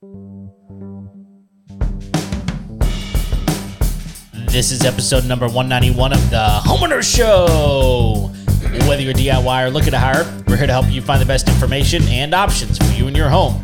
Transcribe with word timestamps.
This 0.00 0.08
is 4.72 4.86
episode 4.86 5.26
number 5.26 5.44
191 5.44 6.14
of 6.14 6.30
the 6.30 6.62
Homeowner 6.64 7.02
Show. 7.02 8.30
Whether 8.88 9.02
you're 9.02 9.10
a 9.10 9.14
DIY 9.14 9.66
or 9.66 9.68
looking 9.68 9.90
to 9.90 9.98
hire, 9.98 10.24
we're 10.48 10.56
here 10.56 10.66
to 10.66 10.72
help 10.72 10.90
you 10.90 11.02
find 11.02 11.20
the 11.20 11.26
best 11.26 11.50
information 11.50 12.02
and 12.04 12.32
options 12.32 12.78
for 12.78 12.90
you 12.94 13.08
and 13.08 13.16
your 13.16 13.28
home. 13.28 13.62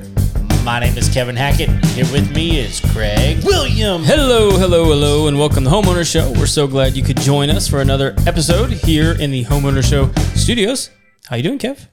My 0.62 0.78
name 0.78 0.98
is 0.98 1.08
Kevin 1.08 1.36
Hackett. 1.36 1.70
Here 1.86 2.04
with 2.12 2.30
me 2.34 2.58
is 2.58 2.80
Craig 2.92 3.42
William. 3.42 4.04
Hello, 4.04 4.58
hello, 4.58 4.84
hello, 4.84 5.28
and 5.28 5.38
welcome 5.38 5.64
to 5.64 5.70
the 5.70 5.74
Homeowner 5.74 6.04
Show. 6.04 6.34
We're 6.38 6.44
so 6.44 6.66
glad 6.66 6.98
you 6.98 7.02
could 7.02 7.16
join 7.16 7.48
us 7.48 7.66
for 7.66 7.80
another 7.80 8.14
episode 8.26 8.72
here 8.72 9.12
in 9.12 9.30
the 9.30 9.44
Homeowner 9.44 9.82
Show 9.82 10.12
studios. 10.34 10.90
How 11.30 11.36
you 11.36 11.42
doing, 11.42 11.58
Kev? 11.58 11.88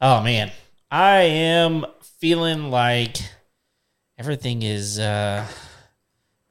Oh 0.00 0.20
man, 0.20 0.50
I 0.90 1.20
am 1.20 1.86
feeling 2.18 2.70
like 2.70 3.18
everything 4.22 4.62
is 4.62 5.00
uh, 5.00 5.44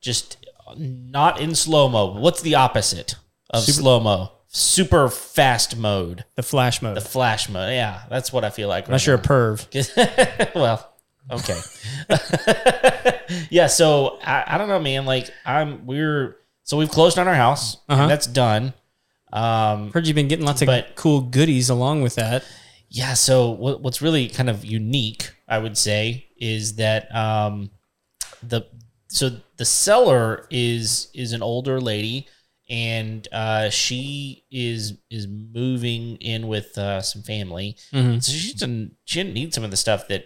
just 0.01 0.45
not 0.75 1.39
in 1.39 1.55
slow 1.55 1.87
mo. 1.87 2.19
What's 2.19 2.41
the 2.41 2.55
opposite 2.55 3.15
of 3.49 3.63
slow 3.63 4.01
mo? 4.01 4.31
Super 4.49 5.07
fast 5.07 5.77
mode, 5.77 6.25
The 6.35 6.43
Flash 6.43 6.81
mode. 6.81 6.97
the 6.97 7.01
flash 7.01 7.47
mode. 7.47 7.71
Yeah, 7.71 8.01
that's 8.09 8.33
what 8.33 8.43
I 8.43 8.49
feel 8.49 8.67
like. 8.67 8.87
Unless 8.87 9.05
you're 9.07 9.15
a 9.15 9.19
perv. 9.19 10.53
well, 10.55 10.93
okay. 11.31 11.57
yeah, 13.49 13.67
so 13.67 14.19
I, 14.21 14.43
I 14.45 14.57
don't 14.57 14.67
know, 14.67 14.81
man. 14.81 15.05
Like 15.05 15.29
I'm, 15.45 15.85
we're 15.85 16.35
so 16.63 16.75
we've 16.75 16.89
closed 16.91 17.17
on 17.17 17.29
our 17.29 17.35
house. 17.35 17.77
Uh-huh. 17.87 18.01
And 18.01 18.11
that's 18.11 18.27
done. 18.27 18.73
Um, 19.31 19.93
Heard 19.93 20.05
you've 20.07 20.15
been 20.15 20.27
getting 20.27 20.45
lots 20.45 20.61
of 20.61 20.65
But- 20.65 20.95
cool 20.95 21.21
goodies 21.21 21.69
along 21.69 22.01
with 22.01 22.15
that. 22.15 22.43
Yeah. 22.89 23.13
So 23.13 23.51
what, 23.51 23.79
what's 23.79 24.01
really 24.01 24.27
kind 24.27 24.49
of 24.49 24.65
unique, 24.65 25.31
I 25.47 25.59
would 25.59 25.77
say, 25.77 26.25
is 26.41 26.75
that 26.75 27.13
um, 27.15 27.69
the 28.43 28.65
so 29.07 29.29
the 29.57 29.65
seller 29.65 30.47
is 30.49 31.09
is 31.13 31.31
an 31.31 31.41
older 31.43 31.79
lady, 31.79 32.27
and 32.69 33.27
uh, 33.31 33.69
she 33.69 34.43
is 34.51 34.97
is 35.09 35.27
moving 35.27 36.17
in 36.17 36.47
with 36.47 36.77
uh, 36.77 37.01
some 37.01 37.21
family. 37.21 37.77
Mhm. 37.93 38.21
So 38.21 38.31
she 38.33 38.53
didn't 38.53 38.95
she 39.05 39.19
didn't 39.21 39.35
need 39.35 39.53
some 39.53 39.63
of 39.63 39.71
the 39.71 39.77
stuff 39.77 40.07
that 40.09 40.25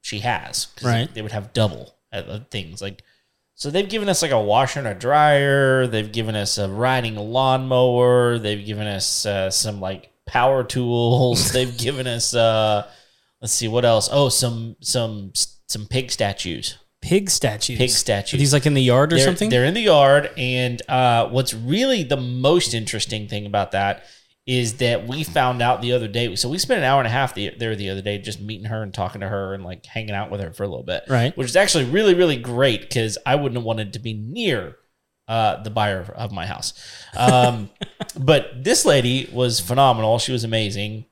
she 0.00 0.20
has 0.20 0.68
Right. 0.82 1.12
They 1.12 1.20
would 1.22 1.32
have 1.32 1.52
double 1.52 1.94
things 2.50 2.80
like. 2.80 3.02
So 3.56 3.72
they've 3.72 3.88
given 3.88 4.08
us 4.08 4.22
like 4.22 4.30
a 4.30 4.40
washer 4.40 4.78
and 4.78 4.86
a 4.86 4.94
dryer. 4.94 5.88
They've 5.88 6.12
given 6.12 6.36
us 6.36 6.58
a 6.58 6.68
riding 6.68 7.16
lawnmower. 7.16 8.38
They've 8.38 8.64
given 8.64 8.86
us 8.86 9.26
uh, 9.26 9.50
some 9.50 9.80
like 9.80 10.12
power 10.26 10.62
tools. 10.62 11.50
they've 11.52 11.76
given 11.76 12.06
us 12.06 12.34
uh, 12.34 12.88
let's 13.40 13.52
see 13.52 13.66
what 13.66 13.84
else. 13.84 14.08
Oh, 14.12 14.28
some 14.28 14.76
some 14.80 15.32
some 15.68 15.86
pig 15.86 16.10
statues. 16.10 16.78
Pig 17.00 17.30
statues. 17.30 17.78
Pig 17.78 17.90
Are 17.90 17.92
statues. 17.92 18.40
these 18.40 18.52
like 18.52 18.66
in 18.66 18.74
the 18.74 18.82
yard 18.82 19.12
or 19.12 19.16
they're, 19.16 19.24
something? 19.24 19.50
They're 19.50 19.64
in 19.64 19.74
the 19.74 19.82
yard, 19.82 20.30
and 20.36 20.82
uh, 20.88 21.28
what's 21.28 21.54
really 21.54 22.02
the 22.02 22.16
most 22.16 22.74
interesting 22.74 23.28
thing 23.28 23.46
about 23.46 23.70
that 23.72 24.04
is 24.46 24.78
that 24.78 25.06
we 25.06 25.22
found 25.22 25.60
out 25.60 25.82
the 25.82 25.92
other 25.92 26.08
day. 26.08 26.34
So 26.34 26.48
we 26.48 26.58
spent 26.58 26.78
an 26.78 26.84
hour 26.84 26.98
and 26.98 27.06
a 27.06 27.10
half 27.10 27.34
the, 27.34 27.50
there 27.58 27.76
the 27.76 27.90
other 27.90 28.00
day 28.00 28.18
just 28.18 28.40
meeting 28.40 28.64
her 28.64 28.82
and 28.82 28.92
talking 28.92 29.20
to 29.20 29.28
her 29.28 29.52
and 29.52 29.62
like 29.62 29.84
hanging 29.84 30.14
out 30.14 30.30
with 30.30 30.40
her 30.40 30.52
for 30.52 30.62
a 30.64 30.66
little 30.66 30.82
bit, 30.84 31.04
Right. 31.06 31.36
Which 31.36 31.48
is 31.48 31.56
actually 31.56 31.84
really 31.84 32.14
really 32.14 32.36
great 32.36 32.80
because 32.80 33.18
I 33.26 33.36
wouldn't 33.36 33.56
have 33.56 33.64
wanted 33.64 33.92
to 33.92 33.98
be 33.98 34.14
near 34.14 34.76
uh, 35.28 35.62
the 35.62 35.70
buyer 35.70 36.10
of 36.16 36.32
my 36.32 36.46
house. 36.46 36.72
Um, 37.16 37.70
but 38.18 38.64
this 38.64 38.86
lady 38.86 39.28
was 39.30 39.60
phenomenal. 39.60 40.18
She 40.18 40.32
was 40.32 40.44
amazing, 40.44 41.04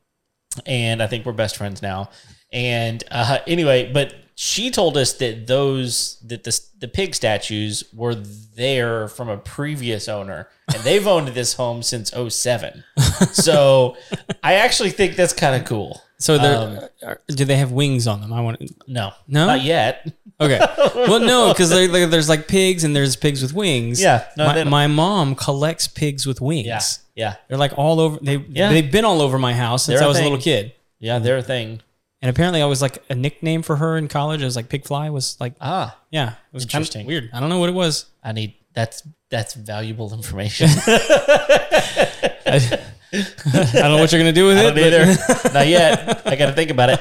and 0.65 1.03
I 1.03 1.07
think 1.07 1.27
we're 1.27 1.33
best 1.33 1.59
friends 1.59 1.83
now. 1.83 2.09
And 2.53 3.05
uh, 3.11 3.39
anyway, 3.47 3.93
but 3.93 4.15
she 4.39 4.71
told 4.71 4.99
us 4.99 5.15
that 5.15 5.47
those 5.47 6.19
that 6.27 6.45
the 6.45 6.61
the 6.79 6.89
pig 6.89 7.15
statues 7.15 7.83
were 7.95 8.15
there 8.15 9.09
from 9.09 9.29
a 9.31 9.39
previous 9.39 10.09
owner, 10.09 10.49
and 10.73 10.83
they've 10.85 11.07
owned 11.15 11.29
this 11.29 11.55
home 11.55 11.83
since 11.83 12.13
07. 12.29 12.85
So 13.33 13.97
I 14.43 14.55
actually 14.55 14.91
think 14.91 15.17
that's 15.17 15.33
kind 15.33 15.61
of 15.61 15.67
cool. 15.67 16.03
so 16.19 16.37
they're, 16.39 16.57
um, 16.59 16.79
are- 17.03 17.21
do 17.29 17.45
they 17.47 17.57
have 17.57 17.73
wings 17.73 18.07
on 18.07 18.21
them? 18.21 18.33
I 18.33 18.41
want 18.43 18.61
to. 18.61 18.69
No, 18.87 19.13
No? 19.27 19.47
not 19.47 19.63
yet. 19.63 20.13
Okay. 20.39 20.59
well, 20.95 21.21
no, 21.21 21.53
because 21.53 21.71
there's 21.71 22.29
like 22.29 22.47
pigs 22.47 22.85
and 22.85 22.95
there's 22.95 23.17
pigs 23.17 23.41
with 23.41 23.55
wings. 23.55 24.01
Yeah, 24.03 24.27
no, 24.37 24.47
my, 24.47 24.65
my 24.65 24.87
mom 24.87 25.35
collects 25.35 25.89
pigs 25.89 26.27
with 26.27 26.43
wings. 26.43 26.67
Yeah, 26.67 26.81
yeah, 27.15 27.35
They're 27.49 27.57
like 27.57 27.73
all 27.79 28.01
over. 28.01 28.19
They 28.21 28.37
Yeah. 28.37 28.69
they've 28.71 28.93
been 28.93 29.07
all 29.07 29.23
over 29.23 29.39
my 29.39 29.55
house 29.55 29.87
since 29.87 29.99
They're 29.99 30.03
I 30.03 30.05
a 30.05 30.09
was 30.09 30.19
a 30.19 30.21
thing. 30.21 30.31
little 30.31 30.43
kid. 30.45 30.75
yeah. 30.99 31.19
They're 31.21 31.39
a 31.39 31.43
thing. 31.43 31.81
And 32.27 32.35
apparently, 32.35 32.61
I 32.61 32.65
was 32.67 32.83
like 32.83 33.05
a 33.09 33.15
nickname 33.15 33.63
for 33.63 33.77
her 33.77 33.97
in 33.97 34.09
college. 34.09 34.43
I 34.43 34.47
was 34.47 34.57
like 34.57 34.69
Pig 34.69 34.85
Fly. 34.85 35.11
Was 35.11 35.37
like 35.39 35.53
Ah, 35.61 35.97
yeah, 36.11 36.31
it 36.31 36.35
was 36.53 36.65
kind 36.65 36.83
Interesting. 36.83 37.03
of 37.03 37.07
weird. 37.07 37.31
I 37.33 37.39
don't 37.39 37.49
know 37.51 37.61
what 37.61 37.69
it 37.69 37.75
was. 37.77 38.07
I 38.25 38.33
need 38.33 38.55
that's 38.75 39.05
that's 39.31 39.55
valuable 39.55 40.13
information. 40.13 40.69
I, 40.69 42.81
I 43.13 43.71
don't 43.75 43.93
know 43.93 43.99
what 43.99 44.11
you're 44.11 44.21
gonna 44.21 44.33
do 44.33 44.49
with 44.49 44.59
I 44.59 44.61
it. 44.61 44.65
don't 44.65 44.75
but- 44.75 44.83
either. 44.83 45.51
Not 45.55 45.69
yet. 45.69 46.27
I 46.27 46.35
got 46.35 46.47
to 46.47 46.53
think 46.53 46.73
about 46.73 46.91
it. 46.91 46.99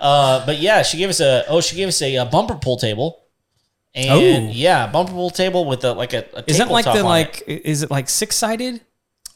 Uh, 0.00 0.44
but 0.44 0.58
yeah, 0.58 0.82
she 0.82 0.98
gave 0.98 1.10
us 1.10 1.20
a 1.20 1.44
oh, 1.48 1.60
she 1.60 1.76
gave 1.76 1.86
us 1.86 2.02
a, 2.02 2.16
uh 2.16 2.24
bumper 2.24 2.56
pool 2.56 2.76
table, 2.76 3.22
and 3.94 4.48
Oh. 4.48 4.50
yeah, 4.52 4.88
bumper 4.88 5.12
pool 5.12 5.30
table 5.30 5.64
with 5.64 5.84
a 5.84 5.92
like 5.92 6.12
a, 6.12 6.24
a 6.34 6.42
Is 6.50 6.58
that 6.58 6.72
like 6.72 6.86
tabletop 6.86 6.94
the 6.94 7.00
on 7.02 7.04
like? 7.04 7.44
it. 7.46 7.64
Is 7.64 7.84
it 7.84 7.90
like 7.92 8.08
six 8.08 8.34
sided? 8.34 8.80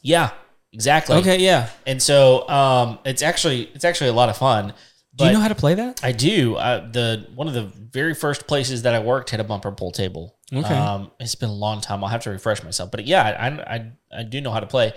Yeah, 0.01 0.31
exactly. 0.73 1.15
Okay, 1.19 1.37
yeah. 1.39 1.69
And 1.87 2.03
so 2.03 2.49
um, 2.49 2.99
it's 3.05 3.21
actually 3.21 3.69
it's 3.73 3.85
actually 3.85 4.09
a 4.09 4.13
lot 4.13 4.27
of 4.27 4.35
fun. 4.35 4.73
Do 5.15 5.25
you 5.25 5.33
know 5.33 5.39
how 5.39 5.49
to 5.49 5.55
play 5.55 5.73
that? 5.75 6.03
I 6.03 6.13
do. 6.13 6.55
Uh, 6.55 6.89
the 6.89 7.27
one 7.35 7.47
of 7.47 7.53
the 7.53 7.63
very 7.63 8.13
first 8.13 8.47
places 8.47 8.83
that 8.83 8.93
I 8.93 8.99
worked 8.99 9.29
had 9.31 9.39
a 9.39 9.43
bumper 9.43 9.71
pool 9.71 9.91
table. 9.91 10.37
Okay. 10.53 10.73
Um, 10.73 11.11
it's 11.19 11.35
been 11.35 11.49
a 11.49 11.53
long 11.53 11.81
time. 11.81 12.03
I'll 12.03 12.09
have 12.09 12.23
to 12.23 12.29
refresh 12.29 12.63
myself. 12.63 12.91
But 12.91 13.05
yeah, 13.05 13.23
I 13.23 13.75
I, 13.75 13.91
I 14.19 14.23
do 14.23 14.39
know 14.41 14.51
how 14.51 14.61
to 14.61 14.67
play. 14.67 14.93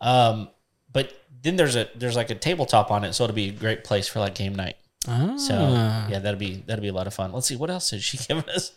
Um, 0.00 0.48
but 0.92 1.12
then 1.42 1.56
there's 1.56 1.76
a 1.76 1.88
there's 1.96 2.16
like 2.16 2.30
a 2.30 2.34
tabletop 2.34 2.90
on 2.90 3.04
it, 3.04 3.12
so 3.12 3.24
it'll 3.24 3.36
be 3.36 3.48
a 3.48 3.52
great 3.52 3.84
place 3.84 4.08
for 4.08 4.20
like 4.20 4.34
game 4.34 4.54
night. 4.54 4.76
Ah. 5.06 5.36
So 5.36 5.54
yeah, 5.54 6.18
that'll 6.18 6.40
be 6.40 6.62
that'll 6.66 6.82
be 6.82 6.88
a 6.88 6.92
lot 6.92 7.06
of 7.06 7.14
fun. 7.14 7.32
Let's 7.32 7.46
see 7.46 7.56
what 7.56 7.70
else 7.70 7.90
did 7.90 8.02
she 8.02 8.16
give 8.28 8.48
us. 8.48 8.72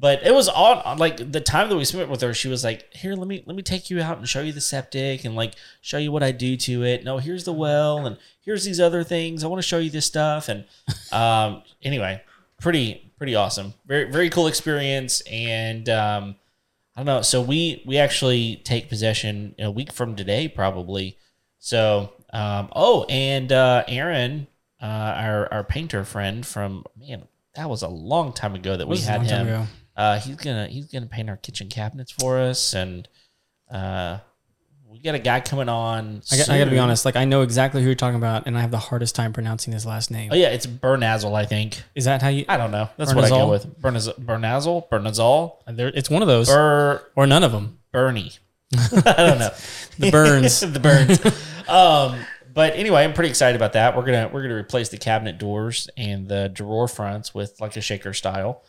But 0.00 0.22
it 0.26 0.32
was 0.32 0.48
all 0.48 0.82
like 0.96 1.30
the 1.30 1.42
time 1.42 1.68
that 1.68 1.76
we 1.76 1.84
spent 1.84 2.08
with 2.08 2.22
her. 2.22 2.32
She 2.32 2.48
was 2.48 2.64
like, 2.64 2.90
"Here, 2.94 3.14
let 3.14 3.28
me 3.28 3.42
let 3.44 3.54
me 3.54 3.62
take 3.62 3.90
you 3.90 4.00
out 4.00 4.16
and 4.16 4.26
show 4.26 4.40
you 4.40 4.50
the 4.50 4.60
septic 4.60 5.26
and 5.26 5.36
like 5.36 5.52
show 5.82 5.98
you 5.98 6.10
what 6.10 6.22
I 6.22 6.32
do 6.32 6.56
to 6.56 6.84
it. 6.84 7.04
No, 7.04 7.18
here's 7.18 7.44
the 7.44 7.52
well 7.52 8.06
and 8.06 8.16
here's 8.40 8.64
these 8.64 8.80
other 8.80 9.04
things. 9.04 9.44
I 9.44 9.46
want 9.46 9.60
to 9.60 9.68
show 9.68 9.78
you 9.78 9.90
this 9.90 10.06
stuff." 10.06 10.48
And 10.48 10.64
um, 11.12 11.62
anyway, 11.82 12.22
pretty 12.58 13.12
pretty 13.18 13.34
awesome. 13.34 13.74
Very 13.84 14.10
very 14.10 14.30
cool 14.30 14.46
experience. 14.46 15.20
And 15.30 15.86
um, 15.90 16.36
I 16.96 17.00
don't 17.00 17.06
know. 17.06 17.20
So 17.20 17.42
we 17.42 17.82
we 17.84 17.98
actually 17.98 18.56
take 18.64 18.88
possession 18.88 19.54
in 19.58 19.66
a 19.66 19.70
week 19.70 19.92
from 19.92 20.16
today, 20.16 20.48
probably. 20.48 21.18
So 21.58 22.10
um, 22.32 22.70
oh, 22.74 23.04
and 23.10 23.52
uh, 23.52 23.84
Aaron, 23.86 24.46
uh, 24.80 24.86
our 24.86 25.52
our 25.52 25.64
painter 25.64 26.04
friend 26.04 26.46
from 26.46 26.86
man, 26.96 27.28
that 27.54 27.68
was 27.68 27.82
a 27.82 27.88
long 27.88 28.32
time 28.32 28.54
ago 28.54 28.78
that 28.78 28.88
we 28.88 28.96
had 28.98 29.22
him. 29.24 29.68
Uh, 29.96 30.18
he's 30.18 30.36
gonna 30.36 30.66
he's 30.66 30.86
gonna 30.86 31.06
paint 31.06 31.28
our 31.28 31.36
kitchen 31.36 31.68
cabinets 31.68 32.10
for 32.12 32.38
us, 32.38 32.74
and 32.74 33.08
uh, 33.70 34.18
we 34.88 34.98
got 35.00 35.14
a 35.14 35.18
guy 35.18 35.40
coming 35.40 35.68
on. 35.68 36.22
I, 36.32 36.36
got, 36.36 36.48
I 36.48 36.58
gotta 36.58 36.70
be 36.70 36.78
honest. 36.78 37.04
Like 37.04 37.16
I 37.16 37.24
know 37.24 37.42
exactly 37.42 37.80
who 37.82 37.86
you're 37.86 37.94
talking 37.94 38.16
about, 38.16 38.46
and 38.46 38.56
I 38.56 38.60
have 38.60 38.70
the 38.70 38.78
hardest 38.78 39.14
time 39.14 39.32
pronouncing 39.32 39.72
his 39.72 39.86
last 39.86 40.10
name. 40.10 40.30
Oh 40.32 40.36
yeah, 40.36 40.48
it's 40.48 40.66
Bernazel, 40.66 41.34
I 41.34 41.44
think. 41.44 41.82
Is 41.94 42.06
that 42.06 42.22
how 42.22 42.28
you? 42.28 42.44
I 42.48 42.56
don't 42.56 42.70
know. 42.70 42.88
That's 42.96 43.14
what 43.14 43.24
I 43.24 43.28
go 43.28 43.48
with. 43.48 43.80
Bernaz- 43.80 44.18
Bernazel, 44.18 44.88
Bernazel, 44.88 45.56
There, 45.68 45.88
it's 45.88 46.10
one 46.10 46.22
of 46.22 46.28
those, 46.28 46.48
Bur 46.48 47.04
or 47.14 47.26
none 47.26 47.44
of 47.44 47.52
them. 47.52 47.78
Bernie. 47.92 48.32
I 48.74 49.14
don't 49.16 49.38
know. 49.38 49.50
The 49.98 50.10
Burns. 50.10 50.60
the 50.72 50.80
burns. 50.80 51.20
um, 51.68 52.18
but 52.54 52.74
anyway, 52.74 53.04
I'm 53.04 53.12
pretty 53.12 53.28
excited 53.28 53.54
about 53.54 53.74
that. 53.74 53.94
We're 53.96 54.04
gonna 54.06 54.30
we're 54.32 54.42
gonna 54.42 54.54
replace 54.54 54.88
the 54.88 54.96
cabinet 54.96 55.38
doors 55.38 55.90
and 55.96 56.26
the 56.26 56.48
drawer 56.48 56.88
fronts 56.88 57.34
with 57.34 57.60
like 57.60 57.76
a 57.76 57.80
shaker 57.82 58.14
style. 58.14 58.62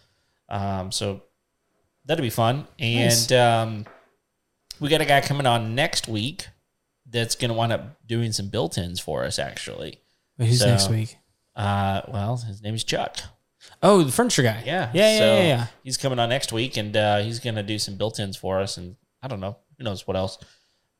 Um, 0.52 0.92
so 0.92 1.24
that'll 2.06 2.22
be 2.22 2.30
fun. 2.30 2.68
And 2.78 3.06
Nice. 3.10 3.32
um, 3.32 3.86
we 4.80 4.90
got 4.90 5.02
a 5.02 5.06
guy 5.06 5.22
coming 5.22 5.48
on 5.48 5.74
next 5.74 6.08
week 6.08 6.48
that's 7.10 7.36
gonna 7.36 7.54
wind 7.54 7.72
up 7.74 8.06
doing 8.06 8.32
some 8.32 8.50
built-ins 8.50 9.00
for 9.00 9.24
us. 9.24 9.40
Actually, 9.40 10.00
Wait, 10.38 10.48
who's 10.50 10.60
So- 10.60 10.68
next 10.68 10.90
week? 10.90 11.18
uh, 11.56 12.02
well, 12.10 12.38
his 12.38 12.62
name 12.62 12.76
is 12.76 12.84
Chuck. 12.84 13.18
Oh, 13.84 14.04
the 14.04 14.12
furniture 14.12 14.44
guy. 14.44 14.62
Yeah, 14.66 14.90
yeah, 14.94 15.18
yeah, 15.18 15.20
yeah, 15.38 15.44
yeah. 15.44 15.68
He's 15.84 15.98
coming 15.98 16.20
on 16.20 16.30
next 16.30 16.52
week, 16.52 16.78
and 16.78 16.96
uh, 16.98 17.20
he's 17.20 17.40
gonna 17.40 17.64
do 17.64 17.78
some 17.80 17.96
built-ins 17.96 18.36
for 18.38 18.60
us, 18.60 18.78
and 18.78 18.96
I 19.22 19.28
don't 19.28 19.40
know, 19.40 19.58
who 19.78 19.84
knows 19.84 20.06
what 20.08 20.18
else. 20.18 20.38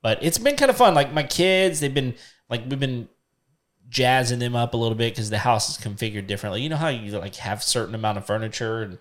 But 0.04 0.24
it's 0.24 0.38
been 0.38 0.56
kind 0.56 0.70
of 0.72 0.78
fun. 0.78 0.94
Like 0.94 1.12
my 1.14 1.24
kids, 1.24 1.80
they've 1.80 1.94
been 1.94 2.16
like 2.50 2.62
we've 2.70 2.80
been 2.80 3.08
jazzing 3.90 4.40
them 4.40 4.56
up 4.56 4.74
a 4.74 4.78
little 4.78 4.96
bit 4.96 5.12
because 5.14 5.30
the 5.30 5.40
house 5.40 5.70
is 5.70 5.78
configured 5.84 6.28
differently. 6.28 6.62
You 6.62 6.70
know 6.70 6.78
how 6.78 6.88
you 6.90 7.12
like 7.20 7.36
have 7.38 7.62
certain 7.64 7.96
amount 7.96 8.18
of 8.18 8.26
furniture, 8.26 8.82
and 8.84 8.98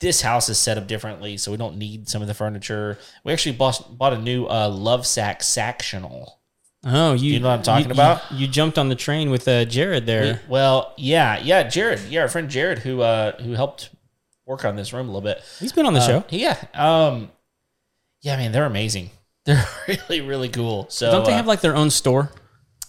this 0.00 0.20
house 0.22 0.48
is 0.48 0.58
set 0.58 0.76
up 0.78 0.86
differently, 0.86 1.36
so 1.36 1.50
we 1.50 1.56
don't 1.56 1.76
need 1.76 2.08
some 2.08 2.20
of 2.22 2.28
the 2.28 2.34
furniture. 2.34 2.98
We 3.24 3.32
actually 3.32 3.56
bought 3.56 3.96
bought 3.98 4.12
a 4.12 4.18
new 4.18 4.46
uh, 4.46 4.70
Lovesac 4.70 5.42
sectional. 5.42 6.38
Oh, 6.84 7.14
you, 7.14 7.32
You 7.32 7.40
know 7.40 7.48
what 7.48 7.54
I'm 7.58 7.62
talking 7.62 7.86
you- 7.86 7.92
about? 7.92 8.22
You, 8.30 8.38
you 8.40 8.46
jumped 8.48 8.78
on 8.78 8.88
the 8.88 8.94
train 8.94 9.30
with 9.30 9.48
uh, 9.48 9.64
Jared 9.64 10.06
there. 10.06 10.40
Well, 10.48 10.92
yeah, 10.96 11.38
yeah, 11.42 11.64
Jared, 11.64 12.00
yeah, 12.10 12.20
our 12.22 12.28
friend 12.28 12.48
Jared, 12.48 12.80
who 12.80 13.00
uh, 13.00 13.40
who 13.42 13.52
helped 13.52 13.90
work 14.44 14.64
on 14.64 14.76
this 14.76 14.92
room 14.92 15.08
a 15.08 15.12
little 15.12 15.20
bit. 15.22 15.42
He's 15.58 15.72
been 15.72 15.86
on 15.86 15.94
the 15.94 16.00
Uh, 16.00 16.06
show. 16.06 16.24
Yeah, 16.30 16.56
um, 16.74 17.30
yeah, 18.22 18.36
man, 18.36 18.52
they're 18.52 18.66
amazing. 18.66 19.10
They're 19.46 19.64
really, 19.86 20.20
really 20.22 20.48
cool. 20.48 20.86
So 20.90 21.10
Don't 21.12 21.24
they 21.24 21.32
uh, 21.32 21.36
have 21.36 21.46
like 21.46 21.60
their 21.60 21.76
own 21.76 21.90
store? 21.90 22.32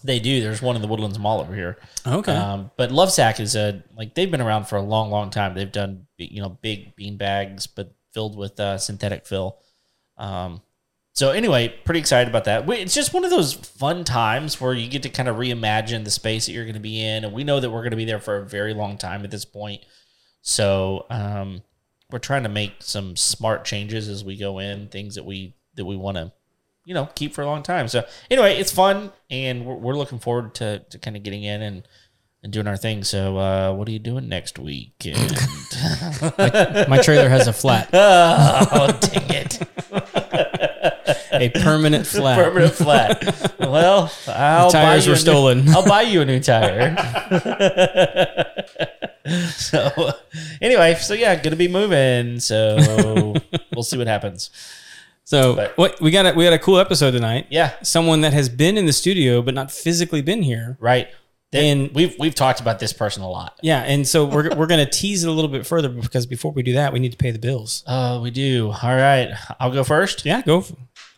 They 0.02 0.20
do. 0.20 0.40
There's 0.40 0.62
one 0.62 0.76
in 0.76 0.82
the 0.82 0.88
Woodlands 0.88 1.18
Mall 1.18 1.40
over 1.40 1.54
here. 1.54 1.78
Okay. 2.06 2.34
Um, 2.34 2.70
but 2.76 2.90
Lovesac 2.90 3.40
is 3.40 3.56
a 3.56 3.82
like 3.96 4.14
they've 4.14 4.30
been 4.30 4.40
around 4.40 4.66
for 4.66 4.76
a 4.76 4.82
long, 4.82 5.10
long 5.10 5.30
time. 5.30 5.54
They've 5.54 5.70
done 5.70 6.06
you 6.16 6.42
know 6.42 6.50
big 6.50 6.94
bean 6.96 7.16
bags, 7.16 7.66
but 7.66 7.94
filled 8.12 8.36
with 8.36 8.58
uh, 8.60 8.78
synthetic 8.78 9.26
fill. 9.26 9.58
Um, 10.16 10.62
so 11.14 11.30
anyway, 11.30 11.74
pretty 11.84 11.98
excited 11.98 12.28
about 12.28 12.44
that. 12.44 12.68
It's 12.70 12.94
just 12.94 13.12
one 13.12 13.24
of 13.24 13.30
those 13.30 13.52
fun 13.52 14.04
times 14.04 14.60
where 14.60 14.72
you 14.72 14.88
get 14.88 15.02
to 15.02 15.08
kind 15.08 15.28
of 15.28 15.36
reimagine 15.36 16.04
the 16.04 16.12
space 16.12 16.46
that 16.46 16.52
you're 16.52 16.64
going 16.64 16.74
to 16.74 16.80
be 16.80 17.00
in, 17.00 17.24
and 17.24 17.32
we 17.32 17.42
know 17.42 17.58
that 17.58 17.70
we're 17.70 17.80
going 17.80 17.90
to 17.90 17.96
be 17.96 18.04
there 18.04 18.20
for 18.20 18.36
a 18.36 18.46
very 18.46 18.72
long 18.72 18.98
time 18.98 19.24
at 19.24 19.30
this 19.30 19.44
point. 19.44 19.82
So 20.42 21.06
um, 21.10 21.62
we're 22.10 22.20
trying 22.20 22.44
to 22.44 22.48
make 22.48 22.74
some 22.78 23.16
smart 23.16 23.64
changes 23.64 24.08
as 24.08 24.24
we 24.24 24.36
go 24.36 24.60
in, 24.60 24.88
things 24.88 25.16
that 25.16 25.24
we 25.24 25.56
that 25.74 25.84
we 25.84 25.96
want 25.96 26.18
to 26.18 26.32
you 26.88 26.94
know 26.94 27.06
keep 27.14 27.34
for 27.34 27.42
a 27.42 27.46
long 27.46 27.62
time. 27.62 27.86
So 27.86 28.02
anyway, 28.30 28.56
it's 28.56 28.72
fun, 28.72 29.12
and 29.30 29.66
we're, 29.66 29.74
we're 29.74 29.94
looking 29.96 30.18
forward 30.18 30.54
to 30.54 30.78
to 30.90 30.98
kind 30.98 31.16
of 31.16 31.22
getting 31.22 31.44
in 31.44 31.60
and 31.60 31.86
and 32.42 32.50
doing 32.50 32.66
our 32.66 32.78
thing. 32.78 33.04
So 33.04 33.36
uh, 33.36 33.74
what 33.74 33.86
are 33.88 33.90
you 33.90 33.98
doing 33.98 34.26
next 34.28 34.58
week? 34.58 34.94
And- 35.04 35.36
My 36.88 36.98
trailer 37.02 37.28
has 37.28 37.46
a 37.46 37.52
flat, 37.52 37.90
oh 37.92 38.98
dang 39.00 39.28
it! 39.28 39.60
a 41.32 41.50
permanent 41.60 42.06
flat. 42.06 42.38
Permanent 42.42 42.72
flat. 42.72 43.56
Well, 43.60 44.10
I'll 44.26 44.70
tires 44.70 45.04
buy 45.04 45.10
were 45.10 45.14
new- 45.14 45.20
stolen. 45.20 45.68
I'll 45.68 45.86
buy 45.86 46.02
you 46.02 46.22
a 46.22 46.24
new 46.24 46.40
tire. 46.40 46.96
so 49.50 50.12
anyway, 50.62 50.94
so 50.94 51.12
yeah, 51.12 51.36
gonna 51.36 51.54
be 51.56 51.68
moving. 51.68 52.40
So 52.40 53.34
we'll 53.74 53.82
see 53.84 53.98
what 53.98 54.06
happens. 54.06 54.48
So 55.28 55.54
But- 55.56 55.76
what 55.76 56.00
we 56.00 56.10
got 56.10 56.24
a, 56.24 56.32
we 56.32 56.44
got 56.44 56.54
a 56.54 56.58
cool 56.58 56.78
episode 56.78 57.10
tonight. 57.10 57.48
Yeah, 57.50 57.72
Someone 57.82 58.22
that 58.22 58.32
has 58.32 58.48
been 58.48 58.78
in 58.78 58.86
the 58.86 58.94
studio 58.94 59.42
but 59.42 59.52
not 59.52 59.70
physically 59.70 60.22
been 60.22 60.42
here. 60.42 60.78
right. 60.80 61.08
And 61.52 61.90
we've 61.94 62.14
we've 62.18 62.34
talked 62.34 62.60
about 62.60 62.78
this 62.78 62.92
person 62.94 63.22
a 63.22 63.28
lot. 63.28 63.58
Yeah, 63.62 63.82
and 63.82 64.06
so 64.08 64.24
we're 64.24 64.48
we're 64.56 64.66
gonna 64.66 64.88
tease 64.88 65.24
it 65.24 65.28
a 65.28 65.32
little 65.32 65.50
bit 65.50 65.66
further 65.66 65.88
because 65.90 66.24
before 66.26 66.52
we 66.52 66.62
do 66.62 66.72
that, 66.74 66.92
we 66.94 66.98
need 66.98 67.12
to 67.12 67.18
pay 67.18 67.30
the 67.30 67.38
bills. 67.38 67.84
Oh, 67.86 68.22
we 68.22 68.30
do. 68.30 68.68
All 68.82 68.96
right, 68.96 69.30
I'll 69.60 69.70
go 69.72 69.82
first. 69.84 70.24
Yeah, 70.26 70.40
go. 70.42 70.64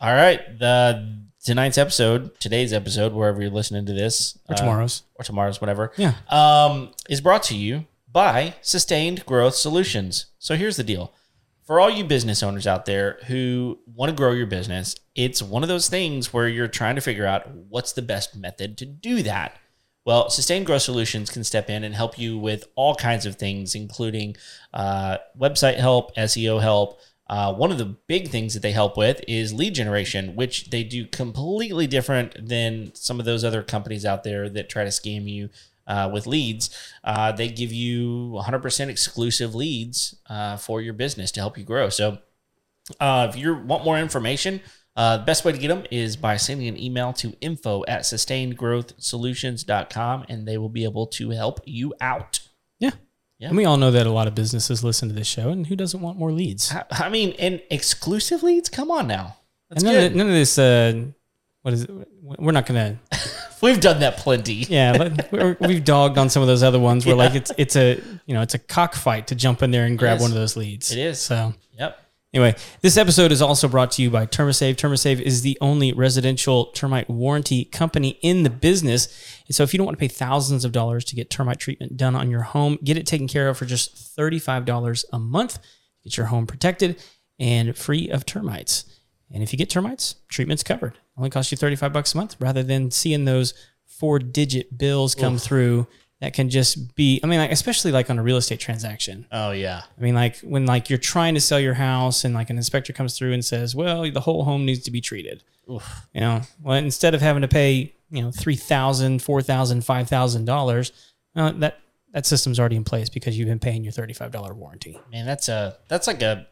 All 0.01 0.13
right, 0.13 0.39
the 0.59 1.17
tonight's 1.45 1.77
episode, 1.77 2.37
today's 2.39 2.71
episode, 2.73 3.11
wherever 3.13 3.41
you're 3.41 3.49
listening 3.51 3.85
to 3.87 3.93
this, 3.93 4.37
Or 4.49 4.53
uh, 4.53 4.57
tomorrow's. 4.57 5.03
or 5.15 5.23
tomorrow's, 5.25 5.59
whatever, 5.61 5.91
Yeah. 5.97 6.13
um, 6.29 6.91
is 7.09 7.19
brought 7.21 7.43
to 7.43 7.55
you 7.57 7.85
by 8.11 8.55
Sustained 8.61 9.25
Growth 9.25 9.55
Solutions. 9.55 10.27
So 10.39 10.55
here's 10.55 10.75
the 10.77 10.83
deal. 10.83 11.11
For 11.65 11.79
all 11.79 11.89
you 11.89 12.03
business 12.03 12.41
owners 12.41 12.65
out 12.65 12.85
there 12.85 13.19
who 13.27 13.79
want 13.85 14.09
to 14.09 14.15
grow 14.15 14.31
your 14.31 14.47
business, 14.47 14.95
it's 15.15 15.41
one 15.41 15.63
of 15.63 15.69
those 15.69 15.89
things 15.89 16.33
where 16.33 16.47
you're 16.47 16.67
trying 16.67 16.95
to 16.95 17.01
figure 17.01 17.25
out 17.25 17.49
what's 17.49 17.93
the 17.93 18.01
best 18.01 18.35
method 18.35 18.77
to 18.79 18.85
do 18.85 19.21
that. 19.23 19.57
Well, 20.03 20.31
Sustained 20.31 20.65
Growth 20.65 20.81
Solutions 20.81 21.29
can 21.29 21.43
step 21.43 21.69
in 21.69 21.83
and 21.83 21.93
help 21.93 22.17
you 22.17 22.37
with 22.37 22.67
all 22.75 22.95
kinds 22.95 23.27
of 23.27 23.35
things, 23.35 23.75
including 23.75 24.35
uh, 24.73 25.17
website 25.39 25.77
help, 25.77 26.15
SEO 26.15 26.59
help. 26.59 26.99
Uh, 27.29 27.53
one 27.53 27.71
of 27.71 27.77
the 27.77 27.85
big 27.85 28.29
things 28.29 28.55
that 28.55 28.61
they 28.61 28.71
help 28.71 28.97
with 28.97 29.21
is 29.27 29.53
lead 29.53 29.75
generation, 29.75 30.35
which 30.35 30.71
they 30.71 30.83
do 30.83 31.05
completely 31.05 31.85
different 31.85 32.35
than 32.47 32.93
some 32.95 33.19
of 33.19 33.25
those 33.25 33.43
other 33.43 33.61
companies 33.61 34.03
out 34.03 34.23
there 34.23 34.49
that 34.49 34.69
try 34.69 34.83
to 34.83 34.89
scam 34.89 35.29
you 35.29 35.49
uh, 35.87 36.09
with 36.11 36.27
leads. 36.27 36.69
Uh, 37.03 37.31
they 37.31 37.49
give 37.49 37.71
you 37.71 38.39
100% 38.45 38.89
exclusive 38.89 39.55
leads 39.55 40.15
uh, 40.29 40.57
for 40.57 40.81
your 40.81 40.93
business 40.93 41.31
to 41.31 41.39
help 41.39 41.57
you 41.57 41.63
grow. 41.63 41.89
So 41.89 42.19
uh, 42.99 43.27
if 43.29 43.37
you 43.37 43.55
want 43.55 43.85
more 43.85 43.97
information, 43.97 44.59
uh, 44.95 45.17
the 45.17 45.23
best 45.23 45.43
way 45.45 45.51
to 45.51 45.57
get 45.57 45.69
them 45.69 45.83
is 45.89 46.15
by 46.17 46.37
sending 46.37 46.67
an 46.67 46.79
email 46.79 47.13
to 47.13 47.33
info 47.41 47.83
at 47.87 48.01
sustainedgrowthsolutions.com 48.01 50.25
and 50.27 50.47
they 50.47 50.57
will 50.57 50.69
be 50.69 50.83
able 50.83 51.07
to 51.07 51.31
help 51.31 51.61
you 51.65 51.95
out. 52.01 52.41
Yeah. 52.79 52.91
Yeah. 53.39 53.47
And 53.47 53.57
we 53.57 53.65
all 53.65 53.77
know 53.77 53.89
that 53.91 54.05
a 54.05 54.11
lot 54.11 54.27
of 54.27 54.35
businesses 54.35 54.83
listen 54.83 55.09
to 55.09 55.15
this 55.15 55.25
show, 55.25 55.49
and 55.49 55.65
who 55.65 55.75
doesn't 55.75 55.99
want 55.99 56.19
more 56.19 56.31
leads? 56.31 56.71
I, 56.71 56.85
I 56.91 57.09
mean, 57.09 57.33
and 57.39 57.59
exclusive 57.71 58.43
leads? 58.43 58.69
Come 58.69 58.91
on 58.91 59.07
now. 59.07 59.37
That's 59.67 59.81
and 59.81 59.91
none, 59.91 59.99
good. 59.99 60.11
Of, 60.11 60.17
none 60.17 60.27
of 60.27 60.33
this. 60.33 60.59
Uh, 60.59 61.05
what 61.61 61.73
is 61.73 61.83
it? 61.83 61.89
We're 62.21 62.51
not 62.51 62.65
gonna. 62.65 62.99
We've 63.61 63.79
done 63.79 63.99
that 63.99 64.17
plenty. 64.17 64.53
Yeah, 64.69 64.97
but 64.97 65.31
we're, 65.31 65.55
we've 65.59 65.83
dogged 65.83 66.17
on 66.17 66.29
some 66.29 66.41
of 66.41 66.47
those 66.47 66.63
other 66.63 66.79
ones 66.79 67.05
where 67.05 67.15
like 67.15 67.35
it's 67.35 67.51
it's 67.59 67.75
a 67.75 68.01
you 68.25 68.33
know 68.33 68.41
it's 68.41 68.55
a 68.55 68.59
cockfight 68.59 69.27
to 69.27 69.35
jump 69.35 69.61
in 69.61 69.69
there 69.69 69.85
and 69.85 69.99
grab 69.99 70.19
one 70.19 70.31
of 70.31 70.35
those 70.35 70.57
leads. 70.57 70.91
It 70.91 70.97
is. 70.97 71.19
So 71.21 71.53
Yep. 71.77 71.99
Anyway, 72.33 72.55
this 72.79 72.95
episode 72.95 73.31
is 73.31 73.41
also 73.41 73.67
brought 73.67 73.91
to 73.91 74.01
you 74.01 74.09
by 74.09 74.25
Termisave. 74.25 74.75
Termisave 74.75 75.19
is 75.19 75.41
the 75.41 75.57
only 75.59 75.91
residential 75.91 76.67
termite 76.67 77.09
warranty 77.09 77.65
company 77.65 78.17
in 78.21 78.43
the 78.43 78.49
business. 78.49 79.37
And 79.47 79.55
so 79.55 79.63
if 79.63 79.73
you 79.73 79.77
don't 79.77 79.85
want 79.85 79.97
to 79.97 79.99
pay 79.99 80.07
thousands 80.07 80.63
of 80.63 80.71
dollars 80.71 81.03
to 81.05 81.15
get 81.15 81.29
termite 81.29 81.59
treatment 81.59 81.97
done 81.97 82.15
on 82.15 82.31
your 82.31 82.43
home, 82.43 82.77
get 82.85 82.97
it 82.97 83.05
taken 83.05 83.27
care 83.27 83.49
of 83.49 83.57
for 83.57 83.65
just 83.65 84.15
$35 84.15 85.05
a 85.11 85.19
month. 85.19 85.59
Get 86.05 86.15
your 86.15 86.27
home 86.27 86.47
protected 86.47 87.03
and 87.37 87.75
free 87.75 88.09
of 88.09 88.25
termites. 88.25 88.85
And 89.29 89.43
if 89.43 89.51
you 89.51 89.57
get 89.57 89.69
termites, 89.69 90.15
treatment's 90.29 90.63
covered. 90.63 90.97
Only 91.17 91.29
costs 91.29 91.51
you 91.51 91.57
35 91.57 91.93
bucks 91.93 92.13
a 92.13 92.17
month 92.17 92.35
rather 92.39 92.63
than 92.63 92.89
seeing 92.91 93.25
those 93.25 93.53
four 93.85 94.17
digit 94.19 94.77
bills 94.77 95.13
come 95.13 95.37
through 95.37 95.87
that 96.21 96.33
can 96.33 96.49
just 96.49 96.95
be 96.95 97.19
I 97.23 97.27
mean 97.27 97.39
like 97.39 97.51
especially 97.51 97.91
like 97.91 98.09
on 98.09 98.17
a 98.19 98.23
real 98.23 98.37
estate 98.37 98.59
transaction. 98.59 99.25
Oh, 99.31 99.51
yeah. 99.51 99.81
I 99.97 100.01
mean, 100.01 100.15
like 100.15 100.37
when 100.39 100.65
like 100.65 100.89
you're 100.89 100.99
trying 100.99 101.33
to 101.35 101.41
sell 101.41 101.59
your 101.59 101.73
house 101.73 102.23
and 102.23 102.33
like 102.33 102.49
an 102.49 102.57
inspector 102.57 102.93
comes 102.93 103.17
through 103.17 103.33
and 103.33 103.43
says, 103.43 103.75
"Well, 103.75 104.09
the 104.11 104.21
whole 104.21 104.43
home 104.43 104.65
needs 104.65 104.81
to 104.83 104.91
be 104.91 105.01
treated." 105.01 105.43
Oof. 105.69 106.07
You 106.13 106.21
know, 106.21 106.41
well, 106.61 106.75
instead 106.77 107.13
of 107.15 107.21
having 107.21 107.41
to 107.41 107.47
pay 107.47 107.93
you 108.09 108.21
know 108.21 108.31
three 108.31 108.55
thousand, 108.55 109.21
four 109.23 109.41
thousand, 109.41 109.83
five 109.83 110.07
thousand 110.09 110.45
dollars, 110.45 110.91
uh, 111.35 111.51
that 111.53 111.79
that 112.13 112.25
system's 112.25 112.59
already 112.59 112.75
in 112.75 112.83
place 112.83 113.09
because 113.09 113.37
you've 113.37 113.47
been 113.47 113.59
paying 113.59 113.83
your 113.83 113.93
thirty 113.93 114.13
five 114.13 114.31
dollar 114.31 114.53
warranty. 114.53 114.99
Man, 115.11 115.25
that's 115.25 115.49
a 115.49 115.77
that's 115.87 116.07
like 116.07 116.21
a 116.21 116.47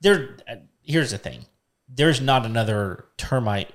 there. 0.00 0.36
uh, 0.50 0.56
Here's 0.82 1.10
the 1.10 1.18
thing: 1.18 1.46
there's 1.88 2.20
not 2.20 2.44
another 2.46 3.06
termite 3.16 3.70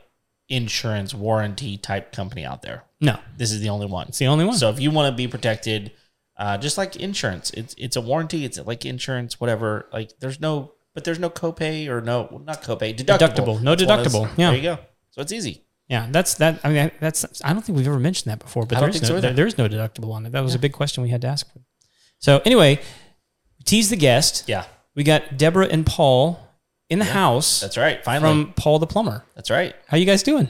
insurance 0.52 1.14
warranty 1.14 1.78
type 1.78 2.12
company 2.12 2.46
out 2.46 2.62
there. 2.62 2.84
No, 3.00 3.18
This 3.38 3.52
is 3.52 3.62
the 3.62 3.70
only 3.70 3.88
one. 3.88 4.08
it's 4.10 4.20
the 4.20 4.28
only 4.28 4.46
one. 4.46 4.56
So 4.58 4.70
if 4.70 4.80
you 4.80 4.92
want 4.92 5.12
to 5.12 5.16
be 5.16 5.28
protected, 5.28 5.92
uh, 6.38 6.58
just 6.58 6.78
like 6.78 6.96
insurance, 6.96 7.50
it's 7.52 7.74
it's 7.78 7.96
a 7.96 8.02
warranty. 8.02 8.46
It's 8.46 8.60
like 8.60 8.86
insurance, 8.86 9.40
whatever. 9.40 9.88
Like 9.92 10.12
there's 10.20 10.40
no, 10.40 10.74
but 10.94 11.04
there's 11.04 11.20
no 11.20 11.30
copay 11.30 11.88
or 11.88 12.02
no, 12.02 12.42
not 12.46 12.62
copay, 12.62 12.96
deductible. 12.96 13.18
Deductible. 13.18 13.62
No 13.62 13.72
It's 13.74 13.84
one 13.86 14.04
those- 14.04 14.08
deductible. 14.14 14.30
Yeah. 14.38 14.48
there 14.52 14.56
you 14.58 14.62
go. 14.64 14.78
So 15.12 15.22
it's 15.22 15.32
easy. 15.32 15.64
yeah, 15.90 16.08
that's 16.12 16.36
that. 16.36 16.60
I 16.64 16.70
mean, 16.72 16.92
that's 17.00 17.26
I 17.44 17.54
don't 17.54 17.62
think 17.64 17.78
we've 17.78 17.88
ever 17.88 18.00
mentioned 18.00 18.32
that 18.32 18.40
before, 18.40 18.66
but 18.66 18.80
there's 18.80 19.02
no, 19.02 19.08
so 19.08 19.20
there- 19.22 19.34
there's 19.34 19.58
no 19.58 19.68
deductible 19.68 20.12
on 20.14 20.26
it. 20.26 20.32
That 20.32 20.44
was 20.44 20.56
a 20.56 20.60
big 20.60 20.74
question 20.74 21.02
we 21.04 21.10
had 21.10 21.22
to 21.22 21.28
ask. 21.28 21.48
So 22.20 22.42
anyway, 22.46 22.80
tease 23.66 23.90
the 23.90 23.96
guest. 23.98 24.44
Yeah, 24.48 24.66
We 24.96 25.04
got 25.04 25.38
Deborah 25.38 25.68
and 25.68 25.86
Paul 25.86 26.40
in 26.92 27.00
the 27.00 27.06
house 27.06 27.60
that's 27.62 27.78
right. 27.78 28.04
Finally, 28.04 28.44
from 28.44 28.54
Paul 28.54 28.78
the 28.80 28.86
plumber. 28.86 29.24
that's 29.36 29.50
right. 29.50 29.74
How 29.88 29.98
you 29.98 30.06
guys 30.06 30.22
doing? 30.22 30.48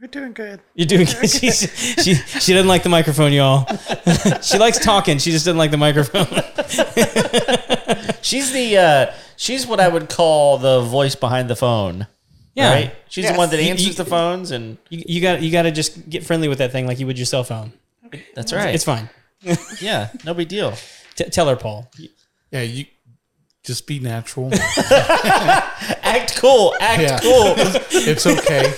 We're 0.00 0.06
doing 0.08 0.32
good. 0.32 0.60
You're 0.74 0.86
doing 0.86 1.06
good. 1.06 1.28
She's, 1.30 1.58
she 2.02 2.14
she 2.14 2.52
doesn't 2.52 2.68
like 2.68 2.82
the 2.82 2.88
microphone, 2.88 3.32
y'all. 3.32 3.66
she 4.42 4.56
likes 4.58 4.78
talking. 4.78 5.18
She 5.18 5.30
just 5.32 5.44
doesn't 5.44 5.58
like 5.58 5.70
the 5.70 5.76
microphone. 5.76 6.26
She's 8.22 8.52
the 8.52 8.76
uh, 8.78 9.14
she's 9.36 9.66
what 9.66 9.80
I 9.80 9.88
would 9.88 10.08
call 10.08 10.58
the 10.58 10.82
voice 10.82 11.14
behind 11.14 11.48
the 11.48 11.56
phone. 11.56 12.06
Yeah, 12.54 12.72
Right? 12.72 12.94
She's 13.08 13.28
the 13.30 13.34
one 13.36 13.50
that 13.50 13.58
answers 13.60 13.86
you- 13.88 13.94
the 13.94 14.04
phones, 14.04 14.50
and 14.50 14.78
you, 14.90 15.02
you 15.06 15.20
got 15.22 15.40
you 15.42 15.50
got 15.50 15.62
to 15.62 15.70
just 15.72 16.08
get 16.10 16.24
friendly 16.24 16.48
with 16.48 16.58
that 16.58 16.72
thing 16.72 16.86
like 16.86 16.98
you 16.98 17.06
would 17.06 17.18
your 17.18 17.26
cell 17.26 17.44
phone. 17.44 17.72
that's 18.34 18.52
right. 18.52 18.74
It's 18.74 18.84
fine. 18.84 19.08
yeah, 19.80 20.08
no 20.24 20.34
big 20.34 20.48
deal. 20.48 20.74
T- 21.14 21.24
tell 21.24 21.48
her, 21.48 21.56
Paul. 21.56 21.88
Yeah, 22.50 22.62
you 22.62 22.86
just 23.68 23.86
be 23.86 24.00
natural. 24.00 24.50
Act 26.02 26.36
cool. 26.38 26.74
Act 26.80 27.02
Yeah. 27.02 27.18
cool. 27.20 27.54
it's 27.90 28.26
okay. 28.26 28.72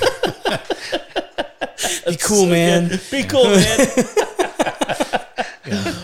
Be 2.06 2.16
cool, 2.16 2.46
man. 2.46 2.90
Be 3.10 3.22
cool, 3.22 3.44
man. 3.44 3.86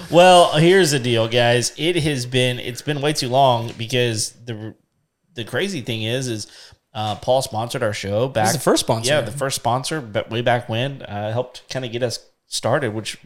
Well, 0.08 0.52
here's 0.56 0.92
the 0.92 1.00
deal, 1.00 1.26
guys. 1.26 1.72
It 1.76 1.96
has 1.96 2.24
been 2.26 2.60
it's 2.60 2.80
been 2.80 3.00
way 3.00 3.12
too 3.12 3.28
long 3.28 3.72
because 3.76 4.30
the 4.44 4.74
the 5.34 5.44
crazy 5.44 5.80
thing 5.80 6.04
is 6.04 6.28
is 6.28 6.46
uh, 6.94 7.16
Paul 7.16 7.42
sponsored 7.42 7.82
our 7.82 7.92
show 7.92 8.28
back. 8.28 8.46
This 8.46 8.54
the 8.54 8.60
first 8.60 8.80
sponsor. 8.80 9.10
Yeah, 9.12 9.20
the 9.22 9.32
first 9.32 9.56
sponsor, 9.56 10.00
but 10.00 10.30
way 10.30 10.42
back 10.42 10.68
when, 10.68 11.02
uh, 11.02 11.32
helped 11.32 11.68
kind 11.68 11.84
of 11.84 11.90
get 11.90 12.04
us 12.04 12.20
started. 12.46 12.94
Which, 12.94 13.18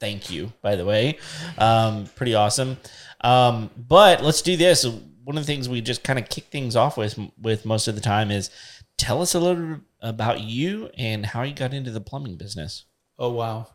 thank 0.00 0.28
you, 0.28 0.52
by 0.60 0.74
the 0.74 0.84
way, 0.84 1.18
um, 1.58 2.06
pretty 2.16 2.34
awesome. 2.34 2.78
Um, 3.26 3.70
but 3.76 4.22
let's 4.22 4.42
do 4.42 4.56
this. 4.56 4.84
One 4.84 5.36
of 5.36 5.42
the 5.44 5.52
things 5.52 5.68
we 5.68 5.80
just 5.80 6.04
kind 6.04 6.18
of 6.18 6.28
kick 6.28 6.44
things 6.44 6.76
off 6.76 6.96
with 6.96 7.18
with 7.40 7.64
most 7.66 7.88
of 7.88 7.94
the 7.96 8.00
time 8.00 8.30
is 8.30 8.50
tell 8.96 9.20
us 9.20 9.34
a 9.34 9.40
little 9.40 9.66
bit 9.66 9.80
about 10.00 10.40
you 10.40 10.90
and 10.96 11.26
how 11.26 11.42
you 11.42 11.52
got 11.54 11.74
into 11.74 11.90
the 11.90 12.00
plumbing 12.00 12.36
business. 12.36 12.84
Oh 13.18 13.30
wow. 13.32 13.66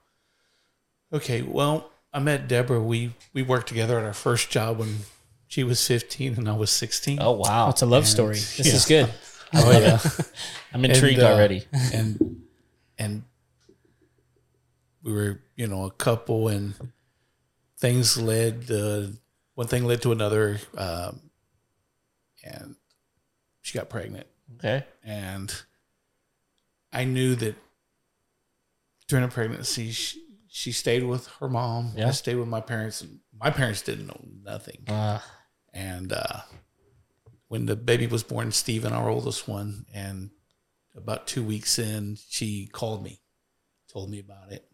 Okay, 1.13 1.41
well, 1.41 1.91
I 2.13 2.19
met 2.19 2.47
Deborah. 2.47 2.81
We 2.81 3.13
we 3.33 3.41
worked 3.43 3.67
together 3.67 3.99
at 3.99 4.05
our 4.05 4.13
first 4.13 4.49
job 4.49 4.79
when 4.79 4.99
she 5.47 5.63
was 5.65 5.85
15 5.85 6.35
and 6.37 6.47
I 6.47 6.53
was 6.53 6.69
16. 6.71 7.19
Oh 7.21 7.31
wow, 7.33 7.69
it's 7.69 7.81
a 7.81 7.85
love 7.85 8.07
story. 8.07 8.35
This 8.57 8.67
yeah. 8.67 8.73
is 8.73 8.85
good. 8.85 9.09
Oh, 9.53 9.69
yeah. 9.69 9.99
I'm 10.73 10.85
intrigued 10.85 11.19
And, 11.19 11.27
uh, 11.27 11.33
already. 11.35 11.65
and 11.73 12.41
and 12.97 13.23
we 15.03 15.11
were, 15.11 15.41
you 15.57 15.67
know, 15.67 15.83
a 15.83 15.91
couple 15.91 16.47
and 16.47 16.73
things 17.77 18.17
led 18.17 18.71
uh, 18.71 19.07
one 19.55 19.67
thing 19.67 19.85
led 19.85 20.01
to 20.01 20.11
another 20.11 20.59
um, 20.77 21.19
and 22.43 22.75
she 23.61 23.77
got 23.77 23.89
pregnant 23.89 24.27
Okay, 24.57 24.83
and 25.03 25.53
I 26.91 27.05
knew 27.05 27.35
that 27.35 27.55
during 29.07 29.25
the 29.25 29.31
pregnancy, 29.31 29.91
she, 29.91 30.21
she 30.49 30.71
stayed 30.73 31.03
with 31.03 31.27
her 31.39 31.47
mom. 31.47 31.93
Yeah. 31.95 32.09
I 32.09 32.11
stayed 32.11 32.35
with 32.35 32.49
my 32.49 32.59
parents, 32.59 33.01
and 33.01 33.19
my 33.37 33.49
parents 33.49 33.81
didn't 33.81 34.07
know 34.07 34.19
nothing. 34.43 34.83
uh, 34.89 35.19
And 35.73 36.11
uh, 36.11 36.41
when 37.47 37.65
the 37.65 37.77
baby 37.77 38.07
was 38.07 38.23
born, 38.23 38.51
Stephen, 38.51 38.91
our 38.91 39.09
oldest 39.09 39.47
one, 39.47 39.85
and 39.93 40.31
about 40.97 41.27
two 41.27 41.43
weeks 41.43 41.79
in, 41.79 42.17
she 42.29 42.67
called 42.67 43.03
me, 43.03 43.21
told 43.91 44.09
me 44.09 44.19
about 44.19 44.51
it. 44.51 44.69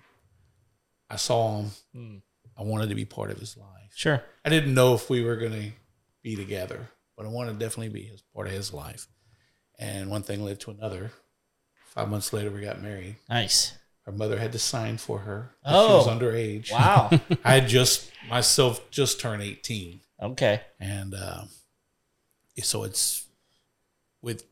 I 1.10 1.18
saw 1.18 1.60
him. 1.62 1.72
Hmm. 1.94 2.18
I 2.58 2.64
wanted 2.64 2.90
to 2.90 2.96
be 2.96 3.06
part 3.06 3.30
of 3.30 3.38
his 3.40 3.56
life. 3.56 3.68
Sure. 3.98 4.24
I 4.46 4.50
didn't 4.50 4.74
know 4.74 4.94
if 4.94 5.10
we 5.10 5.24
were 5.24 5.36
going 5.36 5.52
to 5.54 5.72
be 6.24 6.36
together, 6.36 6.90
but 7.18 7.26
I 7.26 7.30
wanted 7.30 7.54
to 7.54 7.60
definitely 7.66 7.90
be 7.90 8.04
his 8.04 8.22
part 8.34 8.48
of 8.48 8.54
his 8.54 8.72
life. 8.74 9.08
And 9.80 10.10
one 10.10 10.24
thing 10.24 10.44
led 10.44 10.60
to 10.62 10.72
another. 10.72 11.12
Five 11.94 12.10
months 12.10 12.32
later, 12.32 12.52
we 12.52 12.62
got 12.62 12.82
married. 12.82 13.16
Nice. 13.30 13.74
Her 14.06 14.12
mother 14.12 14.38
had 14.40 14.52
to 14.54 14.60
sign 14.60 14.98
for 14.98 15.20
her. 15.20 15.52
Oh. 15.66 15.88
she 16.04 16.10
was 16.10 16.18
underage. 16.18 16.72
Wow. 16.72 17.10
I 17.44 17.56
had 17.56 17.68
just 17.68 18.10
myself 18.30 18.90
just 18.92 19.20
turned 19.20 19.42
eighteen, 19.44 20.00
okay. 20.22 20.62
and 20.80 21.14
uh, 21.14 21.42
so 22.62 22.84
it's 22.84 23.26
with 24.22 24.44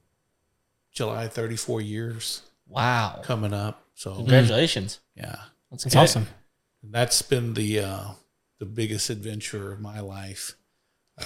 July 0.91 1.27
thirty 1.27 1.55
four 1.55 1.79
years 1.81 2.41
Wow. 2.67 3.21
coming 3.23 3.53
up. 3.53 3.83
So 3.93 4.15
Congratulations. 4.15 4.99
yeah, 5.15 5.35
That's, 5.71 5.85
It's 5.85 5.95
good. 5.95 6.01
awesome. 6.01 6.27
that's 6.83 7.21
been 7.21 7.53
the 7.53 7.79
uh, 7.79 8.07
the 8.59 8.65
biggest 8.65 9.09
adventure 9.09 9.71
of 9.71 9.79
my 9.79 9.99
life. 9.99 10.53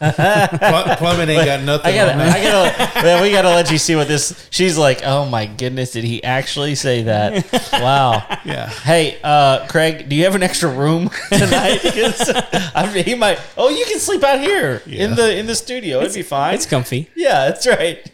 Uh, 0.00 0.96
plumbing 0.98 1.28
ain't 1.28 1.46
got 1.46 1.62
nothing. 1.62 1.92
I 1.92 1.94
gotta, 1.94 2.12
on 2.12 2.18
that. 2.18 2.36
I 2.36 2.42
gotta, 2.42 3.02
man, 3.06 3.22
we 3.22 3.30
gotta 3.30 3.48
let 3.50 3.70
you 3.70 3.78
see 3.78 3.94
what 3.94 4.08
this. 4.08 4.48
She's 4.50 4.76
like, 4.76 5.02
oh 5.04 5.24
my 5.26 5.46
goodness, 5.46 5.92
did 5.92 6.02
he 6.02 6.22
actually 6.24 6.74
say 6.74 7.04
that? 7.04 7.50
Wow. 7.72 8.26
Yeah. 8.44 8.68
Hey, 8.68 9.18
uh, 9.22 9.66
Craig, 9.68 10.08
do 10.08 10.16
you 10.16 10.24
have 10.24 10.34
an 10.34 10.42
extra 10.42 10.68
room 10.68 11.08
tonight? 11.30 11.78
'Cause, 11.82 12.28
I 12.74 12.90
mean, 12.92 13.04
he 13.04 13.14
might. 13.14 13.40
Oh, 13.56 13.68
you 13.70 13.84
can 13.86 14.00
sleep 14.00 14.24
out 14.24 14.40
here 14.40 14.82
in 14.86 15.14
the 15.14 15.38
in 15.38 15.46
the 15.46 15.54
studio. 15.54 16.00
It'd 16.00 16.12
be 16.14 16.22
fine. 16.22 16.54
It's 16.54 16.66
comfy. 16.66 17.08
yeah, 17.14 17.44
that's 17.46 17.66
right. 17.66 18.04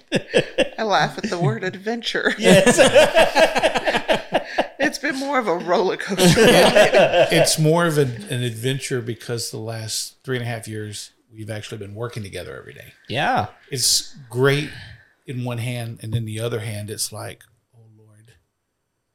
I 0.79 0.83
laugh 0.83 1.17
at 1.19 1.31
the 1.31 1.39
word 1.39 1.65
adventure. 1.65 2.35
yes. 2.39 2.79
It's 5.11 5.21
more 5.21 5.39
of 5.39 5.47
a 5.49 5.57
roller 5.57 5.97
coaster. 6.07 6.25
it's 6.41 7.59
more 7.59 7.87
of 7.87 7.99
an, 7.99 8.25
an 8.31 8.43
adventure 8.43 9.01
because 9.01 9.51
the 9.51 9.59
last 9.59 10.23
three 10.25 10.37
and 10.37 10.45
a 10.45 10.49
half 10.49 10.67
years 10.69 11.13
we've 11.33 11.51
actually 11.51 11.79
been 11.79 11.95
working 11.95 12.23
together 12.23 12.57
every 12.59 12.75
day. 12.75 12.93
yeah. 13.09 13.47
It's 13.71 14.17
great 14.29 14.71
in 15.27 15.45
one 15.45 15.59
hand, 15.59 16.01
and 16.03 16.13
then 16.13 16.25
the 16.25 16.41
other 16.41 16.59
hand, 16.61 16.91
it's 16.91 17.13
like, 17.13 17.45
oh 17.77 17.85
Lord, 17.97 18.33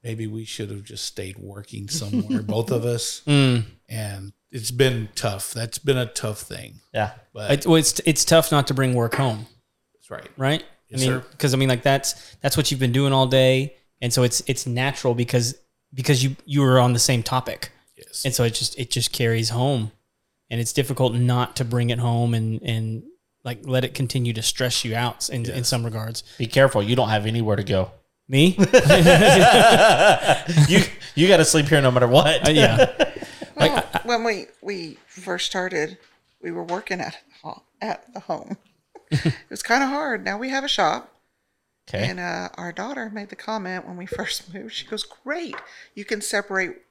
maybe 0.03 0.27
we 0.27 0.45
should 0.45 0.69
have 0.69 0.83
just 0.83 1.03
stayed 1.05 1.37
working 1.37 1.89
somewhere, 1.89 2.41
both 2.55 2.71
of 2.71 2.85
us. 2.85 3.21
Mm. 3.27 3.65
And 3.89 4.31
it's 4.51 4.71
been 4.71 5.09
tough. 5.15 5.51
That's 5.53 5.77
been 5.77 5.97
a 5.97 6.05
tough 6.05 6.39
thing, 6.41 6.79
Yeah. 6.93 7.11
but 7.33 7.51
It, 7.51 7.65
well, 7.65 7.75
it's 7.75 7.99
it's 8.05 8.23
tough 8.23 8.49
not 8.51 8.67
to 8.67 8.73
bring 8.73 8.93
work 8.93 9.15
home, 9.15 9.45
that's 9.93 10.09
right. 10.09 10.29
right? 10.37 10.63
Yes, 10.87 11.03
I 11.03 11.09
mean, 11.09 11.21
because 11.31 11.53
I 11.53 11.57
mean, 11.57 11.67
like 11.67 11.83
that's 11.83 12.35
that's 12.41 12.55
what 12.55 12.71
you've 12.71 12.79
been 12.79 12.93
doing 12.93 13.11
all 13.11 13.27
day, 13.27 13.75
and 14.01 14.13
so 14.13 14.23
it's 14.23 14.41
it's 14.47 14.65
natural 14.65 15.15
because 15.15 15.55
because 15.95 16.23
you 16.23 16.35
you 16.45 16.61
were 16.61 16.79
on 16.79 16.93
the 16.93 16.99
same 16.99 17.23
topic, 17.23 17.71
Yes. 17.97 18.23
and 18.25 18.33
so 18.35 18.43
it 18.43 18.53
just 18.53 18.77
it 18.77 18.91
just 18.91 19.11
carries 19.11 19.49
home, 19.49 19.91
and 20.51 20.61
it's 20.61 20.73
difficult 20.73 21.15
not 21.15 21.55
to 21.55 21.65
bring 21.65 21.89
it 21.89 21.97
home 21.99 22.33
and 22.35 22.61
and 22.61 23.03
like 23.43 23.59
let 23.63 23.83
it 23.83 23.93
continue 23.95 24.33
to 24.33 24.41
stress 24.41 24.83
you 24.85 24.95
out 24.95 25.29
in 25.29 25.49
in 25.49 25.63
some 25.63 25.83
regards. 25.85 26.23
Be 26.37 26.47
careful. 26.47 26.83
You 26.83 26.95
don't 26.95 27.09
have 27.09 27.25
anywhere 27.25 27.55
to 27.55 27.63
go. 27.63 27.91
Me, 28.27 28.55
you 30.67 30.79
you 31.15 31.27
got 31.27 31.37
to 31.37 31.45
sleep 31.45 31.67
here 31.67 31.81
no 31.81 31.91
matter 31.91 32.07
what. 32.07 32.47
Uh, 32.47 32.51
yeah, 32.51 33.13
Well, 33.57 33.83
when 34.03 34.23
we 34.23 34.45
we 34.61 34.97
first 35.07 35.45
started, 35.45 35.97
we 36.41 36.51
were 36.51 36.63
working 36.63 36.99
at 37.01 37.17
ho- 37.43 37.63
at 37.81 38.11
the 38.13 38.19
home. 38.21 38.57
it 39.11 39.33
was 39.49 39.61
kind 39.63 39.83
of 39.83 39.89
hard. 39.89 40.25
Now 40.25 40.37
we 40.39 40.49
have 40.49 40.63
a 40.63 40.67
shop, 40.67 41.13
Okay. 41.87 42.09
and 42.09 42.19
uh, 42.19 42.49
our 42.55 42.71
daughter 42.71 43.11
made 43.11 43.29
the 43.29 43.35
comment 43.35 43.87
when 43.87 43.95
we 43.97 44.05
first 44.17 44.53
moved. 44.53 44.73
She 44.73 44.87
goes, 44.87 45.03
"Great, 45.03 45.55
you 45.93 46.05
can 46.05 46.21
separate 46.21 46.81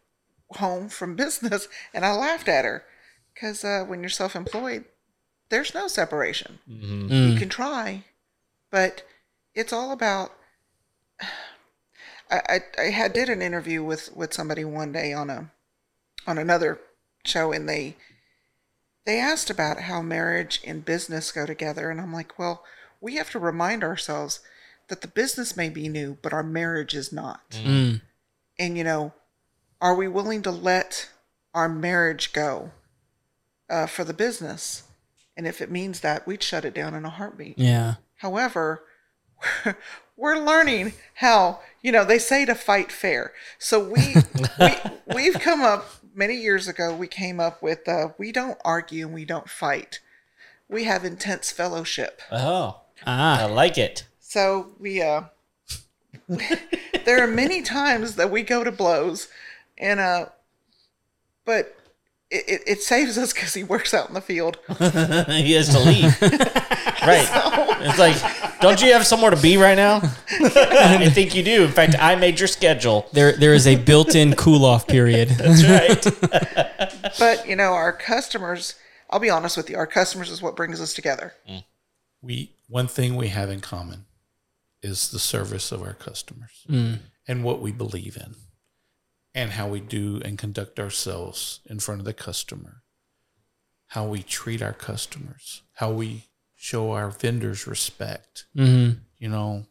home 0.52 0.88
from 0.88 1.16
business." 1.16 1.68
And 1.92 2.04
I 2.04 2.12
laughed 2.12 2.48
at 2.48 2.64
her 2.64 2.84
because 3.32 3.64
uh, 3.64 3.84
when 3.86 4.00
you're 4.00 4.08
self-employed, 4.08 4.84
there's 5.48 5.74
no 5.74 5.88
separation. 5.88 6.58
You 7.32 7.38
can 7.38 7.48
try, 7.48 8.04
but 8.70 9.02
it's 9.54 9.72
all 9.72 9.90
about. 9.92 10.32
I, 12.30 12.40
I, 12.48 12.60
I 12.78 12.90
had 12.90 13.12
did 13.12 13.28
an 13.28 13.42
interview 13.42 13.84
with, 13.84 14.16
with 14.16 14.32
somebody 14.32 14.64
one 14.64 14.92
day 14.92 15.12
on 15.12 15.28
a 15.28 15.50
on 16.26 16.38
another 16.38 16.80
show 17.24 17.52
and 17.52 17.68
they 17.68 17.96
they 19.04 19.20
asked 19.20 19.50
about 19.50 19.82
how 19.82 20.00
marriage 20.00 20.60
and 20.64 20.84
business 20.84 21.30
go 21.30 21.44
together 21.44 21.90
and 21.90 22.00
I'm 22.00 22.12
like, 22.12 22.38
well, 22.38 22.64
we 23.00 23.16
have 23.16 23.30
to 23.32 23.38
remind 23.38 23.84
ourselves 23.84 24.40
that 24.88 25.00
the 25.00 25.08
business 25.08 25.56
may 25.56 25.68
be 25.68 25.88
new, 25.88 26.18
but 26.22 26.32
our 26.32 26.42
marriage 26.42 26.94
is 26.94 27.12
not. 27.12 27.50
Mm. 27.50 28.00
And 28.58 28.78
you 28.78 28.84
know, 28.84 29.12
are 29.80 29.94
we 29.94 30.08
willing 30.08 30.42
to 30.42 30.50
let 30.50 31.08
our 31.54 31.68
marriage 31.68 32.32
go 32.32 32.70
uh, 33.70 33.86
for 33.86 34.04
the 34.04 34.14
business? 34.14 34.84
And 35.36 35.46
if 35.46 35.60
it 35.60 35.70
means 35.70 36.00
that, 36.00 36.26
we'd 36.26 36.42
shut 36.42 36.64
it 36.64 36.74
down 36.74 36.94
in 36.94 37.04
a 37.04 37.10
heartbeat. 37.10 37.58
yeah, 37.58 37.94
However, 38.18 38.84
we're 40.16 40.38
learning 40.38 40.92
how, 41.14 41.60
you 41.82 41.90
know, 41.90 42.04
they 42.04 42.18
say 42.18 42.44
to 42.44 42.54
fight 42.54 42.92
fair. 42.92 43.32
So 43.58 43.80
we, 43.90 44.14
we 44.60 44.74
we've 45.14 45.40
come 45.40 45.60
up 45.62 45.86
many 46.14 46.36
years 46.36 46.68
ago, 46.68 46.94
we 46.94 47.08
came 47.08 47.40
up 47.40 47.62
with 47.62 47.88
uh, 47.88 48.08
we 48.16 48.30
don't 48.32 48.58
argue 48.64 49.06
and 49.06 49.14
we 49.14 49.24
don't 49.24 49.50
fight. 49.50 50.00
We 50.68 50.84
have 50.84 51.04
intense 51.04 51.50
fellowship. 51.50 52.22
Oh, 52.30 52.80
Ah, 53.06 53.42
I 53.42 53.46
like 53.46 53.76
it. 53.76 54.06
So 54.34 54.66
we 54.80 55.00
uh 55.00 55.26
there 57.04 57.22
are 57.22 57.28
many 57.28 57.62
times 57.62 58.16
that 58.16 58.32
we 58.32 58.42
go 58.42 58.64
to 58.64 58.72
blows 58.72 59.28
and 59.78 60.00
uh 60.00 60.26
but 61.44 61.76
it, 62.32 62.44
it, 62.48 62.62
it 62.66 62.82
saves 62.82 63.16
us 63.16 63.32
because 63.32 63.54
he 63.54 63.62
works 63.62 63.94
out 63.94 64.08
in 64.08 64.14
the 64.14 64.20
field. 64.20 64.58
he 64.78 65.52
has 65.52 65.68
to 65.68 65.78
leave. 65.78 66.20
right. 66.22 67.28
It's 67.86 67.98
like, 68.00 68.60
don't 68.60 68.82
you 68.82 68.92
have 68.94 69.06
somewhere 69.06 69.30
to 69.30 69.40
be 69.40 69.56
right 69.56 69.76
now? 69.76 70.00
I 70.02 71.08
think 71.10 71.36
you 71.36 71.44
do. 71.44 71.62
In 71.62 71.70
fact, 71.70 71.94
I 72.00 72.16
made 72.16 72.40
your 72.40 72.48
schedule. 72.48 73.06
there 73.12 73.36
there 73.36 73.54
is 73.54 73.68
a 73.68 73.76
built-in 73.76 74.34
cool 74.34 74.64
off 74.64 74.88
period. 74.88 75.28
That's 75.28 75.62
right. 75.62 77.12
But 77.20 77.46
you 77.46 77.54
know, 77.54 77.72
our 77.72 77.92
customers 77.92 78.74
I'll 79.10 79.20
be 79.20 79.30
honest 79.30 79.56
with 79.56 79.70
you, 79.70 79.76
our 79.76 79.86
customers 79.86 80.28
is 80.28 80.42
what 80.42 80.56
brings 80.56 80.80
us 80.80 80.92
together. 80.92 81.34
we 82.20 82.50
one 82.66 82.88
thing 82.88 83.14
we 83.14 83.28
have 83.28 83.48
in 83.48 83.60
common 83.60 84.06
is 84.84 85.08
the 85.10 85.18
service 85.18 85.72
of 85.72 85.82
our 85.82 85.94
customers 85.94 86.56
and 87.26 87.42
what 87.44 87.60
we 87.60 87.72
believe 87.72 88.16
in 88.16 88.34
and 89.34 89.50
how 89.52 89.66
we 89.68 89.80
do 89.80 90.20
and 90.24 90.38
conduct 90.38 90.78
ourselves 90.78 91.60
in 91.66 91.78
front 91.80 92.00
of 92.00 92.04
the 92.04 92.12
customer 92.14 92.82
how 93.88 94.04
we 94.06 94.22
treat 94.22 94.60
our 94.62 94.72
customers 94.72 95.62
how 95.74 95.90
we 95.90 96.24
show 96.54 96.92
our 96.92 97.10
vendors 97.10 97.66
respect 97.66 98.46
Mm-hmm. 98.56 98.98
you 99.18 99.28
know 99.28 99.64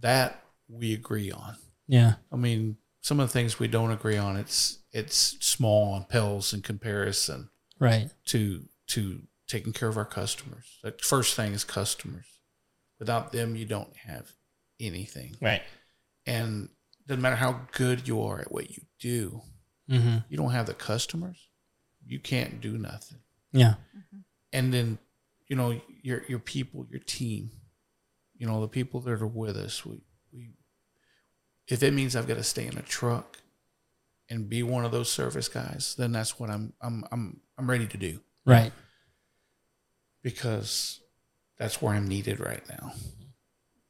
that 0.00 0.42
we 0.68 0.94
agree 0.94 1.30
on 1.30 1.56
Yeah, 1.88 2.14
i 2.32 2.36
mean 2.36 2.76
some 3.00 3.20
of 3.20 3.28
the 3.28 3.32
things 3.32 3.58
we 3.58 3.68
don't 3.68 3.92
agree 3.92 4.16
on 4.16 4.36
it's 4.36 4.78
it's 4.92 5.36
small 5.40 5.94
and 5.96 6.08
pales 6.08 6.52
in 6.54 6.60
comparison 6.62 7.50
right. 7.78 8.10
to 8.26 8.62
to 8.88 9.20
taking 9.46 9.72
care 9.72 9.88
of 9.88 9.96
our 9.96 10.04
customers. 10.04 10.78
The 10.82 10.94
first 11.00 11.34
thing 11.36 11.52
is 11.52 11.64
customers. 11.64 12.26
Without 12.98 13.32
them, 13.32 13.56
you 13.56 13.64
don't 13.66 13.94
have 13.96 14.30
anything. 14.80 15.36
Right. 15.40 15.62
And 16.26 16.68
doesn't 17.06 17.22
matter 17.22 17.36
how 17.36 17.60
good 17.72 18.08
you 18.08 18.22
are 18.22 18.40
at 18.40 18.50
what 18.52 18.70
you 18.70 18.82
do, 18.98 19.42
Mm-hmm. 19.90 20.16
you 20.28 20.36
don't 20.36 20.50
have 20.50 20.66
the 20.66 20.74
customers, 20.74 21.48
you 22.04 22.18
can't 22.18 22.60
do 22.60 22.76
nothing. 22.76 23.18
Yeah, 23.52 23.74
And 24.52 24.74
then, 24.74 24.98
you 25.46 25.54
know, 25.54 25.80
your 26.02 26.24
your 26.28 26.40
people, 26.40 26.84
your 26.90 26.98
team, 27.00 27.52
you 28.34 28.46
know, 28.48 28.60
the 28.60 28.68
people 28.68 29.00
that 29.02 29.12
are 29.22 29.26
with 29.26 29.56
us, 29.56 29.86
we, 29.86 30.00
we, 30.32 30.50
if 31.68 31.82
it 31.84 31.94
means 31.94 32.16
I've 32.16 32.26
got 32.26 32.36
to 32.38 32.42
stay 32.42 32.66
in 32.66 32.76
a 32.76 32.82
truck 32.82 33.38
and 34.28 34.48
be 34.48 34.64
one 34.64 34.84
of 34.84 34.90
those 34.90 35.10
service 35.10 35.48
guys, 35.48 35.94
then 35.96 36.10
that's 36.10 36.38
what 36.40 36.50
I'm, 36.50 36.72
I'm, 36.82 37.04
I'm, 37.12 37.40
I'm 37.56 37.70
ready 37.70 37.86
to 37.86 37.96
do 37.96 38.20
Right. 38.44 38.72
because 40.22 41.00
that's 41.58 41.80
where 41.82 41.94
I'm 41.94 42.08
needed 42.08 42.40
right 42.40 42.62
now. 42.68 42.92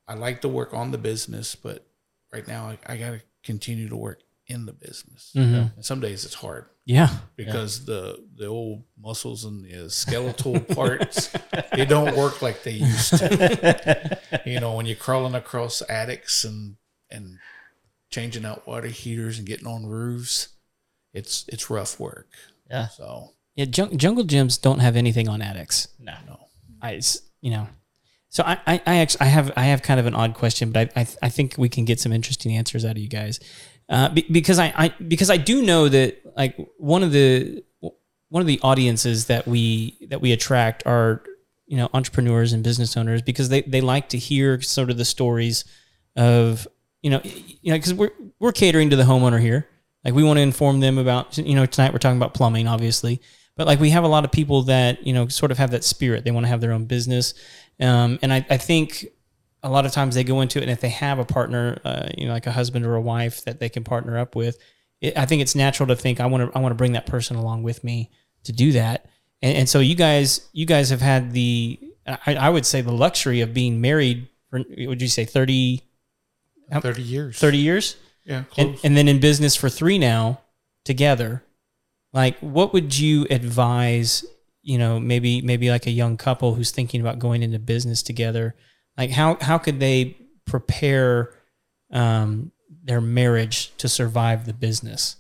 I 0.09 0.15
like 0.15 0.41
to 0.43 0.49
work 0.49 0.73
on 0.73 0.91
the 0.93 0.99
business, 0.99 1.55
but 1.55 1.87
right 2.33 2.47
now 2.47 2.69
I, 2.69 2.79
I 2.87 2.97
got 2.97 3.11
to 3.11 3.21
continue 3.43 3.89
to 3.89 3.97
work 3.97 4.21
in 4.47 4.65
the 4.67 4.73
business. 4.73 5.33
Mhm. 5.35 5.75
And 5.75 5.85
some 5.85 5.99
days 5.99 6.25
it's 6.25 6.35
hard 6.35 6.67
Yeah. 6.85 7.09
because 7.35 7.85
the 7.87 8.25
the 8.37 8.47
old 8.47 8.85
muscles 8.97 9.45
and 9.45 9.65
the 9.65 9.91
skeletal 9.91 10.61
parts 10.75 11.31
they 11.73 11.85
don't 11.85 12.17
work 12.17 12.43
like 12.43 12.63
they 12.63 12.73
used 12.73 13.19
to. 13.19 14.21
You 14.47 14.61
know, 14.61 14.75
when 14.77 14.87
you're 14.87 14.97
crawling 14.97 15.35
across 15.35 15.83
attics 15.89 16.45
and 16.45 16.77
and 17.11 17.39
changing 18.11 18.45
out 18.45 18.67
water 18.69 18.87
heaters 18.89 19.39
and 19.39 19.47
getting 19.47 19.67
on 19.67 19.87
roofs, 19.87 20.49
it's 21.13 21.45
it's 21.49 21.69
rough 21.69 21.99
work. 21.99 22.29
Yeah. 22.71 22.87
So 22.89 23.33
Yeah. 23.57 23.67
Jung- 23.75 23.99
jungle 23.99 24.25
gyms 24.25 24.61
don't 24.61 24.79
have 24.79 24.95
anything 24.95 25.29
on 25.29 25.43
attics. 25.43 25.89
No. 25.99 26.15
no. 26.27 26.39
I, 26.81 27.01
you 27.41 27.51
know, 27.51 27.69
so 28.29 28.43
I, 28.45 28.59
I, 28.67 28.83
I 28.87 28.97
actually, 28.97 29.21
I 29.21 29.25
have, 29.27 29.53
I 29.57 29.65
have 29.65 29.83
kind 29.83 30.01
of 30.01 30.07
an 30.07 30.15
odd 30.15 30.35
question, 30.35 30.73
but 30.73 30.93
I, 30.97 31.01
I, 31.01 31.07
I 31.23 31.29
think 31.29 31.55
we 31.57 31.69
can 31.69 31.85
get 31.85 32.01
some 32.01 32.13
interesting 32.13 32.53
answers 32.55 32.85
out 32.85 32.93
of 32.93 32.99
you 32.99 33.09
guys, 33.09 33.41
uh, 33.89 34.09
be, 34.11 34.27
because 34.31 34.59
I, 34.59 34.73
I, 34.77 34.95
because 35.07 35.31
I 35.31 35.37
do 35.37 35.63
know 35.63 35.89
that 35.89 36.21
like 36.37 36.57
one 36.77 37.03
of 37.03 37.13
the, 37.13 37.65
one 38.29 38.41
of 38.41 38.47
the 38.47 38.61
audiences 38.63 39.27
that 39.27 39.47
we, 39.47 39.97
that 40.09 40.21
we 40.21 40.33
attract 40.33 40.85
are, 40.87 41.23
you 41.67 41.77
know, 41.77 41.89
entrepreneurs 41.95 42.53
and 42.53 42.63
business 42.63 42.97
owners 42.97 43.23
because 43.23 43.49
they, 43.49 43.63
they 43.63 43.81
like 43.81 44.09
to 44.11 44.19
hear 44.19 44.61
sort 44.61 44.91
of 44.91 44.99
the 44.99 45.05
stories 45.05 45.65
of, 46.17 46.67
you 47.03 47.11
know, 47.11 47.21
you 47.25 47.71
know, 47.71 47.77
because 47.77 47.95
we're, 47.95 48.11
we're 48.41 48.53
catering 48.53 48.91
to 48.91 48.97
the 48.97 49.05
homeowner 49.05 49.41
here. 49.41 49.69
Like 50.05 50.15
we 50.15 50.25
want 50.25 50.37
to 50.37 50.43
inform 50.43 50.81
them 50.81 50.99
about, 50.99 51.39
you 51.39 51.55
know, 51.55 51.67
tonight 51.67 51.93
we're 51.93 51.99
talking 51.99 52.17
about 52.17 52.35
plumbing, 52.35 52.69
obviously, 52.69 53.21
but 53.57 53.67
like 53.67 53.81
we 53.81 53.91
have 53.91 54.05
a 54.05 54.09
lot 54.09 54.25
of 54.25 54.33
people 54.33 54.63
that 54.63 55.07
you 55.07 55.13
know 55.13 55.29
sort 55.29 55.51
of 55.51 55.59
have 55.59 55.71
that 55.71 55.85
spirit. 55.85 56.25
They 56.25 56.31
want 56.31 56.45
to 56.45 56.49
have 56.49 56.61
their 56.61 56.73
own 56.73 56.85
business. 56.85 57.35
Um, 57.81 58.19
and 58.23 58.33
I, 58.33 58.47
I 58.49 58.57
think 58.57 59.07
a 59.63 59.69
lot 59.69 59.85
of 59.85 59.93
times 59.93 60.15
they 60.15 60.25
go 60.25 60.41
into 60.41 60.59
it 60.59 60.63
and 60.63 60.71
if 60.71 60.81
they 60.81 60.91
have 60.91 61.19
a 61.19 61.25
partner 61.25 61.79
uh, 61.85 62.09
you 62.17 62.27
know 62.27 62.33
like 62.33 62.47
a 62.47 62.53
husband 62.53 62.87
or 62.87 62.95
a 62.95 63.01
wife 63.01 63.45
that 63.45 63.59
they 63.59 63.69
can 63.69 63.83
partner 63.85 64.17
up 64.17 64.37
with 64.37 64.59
it, 65.01 65.17
i 65.19 65.27
think 65.27 65.43
it's 65.43 65.55
natural 65.57 65.89
to 65.89 65.97
think 65.97 66.21
i 66.21 66.27
want 66.27 66.53
to 66.53 66.57
i 66.57 66.61
want 66.61 66.71
to 66.71 66.77
bring 66.77 66.93
that 66.93 67.05
person 67.05 67.37
along 67.37 67.63
with 67.63 67.83
me 67.83 68.11
to 68.47 68.53
do 68.53 68.73
that. 68.73 69.07
And, 69.43 69.59
and 69.59 69.69
so 69.69 69.81
you 69.81 69.95
guys 69.95 70.49
you 70.53 70.65
guys 70.67 70.91
have 70.91 71.03
had 71.03 71.33
the 71.33 71.79
I, 72.07 72.37
I 72.37 72.49
would 72.49 72.65
say 72.65 72.81
the 72.81 72.93
luxury 72.93 73.41
of 73.41 73.53
being 73.53 73.81
married 73.81 74.29
for 74.49 74.63
would 74.79 75.03
you 75.03 75.09
say 75.09 75.25
30 75.25 75.83
Thirty 76.81 77.03
years. 77.03 77.39
30 77.39 77.59
years? 77.59 77.97
Yeah. 78.25 78.45
and, 78.57 78.77
and 78.83 78.97
then 78.97 79.07
in 79.07 79.21
business 79.21 79.55
for 79.55 79.69
three 79.69 79.99
now 79.99 80.41
together 80.85 81.45
like 82.17 82.37
what 82.41 82.73
would 82.73 82.99
you 82.99 83.27
advise 83.31 84.25
you 84.63 84.79
know 84.79 84.99
maybe 84.99 85.41
maybe 85.43 85.71
like 85.71 85.87
a 85.87 85.91
young 85.91 86.17
couple 86.17 86.55
who's 86.55 86.71
thinking 86.73 87.01
about 87.01 87.19
going 87.21 87.43
into 87.43 87.59
business 87.59 88.03
together 88.03 88.57
like 88.99 89.11
how 89.11 89.37
how 89.41 89.59
could 89.59 89.79
they 89.79 90.17
prepare 90.47 91.33
um, 91.93 92.51
their 92.83 93.01
marriage 93.01 93.77
to 93.77 93.89
survive 93.89 94.47
the 94.47 94.53
business 94.53 95.17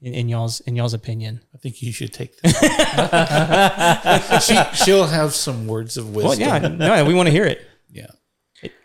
in, 0.00 0.14
in 0.14 0.28
y'all's 0.28 0.60
in 0.60 0.76
y'all's 0.76 0.94
opinion 0.94 1.40
I 1.54 1.58
think 1.58 1.82
you 1.82 1.92
should 1.92 2.12
take 2.12 2.36
that. 2.42 4.42
she, 4.46 4.84
she'll 4.84 5.06
have 5.06 5.34
some 5.34 5.66
words 5.66 5.96
of 5.96 6.14
wisdom. 6.14 6.24
well 6.48 6.48
yeah 6.62 6.68
no 6.68 7.04
we 7.04 7.14
want 7.14 7.26
to 7.26 7.32
hear 7.32 7.46
it 7.46 7.66
Yeah. 7.90 8.10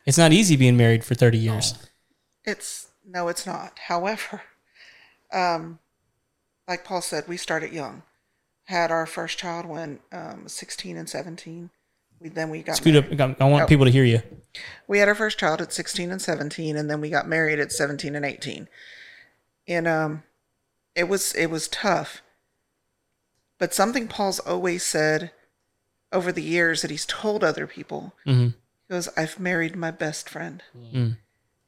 it's 0.06 0.18
not 0.18 0.32
easy 0.34 0.56
being 0.56 0.78
married 0.78 1.04
for 1.04 1.14
30 1.16 1.38
years 1.38 1.74
It's 2.46 2.88
no, 3.06 3.28
it's 3.28 3.46
not. 3.46 3.78
However, 3.88 4.42
um, 5.34 5.80
like 6.68 6.84
Paul 6.86 7.02
said, 7.02 7.28
we 7.28 7.38
started 7.38 7.72
young. 7.74 8.04
Had 8.66 8.92
our 8.92 9.06
first 9.06 9.38
child 9.38 9.66
when 9.66 10.00
um, 10.12 10.48
16 10.48 10.98
and 10.98 11.10
17. 11.10 11.70
We 12.22 12.30
then 12.30 12.50
we 12.50 12.64
got 12.64 12.78
scoot 12.78 12.94
married. 12.94 13.20
up 13.20 13.42
i 13.42 13.46
want 13.46 13.64
Oh. 13.64 13.68
people 13.68 13.84
to 13.86 13.92
hear 13.92 14.06
you 14.06 14.22
We 14.88 15.00
had 15.00 15.10
our 15.10 15.16
first 15.16 15.38
child 15.38 15.60
at 15.62 15.74
16 15.74 16.10
and 16.12 16.22
17, 16.22 16.78
and 16.78 16.90
then 16.90 17.02
we 17.02 17.10
got 17.10 17.28
married 17.28 17.60
at 17.60 17.72
17 17.74 18.16
and 18.16 18.24
18. 18.26 18.70
And 19.68 19.88
um, 19.88 20.24
it 20.96 21.10
was 21.10 21.34
it 21.36 21.48
was 21.48 21.68
tough. 21.68 22.22
But 23.60 23.74
something 23.74 24.08
Paul's 24.08 24.40
always 24.40 24.84
said 24.84 25.32
over 26.12 26.32
the 26.32 26.42
years 26.44 26.82
that 26.82 26.92
he's 26.92 27.06
told 27.06 27.44
other 27.44 27.68
people, 27.68 28.14
hmm 28.26 28.50
he 28.88 28.94
goes, 28.96 29.10
"I've 29.18 29.40
married 29.40 29.76
my 29.76 29.92
best 29.92 30.30
friend," 30.30 30.62
Mm. 30.78 31.18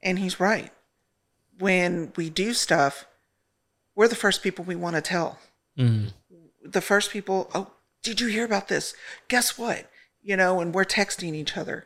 and 0.04 0.20
he's 0.20 0.40
right. 0.40 0.72
When 1.58 2.12
we 2.18 2.30
do 2.30 2.54
stuff, 2.54 3.06
we're 3.96 4.08
the 4.08 4.16
first 4.16 4.44
people 4.44 4.66
we 4.66 4.76
want 4.76 4.96
to 4.96 5.02
tell. 5.02 5.40
Mm. 5.78 6.14
the 6.64 6.82
first 6.82 7.12
people, 7.12 7.50
oh, 7.54 7.72
did 8.02 8.22
you 8.22 8.28
hear 8.28 8.46
about 8.46 8.68
this? 8.70 8.94
Guess 9.28 9.58
what? 9.58 9.90
You 10.24 10.38
know, 10.38 10.60
and 10.62 10.74
we're 10.74 10.86
texting 10.86 11.34
each 11.34 11.58
other. 11.58 11.86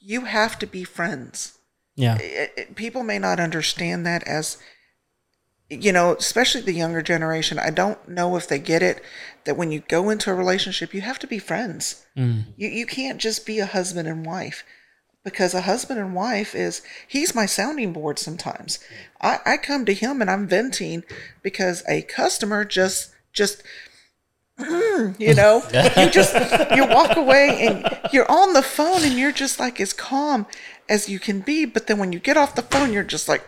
You 0.00 0.24
have 0.24 0.58
to 0.58 0.66
be 0.66 0.84
friends. 0.84 1.58
yeah 1.96 2.16
It, 2.18 2.52
it- 2.56 2.74
people 2.76 3.02
may 3.04 3.18
not 3.18 3.38
understand 3.40 4.04
that 4.06 4.22
as, 4.26 4.58
you 5.70 5.92
know, 5.92 6.14
especially 6.14 6.62
the 6.62 6.72
younger 6.72 7.02
generation. 7.02 7.58
I 7.58 7.70
don't 7.70 8.08
know 8.08 8.36
if 8.36 8.48
they 8.48 8.58
get 8.58 8.82
it 8.82 9.02
that 9.44 9.56
when 9.56 9.70
you 9.70 9.80
go 9.88 10.10
into 10.10 10.30
a 10.30 10.34
relationship, 10.34 10.92
you 10.94 11.00
have 11.02 11.18
to 11.20 11.26
be 11.26 11.38
friends. 11.38 12.04
Mm. 12.16 12.44
You, 12.56 12.68
you 12.68 12.86
can't 12.86 13.20
just 13.20 13.46
be 13.46 13.58
a 13.58 13.66
husband 13.66 14.08
and 14.08 14.24
wife 14.26 14.64
because 15.24 15.52
a 15.54 15.62
husband 15.62 16.00
and 16.00 16.14
wife 16.14 16.54
is 16.54 16.82
he's 17.06 17.34
my 17.34 17.46
sounding 17.46 17.92
board 17.92 18.18
sometimes. 18.18 18.78
I, 19.20 19.38
I 19.44 19.56
come 19.56 19.84
to 19.84 19.94
him 19.94 20.20
and 20.20 20.30
i'm 20.30 20.46
venting 20.46 21.02
because 21.42 21.82
a 21.88 22.02
customer 22.02 22.64
just 22.64 23.12
just 23.32 23.62
you 24.58 25.34
know 25.34 25.62
you 25.96 26.10
just 26.10 26.34
you 26.76 26.86
walk 26.86 27.16
away 27.16 27.66
and 27.66 27.98
you're 28.12 28.30
on 28.30 28.52
the 28.52 28.62
phone 28.62 29.02
and 29.02 29.18
you're 29.18 29.32
just 29.32 29.60
like 29.60 29.80
as 29.80 29.92
calm 29.92 30.46
as 30.88 31.08
you 31.08 31.18
can 31.18 31.40
be 31.40 31.64
but 31.64 31.86
then 31.86 31.98
when 31.98 32.12
you 32.12 32.18
get 32.18 32.36
off 32.36 32.54
the 32.54 32.62
phone 32.62 32.92
you're 32.92 33.04
just 33.04 33.28
like 33.28 33.44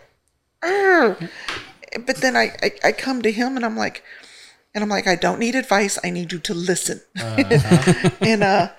but 2.06 2.18
then 2.18 2.36
I, 2.36 2.56
I 2.62 2.70
i 2.84 2.92
come 2.92 3.22
to 3.22 3.32
him 3.32 3.56
and 3.56 3.64
i'm 3.64 3.76
like 3.76 4.04
and 4.74 4.84
i'm 4.84 4.90
like 4.90 5.06
i 5.06 5.16
don't 5.16 5.40
need 5.40 5.54
advice. 5.54 5.98
I 6.04 6.10
need 6.10 6.32
you 6.32 6.38
to 6.40 6.54
listen. 6.54 7.00
And 8.20 8.42
uh 8.44 8.70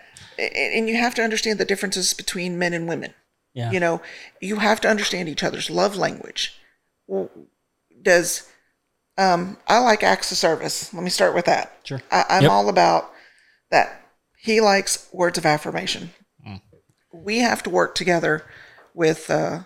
and 0.41 0.89
you 0.89 0.97
have 0.97 1.15
to 1.15 1.23
understand 1.23 1.59
the 1.59 1.65
differences 1.65 2.13
between 2.13 2.57
men 2.57 2.73
and 2.73 2.87
women. 2.87 3.13
Yeah. 3.53 3.71
You 3.71 3.79
know 3.79 4.01
you 4.39 4.57
have 4.57 4.81
to 4.81 4.89
understand 4.89 5.29
each 5.29 5.43
other's 5.43 5.69
love 5.69 5.95
language. 5.95 6.57
Does 8.01 8.47
um 9.17 9.57
i 9.67 9.77
like 9.79 10.03
acts 10.03 10.31
of 10.31 10.37
service. 10.37 10.93
Let 10.93 11.03
me 11.03 11.09
start 11.09 11.35
with 11.35 11.45
that. 11.45 11.77
Sure. 11.83 12.01
I, 12.11 12.25
i'm 12.29 12.43
Yep. 12.43 12.51
all 12.51 12.69
about 12.69 13.11
that. 13.69 14.01
He 14.37 14.61
likes 14.61 15.07
words 15.11 15.37
of 15.37 15.45
affirmation. 15.45 16.11
We 17.13 17.39
have 17.39 17.61
to 17.63 17.69
work 17.69 17.93
together 17.95 18.45
with 18.93 19.29
uh 19.29 19.63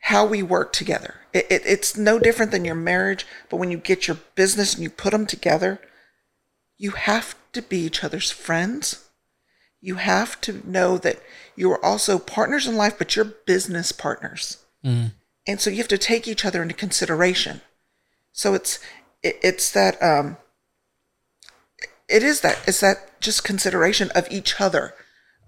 how 0.00 0.24
we 0.26 0.42
work 0.42 0.72
together. 0.72 1.16
It, 1.32 1.46
it, 1.50 1.62
it's 1.66 1.96
no 1.96 2.18
different 2.18 2.52
than 2.52 2.64
your 2.64 2.74
marriage 2.76 3.26
but 3.50 3.56
when 3.56 3.70
you 3.70 3.78
get 3.78 4.06
your 4.06 4.18
business 4.34 4.74
and 4.74 4.82
you 4.82 4.90
put 4.90 5.10
them 5.12 5.26
together 5.26 5.80
you 6.78 6.92
have 6.92 7.34
to 7.52 7.60
be 7.62 7.78
each 7.80 8.04
other's 8.04 8.30
friends 8.30 9.05
you 9.80 9.96
have 9.96 10.40
to 10.42 10.62
know 10.68 10.98
that 10.98 11.20
you 11.54 11.70
are 11.70 11.84
also 11.84 12.18
partners 12.18 12.66
in 12.66 12.76
life, 12.76 12.98
but 12.98 13.14
you're 13.14 13.24
business 13.24 13.92
partners. 13.92 14.58
Mm. 14.84 15.12
And 15.46 15.60
so 15.60 15.70
you 15.70 15.78
have 15.78 15.88
to 15.88 15.98
take 15.98 16.26
each 16.26 16.44
other 16.44 16.62
into 16.62 16.74
consideration. 16.74 17.60
So 18.32 18.54
it's 18.54 18.78
it, 19.22 19.38
it's 19.42 19.70
that 19.70 20.02
um 20.02 20.36
it 22.08 22.22
is 22.22 22.40
that 22.40 22.60
it's 22.66 22.80
that 22.80 23.20
just 23.20 23.44
consideration 23.44 24.10
of 24.14 24.26
each 24.30 24.60
other, 24.60 24.94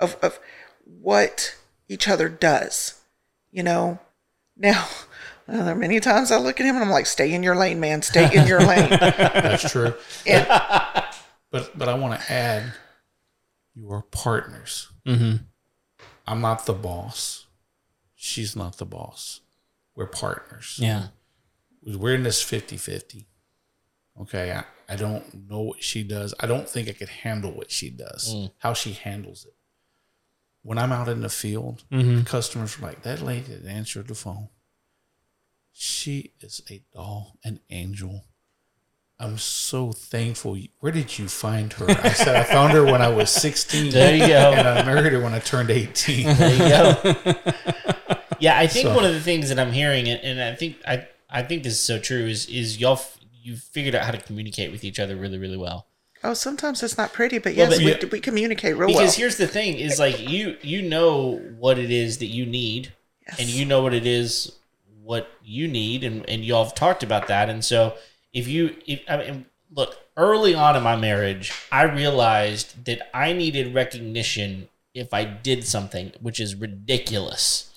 of 0.00 0.16
of 0.22 0.38
what 0.84 1.56
each 1.88 2.08
other 2.08 2.28
does. 2.28 3.00
You 3.50 3.62
know, 3.62 3.98
now 4.56 4.88
uh, 5.48 5.64
there 5.64 5.72
are 5.72 5.76
many 5.78 6.00
times 6.00 6.30
I 6.30 6.38
look 6.38 6.60
at 6.60 6.66
him 6.66 6.76
and 6.76 6.84
I'm 6.84 6.90
like, 6.90 7.06
"Stay 7.06 7.32
in 7.32 7.42
your 7.42 7.56
lane, 7.56 7.80
man. 7.80 8.02
Stay 8.02 8.32
in 8.34 8.46
your 8.46 8.60
lane." 8.60 8.90
That's 9.00 9.70
true. 9.70 9.94
And 10.26 10.46
But 11.50 11.78
but 11.78 11.88
I 11.88 11.94
want 11.94 12.20
to 12.20 12.32
add, 12.32 12.74
you 13.78 13.92
are 13.92 14.02
partners. 14.02 14.90
Mm-hmm. 15.06 15.36
I'm 16.26 16.40
not 16.40 16.66
the 16.66 16.72
boss. 16.72 17.46
She's 18.14 18.56
not 18.56 18.78
the 18.78 18.84
boss. 18.84 19.40
We're 19.94 20.06
partners. 20.06 20.78
Yeah. 20.80 21.08
We're 21.84 22.16
in 22.16 22.24
this 22.24 22.42
50 22.42 22.76
50. 22.76 23.26
Okay. 24.22 24.52
I, 24.52 24.64
I 24.92 24.96
don't 24.96 25.48
know 25.48 25.60
what 25.60 25.82
she 25.82 26.02
does. 26.02 26.34
I 26.40 26.46
don't 26.46 26.68
think 26.68 26.88
I 26.88 26.92
could 26.92 27.08
handle 27.08 27.52
what 27.52 27.70
she 27.70 27.90
does, 27.90 28.34
how 28.58 28.72
she 28.72 28.92
handles 28.92 29.44
it. 29.44 29.54
When 30.62 30.76
I'm 30.78 30.92
out 30.92 31.08
in 31.08 31.20
the 31.20 31.28
field, 31.28 31.84
customers 32.24 32.78
are 32.78 32.82
like, 32.82 33.02
that 33.02 33.22
lady 33.22 33.54
that 33.54 33.68
answered 33.68 34.08
the 34.08 34.14
phone, 34.14 34.48
she 35.72 36.32
is 36.40 36.62
a 36.68 36.82
doll, 36.92 37.38
an 37.44 37.60
angel. 37.70 38.24
I'm 39.20 39.36
so 39.38 39.90
thankful. 39.90 40.56
Where 40.80 40.92
did 40.92 41.18
you 41.18 41.26
find 41.28 41.72
her? 41.72 41.90
I 41.90 42.10
said, 42.12 42.36
I 42.36 42.44
found 42.44 42.72
her 42.72 42.84
when 42.84 43.02
I 43.02 43.08
was 43.08 43.30
16. 43.30 43.90
There 43.92 44.14
you 44.16 44.26
go. 44.28 44.52
And 44.52 44.66
I 44.68 44.84
married 44.84 45.12
her 45.12 45.20
when 45.20 45.34
I 45.34 45.40
turned 45.40 45.70
18. 45.70 46.24
There 46.36 46.52
you 46.52 46.58
go. 46.58 47.34
yeah, 48.38 48.56
I 48.58 48.66
think 48.68 48.86
So- 48.86 48.94
one 48.94 49.04
of 49.04 49.12
the 49.14 49.20
things 49.20 49.48
that 49.48 49.58
I'm 49.58 49.72
hearing, 49.72 50.08
and 50.08 50.20
and 50.22 50.40
I 50.40 50.54
think 50.54 50.76
I 50.86 51.08
I 51.28 51.42
think 51.42 51.62
this 51.64 51.72
is 51.74 51.80
so 51.80 51.98
true, 51.98 52.26
is 52.26 52.46
is 52.46 52.78
y'all 52.80 52.92
f- 52.94 53.18
you 53.42 53.56
figured 53.56 53.94
out 53.94 54.04
how 54.04 54.12
to 54.12 54.18
communicate 54.18 54.70
with 54.70 54.84
each 54.84 55.00
other 55.00 55.16
really 55.16 55.38
really 55.38 55.56
well. 55.56 55.86
Oh, 56.24 56.34
sometimes 56.34 56.82
it's 56.82 56.96
not 56.98 57.12
pretty, 57.12 57.38
but 57.38 57.56
Well, 57.56 57.68
yes, 57.70 57.78
but- 57.78 57.84
we, 57.84 57.90
Yeah. 57.92 58.08
we 58.12 58.20
communicate 58.20 58.76
real 58.76 58.88
Because 58.88 59.00
well. 59.12 59.18
here's 59.18 59.36
the 59.36 59.46
thing: 59.48 59.74
is 59.78 59.98
like 59.98 60.20
you 60.20 60.56
you 60.62 60.82
know 60.82 61.40
what 61.58 61.78
it 61.78 61.90
is 61.90 62.18
that 62.18 62.26
you 62.26 62.46
need, 62.46 62.92
Yes. 63.26 63.40
and 63.40 63.48
you 63.48 63.64
know 63.64 63.82
what 63.82 63.94
it 63.94 64.06
is 64.06 64.52
what 65.02 65.28
you 65.42 65.66
need, 65.66 66.04
and 66.04 66.24
and 66.28 66.44
y'all 66.44 66.62
have 66.64 66.74
talked 66.74 67.02
about 67.02 67.26
that, 67.26 67.48
and 67.50 67.64
so 67.64 67.94
if 68.32 68.46
you 68.48 68.76
if 68.86 69.00
I 69.08 69.16
mean 69.18 69.46
look 69.70 69.96
early 70.16 70.54
on 70.54 70.76
in 70.76 70.82
my 70.82 70.96
marriage, 70.96 71.52
I 71.70 71.82
realized 71.82 72.84
that 72.86 73.08
I 73.14 73.32
needed 73.32 73.74
recognition 73.74 74.68
if 74.94 75.12
I 75.12 75.24
did 75.24 75.64
something, 75.64 76.12
which 76.20 76.40
is 76.40 76.54
ridiculous, 76.54 77.72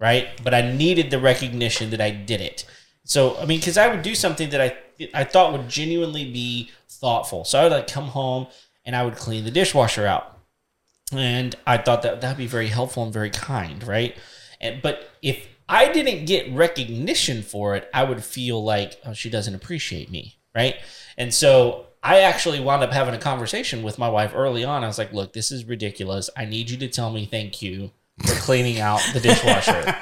right? 0.00 0.28
But 0.42 0.54
I 0.54 0.62
needed 0.62 1.10
the 1.10 1.20
recognition 1.20 1.90
that 1.90 2.00
I 2.00 2.10
did 2.10 2.40
it. 2.40 2.64
So 3.04 3.36
I 3.36 3.44
mean, 3.44 3.60
because 3.60 3.78
I 3.78 3.88
would 3.88 4.02
do 4.02 4.14
something 4.14 4.50
that 4.50 4.60
I 4.60 4.76
I 5.12 5.24
thought 5.24 5.52
would 5.52 5.68
genuinely 5.68 6.30
be 6.30 6.70
thoughtful. 6.88 7.44
So 7.44 7.60
I 7.60 7.62
would 7.64 7.72
like 7.72 7.86
come 7.86 8.08
home 8.08 8.46
and 8.84 8.94
I 8.96 9.04
would 9.04 9.16
clean 9.16 9.44
the 9.44 9.50
dishwasher 9.50 10.06
out, 10.06 10.38
and 11.12 11.54
I 11.66 11.78
thought 11.78 12.02
that 12.02 12.20
that'd 12.20 12.38
be 12.38 12.46
very 12.46 12.68
helpful 12.68 13.02
and 13.02 13.12
very 13.12 13.30
kind, 13.30 13.86
right? 13.86 14.16
And 14.60 14.80
but 14.82 15.10
if 15.22 15.46
I 15.68 15.92
didn't 15.92 16.26
get 16.26 16.52
recognition 16.52 17.42
for 17.42 17.74
it, 17.74 17.88
I 17.94 18.04
would 18.04 18.22
feel 18.22 18.62
like 18.62 19.00
oh, 19.04 19.12
she 19.12 19.30
doesn't 19.30 19.54
appreciate 19.54 20.10
me, 20.10 20.36
right? 20.54 20.76
And 21.16 21.32
so 21.32 21.86
I 22.02 22.20
actually 22.20 22.60
wound 22.60 22.82
up 22.82 22.92
having 22.92 23.14
a 23.14 23.18
conversation 23.18 23.82
with 23.82 23.98
my 23.98 24.08
wife 24.08 24.32
early 24.34 24.62
on. 24.62 24.84
I 24.84 24.86
was 24.86 24.98
like, 24.98 25.12
"Look, 25.12 25.32
this 25.32 25.50
is 25.50 25.64
ridiculous. 25.64 26.28
I 26.36 26.44
need 26.44 26.68
you 26.68 26.76
to 26.78 26.88
tell 26.88 27.10
me 27.10 27.24
thank 27.24 27.62
you 27.62 27.92
for 28.26 28.34
cleaning 28.34 28.78
out 28.78 29.00
the 29.14 29.20
dishwasher." 29.20 29.96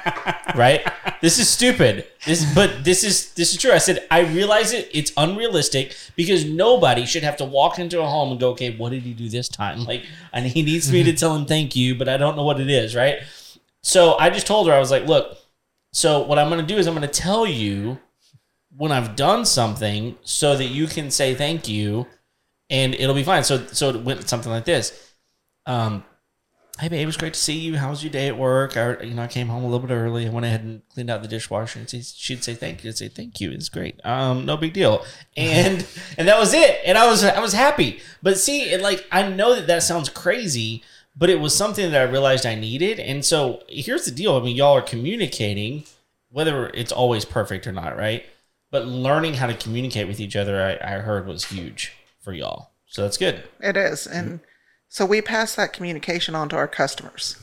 right? 0.55 0.85
This 1.21 1.39
is 1.39 1.49
stupid. 1.49 2.05
This 2.25 2.53
but 2.53 2.83
this 2.83 3.05
is 3.05 3.33
this 3.35 3.53
is 3.53 3.61
true. 3.61 3.71
I 3.71 3.77
said 3.77 4.05
I 4.11 4.19
realize 4.19 4.73
it. 4.73 4.89
It's 4.93 5.13
unrealistic 5.15 5.95
because 6.17 6.43
nobody 6.43 7.05
should 7.05 7.23
have 7.23 7.37
to 7.37 7.45
walk 7.45 7.79
into 7.79 8.01
a 8.01 8.05
home 8.05 8.31
and 8.31 8.39
go, 8.39 8.49
"Okay, 8.49 8.75
what 8.75 8.89
did 8.89 9.03
he 9.03 9.13
do 9.13 9.29
this 9.29 9.47
time?" 9.47 9.85
Like, 9.93 10.03
and 10.33 10.45
he 10.45 10.61
needs 10.61 10.91
me 10.91 11.03
to 11.03 11.11
mm-hmm. 11.11 11.17
tell 11.17 11.35
him 11.35 11.45
thank 11.45 11.73
you, 11.73 11.95
but 11.95 12.09
I 12.09 12.17
don't 12.17 12.35
know 12.35 12.43
what 12.43 12.59
it 12.59 12.69
is, 12.69 12.95
right? 12.95 13.19
So 13.81 14.17
I 14.17 14.29
just 14.29 14.47
told 14.47 14.67
her 14.67 14.73
I 14.73 14.79
was 14.79 14.91
like, 14.91 15.05
"Look, 15.05 15.37
so 15.93 16.21
what 16.23 16.37
I'm 16.37 16.49
going 16.49 16.59
to 16.59 16.67
do 16.67 16.77
is 16.77 16.87
I'm 16.87 16.95
going 16.95 17.07
to 17.07 17.19
tell 17.21 17.45
you 17.47 17.99
when 18.75 18.91
I've 18.91 19.15
done 19.15 19.45
something 19.45 20.17
so 20.23 20.57
that 20.57 20.65
you 20.65 20.87
can 20.87 21.09
say 21.11 21.33
thank 21.35 21.69
you 21.69 22.07
and 22.69 22.93
it'll 22.95 23.15
be 23.15 23.23
fine." 23.23 23.43
So 23.45 23.65
so 23.67 23.89
it 23.89 24.03
went 24.03 24.27
something 24.27 24.51
like 24.51 24.65
this. 24.65 25.13
Um 25.65 26.03
Hey 26.79 26.87
babe, 26.89 27.01
it 27.03 27.05
was 27.05 27.17
great 27.17 27.35
to 27.35 27.39
see 27.39 27.53
you. 27.59 27.77
How 27.77 27.91
was 27.91 28.03
your 28.03 28.11
day 28.11 28.27
at 28.27 28.35
work? 28.35 28.75
I, 28.75 28.99
you 29.03 29.13
know, 29.13 29.21
I 29.21 29.27
came 29.27 29.47
home 29.47 29.63
a 29.63 29.67
little 29.69 29.85
bit 29.87 29.93
early. 29.93 30.25
I 30.25 30.29
went 30.31 30.47
ahead 30.47 30.63
and 30.63 30.81
cleaned 30.91 31.11
out 31.11 31.21
the 31.21 31.27
dishwasher, 31.27 31.77
and 31.77 31.87
she- 31.87 32.01
she'd 32.01 32.43
say 32.43 32.55
thank 32.55 32.83
you. 32.83 32.89
I'd 32.89 32.97
say 32.97 33.09
thank 33.09 33.39
you. 33.39 33.51
It's 33.51 33.69
great. 33.69 33.99
Um, 34.03 34.47
no 34.47 34.57
big 34.57 34.73
deal. 34.73 35.05
And 35.37 35.85
and 36.17 36.27
that 36.27 36.39
was 36.39 36.51
it. 36.55 36.79
And 36.83 36.97
I 36.97 37.05
was 37.05 37.23
I 37.23 37.39
was 37.39 37.53
happy. 37.53 38.01
But 38.23 38.39
see, 38.39 38.71
it, 38.71 38.81
like 38.81 39.05
I 39.11 39.21
know 39.29 39.53
that 39.53 39.67
that 39.67 39.83
sounds 39.83 40.09
crazy, 40.09 40.81
but 41.15 41.29
it 41.29 41.39
was 41.39 41.55
something 41.55 41.91
that 41.91 42.01
I 42.01 42.11
realized 42.11 42.45
I 42.45 42.55
needed. 42.55 42.99
And 42.99 43.23
so 43.23 43.63
here's 43.69 44.05
the 44.05 44.11
deal. 44.11 44.35
I 44.35 44.41
mean, 44.41 44.55
y'all 44.55 44.75
are 44.75 44.81
communicating, 44.81 45.85
whether 46.29 46.69
it's 46.69 46.91
always 46.91 47.25
perfect 47.25 47.67
or 47.67 47.71
not, 47.71 47.97
right? 47.97 48.25
But 48.71 48.87
learning 48.87 49.35
how 49.35 49.47
to 49.47 49.53
communicate 49.53 50.07
with 50.07 50.19
each 50.19 50.35
other, 50.35 50.79
I, 50.81 50.95
I 50.95 50.97
heard 50.99 51.27
was 51.27 51.45
huge 51.45 51.93
for 52.19 52.33
y'all. 52.33 52.71
So 52.87 53.03
that's 53.03 53.17
good. 53.17 53.43
It 53.59 53.77
is. 53.77 54.07
And 54.07 54.39
so 54.87 55.05
we 55.05 55.21
pass 55.21 55.55
that 55.55 55.73
communication 55.73 56.33
on 56.35 56.49
to 56.49 56.55
our 56.55 56.67
customers. 56.67 57.37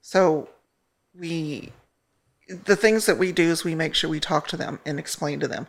So 0.00 0.48
we, 1.14 1.72
the 2.48 2.76
things 2.76 3.06
that 3.06 3.18
we 3.18 3.32
do 3.32 3.50
is 3.50 3.64
we 3.64 3.74
make 3.74 3.94
sure 3.94 4.08
we 4.08 4.20
talk 4.20 4.48
to 4.48 4.56
them 4.56 4.80
and 4.86 4.98
explain 4.98 5.40
to 5.40 5.48
them. 5.48 5.66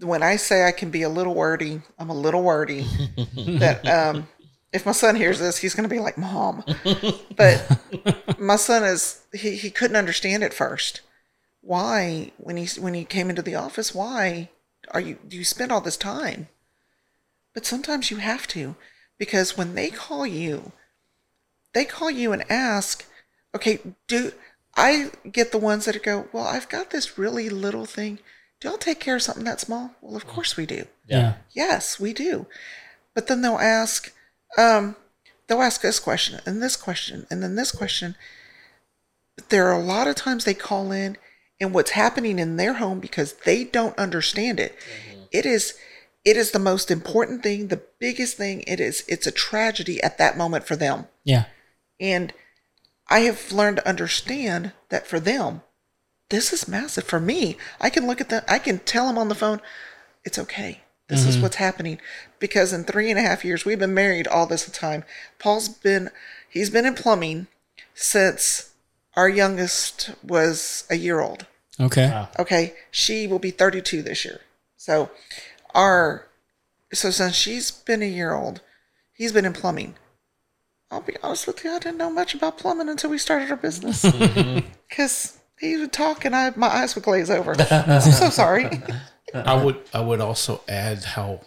When 0.00 0.22
I 0.22 0.36
say 0.36 0.64
I 0.64 0.72
can 0.72 0.90
be 0.90 1.02
a 1.02 1.08
little 1.08 1.34
wordy, 1.34 1.80
I'm 1.98 2.10
a 2.10 2.14
little 2.14 2.42
wordy. 2.42 2.86
that 3.36 3.86
um, 3.86 4.28
if 4.72 4.84
my 4.84 4.92
son 4.92 5.16
hears 5.16 5.38
this, 5.38 5.58
he's 5.58 5.74
going 5.74 5.88
to 5.88 5.94
be 5.94 6.00
like, 6.00 6.18
Mom. 6.18 6.64
But 7.36 8.38
my 8.38 8.56
son 8.56 8.84
is, 8.84 9.22
he, 9.32 9.56
he 9.56 9.70
couldn't 9.70 9.96
understand 9.96 10.42
at 10.42 10.54
first. 10.54 11.02
Why, 11.60 12.32
when 12.36 12.56
he, 12.56 12.80
when 12.80 12.94
he 12.94 13.04
came 13.04 13.30
into 13.30 13.42
the 13.42 13.54
office, 13.54 13.94
why 13.94 14.50
are 14.90 15.00
you, 15.00 15.18
do 15.26 15.36
you 15.36 15.44
spend 15.44 15.70
all 15.70 15.80
this 15.80 15.96
time? 15.96 16.48
But 17.54 17.66
sometimes 17.66 18.10
you 18.10 18.18
have 18.18 18.46
to 18.48 18.76
because 19.18 19.56
when 19.56 19.74
they 19.74 19.90
call 19.90 20.26
you, 20.26 20.72
they 21.74 21.84
call 21.84 22.10
you 22.10 22.32
and 22.32 22.50
ask, 22.50 23.04
okay, 23.54 23.80
do 24.06 24.32
I 24.76 25.10
get 25.30 25.52
the 25.52 25.58
ones 25.58 25.84
that 25.84 26.02
go, 26.02 26.28
well, 26.32 26.46
I've 26.46 26.68
got 26.68 26.90
this 26.90 27.18
really 27.18 27.48
little 27.48 27.84
thing. 27.84 28.20
Do 28.60 28.68
y'all 28.68 28.78
take 28.78 29.00
care 29.00 29.16
of 29.16 29.22
something 29.22 29.44
that 29.44 29.60
small? 29.60 29.92
Well, 30.00 30.16
of 30.16 30.26
mm. 30.26 30.30
course 30.30 30.56
we 30.56 30.66
do. 30.66 30.86
Yeah. 31.06 31.34
Yes, 31.52 31.98
we 31.98 32.12
do. 32.12 32.46
But 33.14 33.26
then 33.26 33.42
they'll 33.42 33.58
ask, 33.58 34.12
um, 34.56 34.96
they'll 35.46 35.62
ask 35.62 35.80
this 35.80 36.00
question 36.00 36.40
and 36.46 36.62
this 36.62 36.76
question 36.76 37.26
and 37.30 37.42
then 37.42 37.56
this 37.56 37.72
question. 37.72 38.16
There 39.50 39.68
are 39.68 39.78
a 39.78 39.84
lot 39.84 40.08
of 40.08 40.16
times 40.16 40.44
they 40.44 40.54
call 40.54 40.92
in 40.92 41.16
and 41.60 41.74
what's 41.74 41.90
happening 41.90 42.38
in 42.38 42.56
their 42.56 42.74
home 42.74 43.00
because 43.00 43.34
they 43.44 43.64
don't 43.64 43.98
understand 43.98 44.60
it. 44.60 44.76
It 45.30 45.44
is 45.46 45.74
it 46.24 46.36
is 46.36 46.50
the 46.50 46.58
most 46.58 46.90
important 46.90 47.42
thing, 47.42 47.68
the 47.68 47.82
biggest 47.98 48.36
thing. 48.36 48.62
It 48.66 48.80
is 48.80 49.04
it's 49.08 49.26
a 49.26 49.32
tragedy 49.32 50.02
at 50.02 50.18
that 50.18 50.36
moment 50.36 50.66
for 50.66 50.76
them. 50.76 51.06
Yeah. 51.24 51.46
And 52.00 52.32
I 53.08 53.20
have 53.20 53.52
learned 53.52 53.78
to 53.78 53.88
understand 53.88 54.72
that 54.90 55.06
for 55.06 55.18
them, 55.18 55.62
this 56.30 56.52
is 56.52 56.68
massive. 56.68 57.04
For 57.04 57.20
me, 57.20 57.56
I 57.80 57.90
can 57.90 58.06
look 58.06 58.20
at 58.20 58.28
them, 58.28 58.42
I 58.46 58.58
can 58.58 58.80
tell 58.80 59.06
them 59.06 59.18
on 59.18 59.28
the 59.28 59.34
phone, 59.34 59.60
it's 60.24 60.38
okay. 60.38 60.82
This 61.08 61.24
is 61.24 61.34
mm-hmm. 61.34 61.42
what's 61.42 61.56
happening. 61.56 62.00
Because 62.38 62.72
in 62.72 62.84
three 62.84 63.10
and 63.10 63.18
a 63.18 63.22
half 63.22 63.44
years, 63.44 63.64
we've 63.64 63.78
been 63.78 63.94
married 63.94 64.26
all 64.26 64.46
this 64.46 64.68
time. 64.70 65.04
Paul's 65.38 65.68
been, 65.68 66.10
he's 66.48 66.70
been 66.70 66.86
in 66.86 66.94
plumbing 66.94 67.46
since 67.94 68.72
our 69.16 69.28
youngest 69.28 70.12
was 70.22 70.84
a 70.90 70.96
year 70.96 71.20
old. 71.20 71.46
Okay. 71.80 72.26
Okay, 72.38 72.74
she 72.90 73.26
will 73.26 73.38
be 73.38 73.50
32 73.50 74.02
this 74.02 74.24
year. 74.24 74.40
So, 74.76 75.10
our 75.74 76.26
so 76.92 77.10
since 77.10 77.34
she's 77.34 77.70
been 77.70 78.02
a 78.02 78.06
year 78.06 78.34
old, 78.34 78.60
he's 79.12 79.32
been 79.32 79.44
in 79.44 79.52
plumbing. 79.52 79.94
I'll 80.90 81.02
be 81.02 81.16
honest 81.22 81.46
with 81.46 81.64
you, 81.64 81.72
I 81.72 81.78
didn't 81.78 81.98
know 81.98 82.10
much 82.10 82.34
about 82.34 82.58
plumbing 82.58 82.88
until 82.88 83.10
we 83.10 83.18
started 83.18 83.50
our 83.50 83.56
business. 83.56 84.04
Mm-hmm. 84.04 84.66
Because 84.88 85.38
he 85.60 85.76
would 85.76 85.92
talk 85.92 86.24
and 86.24 86.34
I 86.34 86.50
my 86.56 86.68
eyes 86.68 86.94
would 86.94 87.04
glaze 87.04 87.28
over. 87.28 87.54
I'm 87.70 88.00
so 88.00 88.30
sorry. 88.30 88.70
I 89.34 89.62
would 89.62 89.80
I 89.92 90.00
would 90.00 90.20
also 90.20 90.62
add 90.68 91.04
how 91.04 91.40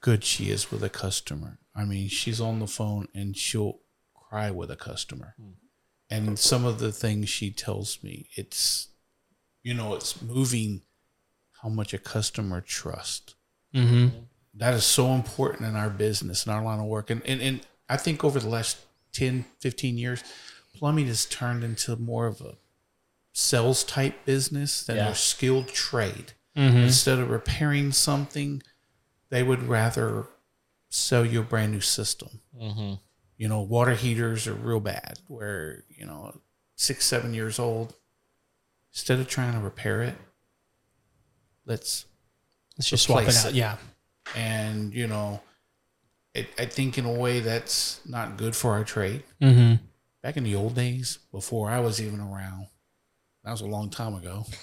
good 0.00 0.24
she 0.24 0.50
is 0.50 0.70
with 0.70 0.82
a 0.82 0.88
customer. 0.88 1.58
I 1.74 1.84
mean, 1.84 2.08
she's 2.08 2.40
on 2.40 2.58
the 2.58 2.66
phone 2.66 3.08
and 3.14 3.36
she'll 3.36 3.80
cry 4.14 4.50
with 4.50 4.70
a 4.70 4.76
customer. 4.76 5.34
And 6.08 6.38
some 6.38 6.64
of 6.64 6.78
the 6.80 6.90
things 6.92 7.28
she 7.28 7.50
tells 7.50 8.02
me, 8.02 8.28
it's 8.36 8.88
you 9.62 9.74
know, 9.74 9.94
it's 9.94 10.20
moving 10.22 10.82
how 11.62 11.68
much 11.68 11.92
a 11.92 11.98
customer 11.98 12.60
trusts. 12.60 13.34
Mm-hmm. 13.74 14.16
That 14.54 14.74
is 14.74 14.84
so 14.84 15.08
important 15.12 15.68
in 15.68 15.76
our 15.76 15.90
business 15.90 16.44
and 16.44 16.54
our 16.54 16.62
line 16.64 16.80
of 16.80 16.86
work. 16.86 17.10
And, 17.10 17.22
and 17.26 17.40
and 17.40 17.60
I 17.88 17.96
think 17.96 18.24
over 18.24 18.40
the 18.40 18.48
last 18.48 18.78
10, 19.12 19.44
15 19.60 19.98
years, 19.98 20.24
plumbing 20.74 21.06
has 21.06 21.26
turned 21.26 21.62
into 21.62 21.96
more 21.96 22.26
of 22.26 22.40
a 22.40 22.56
sales 23.32 23.84
type 23.84 24.24
business 24.24 24.82
than 24.82 24.96
Yeah. 24.96 25.08
a 25.10 25.14
skilled 25.14 25.68
trade 25.68 26.32
Mm-hmm. 26.60 26.76
instead 26.78 27.18
of 27.18 27.30
repairing 27.30 27.92
something, 27.92 28.62
they 29.30 29.42
would 29.42 29.62
rather 29.62 30.26
sell 30.90 31.24
you 31.24 31.40
a 31.40 31.42
brand 31.44 31.72
new 31.72 31.80
system. 31.80 32.40
Mm-hmm. 32.60 32.94
You 33.38 33.48
know, 33.48 33.60
water 33.62 33.94
heaters 33.94 34.46
are 34.46 34.52
real 34.52 34.80
bad, 34.80 35.20
where, 35.28 35.84
you 35.88 36.04
know, 36.04 36.38
six, 36.76 37.06
seven 37.06 37.32
years 37.32 37.58
old, 37.58 37.94
instead 38.92 39.18
of 39.20 39.28
trying 39.28 39.54
to 39.54 39.60
repair 39.60 40.02
it, 40.02 40.16
let's, 41.64 42.04
Let's 42.76 42.90
just 42.90 43.04
swap 43.04 43.22
it 43.24 43.36
out. 43.36 43.46
it. 43.46 43.54
Yeah. 43.54 43.76
and, 44.36 44.92
you 44.94 45.06
know, 45.06 45.40
it, 46.34 46.48
I 46.58 46.64
think 46.66 46.98
in 46.98 47.04
a 47.04 47.12
way 47.12 47.40
that's 47.40 48.00
not 48.06 48.36
good 48.36 48.54
for 48.56 48.72
our 48.72 48.84
trade. 48.84 49.22
Mm-hmm. 49.40 49.82
Back 50.22 50.36
in 50.36 50.44
the 50.44 50.54
old 50.54 50.74
days, 50.74 51.18
before 51.32 51.70
I 51.70 51.80
was 51.80 52.00
even 52.00 52.20
around, 52.20 52.66
that 53.44 53.50
was 53.50 53.60
a 53.60 53.66
long 53.66 53.90
time 53.90 54.14
ago. 54.14 54.44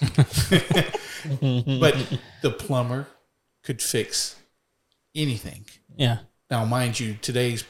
but 1.40 2.18
the 2.42 2.50
plumber 2.50 3.06
could 3.62 3.82
fix 3.82 4.36
anything. 5.14 5.64
Yeah. 5.96 6.18
Now, 6.50 6.64
mind 6.64 6.98
you, 6.98 7.14
today's 7.20 7.64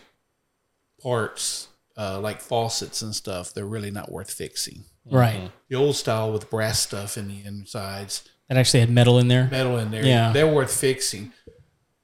parts, 1.02 1.68
uh, 1.96 2.20
like 2.20 2.40
faucets 2.40 3.02
and 3.02 3.14
stuff, 3.14 3.52
they're 3.54 3.66
really 3.66 3.90
not 3.90 4.10
worth 4.12 4.30
fixing. 4.30 4.84
Right. 5.10 5.50
The 5.68 5.76
old 5.76 5.96
style 5.96 6.32
with 6.32 6.50
brass 6.50 6.80
stuff 6.80 7.16
in 7.16 7.28
the 7.28 7.42
insides, 7.44 8.28
That 8.48 8.58
actually 8.58 8.80
had 8.80 8.90
metal 8.90 9.18
in 9.18 9.28
there. 9.28 9.48
metal 9.50 9.78
in 9.78 9.90
there. 9.90 10.04
Yeah. 10.04 10.32
They're 10.32 10.46
worth 10.52 10.72
fixing. 10.78 11.32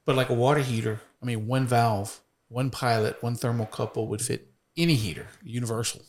But 0.05 0.15
like 0.15 0.29
a 0.29 0.33
water 0.33 0.59
heater, 0.61 0.99
I 1.21 1.25
mean, 1.25 1.47
one 1.47 1.67
valve, 1.67 2.19
one 2.47 2.69
pilot, 2.71 3.21
one 3.21 3.35
thermocouple 3.35 4.07
would 4.07 4.21
fit 4.21 4.47
any 4.77 4.95
heater, 4.95 5.27
universal. 5.43 6.01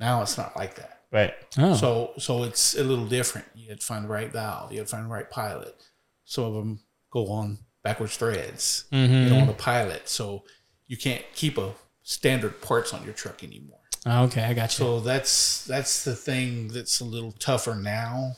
Now 0.00 0.22
it's 0.22 0.38
not 0.38 0.56
like 0.56 0.76
that. 0.76 0.93
Right. 1.14 1.32
Oh. 1.58 1.74
So 1.74 2.12
so 2.18 2.42
it's 2.42 2.76
a 2.76 2.82
little 2.82 3.06
different. 3.06 3.46
You 3.54 3.68
had 3.68 3.80
to 3.80 3.86
find 3.86 4.04
the 4.04 4.08
right 4.08 4.32
valve. 4.32 4.72
You 4.72 4.78
had 4.78 4.88
to 4.88 4.96
find 4.96 5.06
the 5.06 5.14
right 5.14 5.30
pilot. 5.30 5.80
Some 6.24 6.44
of 6.44 6.54
them 6.54 6.80
go 7.10 7.28
on 7.28 7.58
backwards 7.84 8.16
threads. 8.16 8.86
You 8.90 9.28
don't 9.28 9.38
want 9.38 9.50
a 9.50 9.54
pilot, 9.54 10.08
so 10.08 10.42
you 10.88 10.96
can't 10.96 11.22
keep 11.34 11.56
a 11.56 11.72
standard 12.02 12.60
parts 12.60 12.92
on 12.92 13.04
your 13.04 13.14
truck 13.14 13.44
anymore. 13.44 13.78
Oh, 14.06 14.24
okay, 14.24 14.42
I 14.42 14.54
got 14.54 14.76
you. 14.78 14.84
So 14.84 15.00
that's 15.00 15.64
that's 15.66 16.04
the 16.04 16.16
thing 16.16 16.68
that's 16.68 16.98
a 16.98 17.04
little 17.04 17.32
tougher 17.32 17.76
now. 17.76 18.32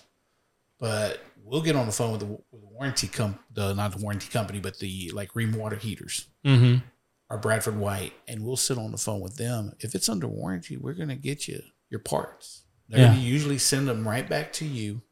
But 0.79 1.21
we'll 1.43 1.63
get 1.63 1.77
on 1.77 1.87
the 1.87 1.93
phone 1.93 2.13
with 2.13 2.21
the, 2.21 2.27
with 2.27 2.61
the 2.61 2.69
warranty 2.69 3.09
com 3.09 3.39
the 3.55 3.73
not 3.73 3.97
the 3.97 4.03
warranty 4.03 4.29
company, 4.29 4.61
but 4.61 4.79
the 4.81 5.11
like 5.15 5.33
Rheem 5.33 5.57
water 5.57 5.77
heaters 5.77 6.27
mm-hmm. 6.45 6.85
or 7.31 7.39
Bradford 7.39 7.79
White, 7.79 8.13
and 8.29 8.45
we'll 8.45 8.57
sit 8.57 8.77
on 8.77 8.93
the 8.93 8.99
phone 8.99 9.21
with 9.21 9.37
them. 9.37 9.73
If 9.81 9.95
it's 9.95 10.11
under 10.11 10.29
warranty, 10.29 10.77
we're 10.77 10.93
gonna 10.93 11.17
get 11.17 11.49
you 11.49 11.63
your 11.89 12.01
parts. 12.01 12.65
They're 12.89 13.01
Yeah. 13.01 13.09
gonna 13.09 13.21
usually 13.21 13.59
send 13.59 13.89
them 13.89 14.07
right 14.07 14.29
back 14.29 14.53
to 14.55 14.65
you, 14.65 15.03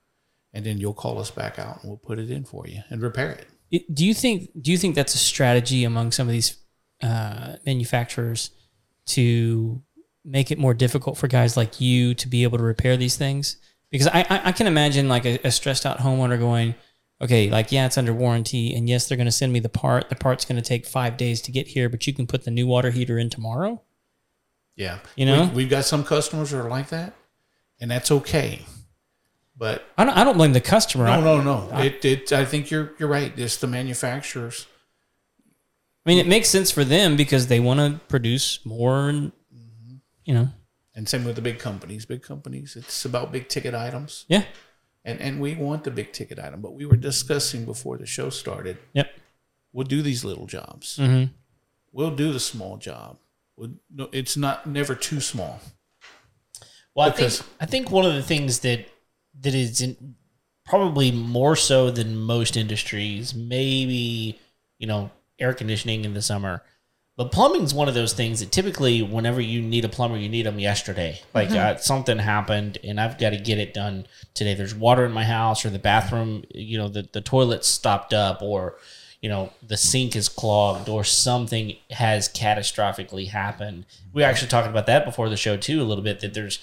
and 0.53 0.65
then 0.65 0.79
you'll 0.79 0.95
call 0.95 1.19
us 1.19 1.31
back 1.31 1.59
out 1.59 1.81
and 1.83 1.91
we'll 1.91 1.99
put 1.99 2.19
it 2.19 2.31
in 2.31 2.45
for 2.45 2.67
you 2.69 2.83
and 2.91 3.03
repair 3.03 3.31
it. 3.33 3.47
It- 3.71 3.95
Do 3.95 4.05
you 4.07 4.15
think 4.15 4.51
do 4.61 4.71
you 4.71 4.79
think 4.79 4.95
that's 4.95 5.15
a 5.15 5.19
strategy 5.19 5.85
among 5.85 6.13
some 6.13 6.29
of 6.29 6.33
these 6.33 6.57
uh, 7.03 7.57
manufacturers 7.67 8.51
to 9.07 9.83
make 10.25 10.51
it 10.51 10.59
more 10.59 10.73
difficult 10.75 11.19
for 11.19 11.29
guys 11.29 11.57
like 11.57 11.81
you 11.81 12.15
to 12.15 12.29
be 12.29 12.45
able 12.45 12.59
to 12.59 12.65
repair 12.65 12.97
these 12.97 13.17
things? 13.17 13.57
Because 13.91 14.07
I 14.09 14.21
I, 14.31 14.49
I 14.49 14.53
can 14.53 14.67
imagine 14.67 15.09
like 15.09 15.25
a, 15.27 15.39
a 15.45 15.51
stressed 15.51 15.85
out 15.87 15.99
homeowner 15.99 16.39
going, 16.39 16.75
okay, 17.21 17.51
like 17.51 17.73
yeah, 17.73 17.87
it's 17.87 17.99
under 17.99 18.13
warranty, 18.15 18.75
and 18.75 18.89
yes, 18.89 19.09
they're 19.09 19.17
going 19.17 19.27
to 19.27 19.33
send 19.33 19.53
me 19.53 19.59
the 19.61 19.69
part. 19.69 20.09
The 20.09 20.15
part's 20.17 20.45
going 20.45 20.61
to 20.63 20.67
take 20.69 20.87
five 20.87 21.17
days 21.17 21.41
to 21.43 21.53
get 21.53 21.69
here, 21.69 21.89
but 21.89 22.07
you 22.07 22.13
can 22.13 22.27
put 22.27 22.45
the 22.45 22.51
new 22.51 22.67
water 22.67 22.91
heater 22.91 23.19
in 23.19 23.31
tomorrow. 23.31 23.83
Yeah, 24.77 24.99
You 25.15 25.27
know? 25.27 25.45
we, 25.47 25.57
we've 25.57 25.71
got 25.71 25.85
some 25.85 26.03
customers 26.03 26.51
that 26.51 26.59
are 26.59 26.69
like 26.69 26.89
that, 26.89 27.15
and 27.85 27.90
that's 27.90 28.11
okay. 28.11 28.64
But 29.59 29.85
I 29.99 30.07
don't 30.07 30.16
I 30.16 30.25
don't 30.25 30.38
blame 30.38 30.55
the 30.55 30.61
customer. 30.62 31.07
I, 31.07 31.20
no, 31.20 31.42
no, 31.42 31.68
no. 31.68 31.79
It, 31.81 32.03
it. 32.03 32.33
I 32.33 32.47
think 32.47 32.70
you're 32.70 32.92
you're 32.99 33.11
right. 33.11 33.31
It's 33.38 33.59
the 33.59 33.66
manufacturers. 33.66 34.66
I 36.07 36.09
mean, 36.09 36.18
it 36.18 36.27
makes 36.27 36.49
sense 36.49 36.70
for 36.70 36.83
them 36.83 37.14
because 37.14 37.49
they 37.49 37.61
want 37.61 37.81
to 37.81 38.01
produce 38.09 38.64
more, 38.64 39.11
and 39.11 39.33
you 40.25 40.33
know, 40.33 40.49
And 40.94 41.07
same 41.07 41.27
with 41.27 41.37
the 41.37 41.42
big 41.42 41.59
companies. 41.59 42.07
Big 42.07 42.23
companies, 42.23 42.75
it's 42.75 43.05
about 43.05 43.33
big 43.33 43.51
ticket 43.51 43.75
items. 43.75 44.25
yeah, 44.29 44.44
And 45.05 45.20
and 45.20 45.38
we 45.38 45.55
want 45.55 45.85
the 45.85 45.90
big 45.90 46.14
ticket 46.14 46.38
item. 46.38 46.62
But 46.62 46.73
we 46.73 46.87
were 46.87 46.97
discussing 46.97 47.66
before 47.66 47.99
the 47.99 48.07
show 48.07 48.31
started, 48.31 48.79
yep. 48.94 49.11
we'll 49.75 49.87
do 49.87 50.01
these 50.01 50.25
little 50.25 50.47
jobs. 50.47 50.97
Mm-hmm. 50.97 51.33
We'll 51.92 52.16
do 52.16 52.33
the 52.33 52.40
small 52.40 52.79
job. 52.79 53.18
We'll, 53.57 53.73
no, 53.94 54.09
it's 54.11 54.38
not 54.38 54.66
never 54.66 54.94
too 54.94 55.20
small. 55.20 55.61
Well, 56.94 57.09
I 57.09 57.11
think 57.11 57.40
I 57.61 57.66
think 57.66 57.90
one 57.90 58.04
of 58.04 58.14
the 58.14 58.22
things 58.22 58.61
that 58.61 58.87
that 59.40 59.54
is 59.54 59.80
in, 59.80 60.14
probably 60.64 61.11
more 61.11 61.57
so 61.57 61.90
than 61.90 62.16
most 62.16 62.57
industries, 62.57 63.35
maybe 63.35 64.38
you 64.78 64.87
know 64.87 65.11
air 65.38 65.52
conditioning 65.52 66.04
in 66.04 66.14
the 66.14 66.22
summer, 66.22 66.62
but 67.16 67.33
plumbing's 67.33 67.74
one 67.74 67.88
of 67.88 67.94
those 67.94 68.12
things 68.12 68.40
that 68.40 68.52
typically, 68.52 69.02
whenever 69.02 69.40
you 69.40 69.61
need 69.61 69.85
a 69.85 69.88
plumber, 69.88 70.16
you 70.16 70.28
need 70.28 70.46
them 70.46 70.61
yesterday. 70.61 71.20
Like 71.35 71.50
uh, 71.50 71.76
something 71.76 72.18
happened, 72.18 72.78
and 72.85 73.00
I've 73.00 73.18
got 73.18 73.30
to 73.30 73.38
get 73.38 73.59
it 73.59 73.74
done 73.74 74.07
today. 74.35 74.54
There's 74.54 74.74
water 74.74 75.04
in 75.04 75.12
my 75.12 75.24
house, 75.24 75.64
or 75.64 75.70
the 75.70 75.78
bathroom, 75.80 76.44
you 76.54 76.78
know, 76.78 76.88
the 76.88 77.09
the 77.12 77.20
toilet's 77.20 77.66
stopped 77.66 78.14
up, 78.14 78.40
or 78.40 78.76
you 79.20 79.30
know 79.30 79.50
the 79.66 79.78
sink 79.78 80.14
is 80.14 80.28
clogged 80.28 80.87
or 80.87 81.02
something 81.02 81.74
has 81.90 82.28
catastrophically 82.28 83.28
happened 83.30 83.87
we 84.12 84.20
were 84.20 84.28
actually 84.28 84.48
talking 84.48 84.70
about 84.70 84.85
that 84.85 85.07
before 85.07 85.30
the 85.30 85.37
show 85.37 85.57
too 85.57 85.80
a 85.80 85.83
little 85.83 86.04
bit 86.04 86.20
that 86.20 86.35
there's 86.35 86.59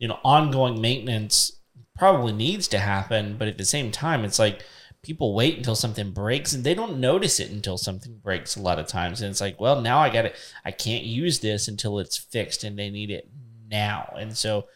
you 0.00 0.08
know 0.08 0.18
ongoing 0.24 0.80
maintenance 0.80 1.60
probably 1.96 2.32
needs 2.32 2.66
to 2.66 2.78
happen 2.78 3.36
but 3.38 3.46
at 3.46 3.58
the 3.58 3.64
same 3.64 3.92
time 3.92 4.24
it's 4.24 4.38
like 4.38 4.64
people 5.02 5.34
wait 5.34 5.56
until 5.56 5.76
something 5.76 6.10
breaks 6.10 6.52
and 6.52 6.64
they 6.64 6.74
don't 6.74 6.98
notice 6.98 7.38
it 7.38 7.50
until 7.50 7.78
something 7.78 8.18
breaks 8.18 8.56
a 8.56 8.60
lot 8.60 8.78
of 8.78 8.86
times 8.86 9.20
and 9.20 9.30
it's 9.30 9.40
like 9.40 9.60
well 9.60 9.80
now 9.80 10.00
i 10.00 10.10
got 10.10 10.22
to 10.22 10.32
i 10.64 10.72
can't 10.72 11.04
use 11.04 11.38
this 11.38 11.68
until 11.68 12.00
it's 12.00 12.16
fixed 12.16 12.64
and 12.64 12.78
they 12.78 12.90
need 12.90 13.10
it 13.10 13.30
now 13.68 14.12
and 14.18 14.36
so 14.36 14.66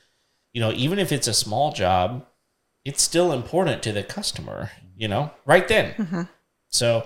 you 0.53 0.61
know 0.61 0.71
even 0.73 0.99
if 0.99 1.11
it's 1.11 1.27
a 1.27 1.35
small 1.35 1.73
job 1.73 2.25
it's 2.85 3.03
still 3.03 3.33
important 3.33 3.83
to 3.83 3.91
the 3.91 4.05
customer 4.05 4.71
you 4.97 5.09
know 5.09 5.31
right 5.47 5.67
then 5.67 6.29
so 6.69 7.05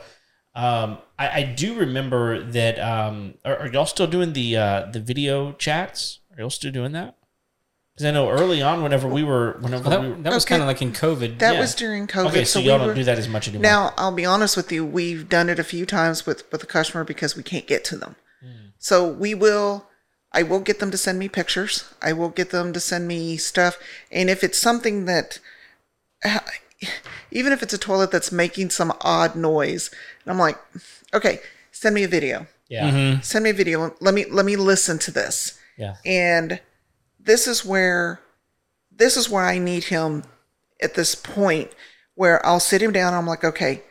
um, 0.59 0.99
I, 1.19 1.29
I 1.29 1.43
do 1.45 1.75
remember 1.75 2.43
that. 2.43 2.81
Um, 2.81 3.35
are, 3.45 3.59
are 3.59 3.69
y'all 3.69 3.87
still 3.87 4.09
doing 4.09 4.33
the 4.33 4.57
uh, 4.57 4.87
the 4.91 4.99
video 4.99 5.53
chats? 5.53 6.19
Are 6.33 6.41
y'all 6.41 6.51
still 6.51 6.73
doing 6.73 6.91
that? 6.93 7.18
Because 7.99 8.07
I 8.07 8.13
know 8.13 8.31
early 8.31 8.63
on, 8.63 8.85
whenever 8.85 9.09
we 9.09 9.25
were, 9.25 9.57
whenever 9.61 9.91
That, 9.91 10.01
we 10.01 10.09
were, 10.11 10.15
that 10.23 10.33
was 10.33 10.45
Okay. 10.45 10.51
kind 10.55 10.63
of 10.63 10.69
like 10.69 10.81
in 10.81 10.93
COVID. 10.93 11.41
That 11.41 11.55
Yeah. 11.55 11.61
was 11.61 11.75
during 11.75 12.07
COVID. 12.07 12.29
okay, 12.29 12.45
so, 12.45 12.61
we 12.61 12.67
y'all 12.67 12.79
were- 12.79 12.87
don't 12.87 12.95
do 12.95 13.03
that 13.03 13.19
as 13.19 13.27
much 13.27 13.49
anymore. 13.49 13.63
Now, 13.65 13.93
I'll 13.99 14.13
be 14.13 14.25
honest 14.25 14.57
with 14.57 14.71
you. 14.71 14.85
We've 14.87 15.29
done 15.29 15.49
it 15.51 15.59
a 15.59 15.65
few 15.65 15.85
times 15.85 16.25
with 16.25 16.45
with 16.53 16.61
the 16.61 16.67
customer 16.69 17.03
because 17.03 17.35
we 17.37 17.43
can't 17.43 17.67
get 17.67 17.83
to 17.87 17.97
them. 17.97 18.15
Hmm. 18.41 18.49
So 18.79 19.05
we 19.05 19.35
will. 19.35 19.87
I 20.31 20.45
will 20.45 20.61
get 20.61 20.79
them 20.79 20.93
to 20.93 20.97
send 20.99 21.19
me 21.19 21.29
pictures. 21.29 21.85
I 22.01 22.13
will 22.13 22.29
get 22.29 22.51
them 22.51 22.73
to 22.75 22.79
send 22.79 23.09
me 23.09 23.37
stuff. 23.37 23.79
And 24.13 24.31
if 24.31 24.45
it's 24.45 24.59
something 24.59 25.07
that, 25.07 25.41
even 27.33 27.53
if 27.53 27.63
it's 27.63 27.75
a 27.75 27.79
toilet 27.79 28.11
that's 28.13 28.31
making 28.31 28.71
some 28.71 28.93
odd 29.01 29.35
noise, 29.35 29.91
and 30.25 30.31
I'm 30.31 30.39
like, 30.39 30.59
okay, 31.13 31.41
send 31.73 31.95
me 31.97 32.05
a 32.05 32.09
video. 32.09 32.47
yeah, 32.69 32.91
mm-hmm. 32.91 33.21
Send 33.23 33.43
me 33.45 33.51
a 33.51 33.55
video. 33.55 33.95
Let 34.01 34.15
me 34.15 34.27
let 34.27 34.45
me 34.47 34.55
listen 34.57 34.99
to 35.01 35.11
this. 35.11 35.59
yeah, 35.77 35.97
And 36.05 36.61
this 37.19 37.47
is 37.47 37.65
where 37.65 38.21
this 38.91 39.17
is 39.17 39.29
where 39.29 39.45
I 39.45 39.59
need 39.59 39.85
him 39.85 40.25
at 40.83 40.95
this 40.95 41.15
point 41.15 41.73
where 42.15 42.45
I'll 42.45 42.61
sit 42.61 42.83
him 42.83 42.93
down. 42.93 43.15
I'm 43.15 43.27
like, 43.27 43.45
okay, 43.45 43.83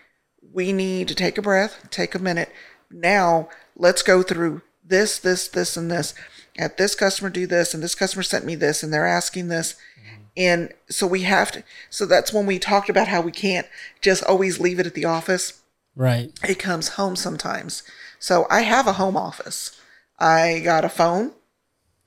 we 0.51 0.73
need 0.73 1.07
to 1.07 1.15
take 1.15 1.37
a 1.37 1.41
breath, 1.41 1.87
take 1.89 2.13
a 2.13 2.19
minute. 2.19 2.51
Now 2.91 3.49
let's 3.75 4.01
go 4.01 4.21
through 4.21 4.61
this, 4.83 5.19
this, 5.19 5.47
this, 5.47 5.77
and 5.77 5.89
this. 5.89 6.13
At 6.57 6.77
this 6.77 6.95
customer 6.95 7.29
do 7.29 7.45
this, 7.45 7.73
and 7.73 7.83
this 7.83 7.95
customer 7.95 8.23
sent 8.23 8.43
me 8.43 8.55
this, 8.55 8.81
and 8.81 8.91
they're 8.91 9.05
asking 9.05 9.47
this. 9.47 9.73
Mm-hmm. 9.73 10.23
And 10.37 10.73
so 10.89 11.05
we 11.05 11.21
have 11.21 11.51
to. 11.51 11.63
So 11.89 12.05
that's 12.05 12.33
when 12.33 12.45
we 12.45 12.59
talked 12.59 12.89
about 12.89 13.07
how 13.07 13.21
we 13.21 13.31
can't 13.31 13.67
just 14.01 14.23
always 14.23 14.59
leave 14.59 14.79
it 14.79 14.87
at 14.87 14.93
the 14.93 15.05
office 15.05 15.61
right. 15.95 16.31
it 16.47 16.59
comes 16.59 16.89
home 16.89 17.15
sometimes. 17.15 17.83
So 18.19 18.47
I 18.49 18.61
have 18.61 18.87
a 18.87 18.93
home 18.93 19.15
office. 19.15 19.79
I 20.19 20.61
got 20.63 20.83
a 20.83 20.89
phone 20.89 21.33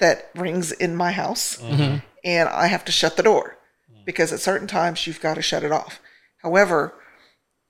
that 0.01 0.31
rings 0.35 0.73
in 0.73 0.97
my 0.97 1.13
house, 1.13 1.59
and 2.25 2.49
I 2.49 2.67
have 2.67 2.85
to 2.87 2.93
shut 2.93 3.17
the 3.17 3.23
door 3.23 3.57
because 4.05 4.33
at 4.33 4.41
certain 4.41 4.67
times 4.67 5.07
you've 5.07 5.21
got 5.21 5.35
to 5.35 5.43
shut 5.43 5.63
it 5.63 5.73
off. 5.73 6.01
However, 6.39 6.95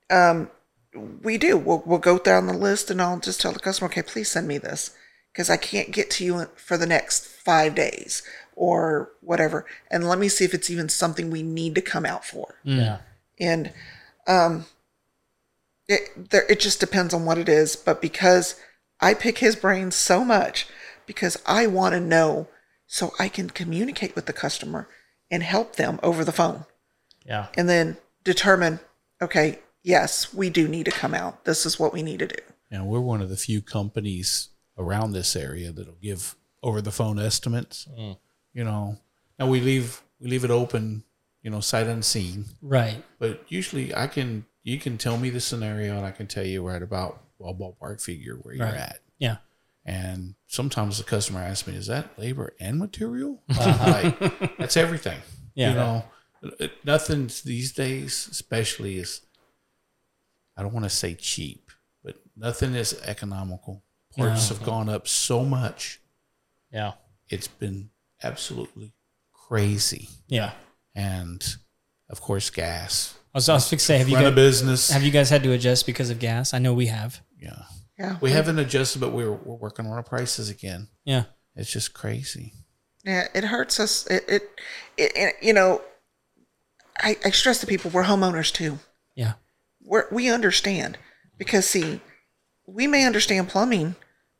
um, 0.09 0.49
we 1.21 1.37
do. 1.37 1.57
We'll, 1.57 1.83
we'll 1.85 1.99
go 1.99 2.17
down 2.17 2.47
the 2.47 2.53
list, 2.53 2.89
and 2.89 3.01
I'll 3.01 3.19
just 3.19 3.39
tell 3.39 3.53
the 3.53 3.59
customer, 3.59 3.89
okay, 3.89 4.01
please 4.01 4.29
send 4.29 4.47
me 4.47 4.57
this 4.57 4.91
because 5.31 5.49
I 5.49 5.57
can't 5.57 5.91
get 5.91 6.09
to 6.11 6.25
you 6.25 6.45
for 6.55 6.77
the 6.77 6.85
next 6.85 7.27
five 7.27 7.75
days 7.75 8.23
or 8.55 9.11
whatever. 9.21 9.65
And 9.89 10.07
let 10.07 10.19
me 10.19 10.27
see 10.27 10.45
if 10.45 10.53
it's 10.53 10.69
even 10.69 10.89
something 10.89 11.29
we 11.29 11.43
need 11.43 11.75
to 11.75 11.81
come 11.81 12.05
out 12.05 12.25
for 12.25 12.55
yeah. 12.63 12.99
and 13.39 13.73
um 14.27 14.65
it 15.87 16.29
there 16.29 16.45
it 16.49 16.59
just 16.59 16.79
depends 16.79 17.13
on 17.13 17.25
what 17.25 17.37
it 17.37 17.49
is 17.49 17.75
but 17.75 18.01
because 18.01 18.55
i 18.99 19.13
pick 19.13 19.39
his 19.39 19.55
brain 19.55 19.91
so 19.91 20.23
much 20.23 20.67
because 21.11 21.35
i 21.45 21.67
want 21.67 21.93
to 21.93 21.99
know 21.99 22.47
so 22.87 23.11
i 23.19 23.27
can 23.27 23.49
communicate 23.49 24.15
with 24.15 24.25
the 24.27 24.33
customer 24.33 24.87
and 25.29 25.43
help 25.43 25.75
them 25.75 25.99
over 26.01 26.23
the 26.23 26.31
phone 26.31 26.65
yeah. 27.25 27.47
and 27.57 27.67
then 27.67 27.97
determine 28.23 28.79
okay 29.21 29.59
yes 29.83 30.33
we 30.33 30.49
do 30.49 30.67
need 30.67 30.85
to 30.85 30.91
come 30.91 31.13
out 31.13 31.43
this 31.43 31.65
is 31.65 31.79
what 31.79 31.91
we 31.93 32.01
need 32.01 32.19
to 32.19 32.27
do 32.27 32.41
And 32.71 32.87
we're 32.87 33.01
one 33.13 33.21
of 33.21 33.29
the 33.29 33.35
few 33.37 33.61
companies 33.61 34.49
around 34.77 35.11
this 35.11 35.35
area 35.35 35.71
that'll 35.73 36.01
give 36.01 36.35
over 36.63 36.81
the 36.81 36.91
phone 36.91 37.19
estimates. 37.19 37.87
Mm. 37.99 38.17
You 38.53 38.63
know, 38.63 38.97
now 39.37 39.47
we 39.47 39.59
leave 39.59 40.01
we 40.21 40.29
leave 40.29 40.45
it 40.45 40.51
open, 40.51 41.03
you 41.43 41.49
know, 41.51 41.59
sight 41.59 41.87
unseen. 41.87 42.45
Right. 42.61 43.03
But 43.19 43.43
usually, 43.49 43.93
I 43.93 44.07
can 44.07 44.45
you 44.63 44.77
can 44.79 44.97
tell 44.97 45.17
me 45.17 45.29
the 45.31 45.41
scenario, 45.41 45.97
and 45.97 46.05
I 46.05 46.11
can 46.11 46.27
tell 46.27 46.45
you 46.45 46.65
right 46.65 46.81
about 46.81 47.21
well 47.39 47.53
ballpark 47.53 48.01
figure 48.01 48.35
where 48.41 48.55
you're 48.55 48.65
Right. 48.65 48.75
at. 48.91 48.99
Yeah. 49.19 49.37
And 49.91 50.35
sometimes 50.47 50.97
the 50.97 51.03
customer 51.03 51.41
asks 51.41 51.67
me, 51.67 51.75
"Is 51.75 51.87
that 51.87 52.17
labor 52.17 52.53
and 52.59 52.79
material?" 52.79 53.43
like 53.49 54.57
that's 54.57 54.77
everything. 54.77 55.19
Yeah. 55.53 55.69
You 55.69 55.75
know, 55.75 56.05
it- 56.59 56.85
nothing 56.85 57.29
these 57.43 57.73
days, 57.73 58.27
especially 58.31 58.97
is. 58.97 59.21
I 60.55 60.61
don't 60.63 60.73
want 60.73 60.85
to 60.85 60.89
say 60.89 61.13
cheap, 61.15 61.71
but 62.03 62.15
nothing 62.37 62.73
is 62.75 62.99
economical. 63.05 63.83
Parts 64.15 64.49
have 64.49 64.63
gone 64.63 64.87
up 64.89 65.07
so 65.07 65.43
much; 65.45 65.99
Yeah. 66.71 66.93
it's 67.29 67.47
been 67.47 67.89
absolutely 68.23 68.93
crazy. 69.33 70.07
Yeah. 70.27 70.51
And 70.95 71.43
of 72.09 72.21
course, 72.21 72.49
gas. 72.49 73.15
I 73.33 73.37
was, 73.37 73.47
I 73.49 73.53
was 73.53 73.69
fixing 73.69 73.77
to 73.77 73.85
say, 73.85 73.97
have 73.99 74.09
you 74.09 74.15
Run 74.15 74.25
a 74.25 74.29
guys, 74.29 74.35
business. 74.35 74.89
have 74.91 75.03
you 75.03 75.11
guys 75.11 75.29
had 75.29 75.43
to 75.43 75.51
adjust 75.53 75.85
because 75.85 76.09
of 76.09 76.19
gas? 76.19 76.53
I 76.53 76.59
know 76.59 76.73
we 76.73 76.87
have. 76.87 77.21
yeah. 77.39 77.63
Yeah. 77.97 78.17
We 78.21 78.31
haven't 78.31 78.59
adjusted, 78.59 78.99
but 78.99 79.11
we're, 79.11 79.31
we're 79.31 79.55
working 79.55 79.85
on 79.85 79.91
our 79.91 80.03
prices 80.03 80.49
again. 80.49 80.87
Yeah. 81.05 81.25
It's 81.55 81.71
just 81.71 81.93
crazy. 81.93 82.53
Yeah, 83.03 83.27
it 83.33 83.45
hurts 83.45 83.79
us. 83.79 84.07
It, 84.07 84.23
it, 84.27 84.49
it, 84.97 85.11
it 85.15 85.35
you 85.41 85.53
know, 85.53 85.81
I, 86.99 87.17
I 87.25 87.31
stress 87.31 87.59
to 87.59 87.67
people 87.67 87.91
we're 87.91 88.03
homeowners 88.03 88.51
too. 88.51 88.79
Yeah. 89.15 89.33
We're, 89.83 90.07
we 90.11 90.29
understand 90.29 90.97
because 91.37 91.67
see, 91.67 92.01
we 92.67 92.87
may 92.87 93.05
understand 93.05 93.49
plumbing. 93.49 93.95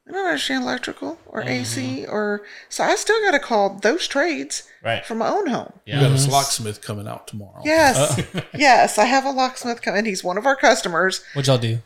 I 0.07 0.11
don't 0.13 0.25
understand 0.25 0.63
electrical 0.63 1.19
or 1.25 1.41
mm-hmm. 1.41 1.49
AC 1.49 2.05
or 2.05 2.41
so. 2.69 2.83
I 2.83 2.95
still 2.95 3.21
got 3.21 3.31
to 3.31 3.39
call 3.39 3.79
those 3.79 4.07
trades 4.07 4.63
Right. 4.83 5.05
for 5.05 5.13
my 5.13 5.29
own 5.29 5.47
home. 5.47 5.73
We 5.85 5.93
got 5.93 6.03
a 6.03 6.31
locksmith 6.31 6.81
coming 6.81 7.07
out 7.07 7.27
tomorrow. 7.27 7.61
Yes, 7.63 8.19
yes, 8.55 8.97
I 8.97 9.05
have 9.05 9.25
a 9.25 9.31
locksmith 9.31 9.81
coming. 9.81 10.05
He's 10.05 10.23
one 10.23 10.37
of 10.37 10.45
our 10.47 10.55
customers. 10.55 11.23
What'd 11.33 11.47
y'all 11.47 11.59
do? 11.59 11.79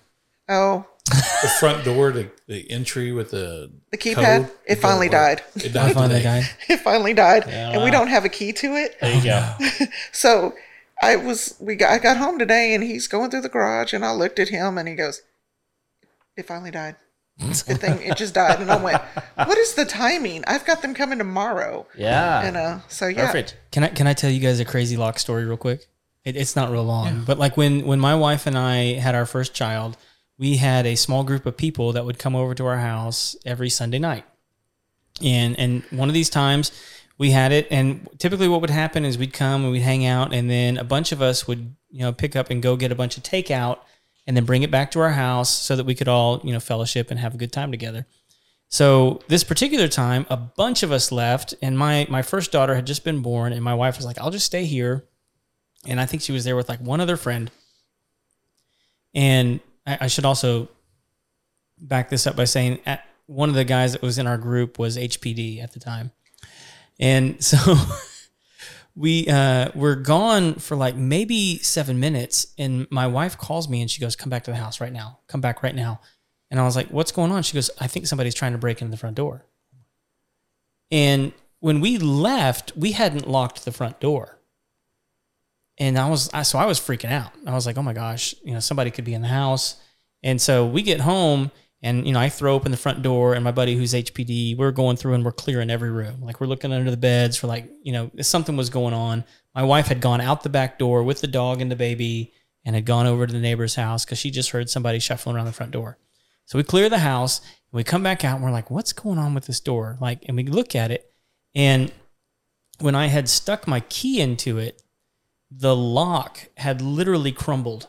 Oh, 0.48 0.86
The 1.06 1.52
front 1.60 1.86
door, 1.86 2.12
the, 2.12 2.30
the 2.48 2.70
entry 2.72 3.12
with 3.12 3.32
the 3.32 3.72
The 3.92 3.98
keypad? 3.98 4.16
code, 4.46 4.52
It 4.66 4.76
finally 4.78 5.08
don't 5.10 5.22
work. 5.22 5.38
died. 5.54 5.64
It 5.66 5.70
died. 5.74 5.94
Finally 5.94 6.22
died. 6.24 6.44
it 6.70 6.78
finally 6.80 7.14
died, 7.14 7.44
Yeah, 7.48 7.72
and 7.72 7.84
we 7.84 7.92
don't 7.92 8.08
have 8.08 8.26
a 8.26 8.30
key 8.30 8.52
to 8.54 8.76
it. 8.76 8.98
There 9.00 9.16
you 9.16 9.24
go. 9.24 9.86
So 10.12 10.54
I 11.02 11.16
was 11.18 11.56
we 11.60 11.76
got 11.76 11.92
I 11.92 12.00
got 12.00 12.18
home 12.18 12.40
today 12.40 12.74
and 12.74 12.84
he's 12.84 13.08
going 13.08 13.30
through 13.30 13.42
the 13.42 13.50
garage 13.50 13.94
and 13.94 14.04
I 14.06 14.12
looked 14.14 14.40
at 14.40 14.50
him 14.50 14.78
and 14.78 14.88
he 14.88 14.96
goes, 14.96 15.22
It 16.38 16.48
finally 16.48 16.72
died. 16.72 16.96
Good 17.40 17.80
thing 17.82 18.02
it 18.02 18.16
just 18.18 18.34
died. 18.34 18.62
And 18.62 18.72
I 18.72 18.82
went, 18.82 19.02
What 19.36 19.58
is 19.58 19.74
the 19.76 19.86
timing? 19.86 20.44
I've 20.48 20.66
got 20.66 20.82
them 20.82 20.94
coming 20.96 21.18
tomorrow. 21.20 21.86
Yeah. 21.98 22.42
And 22.44 22.58
uh 22.58 22.80
so 22.88 23.08
yeah. 23.08 23.28
Perfect. 23.28 23.58
Can 23.72 23.84
I 23.84 23.90
can 23.90 24.08
I 24.08 24.14
tell 24.14 24.32
you 24.32 24.40
guys 24.40 24.60
a 24.60 24.66
crazy 24.66 24.98
lock 24.98 25.20
story 25.20 25.46
real 25.46 25.58
quick? 25.58 25.86
It, 26.24 26.36
it's 26.36 26.56
not 26.56 26.72
real 26.72 26.84
long, 26.86 27.24
but 27.26 27.38
like 27.38 27.56
when 27.58 27.86
when 27.86 28.00
my 28.00 28.16
wife 28.16 28.48
and 28.48 28.58
I 28.58 28.94
had 28.94 29.14
our 29.14 29.28
first 29.28 29.54
child, 29.54 29.96
we 30.38 30.58
had 30.58 30.86
a 30.86 30.96
small 30.96 31.24
group 31.24 31.46
of 31.46 31.58
people 31.58 31.94
that 31.94 32.06
would 32.06 32.20
come 32.20 32.36
over 32.36 32.54
to 32.56 32.66
our 32.66 32.78
house 32.78 33.36
every 33.46 33.70
Sunday 33.70 34.00
night, 34.00 34.26
and 35.22 35.58
and 35.60 35.84
one 35.92 36.10
of 36.10 36.14
these 36.14 36.30
times 36.30 36.72
we 37.18 37.32
had 37.32 37.52
it, 37.52 37.68
and 37.72 38.08
typically 38.20 38.48
what 38.48 38.62
would 38.62 38.70
happen 38.70 39.06
is 39.06 39.18
we'd 39.18 39.34
come 39.34 39.64
and 39.64 39.72
we'd 39.72 39.82
hang 39.82 40.06
out, 40.06 40.34
and 40.34 40.50
then 40.50 40.78
a 40.78 40.84
bunch 40.84 41.12
of 41.12 41.22
us 41.22 41.48
would 41.48 41.76
you 41.90 42.02
know 42.02 42.12
pick 42.12 42.36
up 42.36 42.50
and 42.50 42.62
go 42.62 42.76
get 42.76 42.92
a 42.92 42.96
bunch 42.96 43.18
of 43.18 43.24
takeout, 43.24 43.80
and 44.28 44.36
then 44.36 44.46
bring 44.46 44.64
it 44.64 44.72
back 44.72 44.92
to 44.92 45.00
our 45.00 45.12
house 45.12 45.50
so 45.50 45.76
that 45.76 45.86
we 45.86 45.96
could 45.96 46.08
all 46.08 46.42
you 46.44 46.52
know 46.52 46.60
fellowship 46.60 47.12
and 47.12 47.20
have 47.20 47.34
a 47.34 47.38
good 47.38 47.52
time 47.52 47.72
together. 47.72 48.06
So 48.68 49.22
this 49.28 49.44
particular 49.44 49.88
time, 49.88 50.26
a 50.30 50.38
bunch 50.38 50.84
of 50.84 50.92
us 50.92 51.12
left, 51.12 51.54
and 51.62 51.78
my 51.78 52.08
my 52.10 52.22
first 52.22 52.52
daughter 52.52 52.76
had 52.76 52.86
just 52.86 53.04
been 53.04 53.22
born, 53.22 53.54
and 53.54 53.64
my 53.64 53.74
wife 53.74 53.98
was 53.98 54.06
like, 54.06 54.18
"I'll 54.20 54.32
just 54.32 54.46
stay 54.46 54.66
here," 54.66 55.06
and 55.86 56.02
I 56.02 56.06
think 56.06 56.22
she 56.22 56.32
was 56.32 56.44
there 56.44 56.56
with 56.56 56.68
like 56.68 56.80
one 56.80 57.00
other 57.00 57.16
friend. 57.16 57.52
And 59.14 59.62
I, 59.86 59.98
I 60.02 60.08
should 60.08 60.26
also 60.26 60.70
back 61.78 62.10
this 62.10 62.26
up 62.26 62.36
by 62.36 62.46
saying 62.46 62.80
at, 62.86 63.06
one 63.28 63.50
of 63.50 63.56
the 63.56 63.66
guys 63.66 63.94
that 63.94 64.02
was 64.02 64.18
in 64.18 64.28
our 64.28 64.38
group 64.38 64.78
was 64.78 64.98
HPD 64.98 65.62
at 65.64 65.74
the 65.74 65.80
time, 65.80 66.12
and 67.00 67.44
so 67.44 67.76
we 68.96 69.28
uh, 69.28 69.72
were 69.76 69.96
gone 69.96 70.56
for 70.56 70.76
like 70.76 70.96
maybe 70.96 71.58
seven 71.60 72.00
minutes, 72.00 72.48
and 72.58 72.88
my 72.92 73.08
wife 73.08 73.38
calls 73.38 73.68
me 73.68 73.82
and 73.82 73.90
she 73.90 74.00
goes, 74.00 74.16
"Come 74.16 74.30
back 74.30 74.44
to 74.44 74.52
the 74.52 74.58
house 74.58 74.80
right 74.80 74.94
now. 74.94 75.20
Come 75.28 75.42
back 75.42 75.64
right 75.64 75.76
now." 75.76 76.02
And 76.52 76.60
I 76.60 76.64
was 76.64 76.76
like, 76.76 76.88
"What's 76.90 77.12
going 77.12 77.32
on?" 77.32 77.44
She 77.44 77.56
goes, 77.56 77.70
"I 77.80 77.88
think 77.88 78.08
somebody's 78.08 78.36
trying 78.36 78.52
to 78.52 78.58
break 78.58 78.82
into 78.82 78.92
the 78.92 78.98
front 78.98 79.16
door." 79.16 79.46
And 80.92 81.34
when 81.60 81.82
we 81.82 81.98
left, 81.98 82.74
we 82.78 82.92
hadn't 82.92 83.28
locked 83.28 83.66
the 83.66 83.72
front 83.72 84.00
door. 84.00 84.40
And 85.78 85.98
I 85.98 86.10
was 86.10 86.30
I, 86.34 86.44
so 86.44 86.58
I 86.58 86.66
was 86.66 86.80
freaking 86.80 87.12
out. 87.12 87.32
I 87.46 87.54
was 87.54 87.66
like, 87.66 87.78
"Oh 87.78 87.84
my 87.84 87.94
gosh, 87.94 88.34
you 88.44 88.54
know, 88.54 88.60
somebody 88.60 88.92
could 88.92 89.06
be 89.06 89.14
in 89.14 89.22
the 89.22 89.28
house." 89.28 89.76
And 90.24 90.42
so 90.42 90.66
we 90.66 90.82
get 90.82 91.02
home 91.02 91.52
and 91.82 92.08
you 92.08 92.14
know, 92.14 92.20
I 92.20 92.30
throw 92.30 92.56
open 92.56 92.72
the 92.72 92.78
front 92.78 93.04
door 93.04 93.36
and 93.36 93.44
my 93.44 93.52
buddy 93.52 93.76
who's 93.76 93.94
HPD, 93.94 94.58
we're 94.58 94.72
going 94.72 94.98
through 94.98 95.14
and 95.14 95.24
we're 95.24 95.32
clearing 95.32 95.70
every 95.70 95.92
room. 95.92 96.22
Like 96.22 96.42
we're 96.42 96.48
looking 96.48 96.74
under 96.74 96.90
the 96.90 96.98
beds 96.98 97.38
for 97.38 97.46
like, 97.46 97.70
you 97.84 97.94
know, 97.94 98.10
something 98.22 98.58
was 98.58 98.72
going 98.72 98.94
on. 98.96 99.24
My 99.54 99.62
wife 99.62 99.88
had 99.88 100.02
gone 100.02 100.22
out 100.22 100.42
the 100.42 100.50
back 100.50 100.80
door 100.80 101.04
with 101.04 101.22
the 101.22 101.28
dog 101.28 101.62
and 101.62 101.70
the 101.70 101.76
baby 101.76 102.34
and 102.66 102.74
had 102.74 102.86
gone 102.86 103.06
over 103.06 103.28
to 103.28 103.32
the 103.32 103.40
neighbor's 103.40 103.76
house 103.76 104.04
cuz 104.04 104.18
she 104.18 104.32
just 104.32 104.50
heard 104.50 104.70
somebody 104.70 104.98
shuffling 104.98 105.36
around 105.36 105.46
the 105.46 105.52
front 105.52 105.72
door. 105.72 106.00
So 106.46 106.58
we 106.58 106.64
clear 106.64 106.90
the 106.90 107.00
house 107.00 107.40
and 107.40 107.78
we 107.78 107.84
come 107.84 108.02
back 108.02 108.26
out 108.26 108.36
and 108.38 108.44
we're 108.44 108.52
like, 108.52 108.72
what's 108.72 108.94
going 108.94 109.20
on 109.20 109.36
with 109.36 109.46
this 109.46 109.60
door? 109.60 109.98
Like, 110.02 110.26
and 110.28 110.36
we 110.36 110.44
look 110.44 110.76
at 110.76 110.90
it. 110.90 111.12
And 111.54 111.92
when 112.80 112.96
I 112.96 113.08
had 113.08 113.30
stuck 113.30 113.68
my 113.68 113.82
key 113.82 114.22
into 114.22 114.58
it, 114.58 114.82
the 115.58 115.76
lock 115.76 116.48
had 116.58 116.82
literally 116.82 117.32
crumbled. 117.32 117.88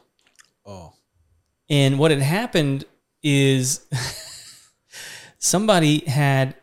Oh, 0.64 0.92
And 1.68 1.98
what 1.98 2.10
had 2.10 2.20
happened 2.22 2.84
is 3.22 3.86
somebody 5.38 6.04
had, 6.06 6.54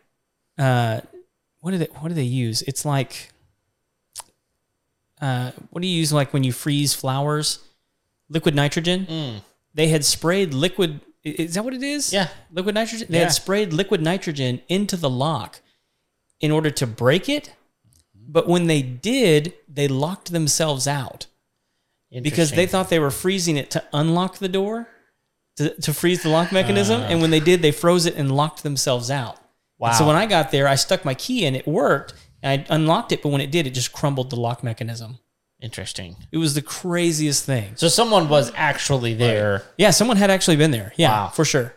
uh, 0.58 1.00
what 1.60 1.72
did 1.72 1.80
they, 1.80 1.88
what 2.00 2.08
do 2.08 2.14
they 2.14 2.22
use? 2.22 2.62
It's 2.62 2.84
like, 2.84 3.30
uh, 5.20 5.52
what 5.70 5.80
do 5.82 5.88
you 5.88 5.96
use 5.98 6.12
like 6.12 6.32
when 6.32 6.44
you 6.44 6.52
freeze 6.52 6.94
flowers? 6.94 7.60
Liquid 8.28 8.54
nitrogen 8.54 9.06
Mm. 9.06 9.40
they 9.74 9.88
had 9.88 10.04
sprayed 10.04 10.54
liquid. 10.54 11.00
Is 11.22 11.54
that 11.54 11.64
what 11.64 11.74
it 11.74 11.82
is? 11.82 12.12
Yeah. 12.12 12.28
liquid 12.50 12.74
nitrogen. 12.74 13.06
They 13.10 13.18
Yeah. 13.18 13.24
had 13.24 13.32
sprayed 13.32 13.72
liquid 13.72 14.00
nitrogen 14.02 14.60
into 14.68 14.96
the 14.96 15.10
lock 15.10 15.60
in 16.40 16.50
order 16.50 16.70
to 16.70 16.86
break 16.86 17.28
it. 17.28 17.54
But 18.26 18.48
when 18.48 18.66
they 18.66 18.82
did, 18.82 19.54
they 19.68 19.88
locked 19.88 20.32
themselves 20.32 20.86
out 20.88 21.26
because 22.22 22.52
they 22.52 22.66
thought 22.66 22.90
they 22.90 22.98
were 22.98 23.10
freezing 23.10 23.56
it 23.56 23.70
to 23.72 23.84
unlock 23.92 24.38
the 24.38 24.48
door, 24.48 24.86
to, 25.56 25.70
to 25.80 25.92
freeze 25.92 26.22
the 26.22 26.28
lock 26.28 26.52
mechanism. 26.52 27.00
and 27.02 27.20
when 27.20 27.30
they 27.30 27.40
did, 27.40 27.62
they 27.62 27.72
froze 27.72 28.06
it 28.06 28.14
and 28.16 28.34
locked 28.34 28.62
themselves 28.62 29.10
out. 29.10 29.38
Wow. 29.78 29.92
So 29.92 30.06
when 30.06 30.16
I 30.16 30.26
got 30.26 30.50
there, 30.50 30.68
I 30.68 30.76
stuck 30.76 31.04
my 31.04 31.14
key 31.14 31.44
in, 31.44 31.54
it 31.56 31.66
worked, 31.66 32.14
and 32.42 32.60
I 32.68 32.74
unlocked 32.74 33.12
it. 33.12 33.22
But 33.22 33.30
when 33.30 33.40
it 33.40 33.50
did, 33.50 33.66
it 33.66 33.70
just 33.70 33.92
crumbled 33.92 34.30
the 34.30 34.36
lock 34.36 34.62
mechanism. 34.62 35.18
Interesting. 35.60 36.16
It 36.30 36.38
was 36.38 36.54
the 36.54 36.62
craziest 36.62 37.44
thing. 37.44 37.72
So 37.76 37.88
someone 37.88 38.28
was 38.28 38.52
actually 38.54 39.14
there. 39.14 39.62
Yeah, 39.78 39.90
someone 39.90 40.16
had 40.16 40.30
actually 40.30 40.56
been 40.56 40.70
there. 40.70 40.92
Yeah, 40.96 41.10
Wow. 41.10 41.28
for 41.28 41.44
sure. 41.44 41.74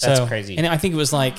That's 0.00 0.26
crazy. 0.28 0.58
And 0.58 0.66
I 0.66 0.76
think 0.76 0.92
it 0.92 0.96
was 0.96 1.12
like, 1.12 1.38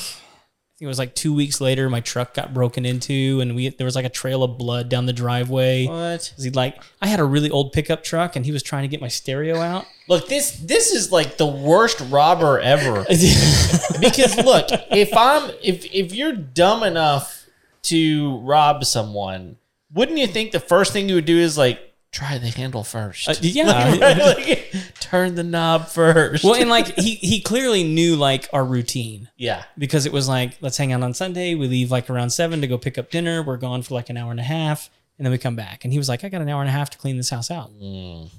it 0.86 0.88
was 0.88 1.00
like 1.00 1.16
two 1.16 1.34
weeks 1.34 1.60
later, 1.60 1.90
my 1.90 2.00
truck 2.00 2.34
got 2.34 2.54
broken 2.54 2.86
into, 2.86 3.40
and 3.42 3.56
we 3.56 3.70
there 3.70 3.86
was 3.86 3.96
like 3.96 4.06
a 4.06 4.10
trail 4.10 4.44
of 4.44 4.58
blood 4.58 4.88
down 4.88 5.06
the 5.06 5.14
driveway. 5.14 5.88
What? 5.88 6.34
He 6.38 6.50
like, 6.52 6.82
I 7.02 7.08
had 7.08 7.20
a 7.20 7.24
really 7.24 7.50
old 7.50 7.74
pickup 7.74 8.04
truck, 8.04 8.36
and 8.36 8.46
he 8.46 8.52
was 8.52 8.64
trying 8.64 8.84
to 8.84 8.88
get 8.88 9.02
my 9.02 9.08
stereo 9.08 9.60
out. 9.60 9.86
Look, 10.08 10.28
this 10.28 10.52
this 10.52 10.92
is 10.92 11.12
like 11.12 11.38
the 11.38 11.48
worst 11.48 12.02
robber 12.10 12.60
ever. 12.60 13.04
because 14.00 14.38
look, 14.38 14.68
if 14.92 15.10
I'm 15.18 15.52
if 15.64 15.86
if 15.94 16.14
you're 16.14 16.34
dumb 16.34 16.84
enough 16.84 17.48
to 17.84 18.38
rob 18.40 18.86
someone, 18.86 19.58
wouldn't 19.94 20.18
you 20.18 20.28
think 20.28 20.52
the 20.52 20.60
first 20.60 20.94
thing 20.94 21.10
you 21.10 21.16
would 21.16 21.26
do 21.26 21.38
is 21.38 21.58
like 21.58 21.95
try 22.16 22.38
the 22.38 22.50
handle 22.50 22.84
first? 22.84 23.28
Uh, 23.28 23.36
yeah. 23.42 23.96
Right? 23.96 24.20
Like, 24.20 24.76
turn 25.00 25.36
the 25.36 25.44
knob 25.44 25.88
first. 25.88 26.44
well, 26.44 26.56
and 26.56 26.70
like 26.70 26.96
he 26.98 27.16
he 27.16 27.42
clearly 27.42 27.84
knew 27.84 28.16
like 28.16 28.48
our 28.54 28.64
routine 28.64 29.30
yeah. 29.38 29.64
because 29.78 30.06
it 30.06 30.14
was 30.14 30.28
like, 30.28 30.58
let's 30.62 30.78
hang 30.78 30.92
out 30.92 31.04
on 31.04 31.14
Sunday. 31.14 31.56
We 31.56 31.68
leave 31.68 31.92
like 31.92 32.10
around 32.10 32.32
seven 32.32 32.62
to 32.62 32.68
go 32.68 32.78
pick 32.78 32.98
up 32.98 33.12
dinner. 33.12 33.44
We're 33.44 33.58
gone 33.58 33.82
for 33.82 33.94
like 33.94 34.10
an 34.10 34.18
hour 34.18 34.32
and 34.32 34.40
a 34.40 34.44
half, 34.44 34.90
and 35.18 35.26
then 35.26 35.32
we 35.32 35.38
come 35.38 35.56
back. 35.56 35.84
And 35.84 35.92
he 35.92 36.00
was 36.00 36.10
like, 36.10 36.24
I 36.24 36.30
got 36.30 36.42
an 36.42 36.50
hour 36.50 36.62
and 36.62 36.70
a 36.70 36.74
half 36.74 36.90
to 36.92 36.98
clean 36.98 37.18
this 37.18 37.30
house 37.30 37.52
out. 37.52 37.72
Mm. 37.74 38.30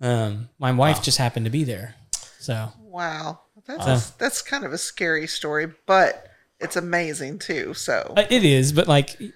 Um, 0.00 0.48
my 0.58 0.72
wife 0.72 1.02
just 1.02 1.18
happened 1.18 1.44
to 1.44 1.50
be 1.50 1.64
there, 1.64 1.94
so 2.38 2.72
Wow. 2.80 3.40
That's 3.66 4.10
that's 4.10 4.42
kind 4.42 4.64
of 4.64 4.72
a 4.72 4.78
scary 4.78 5.26
story, 5.26 5.72
but 5.86 6.29
it's 6.60 6.76
amazing 6.76 7.38
too. 7.38 7.74
So 7.74 8.12
Uh, 8.16 8.24
it 8.30 8.44
is. 8.44 8.72
But 8.72 8.86
like, 8.88 9.18
you 9.20 9.32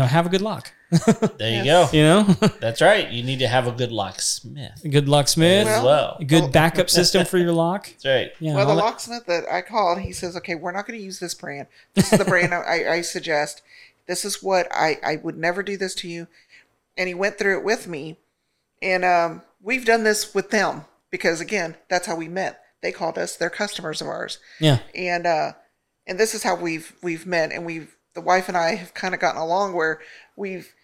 know, 0.00 0.04
have 0.04 0.26
a 0.26 0.28
good 0.28 0.42
lock. 0.42 0.72
There 1.38 1.58
you 1.58 1.64
go. 1.64 1.88
You 1.92 2.02
know, 2.02 2.22
That's 2.60 2.80
right. 2.80 3.08
You 3.08 3.22
need 3.22 3.38
to 3.40 3.48
have 3.48 3.66
a 3.68 3.72
good 3.72 3.92
locksmith 3.92 4.80
good 4.90 5.08
locksmith, 5.08 5.68
as 5.68 5.82
well. 5.84 6.16
a 6.18 6.24
good 6.24 6.50
backup 6.52 6.90
system 6.98 7.24
for 7.26 7.38
your 7.38 7.52
lock. 7.52 7.86
That's 7.86 8.04
right. 8.06 8.32
Yeah, 8.40 8.54
Well, 8.56 8.66
the 8.66 8.74
that- 8.74 8.80
locksmith 8.84 9.26
that 9.26 9.44
I 9.50 9.62
called, 9.62 10.00
he 10.00 10.12
says, 10.12 10.36
"Okay, 10.38 10.54
we're 10.56 10.72
not 10.72 10.86
going 10.86 10.98
to 10.98 11.04
use 11.04 11.20
this 11.20 11.34
brand. 11.34 11.68
This 11.94 12.12
is 12.12 12.18
the 12.18 12.24
brand 12.24 12.52
I, 12.52 12.94
I 12.94 13.00
suggest. 13.02 13.62
This 14.06 14.24
is 14.24 14.42
what 14.42 14.66
I 14.72 14.98
I 15.04 15.16
would 15.22 15.38
never 15.38 15.62
do 15.62 15.76
this 15.76 15.94
to 15.96 16.08
you." 16.08 16.26
And 16.98 17.06
he 17.08 17.14
went 17.14 17.38
through 17.38 17.58
it 17.58 17.64
with 17.64 17.86
me, 17.86 18.18
and 18.82 19.04
um, 19.04 19.42
we've 19.62 19.84
done 19.84 20.02
this 20.02 20.34
with 20.34 20.50
them 20.50 20.84
because 21.10 21.40
again, 21.40 21.76
that's 21.88 22.06
how 22.06 22.16
we 22.16 22.26
met. 22.28 22.60
They 22.82 22.90
called 22.90 23.16
us; 23.16 23.36
they're 23.36 23.48
customers 23.48 24.00
of 24.00 24.08
ours, 24.08 24.38
yeah, 24.58 24.80
and 24.94 25.24
uh, 25.24 25.52
and 26.10 26.18
this 26.18 26.34
is 26.34 26.42
how 26.42 26.56
we've 26.56 26.92
we've 27.02 27.24
met, 27.24 27.52
and 27.52 27.64
we've 27.64 27.96
the 28.14 28.20
wife 28.20 28.48
and 28.48 28.56
I 28.56 28.74
have 28.74 28.92
kind 28.92 29.14
of 29.14 29.20
gotten 29.20 29.40
along 29.40 29.74
where 29.74 30.00
we've 30.36 30.74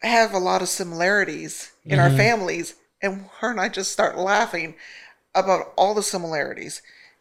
have 0.00 0.32
a 0.32 0.38
lot 0.38 0.62
of 0.62 0.68
similarities 0.68 1.70
in 1.84 1.98
our 1.98 2.10
families, 2.10 2.74
and 3.02 3.26
her 3.40 3.50
and 3.50 3.60
I 3.60 3.68
just 3.68 3.92
start 3.92 4.16
laughing 4.16 4.74
about 5.34 5.72
all 5.76 5.94
the 5.94 6.02
similarities, 6.02 6.80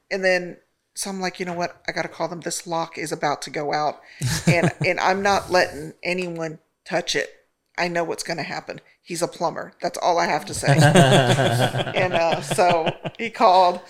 and 0.10 0.24
then 0.24 0.58
so 0.96 1.10
I'm 1.10 1.20
like, 1.20 1.40
you 1.40 1.46
know 1.46 1.54
what? 1.54 1.82
I 1.88 1.92
got 1.92 2.04
to 2.04 2.08
call 2.08 2.30
them. 2.30 2.40
This 2.40 2.66
lock 2.66 2.98
is 2.98 3.12
about 3.12 3.42
to 3.44 3.50
go 3.50 3.74
out, 3.74 4.00
and 4.48 4.72
and 4.86 4.98
I'm 5.00 5.22
not 5.22 5.52
letting 5.52 5.94
anyone 6.02 6.60
touch 6.86 7.14
it. 7.14 7.30
I 7.78 7.90
know 7.90 8.06
what's 8.06 8.24
going 8.24 8.38
to 8.38 8.44
happen. 8.44 8.80
He's 9.04 9.22
a 9.22 9.28
plumber. 9.28 9.74
That's 9.82 10.00
all 10.00 10.18
I 10.18 10.26
have 10.28 10.46
to 10.46 10.54
say. 10.54 10.70
and 10.82 12.14
uh, 12.14 12.42
so 12.42 12.90
he 13.20 13.30
called 13.30 13.82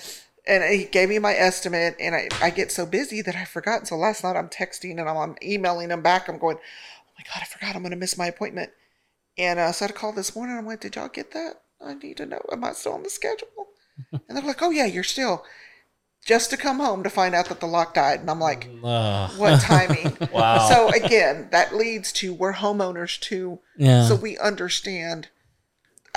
and 0.48 0.64
he 0.74 0.86
gave 0.86 1.10
me 1.10 1.20
my 1.20 1.34
estimate. 1.34 1.96
And 2.00 2.16
I, 2.16 2.30
I 2.42 2.50
get 2.50 2.72
so 2.72 2.86
busy 2.86 3.22
that 3.22 3.36
I 3.36 3.46
forgot. 3.46 3.88
So 3.88 3.96
last 3.96 4.24
night 4.24 4.36
I'm 4.36 4.50
texting 4.50 5.00
and 5.00 5.10
I'm, 5.10 5.18
I'm 5.18 5.36
emailing 5.44 5.92
him 5.92 6.02
back. 6.02 6.28
I'm 6.28 6.38
going, 6.38 6.58
oh 6.58 7.12
my 7.18 7.24
God, 7.26 7.42
I 7.42 7.46
forgot 7.46 7.76
I'm 7.76 7.82
going 7.82 7.92
to 7.92 7.98
miss 7.98 8.18
my 8.18 8.28
appointment. 8.28 8.72
And 9.38 9.60
uh, 9.60 9.72
so 9.72 9.86
I 9.86 9.90
called 9.90 10.16
this 10.16 10.36
morning. 10.36 10.58
I 10.58 10.62
went, 10.62 10.82
did 10.82 10.96
y'all 10.96 11.10
get 11.10 11.32
that? 11.32 11.62
I 11.86 11.94
need 11.94 12.18
to 12.18 12.26
know. 12.26 12.42
Am 12.52 12.64
I 12.64 12.72
still 12.74 12.94
on 12.94 13.04
the 13.04 13.10
schedule? 13.10 13.48
and 14.12 14.22
they're 14.30 14.42
like, 14.44 14.62
oh 14.62 14.72
yeah, 14.72 14.86
you're 14.86 15.04
still. 15.04 15.44
Just 16.26 16.50
to 16.50 16.58
come 16.58 16.80
home 16.80 17.04
to 17.04 17.10
find 17.10 17.34
out 17.34 17.48
that 17.48 17.60
the 17.60 17.68
lock 17.68 17.94
died. 17.94 18.20
And 18.20 18.30
I'm 18.30 18.40
like, 18.40 18.70
Ugh. 18.84 19.32
what 19.38 19.62
timing? 19.62 20.18
Wow. 20.34 20.68
So 20.68 20.90
again, 20.90 21.48
that 21.52 21.76
leads 21.76 22.12
to 22.14 22.34
we're 22.34 22.54
homeowners 22.54 23.20
too. 23.20 23.60
Yeah. 23.78 24.08
So 24.08 24.16
we 24.16 24.38
understand. 24.38 25.30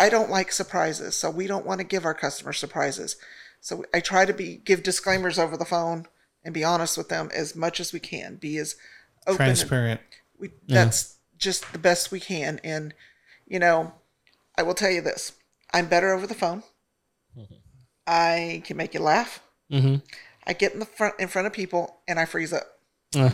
I 0.01 0.09
don't 0.09 0.31
like 0.31 0.51
surprises, 0.51 1.15
so 1.15 1.31
we 1.31 1.47
don't 1.47 1.67
want 1.67 1.81
to 1.81 1.87
give 1.87 2.07
our 2.07 2.15
customers 2.15 2.59
surprises. 2.59 3.17
So 3.61 3.85
I 3.93 4.01
try 4.01 4.25
to 4.25 4.33
be 4.33 4.57
give 4.57 4.83
disclaimers 4.83 5.39
over 5.39 5.57
the 5.59 5.67
phone 5.67 6.07
and 6.43 6.55
be 6.55 6.65
honest 6.65 6.97
with 6.97 7.11
them 7.11 7.29
as 7.35 7.55
much 7.55 7.81
as 7.81 7.93
we 7.93 8.01
can. 8.01 8.37
Be 8.37 8.57
as 8.57 8.77
open. 9.27 9.37
Transparent. 9.37 10.01
we 10.39 10.51
that's 10.67 11.17
just 11.37 11.71
the 11.73 11.79
best 11.79 12.11
we 12.11 12.19
can. 12.19 12.61
And 12.65 12.95
you 13.47 13.59
know, 13.59 13.93
I 14.57 14.63
will 14.63 14.75
tell 14.75 14.91
you 14.91 15.03
this: 15.03 15.33
I'm 15.73 15.87
better 15.87 16.13
over 16.13 16.27
the 16.27 16.35
phone. 16.35 16.63
I 18.07 18.63
can 18.65 18.77
make 18.77 18.95
you 18.95 19.01
laugh. 19.01 19.41
mm-hmm. 19.71 19.97
I 20.47 20.53
get 20.55 20.73
in 20.73 20.81
the 20.81 20.87
front 20.87 21.15
in 21.21 21.29
front 21.29 21.47
of 21.47 21.53
people 21.53 22.01
and 22.09 22.19
I 22.19 22.25
freeze 22.25 22.53
up. 22.53 22.67
Uh, 23.15 23.31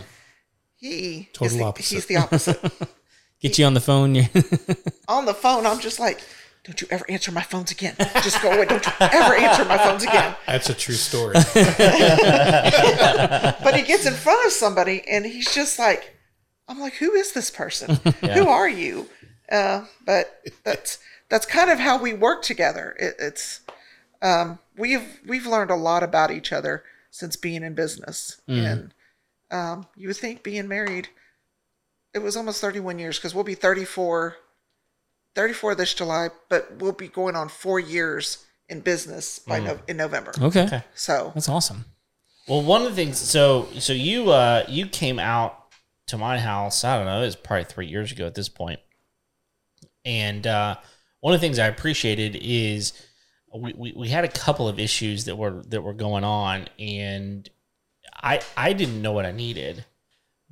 He 0.76 1.30
Total 1.32 1.58
the, 1.58 1.64
opposite. 1.64 1.94
he's 1.94 2.06
the 2.06 2.16
opposite. 2.16 2.60
get 3.40 3.58
you 3.58 3.64
on 3.64 3.74
the 3.74 3.80
phone. 3.80 4.16
on 5.08 5.24
the 5.24 5.32
phone, 5.32 5.64
I'm 5.64 5.80
just 5.80 5.98
like, 5.98 6.20
don't 6.66 6.80
you 6.80 6.88
ever 6.90 7.04
answer 7.08 7.30
my 7.30 7.42
phones 7.42 7.70
again. 7.70 7.94
Just 8.22 8.42
go 8.42 8.50
away. 8.50 8.64
Don't 8.66 8.84
you 8.84 8.92
ever 9.00 9.34
answer 9.34 9.64
my 9.64 9.78
phones 9.78 10.02
again. 10.02 10.34
That's 10.46 10.68
a 10.68 10.74
true 10.74 10.94
story. 10.94 11.34
But 13.62 13.74
he 13.76 13.82
gets 13.82 14.06
in 14.06 14.14
front 14.14 14.44
of 14.46 14.52
somebody 14.52 15.02
and 15.08 15.24
he's 15.24 15.52
just 15.54 15.78
like, 15.78 16.16
I'm 16.68 16.80
like, 16.80 16.94
who 16.94 17.12
is 17.12 17.32
this 17.32 17.50
person? 17.50 17.96
Who 18.20 18.48
are 18.48 18.68
you? 18.68 19.08
Uh, 19.50 19.84
but 20.04 20.42
that's 20.64 20.98
that's 21.28 21.46
kind 21.46 21.70
of 21.70 21.78
how 21.78 22.00
we 22.00 22.12
work 22.12 22.42
together. 22.42 22.96
It, 22.98 23.14
it's 23.18 23.60
um, 24.22 24.58
we've 24.76 25.20
we've 25.24 25.46
learned 25.46 25.70
a 25.70 25.76
lot 25.76 26.02
about 26.02 26.30
each 26.32 26.52
other 26.52 26.82
since 27.10 27.36
being 27.36 27.62
in 27.62 27.74
business, 27.74 28.40
and 28.48 28.92
um, 29.52 29.86
you 29.96 30.08
would 30.08 30.16
think 30.16 30.42
being 30.42 30.66
married, 30.66 31.08
it 32.12 32.18
was 32.18 32.36
almost 32.36 32.60
31 32.60 32.98
years 32.98 33.18
because 33.18 33.34
we'll 33.34 33.44
be 33.44 33.54
34, 33.54 34.36
34 35.36 35.76
this 35.76 35.94
July, 35.94 36.30
but 36.48 36.76
we'll 36.78 36.92
be 36.92 37.08
going 37.08 37.36
on 37.36 37.48
four 37.48 37.78
years 37.78 38.44
in 38.68 38.80
business 38.80 39.38
by 39.38 39.60
no, 39.60 39.78
in 39.86 39.96
November. 39.96 40.32
okay. 40.64 40.82
So 40.94 41.30
That's 41.34 41.48
awesome. 41.48 41.84
Well, 42.48 42.62
one 42.62 42.82
of 42.82 42.88
the 42.88 42.96
things, 42.96 43.18
so 43.18 43.68
so 43.78 43.92
you 43.92 44.30
uh 44.30 44.64
you 44.68 44.86
came 44.86 45.18
out 45.18 45.66
to 46.08 46.18
my 46.18 46.38
house. 46.38 46.82
I 46.82 46.96
don't 46.96 47.06
know, 47.06 47.22
it's 47.22 47.36
probably 47.36 47.64
three 47.64 47.86
years 47.86 48.10
ago 48.10 48.26
at 48.26 48.34
this 48.34 48.48
point. 48.48 48.56
point, 48.56 48.80
and 50.04 50.46
uh, 50.46 50.76
one 51.20 51.34
of 51.34 51.40
the 51.40 51.44
things 51.44 51.58
I 51.58 51.66
appreciated 51.66 52.38
is 52.40 52.92
we, 53.54 53.72
we, 53.74 53.92
we 53.92 54.08
had 54.08 54.24
a 54.24 54.28
couple 54.28 54.68
of 54.68 54.78
issues 54.78 55.24
that 55.24 55.36
were 55.36 55.62
that 55.68 55.82
were 55.82 55.94
going 55.94 56.24
on, 56.24 56.68
and 56.78 57.48
I 58.14 58.40
I 58.56 58.72
didn't 58.72 59.02
know 59.02 59.12
what 59.12 59.26
I 59.26 59.32
needed, 59.32 59.84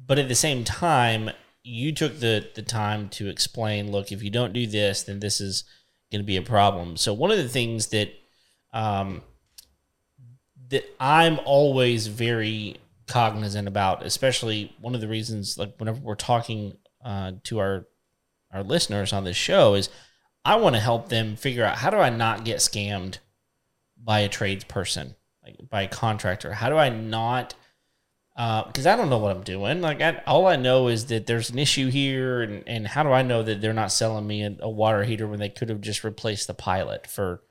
but 0.05 0.19
at 0.19 0.29
the 0.29 0.35
same 0.35 0.65
time, 0.65 1.31
you 1.65 1.93
took 1.93 2.21
the 2.21 2.47
the 2.55 2.63
time 2.63 3.09
to 3.09 3.29
explain. 3.29 3.91
Look, 3.91 4.13
if 4.13 4.23
you 4.23 4.31
don't 4.31 4.53
do 4.53 4.67
this, 4.67 5.03
then 5.03 5.19
this 5.19 5.41
is 5.41 5.65
going 6.13 6.21
to 6.21 6.27
be 6.27 6.37
a 6.37 6.43
problem. 6.43 6.97
So 6.97 7.13
one 7.13 7.31
of 7.31 7.39
the 7.39 7.49
things 7.49 7.89
that 7.89 8.13
um, 8.73 9.23
that 10.69 10.85
I'm 11.01 11.41
always 11.45 12.07
very 12.07 12.77
cognizant 13.07 13.67
about, 13.67 14.05
especially 14.05 14.75
one 14.81 14.95
of 14.95 15.01
the 15.01 15.09
reasons, 15.09 15.59
like 15.59 15.75
whenever 15.79 16.01
we're 16.01 16.15
talking 16.15 16.77
uh, 17.05 17.33
to 17.45 17.59
our 17.59 17.87
our 18.53 18.63
listeners 18.63 19.13
on 19.13 19.25
this 19.25 19.37
show, 19.37 19.75
is 19.75 19.89
I 20.45 20.57
want 20.57 20.75
to 20.75 20.81
help 20.81 21.09
them 21.09 21.35
figure 21.35 21.65
out 21.65 21.79
how 21.79 21.91
do 21.91 21.97
I 21.97 22.11
not 22.11 22.45
get 22.45 22.59
scammed 22.59 23.19
by 23.97 24.21
a 24.21 24.29
tradesperson, 24.29 25.15
like 25.43 25.57
by 25.71 25.83
a 25.83 25.89
contractor. 25.89 26.53
How 26.53 26.69
do 26.69 26.77
I 26.77 26.91
not? 26.91 27.55
Because 28.37 28.87
I 28.87 28.97
don't 28.97 29.11
know 29.11 29.19
what 29.19 29.35
I'm 29.35 29.45
doing. 29.45 29.81
Like 29.81 30.01
I, 30.01 30.21
all 30.27 30.47
I 30.47 30.57
know 30.57 30.89
is 30.89 31.07
that 31.07 31.27
there's 31.27 31.51
an 31.51 31.59
issue 31.59 31.89
here, 31.89 32.43
and 32.43 32.65
and 32.67 32.87
how 32.87 33.05
do 33.05 33.11
I 33.11 33.23
know 33.23 33.43
that 33.45 33.61
they're 33.61 33.73
not 33.73 33.93
selling 33.93 34.27
me 34.27 34.43
a, 34.43 34.57
a 34.61 34.69
water 34.69 35.05
heater 35.05 35.29
when 35.29 35.39
they 35.39 35.49
could 35.49 35.69
have 35.69 35.81
just 35.81 36.03
replaced 36.03 36.49
the 36.49 36.55
pilot 36.55 37.07
for, 37.07 37.43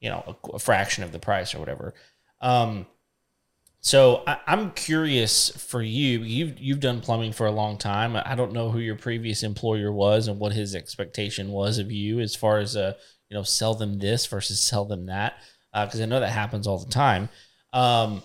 you 0.00 0.10
know, 0.10 0.36
a, 0.44 0.54
a 0.54 0.58
fraction 0.58 1.04
of 1.04 1.12
the 1.12 1.20
price 1.20 1.54
or 1.54 1.60
whatever. 1.60 1.94
Um, 2.40 2.86
so 3.80 4.24
I, 4.26 4.38
I'm 4.46 4.72
curious 4.72 5.50
for 5.50 5.80
you. 5.80 6.20
You've 6.20 6.58
you've 6.58 6.80
done 6.80 7.00
plumbing 7.00 7.32
for 7.32 7.46
a 7.46 7.52
long 7.52 7.78
time. 7.78 8.16
I 8.16 8.34
don't 8.34 8.52
know 8.52 8.70
who 8.70 8.80
your 8.80 8.96
previous 8.96 9.44
employer 9.44 9.92
was 9.92 10.26
and 10.26 10.40
what 10.40 10.52
his 10.52 10.74
expectation 10.74 11.50
was 11.50 11.78
of 11.78 11.92
you 11.92 12.18
as 12.18 12.34
far 12.34 12.58
as 12.58 12.76
uh 12.76 12.94
you 13.28 13.36
know 13.36 13.42
sell 13.44 13.74
them 13.74 13.98
this 13.98 14.26
versus 14.26 14.60
sell 14.60 14.84
them 14.84 15.06
that 15.06 15.34
because 15.72 16.00
I 16.00 16.06
know 16.06 16.20
that 16.20 16.30
happens 16.30 16.66
all 16.66 16.78
the 16.78 16.90
time. 16.90 17.28
Um, 17.72 18.22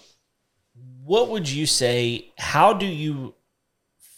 what 1.07 1.29
would 1.29 1.49
you 1.49 1.65
say? 1.65 2.33
How 2.37 2.73
do 2.73 2.85
you 2.85 3.33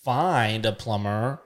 find 0.04 0.66
a 0.66 0.72
plumber, 0.72 1.40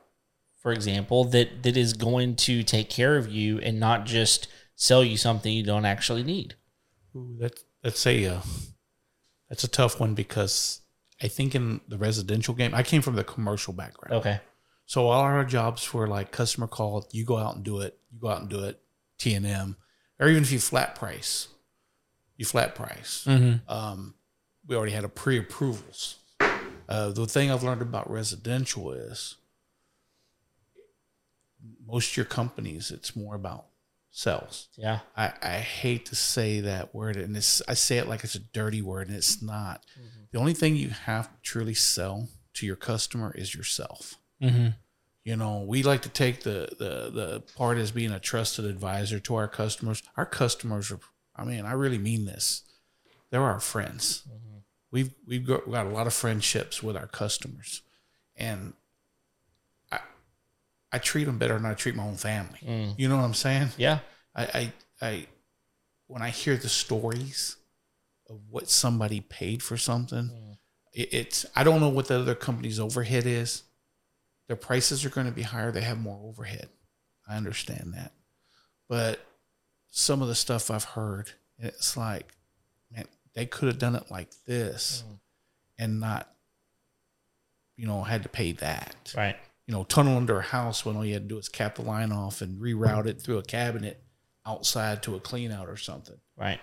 for 0.61 0.71
example, 0.71 1.25
that 1.25 1.63
that 1.63 1.75
is 1.75 1.93
going 1.93 2.37
to 2.37 2.63
take 2.63 2.89
care 2.89 3.17
of 3.17 3.29
you 3.29 3.59
and 3.59 3.77
not 3.79 4.05
just 4.05 4.47
sell 4.75 5.03
you 5.03 5.17
something 5.17 5.51
you 5.51 5.63
don't 5.63 5.85
actually 5.85 6.23
need? 6.23 6.55
Ooh, 7.15 7.35
that's 7.37 7.63
that's 7.83 8.07
a 8.07 8.25
uh, 8.25 8.41
that's 9.49 9.65
a 9.65 9.67
tough 9.67 9.99
one 9.99 10.15
because 10.15 10.81
I 11.21 11.27
think 11.27 11.55
in 11.55 11.81
the 11.89 11.97
residential 11.97 12.53
game, 12.53 12.73
I 12.73 12.81
came 12.81 13.01
from 13.01 13.15
the 13.15 13.23
commercial 13.25 13.73
background. 13.73 14.15
Okay. 14.15 14.39
So 14.85 15.07
all 15.07 15.21
our 15.21 15.43
jobs 15.43 15.93
were 15.93 16.07
like 16.07 16.31
customer 16.31 16.67
call, 16.67 17.07
you 17.11 17.25
go 17.25 17.37
out 17.37 17.55
and 17.55 17.63
do 17.65 17.81
it, 17.81 17.97
you 18.11 18.19
go 18.19 18.29
out 18.29 18.41
and 18.41 18.49
do 18.49 18.63
it, 18.63 18.79
T 19.17 19.33
and 19.33 19.45
M, 19.45 19.75
or 20.19 20.29
even 20.29 20.43
if 20.43 20.51
you 20.51 20.59
flat 20.59 20.95
price, 20.95 21.49
you 22.37 22.45
flat 22.45 22.75
price. 22.75 23.25
Mm-hmm. 23.27 23.69
Um, 23.69 24.15
we 24.67 24.75
already 24.75 24.93
had 24.93 25.03
a 25.03 25.09
pre-approvals. 25.09 26.19
Uh, 26.89 27.09
the 27.09 27.25
thing 27.25 27.51
I've 27.51 27.63
learned 27.63 27.81
about 27.81 28.09
residential 28.09 28.91
is 28.91 29.35
most 31.87 32.11
of 32.11 32.17
your 32.17 32.25
companies, 32.25 32.91
it's 32.91 33.15
more 33.15 33.35
about 33.35 33.65
sales. 34.11 34.67
Yeah. 34.75 34.99
I, 35.15 35.33
I 35.41 35.57
hate 35.57 36.05
to 36.07 36.15
say 36.15 36.59
that 36.59 36.93
word, 36.93 37.15
and 37.15 37.35
it's 37.35 37.61
I 37.67 37.73
say 37.73 37.97
it 37.97 38.07
like 38.07 38.23
it's 38.23 38.35
a 38.35 38.39
dirty 38.39 38.81
word, 38.81 39.07
and 39.07 39.15
it's 39.15 39.41
not. 39.41 39.85
The 40.31 40.39
only 40.39 40.53
thing 40.53 40.75
you 40.75 40.89
have 40.89 41.27
to 41.27 41.41
truly 41.41 41.73
sell 41.73 42.29
to 42.55 42.65
your 42.65 42.75
customer 42.75 43.33
is 43.35 43.55
yourself. 43.55 44.15
Mm-hmm. 44.41 44.69
You 45.23 45.35
know, 45.37 45.63
we 45.65 45.83
like 45.83 46.01
to 46.01 46.09
take 46.09 46.43
the 46.43 46.69
the 46.77 47.09
the 47.11 47.43
part 47.55 47.77
as 47.77 47.91
being 47.91 48.11
a 48.11 48.19
trusted 48.19 48.65
advisor 48.65 49.19
to 49.19 49.35
our 49.35 49.47
customers. 49.47 50.03
Our 50.17 50.25
customers 50.25 50.91
are, 50.91 50.99
I 51.35 51.45
mean, 51.45 51.65
I 51.65 51.73
really 51.73 51.97
mean 51.97 52.25
this. 52.25 52.63
They're 53.29 53.41
our 53.41 53.59
friends. 53.59 54.23
We've 54.93 55.11
we've 55.27 55.45
got, 55.45 55.69
got 55.69 55.87
a 55.87 55.89
lot 55.89 56.05
of 56.05 56.13
friendships 56.13 56.83
with 56.83 56.95
our 56.95 57.07
customers, 57.07 57.81
and 58.35 58.73
I 59.91 59.99
I 60.91 60.99
treat 60.99 61.23
them 61.23 61.39
better 61.39 61.55
than 61.55 61.65
I 61.65 61.73
treat 61.73 61.95
my 61.95 62.03
own 62.03 62.15
family. 62.15 62.59
Mm. 62.63 62.93
You 62.99 63.09
know 63.09 63.17
what 63.17 63.23
I'm 63.23 63.33
saying? 63.33 63.69
Yeah. 63.75 63.99
I, 64.35 64.43
I, 64.43 64.73
I, 65.01 65.27
when 66.05 66.21
I 66.21 66.29
hear 66.29 66.57
the 66.57 66.69
stories 66.69 67.57
of 68.29 68.39
what 68.49 68.69
somebody 68.69 69.19
paid 69.19 69.63
for 69.63 69.77
something, 69.77 70.29
it, 70.93 71.11
it's 71.11 71.45
I 71.55 71.63
don't 71.63 71.81
know 71.81 71.89
what 71.89 72.07
the 72.07 72.19
other 72.19 72.35
company's 72.35 72.79
overhead 72.79 73.25
is. 73.25 73.63
Their 74.47 74.57
prices 74.57 75.03
are 75.05 75.09
going 75.09 75.27
to 75.27 75.33
be 75.33 75.41
higher. 75.41 75.71
They 75.71 75.81
have 75.81 75.99
more 75.99 76.19
overhead. 76.23 76.69
I 77.27 77.35
understand 77.35 77.93
that, 77.95 78.11
but 78.87 79.25
some 79.89 80.21
of 80.21 80.27
the 80.27 80.35
stuff 80.35 80.69
I've 80.69 80.83
heard, 80.83 81.31
it's 81.57 81.97
like, 81.97 82.35
they 83.35 83.45
could 83.45 83.67
have 83.67 83.79
done 83.79 83.95
it 83.95 84.09
like 84.11 84.29
this, 84.45 85.03
and 85.77 85.99
not, 85.99 86.29
you 87.77 87.87
know, 87.87 88.03
had 88.03 88.23
to 88.23 88.29
pay 88.29 88.51
that 88.53 89.13
Right. 89.17 89.35
you 89.65 89.73
know, 89.73 89.83
tunnel 89.83 90.17
under 90.17 90.39
a 90.39 90.43
house 90.43 90.85
when 90.85 90.95
all 90.95 91.05
you 91.05 91.13
had 91.13 91.23
to 91.23 91.27
do 91.29 91.37
is 91.37 91.49
cap 91.49 91.75
the 91.75 91.81
line 91.81 92.11
off 92.11 92.41
and 92.41 92.61
reroute 92.61 93.07
it 93.07 93.21
through 93.21 93.37
a 93.39 93.43
cabinet 93.43 94.03
outside 94.45 95.01
to 95.03 95.15
a 95.15 95.19
clean 95.19 95.51
out 95.51 95.67
or 95.69 95.77
something, 95.77 96.19
Right. 96.37 96.59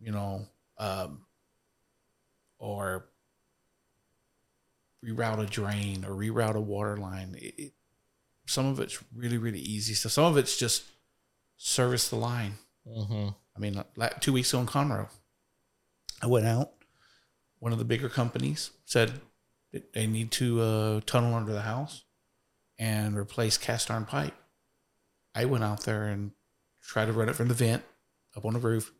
you 0.00 0.12
know, 0.12 0.46
um, 0.78 1.26
or 2.58 3.08
reroute 5.04 5.40
a 5.40 5.46
drain 5.46 6.04
or 6.04 6.10
reroute 6.12 6.54
a 6.54 6.60
water 6.60 6.96
line. 6.96 7.34
It, 7.38 7.54
it, 7.58 7.72
some 8.46 8.66
of 8.66 8.80
it's 8.80 9.02
really, 9.14 9.38
really 9.38 9.58
easy. 9.60 9.94
So 9.94 10.08
some 10.08 10.24
of 10.24 10.36
it's 10.36 10.56
just 10.56 10.84
service 11.56 12.08
the 12.08 12.16
line. 12.16 12.54
Mm-hmm. 12.86 13.28
I 13.56 13.58
mean, 13.60 13.82
like 13.96 14.20
two 14.20 14.32
weeks 14.32 14.52
ago 14.52 14.60
in 14.60 14.66
Conroe, 14.66 15.08
I 16.22 16.26
went 16.26 16.46
out. 16.46 16.70
One 17.58 17.72
of 17.72 17.78
the 17.78 17.84
bigger 17.84 18.08
companies 18.08 18.70
said 18.84 19.20
they 19.92 20.06
need 20.06 20.30
to 20.32 20.60
uh, 20.60 21.00
tunnel 21.06 21.34
under 21.34 21.52
the 21.52 21.62
house 21.62 22.04
and 22.78 23.16
replace 23.16 23.58
cast 23.58 23.90
iron 23.90 24.04
pipe. 24.04 24.34
I 25.34 25.44
went 25.46 25.64
out 25.64 25.84
there 25.84 26.04
and 26.04 26.32
tried 26.82 27.06
to 27.06 27.12
run 27.12 27.28
it 27.28 27.36
from 27.36 27.48
the 27.48 27.54
vent 27.54 27.82
up 28.36 28.44
on 28.44 28.52
the 28.54 28.58
roof. 28.60 28.92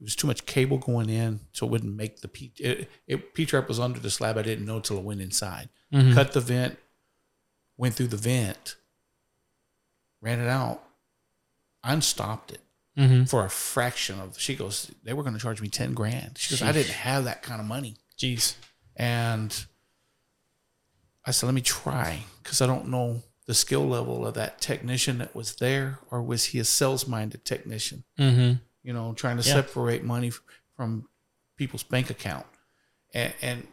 It 0.00 0.04
was 0.04 0.16
too 0.16 0.26
much 0.26 0.46
cable 0.46 0.78
going 0.78 1.08
in, 1.08 1.40
so 1.52 1.66
it 1.66 1.70
wouldn't 1.70 1.94
make 1.96 2.20
the 2.20 2.28
P. 2.28 2.52
It, 2.58 2.88
it 3.06 3.34
P 3.34 3.46
trap 3.46 3.68
was 3.68 3.78
under 3.80 4.00
the 4.00 4.10
slab. 4.10 4.36
I 4.36 4.42
didn't 4.42 4.66
know 4.66 4.76
until 4.76 4.98
it 4.98 5.04
went 5.04 5.20
inside. 5.20 5.68
Mhm. 5.92 6.14
Cut 6.14 6.32
the 6.32 6.40
vent, 6.40 6.78
went 7.76 7.94
through 7.94 8.08
the 8.08 8.16
vent, 8.16 8.76
ran 10.20 10.40
it 10.40 10.48
out, 10.48 10.82
unstopped 11.82 12.50
it 12.50 12.60
Mhm. 12.96 13.28
for 13.28 13.44
a 13.44 13.50
fraction 13.50 14.20
of. 14.20 14.38
She 14.38 14.54
goes, 14.54 14.90
they 15.02 15.12
were 15.12 15.22
going 15.22 15.34
to 15.34 15.40
charge 15.40 15.60
me 15.60 15.68
ten 15.68 15.94
grand. 15.94 16.38
She 16.38 16.50
goes, 16.50 16.62
I 16.62 16.72
didn't 16.72 16.92
have 16.92 17.24
that 17.24 17.42
kind 17.42 17.60
of 17.60 17.66
money. 17.66 17.96
Jeez. 18.18 18.54
And 18.96 19.66
I 21.24 21.30
said, 21.32 21.46
let 21.46 21.54
me 21.54 21.60
try 21.60 22.24
because 22.42 22.60
I 22.60 22.66
don't 22.66 22.88
know 22.88 23.22
the 23.46 23.54
skill 23.54 23.86
level 23.86 24.26
of 24.26 24.34
that 24.34 24.60
technician 24.60 25.18
that 25.18 25.34
was 25.34 25.56
there, 25.56 25.98
or 26.10 26.22
was 26.22 26.46
he 26.46 26.58
a 26.58 26.64
sales 26.64 27.06
minded 27.08 27.44
technician? 27.44 28.04
Mm-hmm. 28.18 28.54
You 28.82 28.92
know, 28.92 29.12
trying 29.14 29.38
to 29.38 29.46
Yeah. 29.48 29.54
separate 29.54 30.04
money 30.04 30.30
from 30.76 31.08
people's 31.56 31.82
bank 31.82 32.10
account. 32.10 32.46
And, 33.12 33.34
and 33.42 33.68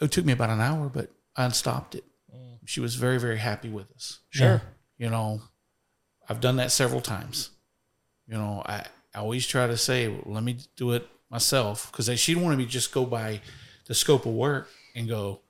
it 0.00 0.10
took 0.12 0.24
me 0.24 0.32
about 0.32 0.50
an 0.50 0.60
hour, 0.60 0.88
but 0.88 1.10
I 1.36 1.44
unstopped 1.44 1.94
it. 1.94 2.04
She 2.64 2.80
was 2.80 2.96
very, 2.96 3.18
very 3.18 3.38
happy 3.38 3.70
with 3.70 3.90
us. 3.92 4.18
Sure. 4.28 4.60
You 4.98 5.08
know, 5.08 5.40
I've 6.28 6.40
done 6.40 6.56
that 6.56 6.70
several 6.72 7.00
times. 7.00 7.50
You 8.26 8.34
know, 8.34 8.62
I, 8.66 8.84
I 9.14 9.18
always 9.20 9.46
try 9.46 9.66
to 9.66 9.76
say, 9.76 10.08
well, 10.08 10.22
let 10.26 10.44
me 10.44 10.58
do 10.76 10.92
it 10.92 11.08
myself 11.30 11.90
because 11.90 12.06
she 12.20 12.34
didn't 12.34 12.44
want 12.46 12.58
me 12.58 12.64
to 12.64 12.70
just 12.70 12.92
go 12.92 13.04
by 13.06 13.40
the 13.86 13.94
scope 13.94 14.26
of 14.26 14.32
work 14.32 14.68
and 14.94 15.08
go, 15.08 15.40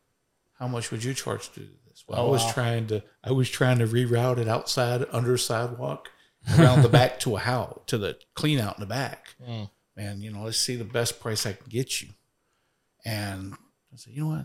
how 0.58 0.68
much 0.68 0.90
would 0.90 1.02
you 1.02 1.14
charge 1.14 1.50
to 1.50 1.60
do 1.60 1.68
this? 1.88 2.04
Well, 2.06 2.20
Oh, 2.20 2.26
I 2.28 2.30
was 2.30 2.42
wow. 2.44 2.52
trying 2.52 2.86
to, 2.88 3.02
I 3.24 3.32
was 3.32 3.50
trying 3.50 3.78
to 3.78 3.86
reroute 3.86 4.38
it 4.38 4.48
outside 4.48 5.04
under 5.12 5.34
a 5.34 5.38
sidewalk 5.38 6.10
around 6.58 6.82
the 6.82 6.88
back 6.88 7.18
to 7.20 7.34
a 7.36 7.40
house 7.40 7.80
to 7.86 7.98
the 7.98 8.16
clean 8.34 8.60
out 8.60 8.76
in 8.76 8.80
the 8.80 8.86
back. 8.86 9.34
Mm. 9.48 9.70
Man, 9.96 10.20
you 10.20 10.30
know, 10.30 10.44
let's 10.44 10.58
see 10.58 10.76
the 10.76 10.84
best 10.84 11.18
price 11.18 11.44
I 11.44 11.54
can 11.54 11.66
get 11.68 12.00
you. 12.00 12.10
And 13.04 13.54
I 13.92 13.96
said, 13.96 14.12
you 14.14 14.20
know 14.22 14.28
what? 14.28 14.44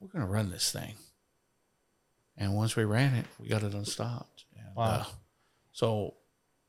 We're 0.00 0.08
gonna 0.08 0.26
run 0.26 0.50
this 0.50 0.72
thing. 0.72 0.94
And 2.36 2.56
once 2.56 2.74
we 2.74 2.82
ran 2.82 3.14
it, 3.14 3.26
we 3.38 3.46
got 3.48 3.62
it 3.62 3.74
unstopped. 3.74 4.31
Wow. 4.76 4.84
uh, 4.84 5.04
so 5.72 6.14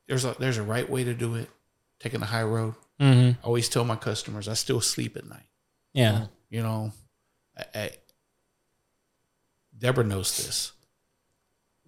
there's 0.07 0.25
a 0.25 0.35
there's 0.39 0.57
a 0.57 0.63
right 0.63 0.89
way 0.89 1.03
to 1.03 1.13
do 1.13 1.35
it. 1.35 1.49
Taking 1.99 2.19
the 2.19 2.25
high 2.25 2.43
road. 2.43 2.75
Mm-hmm. 2.99 3.39
I 3.41 3.45
always 3.45 3.69
tell 3.69 3.85
my 3.85 3.95
customers 3.95 4.47
I 4.47 4.53
still 4.53 4.81
sleep 4.81 5.15
at 5.17 5.27
night. 5.27 5.47
Yeah. 5.93 6.25
You 6.49 6.61
know, 6.61 6.91
I, 7.57 7.63
I, 7.79 7.91
Deborah 9.77 10.03
knows 10.03 10.35
this. 10.37 10.71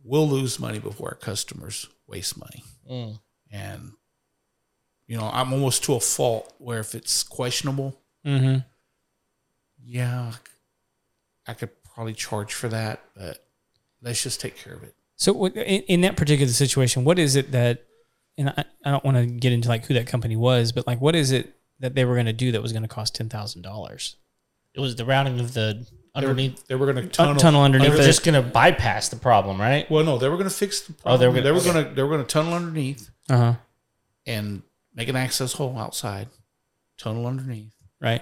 We'll 0.03 0.27
lose 0.27 0.59
money 0.59 0.79
before 0.79 1.09
our 1.09 1.15
customers 1.15 1.87
waste 2.07 2.37
money. 2.39 2.63
Mm. 2.89 3.19
And, 3.51 3.91
you 5.07 5.17
know, 5.17 5.29
I'm 5.31 5.51
almost 5.53 5.83
to 5.85 5.93
a 5.95 5.99
fault 5.99 6.53
where 6.59 6.79
if 6.79 6.95
it's 6.95 7.23
questionable, 7.23 7.99
Mm-hmm. 8.25 8.59
yeah, 9.83 10.31
I 11.47 11.53
could 11.53 11.69
probably 11.83 12.13
charge 12.13 12.53
for 12.53 12.67
that, 12.69 13.01
but 13.15 13.45
let's 14.01 14.23
just 14.23 14.41
take 14.41 14.57
care 14.57 14.73
of 14.73 14.81
it. 14.83 14.95
So 15.17 15.45
in, 15.47 15.53
in 15.83 16.01
that 16.01 16.17
particular 16.17 16.51
situation, 16.51 17.03
what 17.05 17.17
is 17.19 17.35
it 17.35 17.51
that, 17.51 17.83
and 18.37 18.49
I, 18.49 18.65
I 18.83 18.91
don't 18.91 19.03
want 19.05 19.17
to 19.17 19.25
get 19.25 19.53
into 19.53 19.69
like 19.69 19.85
who 19.85 19.93
that 19.93 20.07
company 20.07 20.35
was, 20.35 20.71
but 20.71 20.85
like 20.87 20.99
what 20.99 21.15
is 21.15 21.31
it 21.31 21.53
that 21.79 21.95
they 21.95 22.03
were 22.05 22.15
going 22.15 22.25
to 22.25 22.33
do 22.33 22.51
that 22.51 22.61
was 22.61 22.71
going 22.73 22.83
to 22.83 22.89
cost 22.89 23.15
ten 23.15 23.29
thousand 23.29 23.61
dollars? 23.61 24.17
It 24.73 24.79
was 24.81 24.95
the 24.97 25.05
routing 25.05 25.39
of 25.39 25.53
the 25.53 25.87
underneath. 26.13 26.67
they 26.67 26.75
were 26.75 26.91
going 26.91 26.97
to 26.97 27.07
Tunnel, 27.11 27.35
tunnel. 27.35 27.41
tunnel 27.41 27.61
They 27.61 27.65
underneath 27.65 27.97
were 27.99 28.05
just 28.05 28.23
going 28.25 28.35
to 28.35 28.41
bypass 28.49 29.07
the 29.09 29.15
problem, 29.15 29.59
right? 29.59 29.89
Well, 29.89 30.03
no, 30.03 30.17
they 30.17 30.27
were 30.27 30.35
going 30.37 30.49
to 30.49 30.55
fix 30.55 30.81
the 30.81 30.93
problem. 30.93 31.13
Oh, 31.15 31.17
they 31.17 31.27
were 31.27 31.33
gonna- 31.33 31.43
they 31.43 31.51
were 31.51 31.57
okay. 31.59 31.71
going 31.73 31.85
to 31.89 31.93
they 31.95 32.03
were 32.03 32.09
going 32.09 32.21
to 32.21 32.27
tunnel 32.27 32.53
underneath 32.53 33.09
Uh 33.29 33.37
huh. 33.37 33.53
and 34.25 34.63
make 34.93 35.07
an 35.07 35.15
access 35.15 35.53
hole 35.53 35.77
outside, 35.77 36.27
tunnel 36.97 37.25
underneath. 37.25 37.73
Right. 38.01 38.21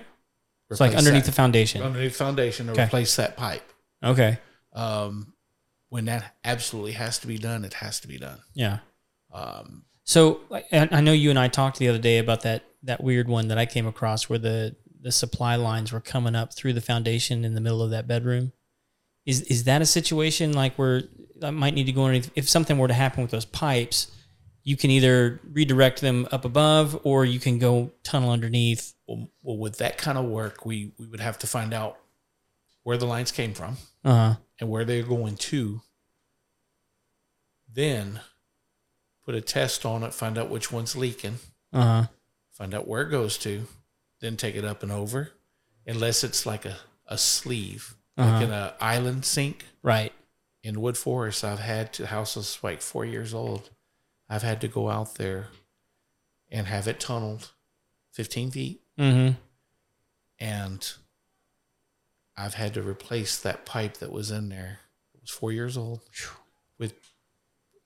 It's 0.69 0.79
like 0.79 0.93
underneath 0.95 1.23
that- 1.25 1.31
the 1.31 1.35
foundation. 1.35 1.81
underneath 1.81 2.11
the 2.17 2.23
foundation 2.23 2.67
to 2.67 2.71
Okay. 2.73 2.85
replace 2.85 3.15
that 3.15 3.35
pipe. 3.35 3.63
Okay. 4.03 4.37
Um, 4.73 5.32
when 5.93 6.05
that 6.05 6.33
absolutely 6.43 6.93
has 6.93 7.19
to 7.19 7.27
be 7.27 7.37
done, 7.37 7.63
it 7.63 7.75
has 7.75 7.99
to 7.99 8.07
be 8.07 8.17
done. 8.17 8.39
Yeah. 8.55 8.79
Um, 9.31 9.83
So 10.05 10.39
I 10.71 11.01
know 11.01 11.11
you 11.11 11.29
and 11.29 11.37
I 11.37 11.49
talked 11.49 11.77
the 11.77 11.87
other 11.87 11.99
day 11.99 12.17
about 12.17 12.41
that 12.41 12.63
that 12.81 13.03
weird 13.03 13.27
one 13.27 13.49
that 13.49 13.59
I 13.59 13.67
came 13.67 13.85
across 13.85 14.27
where 14.27 14.39
the 14.39 14.75
the 14.99 15.11
supply 15.11 15.55
lines 15.55 15.91
were 15.91 15.99
coming 15.99 16.33
up 16.33 16.51
through 16.51 16.73
the 16.73 16.81
foundation 16.81 17.45
in 17.45 17.53
the 17.53 17.61
middle 17.61 17.83
of 17.83 17.91
that 17.91 18.07
bedroom. 18.07 18.53
Is 19.27 19.41
is 19.41 19.65
that 19.65 19.83
a 19.83 19.85
situation 19.85 20.53
like 20.53 20.73
where 20.77 21.03
I 21.43 21.51
might 21.51 21.75
need 21.75 21.85
to 21.85 21.91
go 21.91 22.05
underneath? 22.05 22.31
If 22.33 22.49
something 22.49 22.79
were 22.79 22.87
to 22.87 22.95
happen 22.95 23.21
with 23.21 23.29
those 23.29 23.45
pipes, 23.45 24.11
you 24.63 24.75
can 24.75 24.89
either 24.89 25.41
redirect 25.45 26.01
them 26.01 26.27
up 26.31 26.43
above 26.43 26.99
or 27.03 27.23
you 27.23 27.39
can 27.39 27.59
go 27.59 27.91
tunnel 28.01 28.31
underneath. 28.31 28.95
well, 29.07 29.29
well, 29.43 29.57
with 29.57 29.77
that 29.77 29.99
kind 29.99 30.17
of 30.17 30.25
work, 30.25 30.65
we 30.65 30.91
we 30.97 31.05
would 31.05 31.19
have 31.19 31.37
to 31.37 31.47
find 31.47 31.71
out 31.71 31.99
where 32.81 32.97
the 32.97 33.05
lines 33.05 33.31
came 33.31 33.53
from 33.53 33.77
Uh 34.03 34.13
huh. 34.13 34.35
and 34.59 34.69
where 34.69 34.85
they're 34.85 35.03
going 35.03 35.35
to. 35.37 35.81
Then 37.73 38.19
put 39.25 39.35
a 39.35 39.41
test 39.41 39.85
on 39.85 40.03
it, 40.03 40.13
find 40.13 40.37
out 40.37 40.49
which 40.49 40.71
one's 40.71 40.95
leaking, 40.95 41.39
Uh 41.71 41.81
huh. 42.01 42.07
find 42.51 42.73
out 42.73 42.87
where 42.87 43.01
it 43.03 43.09
goes 43.09 43.37
to, 43.39 43.65
then 44.19 44.37
take 44.37 44.55
it 44.55 44.65
up 44.65 44.83
and 44.83 44.91
over. 44.91 45.31
Unless 45.87 46.23
it's 46.23 46.45
like 46.45 46.65
a, 46.65 46.77
a 47.07 47.17
sleeve, 47.17 47.95
Uh-huh. 48.17 48.31
like 48.31 48.43
in 48.43 48.51
an 48.51 48.71
island 48.79 49.25
sink. 49.25 49.65
Right. 49.81 50.13
in 50.61 50.75
Woodforest, 50.75 51.43
I've 51.43 51.59
had 51.59 51.91
to, 51.93 52.03
the 52.03 52.07
house 52.07 52.63
like 52.63 52.81
four 52.81 53.03
years 53.05 53.33
old. 53.33 53.69
I've 54.29 54.43
had 54.43 54.61
to 54.61 54.67
go 54.69 54.89
out 54.89 55.15
there 55.15 55.47
and 56.49 56.67
have 56.67 56.87
it 56.87 56.99
tunneled 57.01 57.51
15 58.13 58.51
feet. 58.51 58.81
Mm-hmm. 58.97 59.33
And 60.39 60.93
I've 62.35 62.53
had 62.55 62.73
to 62.75 62.81
replace 62.81 63.37
that 63.41 63.65
pipe 63.65 63.97
that 63.97 64.11
was 64.11 64.31
in 64.31 64.49
there. 64.49 64.79
It 65.13 65.21
was 65.21 65.29
four 65.29 65.51
years 65.51 65.77
old. 65.77 66.01
With 66.79 66.93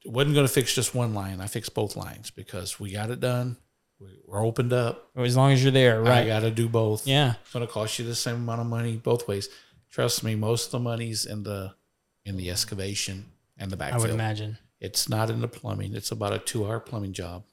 it 0.05 0.11
wasn't 0.11 0.35
going 0.35 0.47
to 0.47 0.53
fix 0.53 0.73
just 0.73 0.95
one 0.95 1.13
line. 1.13 1.41
I 1.41 1.47
fixed 1.47 1.73
both 1.73 1.95
lines 1.95 2.29
because 2.31 2.79
we 2.79 2.91
got 2.93 3.09
it 3.11 3.19
done. 3.19 3.57
We- 3.99 4.19
We're 4.25 4.45
opened 4.45 4.71
up. 4.73 5.09
As 5.17 5.35
long 5.35 5.51
as 5.51 5.61
you're 5.63 5.71
there, 5.71 6.01
right? 6.01 6.23
I 6.23 6.27
got 6.27 6.41
to 6.41 6.51
do 6.51 6.69
both. 6.69 7.05
Yeah. 7.07 7.33
It's 7.41 7.51
going 7.51 7.65
to 7.65 7.71
cost 7.71 7.99
you 7.99 8.05
the 8.05 8.15
same 8.15 8.35
amount 8.35 8.61
of 8.61 8.67
money 8.67 8.95
both 8.95 9.27
ways. 9.27 9.49
Trust 9.91 10.23
me, 10.23 10.35
most 10.35 10.67
of 10.67 10.71
the 10.71 10.79
money's 10.79 11.25
in 11.25 11.43
the 11.43 11.73
in 12.25 12.37
the 12.37 12.49
excavation 12.51 13.25
and 13.57 13.71
the 13.71 13.77
backfill. 13.77 13.93
I 13.93 13.97
would 13.97 14.09
imagine. 14.11 14.57
It's 14.79 15.09
not 15.09 15.29
in 15.29 15.41
the 15.41 15.47
plumbing. 15.47 15.95
It's 15.95 16.11
about 16.11 16.33
a 16.33 16.39
two 16.39 16.65
hour 16.67 16.79
plumbing 16.79 17.13
job 17.13 17.43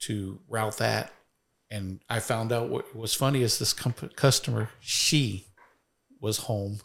to 0.00 0.40
route 0.48 0.78
that. 0.78 1.12
And 1.70 2.00
I 2.08 2.18
found 2.18 2.50
out 2.52 2.68
what 2.68 2.96
was 2.96 3.14
funny 3.14 3.42
is 3.42 3.58
this 3.58 3.72
comp- 3.72 4.16
customer, 4.16 4.70
she 4.80 5.46
was 6.20 6.38
home. 6.38 6.80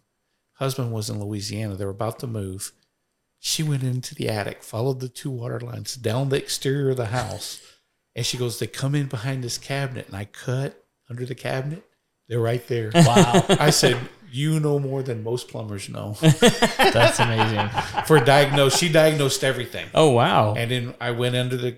Husband 0.53 0.91
was 0.91 1.09
in 1.09 1.19
Louisiana. 1.19 1.75
They 1.75 1.85
were 1.85 1.91
about 1.91 2.19
to 2.19 2.27
move. 2.27 2.71
She 3.39 3.61
went 3.61 3.83
into 3.83 4.15
the 4.15 4.29
attic, 4.29 4.63
followed 4.63 5.01
the 5.01 5.09
two 5.09 5.29
water 5.29 5.59
lines 5.59 5.95
down 5.95 6.29
the 6.29 6.37
exterior 6.37 6.91
of 6.91 6.97
the 6.97 7.07
house. 7.07 7.61
And 8.15 8.25
she 8.25 8.37
goes, 8.37 8.57
They 8.57 8.67
come 8.67 8.95
in 8.95 9.07
behind 9.07 9.43
this 9.43 9.57
cabinet. 9.57 10.07
And 10.07 10.15
I 10.15 10.25
cut 10.25 10.85
under 11.09 11.25
the 11.25 11.35
cabinet. 11.35 11.83
They're 12.27 12.39
right 12.39 12.65
there. 12.67 12.91
Wow, 12.95 13.45
I 13.49 13.69
said, 13.69 13.97
You 14.31 14.59
know 14.59 14.79
more 14.79 15.03
than 15.03 15.23
most 15.23 15.49
plumbers 15.49 15.89
know. 15.89 16.15
that's 16.21 17.19
amazing. 17.19 17.69
For 18.05 18.19
diagnose, 18.19 18.77
she 18.77 18.89
diagnosed 18.89 19.43
everything. 19.43 19.87
Oh 19.93 20.11
wow. 20.11 20.55
And 20.55 20.71
then 20.71 20.95
I 20.99 21.11
went 21.11 21.35
under 21.35 21.57
the 21.57 21.77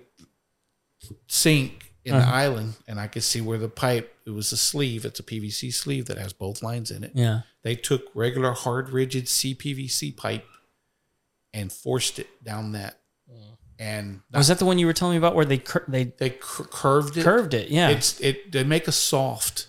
sink 1.27 1.86
in 2.07 2.13
the 2.13 2.21
uh-huh. 2.21 2.31
island 2.31 2.75
and 2.87 2.99
I 2.99 3.07
could 3.07 3.23
see 3.23 3.41
where 3.41 3.57
the 3.57 3.69
pipe, 3.69 4.15
it 4.25 4.31
was 4.31 4.51
a 4.51 4.57
sleeve. 4.57 5.05
It's 5.05 5.19
a 5.19 5.23
PVC 5.23 5.73
sleeve 5.73 6.05
that 6.05 6.17
has 6.17 6.33
both 6.33 6.63
lines 6.63 6.89
in 6.89 7.03
it. 7.03 7.11
yeah. 7.13 7.41
They 7.63 7.75
took 7.75 8.03
regular 8.13 8.53
hard 8.53 8.89
rigid 8.89 9.25
CPVC 9.25 10.15
pipe 10.15 10.45
and 11.53 11.71
forced 11.71 12.17
it 12.17 12.43
down 12.43 12.71
that. 12.71 12.99
Mm. 13.29 13.57
And 13.77 14.21
Was 14.33 14.47
that 14.47 14.59
the 14.59 14.65
one 14.65 14.79
you 14.79 14.85
were 14.85 14.93
telling 14.93 15.13
me 15.13 15.17
about 15.17 15.35
where 15.35 15.45
they 15.45 15.57
cur- 15.57 15.83
they 15.87 16.05
they 16.05 16.29
cur- 16.31 16.63
curved 16.63 17.17
it. 17.17 17.23
curved 17.23 17.53
it? 17.53 17.69
Yeah. 17.69 17.89
It's 17.89 18.19
it. 18.21 18.51
They 18.53 18.63
make 18.63 18.87
a 18.87 18.91
soft 18.93 19.67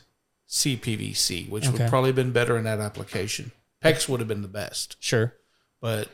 CPVC, 0.49 1.49
which 1.49 1.67
Okay. 1.67 1.77
would 1.77 1.89
probably 1.91 2.09
have 2.09 2.17
been 2.17 2.33
better 2.33 2.57
in 2.57 2.65
that 2.65 2.79
application. 2.79 3.53
PEX 3.83 4.09
would 4.09 4.21
have 4.21 4.29
been 4.29 4.43
the 4.43 4.49
best, 4.49 4.97
sure. 5.01 5.35
but 5.81 6.09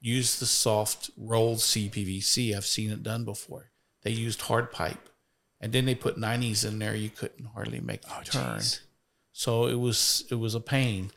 use 0.00 0.38
the 0.38 0.46
soft 0.46 1.10
rolled 1.16 1.58
CPVC. 1.58 2.54
I've 2.56 2.66
seen 2.66 2.90
it 2.90 3.02
done 3.02 3.24
before. 3.24 3.70
They 4.02 4.10
used 4.12 4.42
hard 4.42 4.70
pipe, 4.72 5.09
and 5.60 5.72
then 5.72 5.84
they 5.84 5.94
put 5.94 6.16
90s 6.16 6.66
in 6.66 6.78
there. 6.78 6.94
You 6.94 7.10
couldn't 7.10 7.46
hardly 7.54 7.80
make 7.80 8.02
the 8.02 8.08
turn. 8.24 8.58
jeez. 8.58 8.80
So 9.32 9.66
it 9.66 9.78
was 9.78 10.24
it 10.30 10.34
was 10.36 10.54
a 10.54 10.60
pain, 10.60 11.10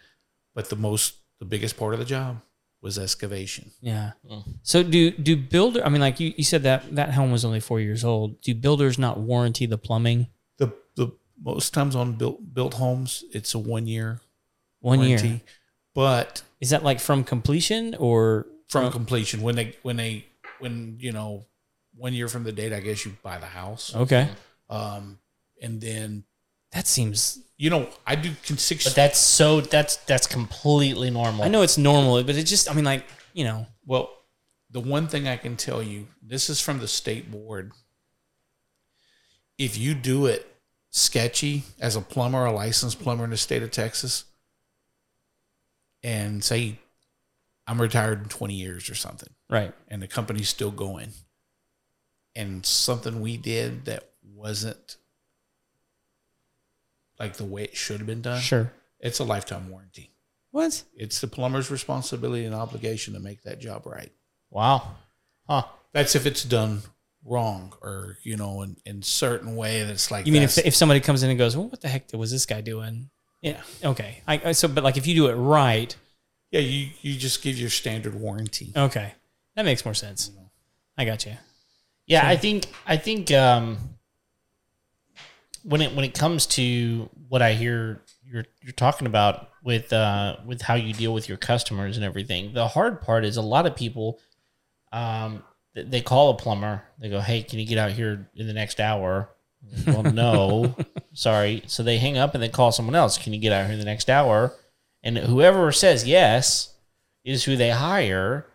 but 0.55 0.69
the 0.69 0.75
most 0.75 1.15
the 1.39 1.45
biggest 1.45 1.77
part 1.77 1.93
of 1.93 1.99
the 1.99 2.05
job 2.05 2.41
was 2.81 2.99
excavation. 2.99 3.71
Yeah. 3.81 4.11
Mm. 4.29 4.43
So 4.61 4.83
do 4.83 5.11
do 5.11 5.35
builder? 5.37 5.83
I 5.85 5.89
mean, 5.89 6.01
like 6.01 6.19
you, 6.19 6.33
you 6.37 6.43
said 6.43 6.63
that 6.63 6.95
that 6.95 7.13
home 7.13 7.31
was 7.31 7.43
only 7.45 7.59
four 7.59 7.79
years 7.79 8.03
old. 8.03 8.41
Do 8.41 8.53
builders 8.53 8.99
not 8.99 9.19
warranty 9.19 9.65
the 9.65 9.77
plumbing 9.77 10.27
The 10.57 10.73
the 10.95 11.11
most 11.41 11.73
times 11.73 11.95
on 11.95 12.13
built 12.13 12.53
built 12.53 12.75
homes, 12.75 13.23
it's 13.31 13.53
a 13.53 13.59
one 13.59 13.87
year 13.87 14.19
one 14.79 14.99
warranty. 14.99 15.27
year? 15.27 15.41
but 15.95 16.43
Is 16.61 16.69
that 16.69 16.83
like 16.83 16.99
from 16.99 17.23
completion 17.23 17.95
or 17.95 18.47
from 18.69 18.91
completion 18.91 19.41
when 19.41 19.55
they 19.55 19.75
when 19.81 19.95
they 19.97 20.25
when 20.59 20.97
you 20.99 21.11
know 21.11 21.45
one 21.95 22.13
year 22.13 22.27
from 22.27 22.43
the 22.43 22.51
date, 22.51 22.73
I 22.73 22.79
guess 22.79 23.05
you 23.05 23.15
buy 23.23 23.37
the 23.37 23.45
house, 23.45 23.95
okay? 23.95 24.29
um, 24.69 25.19
and 25.61 25.79
then 25.81 26.23
That 26.71 26.87
seems. 26.87 27.39
you 27.57 27.69
know 27.69 27.87
I 28.05 28.15
do 28.15 28.31
con- 28.47 28.57
six. 28.57 28.83
But 28.85 28.95
that's 28.95 29.19
so 29.19 29.61
that's 29.61 29.97
that's 29.97 30.27
completely 30.27 31.09
normal. 31.11 31.43
I 31.43 31.47
know 31.49 31.61
it's 31.61 31.77
normal, 31.77 32.23
but 32.23 32.35
it 32.35 32.43
just. 32.45 32.69
I 32.69 32.73
mean, 32.73 32.85
like 32.85 33.05
you 33.33 33.43
know. 33.43 33.67
Well, 33.85 34.09
the 34.71 34.79
one 34.79 35.07
thing 35.07 35.27
I 35.27 35.37
can 35.37 35.55
tell 35.57 35.83
you, 35.83 36.07
this 36.21 36.49
is 36.49 36.59
from 36.59 36.79
the 36.79 36.87
state 36.87 37.29
board. 37.31 37.71
If 39.57 39.77
you 39.77 39.93
do 39.93 40.25
it 40.25 40.47
sketchy 40.89 41.63
as 41.79 41.95
a 41.95 42.01
plumber, 42.01 42.45
a 42.45 42.51
licensed 42.51 42.99
plumber 43.01 43.23
in 43.23 43.29
the 43.29 43.37
state 43.37 43.61
of 43.63 43.69
Texas, 43.71 44.25
and 46.03 46.43
say 46.43 46.79
I'm 47.67 47.79
retired 47.81 48.23
in 48.23 48.29
20 48.29 48.53
years 48.55 48.89
or 48.89 48.95
something, 48.95 49.29
Right. 49.49 49.73
and 49.87 50.01
the 50.01 50.07
company's 50.07 50.49
still 50.49 50.71
going, 50.71 51.11
and 52.35 52.65
something 52.65 53.21
we 53.21 53.37
did 53.37 53.85
that 53.85 54.09
wasn't 54.35 54.97
like 57.19 57.35
the 57.37 57.43
way 57.45 57.63
it 57.63 57.75
should 57.75 57.97
have 57.99 58.07
been 58.07 58.21
done, 58.21 58.41
Sure. 58.41 58.71
it's 58.99 59.19
a 59.19 59.23
lifetime 59.23 59.69
warranty. 59.69 60.11
What? 60.51 60.83
It's 60.95 61.19
the 61.21 61.27
plumber's 61.27 61.71
responsibility 61.71 62.45
and 62.45 62.53
obligation 62.53 63.13
to 63.15 63.19
make 63.19 63.43
that 63.43 63.59
job 63.59 63.85
right. 63.85 64.11
wow. 64.49 64.95
Huh. 65.47 65.63
That's 65.91 66.15
if 66.15 66.25
it's 66.25 66.43
done 66.43 66.81
wrong 67.25 67.73
or 67.81 68.17
you 68.23 68.35
know 68.37 68.61
in 68.63 68.75
in 68.85 69.01
certain 69.01 69.55
way 69.55 69.83
that's 69.83 70.09
like 70.11 70.25
You 70.25 70.31
mean 70.33 70.41
if, 70.43 70.57
if 70.57 70.75
somebody 70.75 70.99
comes 70.99 71.21
in 71.23 71.29
and 71.29 71.37
goes, 71.39 71.55
well, 71.57 71.67
what 71.67 71.81
the 71.81 71.87
heck 71.89 72.11
was 72.13 72.31
this 72.31 72.45
guy 72.45 72.61
doing? 72.61 73.09
Yeah. 73.41 73.61
Okay. 73.83 74.21
I, 74.25 74.53
so, 74.53 74.67
but 74.69 74.83
like 74.85 74.95
if 74.97 75.05
you 75.05 75.15
do 75.15 75.27
it 75.27 75.33
right, 75.35 75.93
yeah 76.51 76.61
you 76.61 76.89
you 77.01 77.15
just 77.17 77.41
give 77.43 77.57
your 77.57 77.69
standard 77.69 78.15
warranty 78.15 78.71
okay, 78.75 79.13
that 79.55 79.65
makes 79.65 79.83
more 79.85 79.93
sense. 79.93 80.31
I 80.97 81.03
got 81.05 81.25
you. 81.25 81.33
Yeah, 82.05 82.27
I 82.27 82.35
think 82.35 82.65
I 82.85 82.97
think 82.97 83.31
um, 83.31 83.77
when 85.63 85.81
it 85.81 85.95
when 85.95 86.05
it 86.05 86.13
comes 86.13 86.45
to 86.47 87.09
what 87.29 87.41
I 87.41 87.53
hear 87.53 88.01
you're 88.25 88.45
you're 88.61 88.73
talking 88.73 89.07
about 89.07 89.49
with 89.63 89.93
uh, 89.93 90.37
with 90.45 90.61
how 90.61 90.75
you 90.75 90.93
deal 90.93 91.13
with 91.13 91.29
your 91.29 91.37
customers 91.37 91.95
and 91.97 92.05
everything, 92.05 92.53
the 92.53 92.67
hard 92.67 93.01
part 93.01 93.25
is 93.25 93.37
a 93.37 93.41
lot 93.41 93.65
of 93.65 93.75
people 93.75 94.19
um, 94.91 95.43
th- 95.75 95.87
they 95.89 96.01
call 96.01 96.31
a 96.31 96.35
plumber. 96.35 96.83
They 96.99 97.09
go, 97.09 97.19
"Hey, 97.19 97.43
can 97.43 97.59
you 97.59 97.65
get 97.65 97.77
out 97.77 97.91
here 97.91 98.29
in 98.35 98.47
the 98.47 98.53
next 98.53 98.79
hour?" 98.79 99.29
well, 99.87 100.03
no, 100.13 100.75
sorry. 101.13 101.63
So 101.67 101.83
they 101.83 101.97
hang 101.97 102.17
up 102.17 102.33
and 102.33 102.43
they 102.43 102.49
call 102.49 102.71
someone 102.71 102.95
else. 102.95 103.17
Can 103.17 103.33
you 103.33 103.39
get 103.39 103.53
out 103.53 103.65
here 103.65 103.73
in 103.73 103.79
the 103.79 103.85
next 103.85 104.09
hour? 104.09 104.53
And 105.03 105.17
whoever 105.17 105.71
says 105.71 106.07
yes 106.07 106.73
is 107.23 107.43
who 107.43 107.55
they 107.55 107.69
hire. 107.69 108.45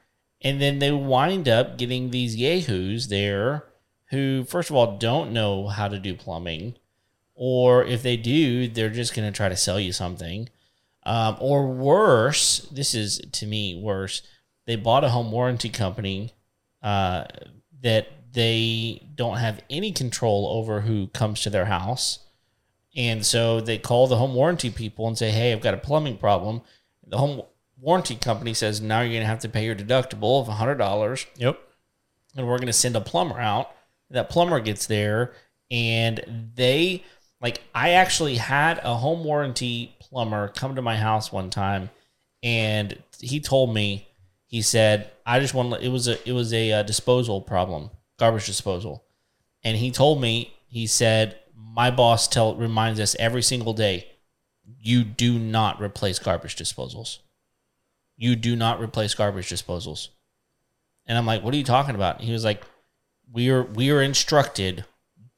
And 0.41 0.61
then 0.61 0.79
they 0.79 0.93
wind 0.93 1.49
up 1.49 1.79
getting 1.79 2.11
these 2.11 2.37
yahoos 2.37 3.09
there 3.09 3.65
who, 4.11 4.45
first 4.45 4.71
of 4.71 4.77
all, 4.77 4.97
don't 4.97 5.33
know 5.33 5.69
how 5.69 5.89
to 5.89 5.99
do 5.99 6.15
plumbing. 6.15 6.77
Or 7.35 7.85
if 7.85 8.03
they 8.03 8.17
do, 8.17 8.69
they're 8.69 8.89
just 8.91 9.15
going 9.15 9.31
to 9.31 9.37
try 9.37 9.49
to 9.49 9.57
sell 9.57 9.79
you 9.79 9.93
something. 9.93 10.49
Um, 11.05 11.37
or 11.41 11.67
worse, 11.69 12.69
this 12.73 12.95
is 12.95 13.19
to 13.33 13.47
me 13.47 13.81
worse, 13.81 14.23
they 14.67 14.77
bought 14.77 15.05
a 15.05 15.09
home 15.09 15.33
warranty 15.33 15.71
company 15.71 16.35
uh, 16.83 17.25
that 17.83 18.09
they 18.33 19.07
don't 19.15 19.39
have 19.39 19.63
any 19.71 19.93
control 19.93 20.49
over 20.49 20.83
who 20.83 21.07
comes 21.09 21.41
to 21.43 21.51
their 21.51 21.65
house. 21.65 22.21
And 22.95 23.25
so 23.25 23.61
they 23.61 23.79
call 23.79 24.07
the 24.07 24.17
home 24.17 24.35
warranty 24.35 24.71
people 24.71 25.07
and 25.07 25.17
say, 25.17 25.31
Hey, 25.31 25.53
I've 25.53 25.61
got 25.61 25.75
a 25.75 25.79
plumbing 25.79 26.19
problem. 26.19 26.63
The 27.07 27.19
home 27.19 27.43
warranty 27.81 28.17
company 28.17 28.55
says, 28.55 28.81
Now 28.81 29.01
you're 29.01 29.11
going 29.11 29.21
to 29.23 29.27
have 29.27 29.41
to 29.41 29.49
pay 29.49 29.65
your 29.65 29.75
deductible 29.75 30.41
of 30.41 30.49
$100 30.49 31.27
Yep. 31.37 31.59
and 32.37 32.47
we're 32.47 32.59
going 32.59 32.67
to 32.67 32.73
send 32.73 32.97
a 32.97 33.01
plumber 33.01 33.39
out. 33.41 33.71
That 34.11 34.31
plumber 34.31 34.61
gets 34.61 34.87
there 34.87 35.33
and 35.71 36.51
they 36.55 37.05
like 37.41 37.61
I 37.75 37.91
actually 37.91 38.37
had 38.37 38.81
a 38.83 38.95
home 38.95 39.23
warranty 39.23 39.95
plumber 40.01 40.49
come 40.49 40.75
to 40.77 40.83
my 40.83 40.97
house 40.97 41.31
one 41.31 41.51
time 41.51 41.91
and 42.43 43.01
he 43.21 43.39
told 43.41 43.75
me 43.75 44.09
he 44.47 44.63
said 44.63 45.11
I 45.27 45.41
just 45.41 45.53
want 45.53 45.75
it 45.83 45.91
was 45.91 46.09
a 46.09 46.27
it 46.29 46.33
was 46.33 46.55
a, 46.55 46.73
uh 46.73 46.83
disposal 46.85 47.43
problem, 47.43 47.91
garbage 48.19 48.47
disposal. 48.47 49.05
And 49.63 49.77
he 49.77 49.91
told 49.91 50.21
me 50.23 50.55
he 50.67 50.87
said 50.87 51.39
my 51.55 51.91
boss 51.91 52.27
tell 52.29 52.55
reminds 52.57 52.99
us 53.01 53.15
every 53.19 53.43
single 53.43 53.75
day 53.75 54.09
you 54.81 55.05
do 55.05 55.39
not 55.39 55.83
replace 55.83 56.19
garbage 56.19 56.57
disposals. 56.57 57.19
You 58.19 58.37
do 58.37 58.55
not 58.55 58.81
replace 58.81 59.15
garbage 59.15 59.49
disposals. 59.49 60.09
And 61.07 61.17
I'm 61.17 61.25
like, 61.25 61.43
what 61.43 61.55
are 61.55 61.57
you 61.57 61.65
talking 61.65 61.95
about? 61.95 62.21
He 62.21 62.33
was 62.33 62.45
like, 62.45 62.63
we 63.33 63.49
are 63.49 63.63
we 63.63 63.91
are 63.91 64.03
instructed, 64.03 64.85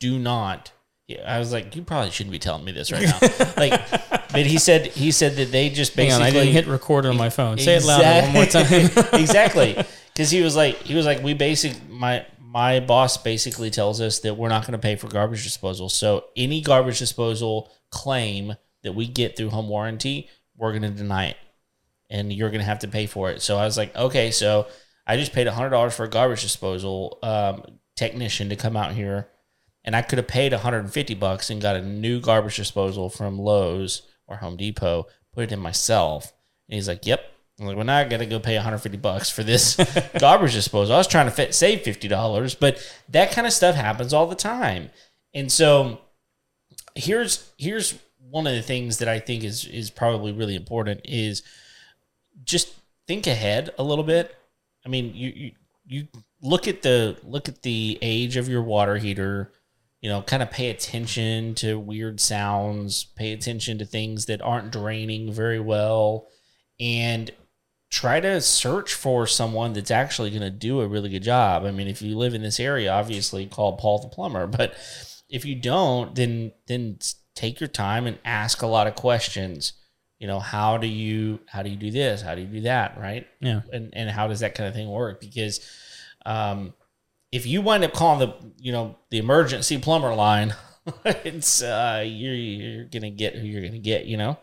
do 0.00 0.18
not. 0.18 0.72
I 1.24 1.38
was 1.38 1.52
like, 1.52 1.74
you 1.74 1.82
probably 1.82 2.10
shouldn't 2.10 2.32
be 2.32 2.38
telling 2.38 2.64
me 2.64 2.72
this 2.72 2.92
right 2.92 3.02
now. 3.02 3.18
like, 3.56 3.72
but 4.32 4.46
he 4.46 4.58
said 4.58 4.86
he 4.86 5.10
said 5.10 5.36
that 5.36 5.52
they 5.52 5.68
just 5.70 5.96
basically 5.96 6.22
on, 6.22 6.28
I 6.28 6.30
didn't 6.30 6.52
hit 6.52 6.66
record 6.66 7.06
on 7.06 7.16
my 7.16 7.30
phone. 7.30 7.58
Say 7.58 7.76
it 7.76 7.84
louder 7.84 8.26
one 8.26 8.32
more 8.32 8.46
time. 8.46 8.66
exactly, 9.20 9.76
because 10.12 10.30
he 10.30 10.40
was 10.40 10.56
like 10.56 10.76
he 10.78 10.94
was 10.94 11.06
like 11.06 11.22
we 11.22 11.34
basic 11.34 11.76
my 11.88 12.24
my 12.40 12.80
boss 12.80 13.16
basically 13.16 13.70
tells 13.70 14.00
us 14.00 14.20
that 14.20 14.34
we're 14.34 14.48
not 14.48 14.62
going 14.62 14.72
to 14.72 14.78
pay 14.78 14.96
for 14.96 15.06
garbage 15.06 15.44
disposal. 15.44 15.88
So 15.88 16.24
any 16.36 16.60
garbage 16.60 16.98
disposal 16.98 17.70
claim 17.90 18.56
that 18.82 18.92
we 18.92 19.06
get 19.06 19.36
through 19.36 19.50
home 19.50 19.68
warranty, 19.68 20.28
we're 20.56 20.70
going 20.72 20.82
to 20.82 20.90
deny 20.90 21.26
it, 21.26 21.36
and 22.10 22.32
you're 22.32 22.50
going 22.50 22.60
to 22.60 22.66
have 22.66 22.80
to 22.80 22.88
pay 22.88 23.06
for 23.06 23.30
it. 23.30 23.40
So 23.40 23.56
I 23.56 23.64
was 23.64 23.76
like, 23.76 23.94
okay, 23.96 24.30
so 24.30 24.66
I 25.06 25.16
just 25.16 25.32
paid 25.32 25.46
hundred 25.46 25.70
dollars 25.70 25.94
for 25.94 26.04
a 26.04 26.10
garbage 26.10 26.42
disposal 26.42 27.18
um, 27.22 27.62
technician 27.96 28.48
to 28.48 28.56
come 28.56 28.76
out 28.76 28.92
here, 28.92 29.28
and 29.84 29.96
I 29.96 30.02
could 30.02 30.18
have 30.18 30.28
paid 30.28 30.52
150 30.52 31.14
bucks 31.14 31.50
and 31.50 31.62
got 31.62 31.76
a 31.76 31.82
new 31.82 32.20
garbage 32.20 32.56
disposal 32.56 33.08
from 33.08 33.38
Lowe's 33.38 34.02
or 34.26 34.36
Home 34.36 34.56
Depot, 34.56 35.06
put 35.32 35.44
it 35.44 35.52
in 35.52 35.60
myself. 35.60 36.32
And 36.68 36.74
he's 36.74 36.88
like, 36.88 37.06
"Yep." 37.06 37.24
I'm 37.58 37.66
like, 37.66 37.76
"Well, 37.76 37.84
now 37.84 37.98
I 37.98 38.04
got 38.04 38.18
to 38.18 38.26
go 38.26 38.40
pay 38.40 38.54
150 38.54 38.98
bucks 38.98 39.30
for 39.30 39.42
this 39.42 39.76
garbage 40.18 40.52
disposal." 40.52 40.94
I 40.94 40.98
was 40.98 41.06
trying 41.06 41.26
to 41.26 41.32
fit, 41.32 41.54
save 41.54 41.82
fifty 41.82 42.08
dollars, 42.08 42.54
but 42.54 42.78
that 43.08 43.32
kind 43.32 43.46
of 43.46 43.52
stuff 43.52 43.74
happens 43.74 44.12
all 44.12 44.26
the 44.26 44.34
time. 44.34 44.90
And 45.34 45.50
so 45.50 46.00
here's 46.94 47.50
here's 47.56 47.98
one 48.18 48.46
of 48.46 48.54
the 48.54 48.62
things 48.62 48.98
that 48.98 49.08
I 49.08 49.18
think 49.18 49.44
is 49.44 49.64
is 49.64 49.90
probably 49.90 50.32
really 50.32 50.54
important 50.54 51.00
is 51.04 51.42
just 52.44 52.74
think 53.06 53.26
ahead 53.26 53.70
a 53.78 53.82
little 53.82 54.04
bit. 54.04 54.36
I 54.84 54.88
mean, 54.88 55.12
you 55.14 55.32
you, 55.34 55.50
you 55.86 56.08
look 56.42 56.68
at 56.68 56.82
the 56.82 57.16
look 57.22 57.48
at 57.48 57.62
the 57.62 57.98
age 58.00 58.36
of 58.36 58.48
your 58.48 58.62
water 58.62 58.96
heater. 58.96 59.52
You 60.00 60.08
know, 60.08 60.22
kind 60.22 60.42
of 60.42 60.50
pay 60.50 60.70
attention 60.70 61.54
to 61.56 61.78
weird 61.78 62.20
sounds. 62.20 63.04
Pay 63.04 63.32
attention 63.32 63.78
to 63.78 63.84
things 63.84 64.26
that 64.26 64.40
aren't 64.40 64.72
draining 64.72 65.32
very 65.32 65.60
well, 65.60 66.28
and 66.78 67.30
try 67.90 68.20
to 68.20 68.40
search 68.40 68.94
for 68.94 69.26
someone 69.26 69.72
that's 69.72 69.90
actually 69.90 70.30
going 70.30 70.42
to 70.42 70.50
do 70.50 70.80
a 70.80 70.86
really 70.86 71.08
good 71.10 71.24
job. 71.24 71.64
I 71.64 71.72
mean, 71.72 71.88
if 71.88 72.00
you 72.00 72.16
live 72.16 72.34
in 72.34 72.42
this 72.42 72.60
area, 72.60 72.92
obviously 72.92 73.46
call 73.46 73.76
Paul 73.76 73.98
the 73.98 74.08
plumber, 74.08 74.46
but 74.58 74.74
if 75.28 75.44
you 75.44 75.54
don't, 75.54 76.14
then 76.14 76.52
then 76.66 76.98
take 77.34 77.60
your 77.60 77.68
time 77.68 78.06
and 78.06 78.18
ask 78.24 78.62
a 78.62 78.66
lot 78.66 78.86
of 78.86 78.94
questions. 78.94 79.72
You 80.20 80.26
know, 80.26 80.38
how 80.38 80.76
do 80.76 80.86
you 80.86 81.40
how 81.46 81.62
do 81.62 81.70
you 81.70 81.76
do 81.76 81.90
this? 81.90 82.20
How 82.20 82.34
do 82.34 82.42
you 82.42 82.46
do 82.46 82.60
that? 82.62 83.00
Right? 83.00 83.26
Yeah. 83.40 83.62
And 83.72 83.90
and 83.94 84.10
how 84.10 84.28
does 84.28 84.40
that 84.40 84.54
kind 84.54 84.68
of 84.68 84.74
thing 84.74 84.88
work? 84.90 85.18
Because 85.18 85.66
um, 86.26 86.74
if 87.32 87.46
you 87.46 87.62
wind 87.62 87.84
up 87.84 87.94
calling 87.94 88.20
the 88.20 88.52
you 88.58 88.70
know 88.70 88.98
the 89.10 89.16
emergency 89.16 89.78
plumber 89.78 90.14
line, 90.14 90.54
it's 91.04 91.62
uh, 91.62 92.04
you're 92.06 92.34
you're 92.34 92.84
gonna 92.84 93.10
get 93.10 93.34
who 93.34 93.46
you're 93.46 93.62
gonna 93.62 93.78
get. 93.78 94.04
You 94.04 94.18
know, 94.18 94.38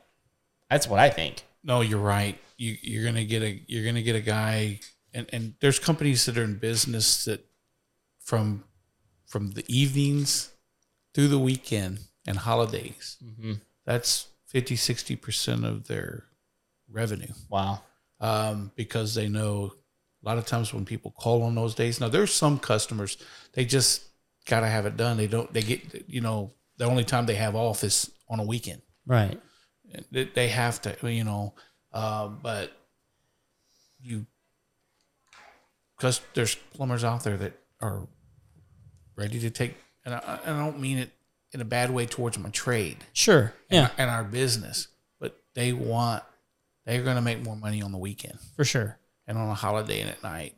that's 0.69 0.87
what 0.87 0.99
I 0.99 1.11
think. 1.11 1.43
No, 1.63 1.81
you're 1.81 1.99
right. 1.99 2.39
You 2.57 2.75
you're 2.81 3.05
gonna 3.05 3.25
get 3.25 3.43
a 3.43 3.61
you're 3.67 3.85
gonna 3.85 4.01
get 4.01 4.15
a 4.15 4.21
guy, 4.21 4.79
and 5.13 5.27
and 5.31 5.53
there's 5.59 5.77
companies 5.77 6.25
that 6.25 6.39
are 6.39 6.43
in 6.43 6.57
business 6.57 7.25
that 7.25 7.45
from 8.19 8.63
from 9.27 9.51
the 9.51 9.63
evenings 9.67 10.51
through 11.13 11.27
the 11.27 11.39
weekend 11.39 11.99
and 12.25 12.37
holidays. 12.37 13.17
Mm-hmm. 13.23 13.53
That's 13.85 14.27
50, 14.47 14.75
60 14.75 15.15
percent 15.15 15.65
of 15.65 15.87
their 15.87 16.25
revenue. 16.89 17.33
Wow. 17.49 17.81
um, 18.19 18.71
because 18.75 19.13
they 19.15 19.27
know 19.29 19.73
a 20.23 20.25
lot 20.25 20.37
of 20.37 20.45
times 20.45 20.73
when 20.73 20.85
people 20.85 21.11
call 21.11 21.43
on 21.43 21.55
those 21.55 21.75
days. 21.75 21.99
Now 21.99 22.09
there's 22.09 22.33
some 22.33 22.57
customers 22.59 23.17
they 23.53 23.65
just 23.65 24.03
got 24.45 24.61
to 24.61 24.67
have 24.67 24.85
it 24.85 24.97
done. 24.97 25.17
They 25.17 25.27
don't. 25.27 25.51
They 25.53 25.61
get 25.61 26.05
you 26.07 26.21
know 26.21 26.51
the 26.77 26.85
only 26.85 27.03
time 27.03 27.25
they 27.25 27.35
have 27.35 27.55
off 27.55 27.83
is 27.83 28.11
on 28.29 28.39
a 28.39 28.43
weekend. 28.43 28.81
Right. 29.05 29.39
They, 30.11 30.25
they 30.25 30.47
have 30.49 30.81
to 30.81 30.97
you 31.03 31.23
know, 31.23 31.53
uh, 31.93 32.27
but 32.27 32.71
you 34.01 34.25
because 35.97 36.21
there's 36.33 36.55
plumbers 36.55 37.03
out 37.03 37.23
there 37.23 37.37
that 37.37 37.53
are 37.81 38.07
ready 39.15 39.39
to 39.39 39.49
take. 39.49 39.75
And 40.05 40.15
I, 40.15 40.39
and 40.45 40.55
I 40.55 40.65
don't 40.65 40.79
mean 40.79 40.99
it 40.99 41.11
in 41.53 41.61
a 41.61 41.65
bad 41.65 41.91
way 41.91 42.05
towards 42.05 42.37
my 42.37 42.49
trade 42.49 42.97
Sure. 43.13 43.53
Yeah. 43.69 43.89
and 43.97 44.09
our 44.09 44.23
business, 44.23 44.87
but 45.19 45.39
they 45.55 45.73
want 45.73 46.23
they're 46.85 47.03
going 47.03 47.15
to 47.17 47.21
make 47.21 47.41
more 47.43 47.55
money 47.55 47.81
on 47.81 47.91
the 47.91 47.97
weekend 47.97 48.37
for 48.55 48.63
sure. 48.63 48.97
and 49.27 49.37
on 49.37 49.49
a 49.49 49.53
holiday 49.55 50.01
and 50.01 50.09
at 50.09 50.23
night. 50.23 50.55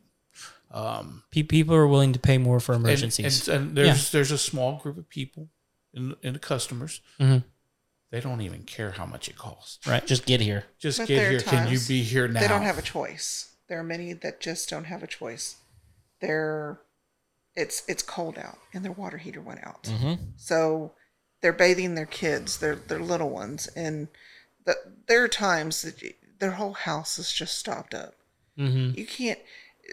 Um, 0.70 1.24
Pe- 1.32 1.42
people 1.42 1.74
are 1.74 1.86
willing 1.88 2.12
to 2.12 2.20
pay 2.20 2.38
more 2.38 2.60
for 2.60 2.74
and, 2.74 2.84
emergencies. 2.84 3.48
and, 3.48 3.56
and 3.68 3.76
there's 3.76 4.12
there's 4.12 4.30
a 4.30 4.38
small 4.38 4.76
group 4.78 4.96
of 4.98 5.08
people 5.08 5.48
in, 5.92 6.14
in 6.22 6.34
the 6.34 6.38
customers. 6.38 7.00
Mhm. 7.18 7.42
They 8.12 8.20
don't 8.20 8.40
even 8.40 8.62
care 8.62 8.92
how 8.92 9.06
much 9.06 9.28
it 9.28 9.36
costs. 9.36 9.84
right. 9.86 10.04
Just 10.06 10.26
get 10.26 10.40
here. 10.40 10.64
Just 10.78 10.98
But 10.98 11.08
get 11.08 11.16
there 11.16 11.30
here. 11.30 11.40
Can 11.40 11.68
you 11.72 11.78
be 11.88 12.02
here 12.02 12.26
now? 12.28 12.40
They 12.40 12.48
don't 12.48 12.62
have 12.62 12.78
a 12.78 12.82
choice. 12.82 13.50
There 13.68 13.78
are 13.78 13.84
many 13.84 14.12
that 14.12 14.40
just 14.40 14.68
don't 14.68 14.84
have 14.84 15.02
a 15.02 15.06
choice. 15.08 15.56
They're 16.20 16.80
it's 17.60 17.82
it's 17.86 18.02
cold 18.02 18.38
out 18.38 18.58
and 18.72 18.84
their 18.84 18.92
water 18.92 19.18
heater 19.18 19.40
went 19.40 19.64
out. 19.66 19.84
Mm-hmm. 19.84 20.22
So 20.36 20.92
they're 21.40 21.52
bathing 21.52 21.94
their 21.94 22.06
kids, 22.06 22.58
their 22.58 22.74
their 22.74 22.98
little 23.00 23.30
ones, 23.30 23.68
and 23.76 24.08
the, 24.64 24.76
there 25.06 25.22
are 25.24 25.28
times 25.28 25.82
that 25.82 26.02
their 26.38 26.52
whole 26.52 26.72
house 26.72 27.18
is 27.18 27.32
just 27.32 27.56
stopped 27.58 27.94
up. 27.94 28.14
Mm-hmm. 28.58 28.98
You 28.98 29.06
can't. 29.06 29.38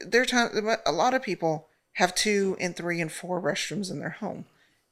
There 0.06 0.22
are 0.22 0.26
times 0.26 0.60
a 0.86 0.92
lot 0.92 1.14
of 1.14 1.22
people 1.24 1.68
have 1.94 2.14
two 2.16 2.56
and 2.60 2.76
three 2.76 3.02
and 3.02 3.12
four 3.12 3.42
restrooms 3.42 3.90
in 3.92 4.00
their 4.00 4.18
home, 4.22 4.46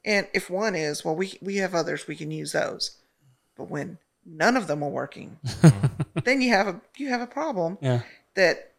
and 0.03 0.27
if 0.33 0.49
one 0.49 0.75
is, 0.75 1.03
well, 1.05 1.15
we 1.15 1.37
we 1.41 1.57
have 1.57 1.73
others, 1.75 2.07
we 2.07 2.15
can 2.15 2.31
use 2.31 2.51
those. 2.51 2.97
But 3.57 3.69
when 3.69 3.99
none 4.25 4.57
of 4.57 4.67
them 4.67 4.83
are 4.83 4.89
working, 4.89 5.39
then 6.23 6.41
you 6.41 6.49
have 6.51 6.67
a 6.67 6.81
you 6.97 7.09
have 7.09 7.21
a 7.21 7.27
problem 7.27 7.77
Yeah. 7.81 8.01
that 8.35 8.71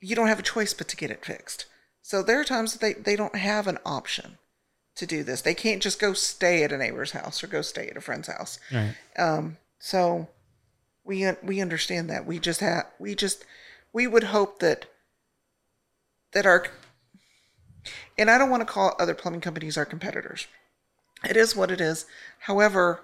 you 0.00 0.14
don't 0.16 0.28
have 0.28 0.38
a 0.38 0.42
choice 0.42 0.74
but 0.74 0.88
to 0.88 0.96
get 0.96 1.10
it 1.10 1.24
fixed. 1.24 1.66
So 2.02 2.22
there 2.22 2.40
are 2.40 2.44
times 2.44 2.72
that 2.72 2.80
they, 2.80 2.92
they 2.94 3.16
don't 3.16 3.36
have 3.36 3.66
an 3.66 3.78
option 3.86 4.38
to 4.96 5.06
do 5.06 5.22
this. 5.22 5.40
They 5.40 5.54
can't 5.54 5.82
just 5.82 6.00
go 6.00 6.12
stay 6.12 6.62
at 6.64 6.72
a 6.72 6.78
neighbor's 6.78 7.12
house 7.12 7.42
or 7.42 7.46
go 7.46 7.62
stay 7.62 7.88
at 7.88 7.96
a 7.96 8.00
friend's 8.00 8.28
house. 8.28 8.58
Right. 8.72 8.94
Um, 9.16 9.56
so 9.78 10.28
we 11.04 11.26
we 11.42 11.60
understand 11.60 12.10
that. 12.10 12.26
We 12.26 12.38
just 12.38 12.60
have 12.60 12.86
we 12.98 13.14
just 13.14 13.44
we 13.92 14.06
would 14.06 14.24
hope 14.24 14.58
that 14.58 14.86
that 16.32 16.46
our 16.46 16.66
and 18.18 18.30
I 18.30 18.38
don't 18.38 18.50
want 18.50 18.60
to 18.60 18.72
call 18.72 18.94
other 18.98 19.14
plumbing 19.14 19.40
companies 19.40 19.78
our 19.78 19.84
competitors. 19.84 20.46
It 21.24 21.36
is 21.36 21.56
what 21.56 21.70
it 21.70 21.80
is. 21.80 22.06
However, 22.40 23.00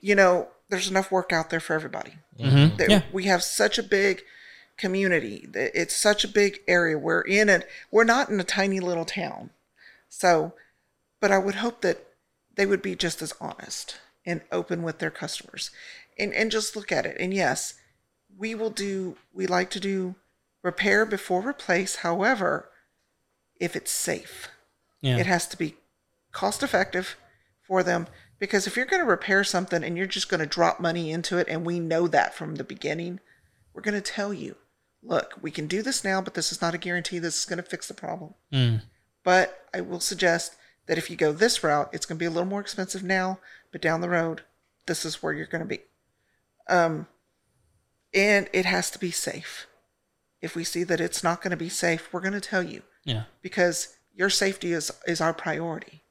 you 0.00 0.14
know, 0.14 0.48
there's 0.68 0.88
enough 0.88 1.10
work 1.10 1.32
out 1.32 1.50
there 1.50 1.60
for 1.60 1.74
everybody. 1.74 2.14
Mm-hmm. 2.38 2.90
Yeah. 2.90 3.02
We 3.12 3.24
have 3.24 3.42
such 3.42 3.78
a 3.78 3.82
big 3.82 4.22
community. 4.78 5.48
It's 5.54 5.94
such 5.94 6.24
a 6.24 6.28
big 6.28 6.60
area. 6.66 6.96
We're 6.98 7.20
in 7.22 7.48
it. 7.48 7.68
We're 7.90 8.04
not 8.04 8.28
in 8.30 8.40
a 8.40 8.44
tiny 8.44 8.80
little 8.80 9.04
town. 9.04 9.50
So, 10.08 10.54
but 11.20 11.30
I 11.32 11.38
would 11.38 11.56
hope 11.56 11.82
that 11.82 12.06
they 12.54 12.64
would 12.66 12.80
be 12.82 12.94
just 12.96 13.20
as 13.20 13.34
honest 13.40 13.98
and 14.24 14.40
open 14.50 14.82
with 14.82 14.98
their 14.98 15.10
customers 15.10 15.70
and, 16.18 16.32
and 16.32 16.50
just 16.50 16.74
look 16.76 16.90
at 16.92 17.06
it. 17.06 17.16
And 17.20 17.34
yes, 17.34 17.74
we 18.36 18.54
will 18.54 18.70
do, 18.70 19.16
we 19.32 19.46
like 19.46 19.70
to 19.70 19.80
do 19.80 20.14
repair 20.62 21.04
before 21.04 21.46
replace. 21.46 21.96
However, 21.96 22.70
if 23.60 23.74
it's 23.76 23.90
safe, 23.90 24.48
Yeah. 25.00 25.18
it 25.18 25.26
has 25.26 25.46
to 25.48 25.56
be 25.56 25.74
cost 26.32 26.62
effective 26.62 27.16
for 27.62 27.82
them 27.82 28.06
because 28.38 28.66
if 28.66 28.76
you're 28.76 28.86
going 28.86 29.02
to 29.02 29.08
repair 29.08 29.42
something 29.44 29.82
and 29.82 29.96
you're 29.96 30.06
just 30.06 30.28
going 30.28 30.40
to 30.40 30.46
drop 30.46 30.78
money 30.80 31.10
into 31.10 31.38
it 31.38 31.48
and 31.48 31.64
we 31.66 31.80
know 31.80 32.06
that 32.06 32.34
from 32.34 32.54
the 32.56 32.64
beginning 32.64 33.18
we're 33.72 33.82
going 33.82 33.94
to 33.94 34.00
tell 34.12 34.32
you 34.32 34.54
look 35.02 35.34
we 35.40 35.50
can 35.50 35.66
do 35.66 35.80
this 35.82 36.02
now 36.04 36.20
but 36.20 36.34
this 36.34 36.50
is 36.52 36.60
not 36.60 36.74
a 36.74 36.78
guarantee 36.78 37.18
this 37.18 37.38
is 37.38 37.44
going 37.44 37.56
to 37.62 37.62
fix 37.62 37.86
the 37.88 37.94
problem 37.94 38.34
Mm. 38.52 38.82
but 39.22 39.66
i 39.72 39.80
will 39.80 40.00
suggest 40.00 40.56
that 40.86 40.98
if 40.98 41.08
you 41.10 41.16
go 41.16 41.32
this 41.32 41.62
route 41.62 41.88
it's 41.92 42.04
going 42.06 42.16
to 42.18 42.22
be 42.22 42.26
a 42.26 42.30
little 42.30 42.48
more 42.48 42.60
expensive 42.60 43.02
now 43.04 43.38
but 43.72 43.80
down 43.82 44.00
the 44.00 44.08
road 44.08 44.42
this 44.86 45.04
is 45.04 45.22
where 45.22 45.32
you're 45.32 45.46
going 45.46 45.62
to 45.62 45.68
be 45.68 45.80
um 46.68 47.06
and 48.14 48.48
it 48.52 48.64
has 48.64 48.90
to 48.90 48.98
be 48.98 49.10
safe 49.10 49.66
if 50.40 50.54
we 50.56 50.64
see 50.64 50.82
that 50.84 51.00
it's 51.00 51.22
not 51.22 51.42
going 51.42 51.50
to 51.50 51.56
be 51.56 51.68
safe 51.68 52.12
we're 52.12 52.20
going 52.20 52.32
to 52.32 52.40
tell 52.40 52.62
you 52.62 52.82
Yeah. 53.04 53.24
because 53.42 53.94
your 54.14 54.30
safety 54.30 54.72
is 54.72 54.90
is 55.06 55.20
our 55.20 55.32
priority. 55.32 56.02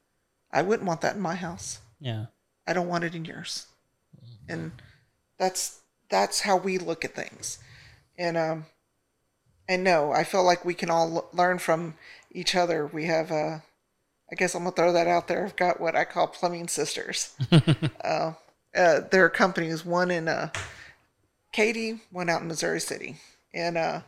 I 0.49 0.61
wouldn't 0.61 0.87
want 0.87 1.01
that 1.01 1.15
in 1.15 1.21
my 1.21 1.35
house. 1.35 1.81
Yeah. 1.99 2.27
I 2.65 2.71
don't 2.71 2.87
want 2.87 3.03
it 3.03 3.13
in 3.13 3.25
yours. 3.25 3.65
And 4.47 4.71
that's 5.37 5.81
that's 6.09 6.39
how 6.41 6.55
we 6.55 6.77
look 6.77 7.03
at 7.03 7.13
things. 7.15 7.59
And 8.17 8.37
um 8.37 8.65
and 9.67 9.83
no, 9.83 10.11
I 10.11 10.23
feel 10.23 10.43
like 10.43 10.65
we 10.65 10.73
can 10.73 10.89
all 10.89 11.17
l- 11.17 11.29
learn 11.33 11.59
from 11.59 11.95
each 12.31 12.55
other. 12.55 12.85
We 12.87 13.05
have 13.05 13.31
uh 13.31 13.59
I 14.31 14.35
guess 14.35 14.55
I'm 14.55 14.63
gonna 14.63 14.75
throw 14.75 14.91
that 14.93 15.07
out 15.07 15.27
there. 15.27 15.45
I've 15.45 15.55
got 15.55 15.79
what 15.79 15.95
I 15.95 16.03
call 16.03 16.27
plumbing 16.27 16.67
sisters. 16.67 17.33
uh, 18.03 18.33
uh, 18.75 18.99
there 19.09 19.23
are 19.23 19.29
companies, 19.29 19.85
one 19.85 20.11
in 20.11 20.27
uh, 20.27 20.49
Katy, 21.53 22.01
one 22.11 22.29
out 22.29 22.41
in 22.41 22.47
Missouri 22.47 22.81
City, 22.81 23.17
and 23.53 23.77
uh, 23.77 24.01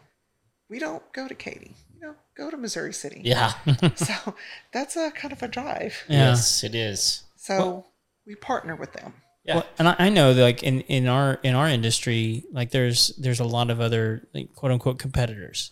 we 0.70 0.78
don't 0.78 1.10
go 1.14 1.28
to 1.28 1.34
Katy. 1.36 1.74
You 1.96 2.02
know, 2.08 2.16
go 2.36 2.52
to 2.52 2.58
Missouri 2.58 2.94
City. 2.94 3.22
Yeah. 3.24 3.54
So 3.96 4.36
that's 4.74 4.96
a 4.96 5.12
kind 5.12 5.32
of 5.32 5.42
a 5.42 5.48
drive. 5.48 6.04
Yeah. 6.08 6.30
Yes, 6.30 6.64
it 6.64 6.76
is. 6.76 7.24
So 7.38 7.86
we 8.28 8.36
partner 8.36 8.76
with 8.76 8.94
them. 8.94 9.14
Yeah. 9.44 9.56
Well, 9.56 9.66
and 9.78 9.88
I, 9.88 9.96
I 10.00 10.10
know 10.10 10.34
that 10.34 10.42
like 10.42 10.64
in, 10.64 10.82
in 10.82 11.08
our 11.08 11.40
in 11.44 11.56
our 11.56 11.68
industry, 11.68 12.44
like 12.52 12.72
there's 12.72 13.16
there's 13.18 13.40
a 13.40 13.46
lot 13.46 13.70
of 13.70 13.80
other 13.80 14.28
like, 14.34 14.54
quote 14.54 14.72
unquote 14.72 15.00
competitors. 15.00 15.72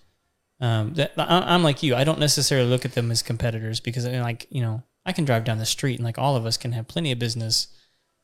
Um, 0.59 0.93
that 0.95 1.13
I, 1.17 1.53
I'm 1.53 1.63
like 1.63 1.83
you. 1.83 1.95
I 1.95 2.03
don't 2.03 2.19
necessarily 2.19 2.67
look 2.69 2.85
at 2.85 2.93
them 2.93 3.11
as 3.11 3.21
competitors 3.21 3.79
because 3.79 4.05
I 4.05 4.11
mean, 4.11 4.21
like 4.21 4.47
you 4.49 4.61
know 4.61 4.83
I 5.05 5.11
can 5.11 5.25
drive 5.25 5.43
down 5.43 5.57
the 5.57 5.65
street 5.65 5.95
and 5.95 6.05
like 6.05 6.17
all 6.17 6.35
of 6.35 6.45
us 6.45 6.57
can 6.57 6.71
have 6.71 6.87
plenty 6.87 7.11
of 7.11 7.19
business. 7.19 7.67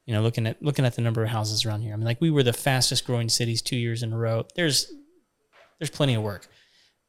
You 0.06 0.14
know, 0.14 0.22
looking 0.22 0.48
at 0.48 0.62
looking 0.62 0.86
at 0.86 0.96
the 0.96 1.02
number 1.02 1.24
of 1.24 1.30
houses 1.30 1.66
around 1.66 1.82
here. 1.82 1.94
I 1.94 1.96
mean, 1.98 2.06
like 2.06 2.20
we 2.20 2.32
were 2.32 2.44
the 2.44 2.54
fastest 2.54 3.06
growing 3.06 3.30
cities 3.30 3.62
two 3.62 3.78
years 3.78 4.04
in 4.04 4.12
a 4.12 4.18
row. 4.18 4.46
There's 4.56 4.92
there's 5.80 5.90
plenty 5.90 6.16
of 6.16 6.24
work. 6.24 6.48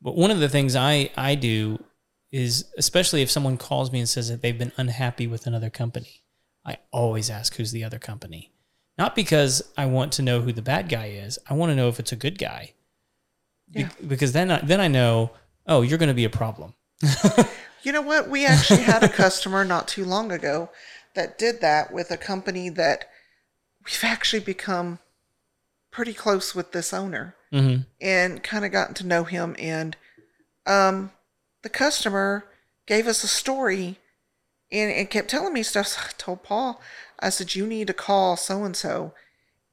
But 0.03 0.17
one 0.17 0.31
of 0.31 0.41
the 0.41 0.49
things 0.49 0.77
I 0.77 1.11
I 1.17 1.35
do 1.35 1.83
is 2.31 2.67
especially 2.77 3.23
if 3.23 3.31
someone 3.31 3.57
calls 3.57 3.93
me 3.93 4.01
and 4.01 4.09
says 4.09 4.29
that 4.29 4.43
they've 4.43 4.59
been 4.59 4.73
unhappy 4.77 5.27
with 5.27 5.47
another 5.47 5.71
company, 5.71 6.24
I 6.65 6.79
always 6.91 7.31
ask 7.31 7.57
who's 7.57 7.73
the 7.73 7.85
other 7.85 7.99
company. 7.99 8.53
Not 8.97 9.15
because 9.17 9.63
I 9.77 9.87
want 9.87 10.13
to 10.15 10.23
know 10.23 10.41
who 10.41 10.53
the 10.53 10.63
bad 10.63 10.89
guy 10.89 11.07
is. 11.07 11.39
I 11.49 11.55
want 11.55 11.71
to 11.71 11.77
know 11.77 11.89
if 11.89 11.99
it's 11.99 12.13
a 12.13 12.17
good 12.17 12.39
guy. 12.39 12.73
Be- 13.73 13.87
because 14.07 14.33
then 14.33 14.51
I, 14.51 14.61
then 14.61 14.81
I 14.81 14.89
know, 14.89 15.33
oh, 15.67 15.83
you're 15.83 15.99
going 15.99 16.09
to 16.09 16.15
be 16.15 16.25
a 16.25 16.31
problem. 16.31 16.75
You 17.85 17.93
know 17.93 18.01
what? 18.01 18.31
We 18.31 18.47
actually 18.47 18.81
had 18.81 19.03
a 19.05 19.11
customer 19.11 19.63
not 19.63 19.87
too 19.89 20.07
long 20.07 20.33
ago 20.33 20.71
that 21.15 21.39
did 21.39 21.61
that 21.61 21.93
with 21.93 22.11
a 22.11 22.17
company 22.17 22.71
that 22.71 23.11
we've 23.85 24.03
actually 24.03 24.41
become 24.41 25.01
pretty 25.91 26.15
close 26.15 26.55
with 26.55 26.73
this 26.73 26.95
owner 26.95 27.37
Mm-hmm. 27.53 27.83
and 28.01 28.43
kind 28.43 28.65
of 28.65 28.73
gotten 28.73 28.95
to 28.95 29.07
know 29.07 29.23
him. 29.25 29.55
And 29.61 29.97
um, 30.67 31.13
the 31.63 31.69
customer 31.69 32.47
gave 32.87 33.07
us 33.07 33.23
a 33.23 33.29
story 33.29 33.99
and, 34.75 34.93
and 34.93 35.09
kept 35.09 35.31
telling 35.31 35.55
me 35.55 35.63
stuff. 35.63 35.87
So 35.87 36.01
I 36.05 36.11
told 36.19 36.43
Paul, 36.43 36.81
I 37.21 37.31
said, 37.31 37.55
you 37.55 37.67
need 37.67 37.87
to 37.87 37.95
call 37.95 38.37
so 38.37 38.65
and 38.65 38.77
so. 38.77 39.15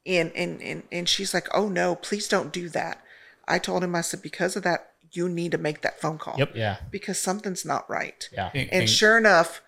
And 0.06 0.32
and 0.36 0.62
and 0.62 0.84
and 0.91 1.10
she's 1.10 1.34
like, 1.34 1.47
oh 1.54 1.68
no, 1.68 1.95
please 1.95 2.28
don't 2.28 2.52
do 2.54 2.70
that. 2.70 3.04
I 3.47 3.60
told 3.60 3.84
him, 3.84 3.95
I 3.95 4.02
said, 4.02 4.22
because 4.22 4.56
of 4.56 4.64
that, 4.64 4.93
you 5.12 5.28
need 5.28 5.52
to 5.52 5.58
make 5.58 5.82
that 5.82 5.99
phone 5.99 6.18
call. 6.18 6.36
Yep. 6.38 6.56
Yeah. 6.56 6.78
Because 6.89 7.20
something's 7.20 7.66
not 7.66 7.89
right. 7.89 8.28
Yeah. 8.32 8.49
And 8.54 8.89
sure 8.89 9.18
enough, 9.18 9.62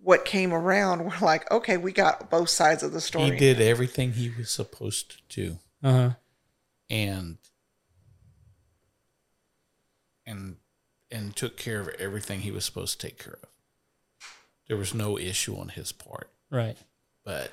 what 0.00 0.24
came 0.24 0.52
around, 0.52 1.04
we're 1.04 1.18
like, 1.20 1.50
okay, 1.50 1.76
we 1.76 1.92
got 1.92 2.30
both 2.30 2.50
sides 2.50 2.82
of 2.82 2.92
the 2.92 3.00
story. 3.00 3.30
he 3.30 3.36
did 3.36 3.60
everything 3.60 4.12
he 4.12 4.30
was 4.36 4.50
supposed 4.50 5.10
to 5.10 5.42
do. 5.42 5.58
Uh 5.82 5.92
huh. 5.92 6.10
and 6.90 7.38
and 10.26 10.56
and 11.10 11.36
took 11.36 11.56
care 11.56 11.80
of 11.80 11.88
everything 11.98 12.40
he 12.40 12.50
was 12.50 12.64
supposed 12.64 13.00
to 13.00 13.06
take 13.06 13.18
care 13.22 13.38
of. 13.42 13.47
There 14.68 14.76
was 14.76 14.94
no 14.94 15.18
issue 15.18 15.56
on 15.56 15.68
his 15.70 15.92
part, 15.92 16.30
Right. 16.50 16.76
but 17.24 17.52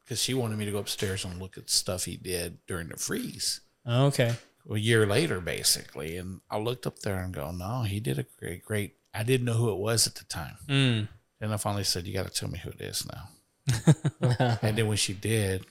because 0.00 0.20
she 0.22 0.34
wanted 0.34 0.58
me 0.58 0.64
to 0.64 0.70
go 0.72 0.78
upstairs 0.78 1.24
and 1.24 1.40
look 1.40 1.56
at 1.58 1.70
stuff 1.70 2.04
he 2.04 2.16
did 2.16 2.58
during 2.66 2.88
the 2.88 2.96
freeze 2.96 3.60
Okay. 3.86 4.36
a 4.70 4.76
year 4.78 5.06
later, 5.06 5.40
basically, 5.40 6.16
and 6.16 6.40
I 6.50 6.58
looked 6.58 6.86
up 6.86 6.98
there 7.00 7.20
and 7.22 7.32
go, 7.32 7.50
"No, 7.52 7.82
he 7.84 8.00
did 8.00 8.18
a 8.18 8.24
great, 8.38 8.64
great." 8.64 8.96
I 9.14 9.22
didn't 9.22 9.46
know 9.46 9.54
who 9.54 9.70
it 9.72 9.78
was 9.78 10.06
at 10.06 10.14
the 10.16 10.24
time, 10.24 10.58
Mm. 10.66 11.08
and 11.40 11.52
I 11.54 11.56
finally 11.56 11.84
said, 11.84 12.06
"You 12.06 12.12
got 12.14 12.26
to 12.26 12.32
tell 12.32 12.48
me 12.50 12.58
who 12.58 12.70
it 12.70 12.80
is 12.80 13.06
now." 13.06 13.28
and 14.62 14.76
then 14.78 14.86
when 14.88 14.96
she 14.96 15.12
did, 15.14 15.64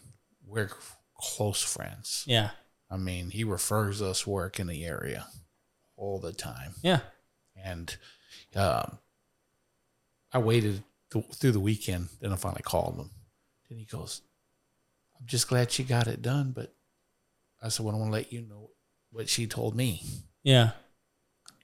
we're 0.46 0.72
close 1.20 1.62
friends. 1.64 2.24
Yeah. 2.28 2.52
I 2.90 2.98
mean, 2.98 3.32
he 3.32 3.44
refers 3.44 4.02
us 4.02 4.26
work 4.28 4.60
in 4.60 4.68
the 4.68 4.86
area 4.86 5.28
all 5.96 6.20
the 6.20 6.32
time. 6.34 6.76
Yeah. 6.82 7.02
And 7.56 7.96
um, 8.56 9.00
I 10.34 10.40
waited 10.40 10.84
th- 11.12 11.26
through 11.34 11.54
the 11.54 11.60
weekend. 11.60 12.10
Then 12.22 12.34
I 12.34 12.36
finally 12.36 12.64
called 12.64 12.98
him. 12.98 13.10
Then 13.70 13.80
he 13.80 13.86
goes, 13.86 14.22
I'm 15.20 15.26
just 15.26 15.48
glad 15.48 15.72
she 15.72 15.84
got 15.84 16.08
it 16.08 16.22
done. 16.22 16.52
But 16.52 16.74
I 17.62 17.70
said, 17.70 17.86
Well, 17.86 17.96
I 17.96 18.00
want 18.00 18.10
to 18.10 18.18
let 18.18 18.32
you 18.34 18.42
know 18.42 18.70
what 19.12 19.30
she 19.30 19.48
told 19.48 19.76
me. 19.76 20.04
Yeah. 20.44 20.72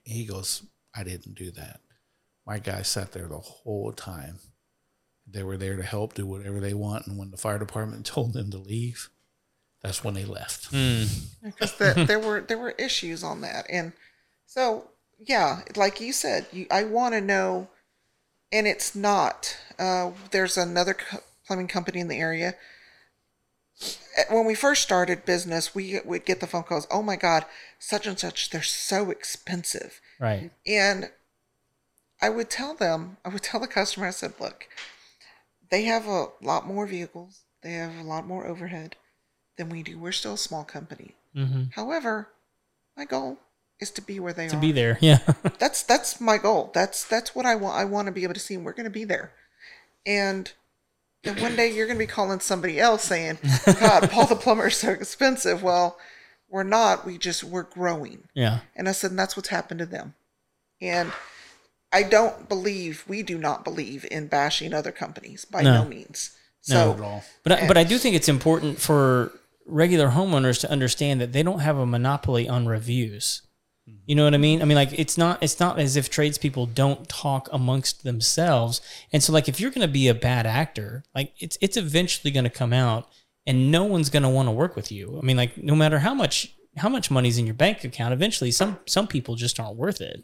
He 0.03 0.25
goes, 0.25 0.63
I 0.95 1.03
didn't 1.03 1.35
do 1.35 1.51
that. 1.51 1.79
My 2.45 2.59
guy 2.59 2.81
sat 2.81 3.11
there 3.13 3.27
the 3.27 3.37
whole 3.37 3.91
time. 3.93 4.39
They 5.25 5.43
were 5.43 5.57
there 5.57 5.77
to 5.77 5.83
help 5.83 6.13
do 6.15 6.25
whatever 6.25 6.59
they 6.59 6.73
want. 6.73 7.07
And 7.07 7.17
when 7.17 7.31
the 7.31 7.37
fire 7.37 7.57
department 7.59 8.05
told 8.07 8.33
them 8.33 8.51
to 8.51 8.57
leave, 8.57 9.09
That's 9.81 10.03
when 10.03 10.13
they 10.13 10.25
left. 10.25 10.67
Hmm. 10.67 11.03
because 11.43 11.73
the, 11.77 12.05
there 12.07 12.19
were 12.19 12.41
there 12.41 12.57
were 12.57 12.71
issues 12.71 13.23
on 13.23 13.41
that, 13.41 13.65
and 13.69 13.93
so 14.45 14.89
yeah, 15.19 15.61
like 15.75 16.01
you 16.01 16.11
said, 16.11 16.47
you, 16.51 16.67
I 16.71 16.83
want 16.83 17.13
to 17.13 17.21
know, 17.21 17.69
and 18.53 18.67
it's 18.67 18.95
not. 18.95 19.57
Uh, 19.79 20.11
there's 20.31 20.57
another 20.57 20.93
co- 20.93 21.23
plumbing 21.45 21.67
company 21.67 21.99
in 21.99 22.07
the 22.07 22.19
area. 22.19 22.53
When 24.29 24.45
we 24.45 24.53
first 24.53 24.83
started 24.83 25.25
business, 25.25 25.73
we 25.73 25.99
would 26.05 26.23
get 26.23 26.39
the 26.39 26.47
phone 26.47 26.63
calls. 26.63 26.87
Oh 26.91 27.01
my 27.01 27.15
God, 27.15 27.45
such 27.79 28.05
and 28.05 28.17
such, 28.17 28.51
they're 28.51 28.61
so 28.61 29.09
expensive. 29.09 29.99
Right. 30.19 30.51
And 30.67 31.09
I 32.21 32.29
would 32.29 32.51
tell 32.51 32.75
them, 32.75 33.17
I 33.25 33.29
would 33.29 33.41
tell 33.43 33.59
the 33.59 33.67
customer, 33.67 34.07
I 34.07 34.11
said, 34.11 34.35
look, 34.39 34.67
they 35.71 35.83
have 35.85 36.05
a 36.05 36.27
lot 36.39 36.67
more 36.67 36.85
vehicles, 36.85 37.41
they 37.63 37.73
have 37.73 37.97
a 37.97 38.03
lot 38.03 38.27
more 38.27 38.45
overhead 38.45 38.95
than 39.57 39.69
we 39.69 39.81
do. 39.81 39.97
We're 39.97 40.11
still 40.11 40.35
a 40.35 40.37
small 40.37 40.63
company. 40.63 41.15
Mm-hmm. 41.35 41.63
However, 41.71 42.29
my 42.95 43.05
goal 43.05 43.39
is 43.83 43.91
to 43.91 44.01
be 44.01 44.19
where 44.19 44.33
they 44.33 44.47
To 44.47 44.55
are. 44.55 44.57
To 44.57 44.61
be 44.61 44.71
there. 44.71 44.97
Yeah. 44.99 45.19
That's 45.59 45.83
that's 45.83 46.19
my 46.19 46.37
goal. 46.39 46.71
That's 46.73 47.05
that's 47.05 47.35
what 47.35 47.45
I 47.45 47.55
want. 47.55 47.77
I 47.77 47.85
want 47.85 48.07
to 48.07 48.11
be 48.11 48.23
able 48.23 48.33
to 48.33 48.39
see. 48.39 48.55
And 48.55 48.65
we're 48.65 48.73
going 48.73 48.85
to 48.85 48.89
be 48.89 49.03
there. 49.05 49.31
And 50.05 50.51
then 51.23 51.39
one 51.41 51.55
day 51.55 51.71
you're 51.71 51.85
going 51.85 51.97
to 51.99 52.03
be 52.03 52.07
calling 52.07 52.39
somebody 52.39 52.79
else 52.79 53.03
saying, 53.03 53.37
"God, 53.79 54.09
Paul 54.09 54.25
the 54.25 54.35
plumber 54.35 54.67
is 54.67 54.77
so 54.77 54.89
expensive." 54.89 55.61
Well, 55.63 55.97
we're 56.49 56.63
not. 56.63 57.05
We 57.05 57.17
just 57.17 57.43
we're 57.43 57.63
growing. 57.63 58.23
yeah. 58.33 58.59
And 58.75 58.89
I 58.89 58.91
said, 58.91 59.11
and 59.11 59.19
that's 59.19 59.35
what's 59.37 59.49
happened 59.49 59.79
to 59.79 59.85
them. 59.85 60.15
And 60.81 61.11
I 61.93 62.03
don't 62.03 62.49
believe, 62.49 63.05
we 63.07 63.21
do 63.23 63.37
not 63.37 63.63
believe 63.63 64.05
in 64.11 64.27
bashing 64.27 64.73
other 64.73 64.91
companies 64.91 65.45
by 65.45 65.61
No. 65.61 65.83
no, 65.83 65.89
means. 65.89 66.35
So, 66.61 66.87
Not 66.87 66.97
at 66.97 67.03
all. 67.03 67.23
But 67.43 67.51
I, 67.53 67.67
but 67.67 67.77
I 67.77 67.83
do 67.83 67.97
think 67.97 68.15
it's 68.15 68.27
important 68.29 68.79
for 68.79 69.31
regular 69.65 70.09
homeowners 70.09 70.59
to 70.61 70.71
understand 70.71 71.21
that 71.21 71.31
they 71.33 71.43
don't 71.43 71.59
have 71.59 71.77
a 71.77 71.85
monopoly 71.85 72.49
on 72.49 72.65
reviews. 72.67 73.41
Mm-hmm. 73.89 73.99
You 74.05 74.15
know 74.15 74.23
what 74.23 74.33
I 74.33 74.37
mean? 74.37 74.61
I 74.61 74.65
mean, 74.65 74.75
like 74.75 74.97
it's 74.97 75.17
not 75.17 75.43
it's 75.43 75.59
not 75.59 75.79
as 75.79 75.95
if 75.97 76.09
tradespeople 76.09 76.67
don't 76.67 77.07
talk 77.09 77.49
amongst 77.51 78.03
themselves. 78.03 78.81
And 79.11 79.21
so, 79.21 79.33
like, 79.33 79.49
if 79.49 79.59
you're 79.59 79.71
going 79.71 79.85
to 79.85 79.91
be 79.91 80.07
a 80.07 80.13
bad 80.13 80.45
actor, 80.45 81.03
like 81.13 81.33
it's 81.37 81.57
it's 81.61 81.75
eventually 81.75 82.31
going 82.31 82.45
to 82.45 82.49
come 82.49 82.71
out, 82.71 83.09
and 83.45 83.71
no 83.71 83.83
one's 83.83 84.09
going 84.09 84.23
to 84.23 84.29
want 84.29 84.47
to 84.47 84.51
work 84.51 84.75
with 84.75 84.91
you. 84.91 85.19
I 85.21 85.25
mean, 85.25 85.37
like, 85.37 85.57
no 85.57 85.75
matter 85.75 85.99
how 85.99 86.13
much 86.13 86.55
how 86.77 86.89
much 86.89 87.11
money's 87.11 87.37
in 87.37 87.45
your 87.45 87.55
bank 87.55 87.83
account, 87.83 88.13
eventually 88.13 88.51
some 88.51 88.79
some 88.85 89.07
people 89.07 89.35
just 89.35 89.59
aren't 89.59 89.75
worth 89.75 89.99
it. 89.99 90.23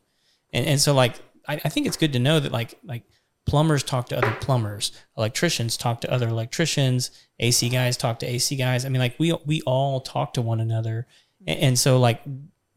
And 0.53 0.66
and 0.66 0.80
so, 0.80 0.93
like, 0.93 1.16
I, 1.47 1.60
I 1.66 1.70
think 1.70 1.86
it's 1.86 1.97
good 1.97 2.14
to 2.14 2.20
know 2.20 2.39
that 2.39 2.53
like 2.53 2.80
like 2.84 3.03
plumbers 3.45 3.84
talk 3.84 4.07
to 4.10 4.18
other 4.18 4.36
plumbers, 4.39 4.91
electricians 5.18 5.76
talk 5.76 5.99
to 6.01 6.12
other 6.12 6.30
electricians, 6.30 7.12
AC 7.39 7.68
guys 7.68 7.97
talk 7.97 8.20
to 8.20 8.26
AC 8.26 8.55
guys. 8.55 8.86
I 8.86 8.89
mean, 8.89 9.01
like 9.01 9.16
we 9.20 9.38
we 9.45 9.62
all 9.64 9.99
talk 9.99 10.34
to 10.36 10.41
one 10.41 10.62
another, 10.62 11.07
and, 11.45 11.60
and 11.60 11.80
so 11.80 11.99
like 11.99 12.22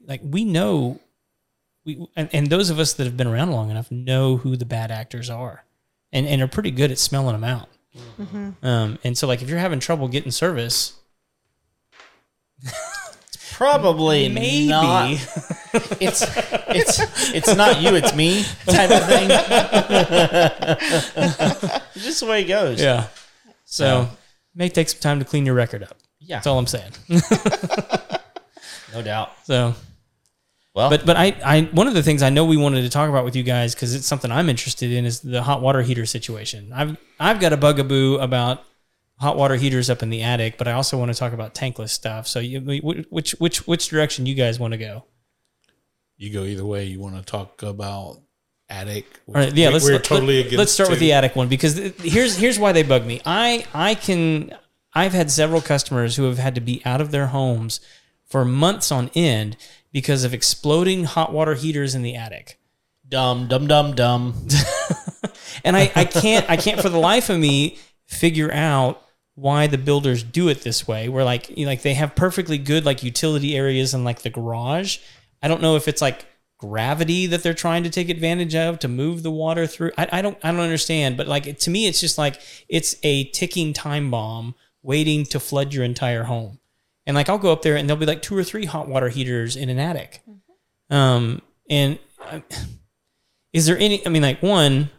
like 0.07 0.20
we 0.24 0.44
know 0.44 1.00
we 1.84 2.07
and, 2.16 2.28
and 2.32 2.46
those 2.48 2.70
of 2.70 2.78
us 2.78 2.94
that 2.94 3.05
have 3.05 3.16
been 3.16 3.26
around 3.26 3.50
long 3.50 3.70
enough 3.70 3.90
know 3.90 4.36
who 4.38 4.57
the 4.57 4.64
bad 4.64 4.90
actors 4.90 5.30
are, 5.30 5.64
and 6.12 6.26
and 6.26 6.42
are 6.42 6.48
pretty 6.48 6.70
good 6.70 6.90
at 6.90 6.98
smelling 6.98 7.32
them 7.32 7.44
out. 7.44 7.68
Um, 8.62 8.98
and 9.05 9.16
so 9.18 9.26
like 9.26 9.42
if 9.42 9.48
you're 9.48 9.59
having 9.59 9.80
trouble 9.80 10.09
getting 10.09 10.30
service, 10.30 10.94
Probably 13.53 14.28
maybe 14.28 14.68
not. 14.68 15.18
It's 16.00 16.22
it's 16.68 17.00
it's 17.32 17.57
not 17.57 17.80
you, 17.80 17.94
it's 17.94 18.14
me 18.14 18.44
type 18.66 18.90
of 18.90 19.07
thing. 19.07 19.28
Just 21.94 22.20
the 22.20 22.26
way 22.26 22.42
it 22.42 22.46
goes. 22.46 22.78
yeah. 22.78 23.07
So 23.64 24.11
may 24.55 24.68
take 24.68 24.90
some 24.90 25.00
time 25.00 25.18
to 25.20 25.24
clean 25.24 25.46
your 25.46 25.55
record 25.55 25.82
up. 25.82 25.96
Yeah. 26.20 26.36
That's 26.36 26.46
all 26.46 26.59
I'm 26.59 26.66
saying. 26.66 26.92
No 28.92 29.00
doubt. 29.03 29.32
So 29.44 29.74
Well, 30.74 30.88
But 30.88 31.04
but 31.04 31.16
I, 31.16 31.36
I 31.44 31.62
one 31.72 31.86
of 31.86 31.94
the 31.94 32.02
things 32.02 32.22
I 32.22 32.30
know 32.30 32.44
we 32.46 32.56
wanted 32.56 32.82
to 32.82 32.88
talk 32.88 33.10
about 33.10 33.24
with 33.24 33.36
you 33.36 33.42
guys 33.42 33.74
because 33.74 33.94
it's 33.94 34.06
something 34.06 34.32
I'm 34.32 34.48
interested 34.48 34.90
in 34.90 35.04
is 35.04 35.20
the 35.20 35.42
hot 35.42 35.60
water 35.60 35.82
heater 35.82 36.06
situation. 36.06 36.72
I've 36.74 36.96
I've 37.20 37.40
got 37.40 37.52
a 37.52 37.58
bugaboo 37.58 38.16
about 38.16 38.64
hot 39.18 39.36
water 39.36 39.56
heaters 39.56 39.90
up 39.90 40.02
in 40.02 40.08
the 40.08 40.22
attic, 40.22 40.56
but 40.56 40.66
I 40.66 40.72
also 40.72 40.98
want 40.98 41.12
to 41.12 41.18
talk 41.18 41.34
about 41.34 41.54
tankless 41.54 41.90
stuff. 41.90 42.26
So 42.26 42.40
you, 42.40 42.60
which 43.10 43.32
which 43.32 43.66
which 43.66 43.88
direction 43.88 44.24
you 44.24 44.34
guys 44.34 44.58
want 44.58 44.72
to 44.72 44.78
go? 44.78 45.04
You 46.16 46.32
go 46.32 46.44
either 46.44 46.64
way. 46.64 46.86
You 46.86 47.00
want 47.00 47.16
to 47.16 47.22
talk 47.22 47.62
about 47.62 48.22
attic? 48.70 49.04
All 49.28 49.34
right, 49.34 49.54
yeah, 49.54 49.68
We- 49.68 49.72
let's 49.74 49.84
we're 49.84 49.92
let, 49.92 50.04
totally 50.04 50.36
let, 50.38 50.46
against 50.46 50.58
let's 50.58 50.72
start 50.72 50.88
with 50.88 51.00
the 51.00 51.12
attic 51.12 51.36
one 51.36 51.48
because 51.48 51.76
here's 52.02 52.38
here's 52.38 52.58
why 52.58 52.72
they 52.72 52.82
bug 52.82 53.04
me. 53.04 53.20
I 53.26 53.66
I 53.74 53.94
can 53.94 54.56
I've 54.94 55.12
had 55.12 55.30
several 55.30 55.60
customers 55.60 56.16
who 56.16 56.24
have 56.24 56.38
had 56.38 56.54
to 56.54 56.62
be 56.62 56.80
out 56.86 57.02
of 57.02 57.10
their 57.10 57.26
homes 57.26 57.80
for 58.26 58.46
months 58.46 58.90
on 58.90 59.10
end 59.14 59.58
because 59.93 60.24
of 60.24 60.34
exploding 60.34 61.05
hot 61.05 61.32
water 61.32 61.55
heaters 61.55 61.95
in 61.95 62.03
the 62.03 62.14
attic. 62.14 62.59
dumb, 63.09 63.47
dumb, 63.47 63.66
dumb, 63.66 63.95
dumb. 63.95 64.34
and 65.64 65.76
I, 65.76 65.93
I 65.95 66.05
can't 66.05 66.49
I 66.49 66.57
can't 66.57 66.80
for 66.80 66.88
the 66.88 66.99
life 66.99 67.28
of 67.28 67.38
me 67.38 67.78
figure 68.07 68.53
out 68.53 69.03
why 69.34 69.66
the 69.66 69.78
builders 69.78 70.22
do 70.22 70.49
it 70.49 70.62
this 70.62 70.86
way. 70.86 71.09
Where 71.09 71.24
like 71.24 71.51
you 71.51 71.64
know, 71.64 71.70
like 71.70 71.82
they 71.82 71.95
have 71.95 72.14
perfectly 72.14 72.59
good 72.59 72.84
like 72.84 73.03
utility 73.03 73.57
areas 73.57 73.95
in 73.95 74.05
like 74.05 74.22
the 74.22 74.30
garage. 74.30 74.99
I 75.43 75.49
don't 75.49 75.62
know 75.62 75.76
if 75.76 75.88
it's 75.88 76.03
like 76.03 76.26
gravity 76.59 77.26
that 77.26 77.43
they're 77.43 77.55
trying 77.55 77.82
to 77.82 77.90
take 77.90 78.09
advantage 78.09 78.55
of 78.55 78.78
to 78.78 78.88
move 78.88 79.22
the 79.22 79.30
water 79.30 79.66
through. 79.66 79.90
I, 79.99 80.09
I 80.12 80.22
don't 80.22 80.38
I 80.43 80.51
don't 80.51 80.61
understand. 80.61 81.16
But 81.16 81.28
like 81.28 81.59
to 81.59 81.70
me, 81.70 81.86
it's 81.86 82.01
just 82.01 82.18
like 82.18 82.40
it's 82.68 82.97
a 83.03 83.24
ticking 83.24 83.72
time 83.72 84.11
bomb 84.11 84.55
waiting 84.82 85.24
to 85.26 85.40
flood 85.40 85.74
your 85.74 85.84
entire 85.84 86.24
home. 86.24 86.59
And 87.07 87.14
like 87.16 87.28
I'll 87.28 87.38
go 87.38 87.53
up 87.53 87.62
there 87.62 87.76
and 87.76 87.88
there'll 87.88 87.98
be 88.00 88.07
like 88.07 88.22
two 88.22 88.36
or 88.36 88.44
three 88.44 88.64
hot 88.64 88.88
water 88.88 89.09
heaters 89.09 89.57
in 89.57 89.68
an 89.68 89.78
attic. 89.78 90.22
Um, 90.90 91.42
and 91.68 91.98
uh, 92.20 92.40
is 93.53 93.66
there 93.66 93.76
any? 93.78 94.07
I 94.07 94.11
mean, 94.11 94.22
like 94.22 94.42
one, 94.42 94.90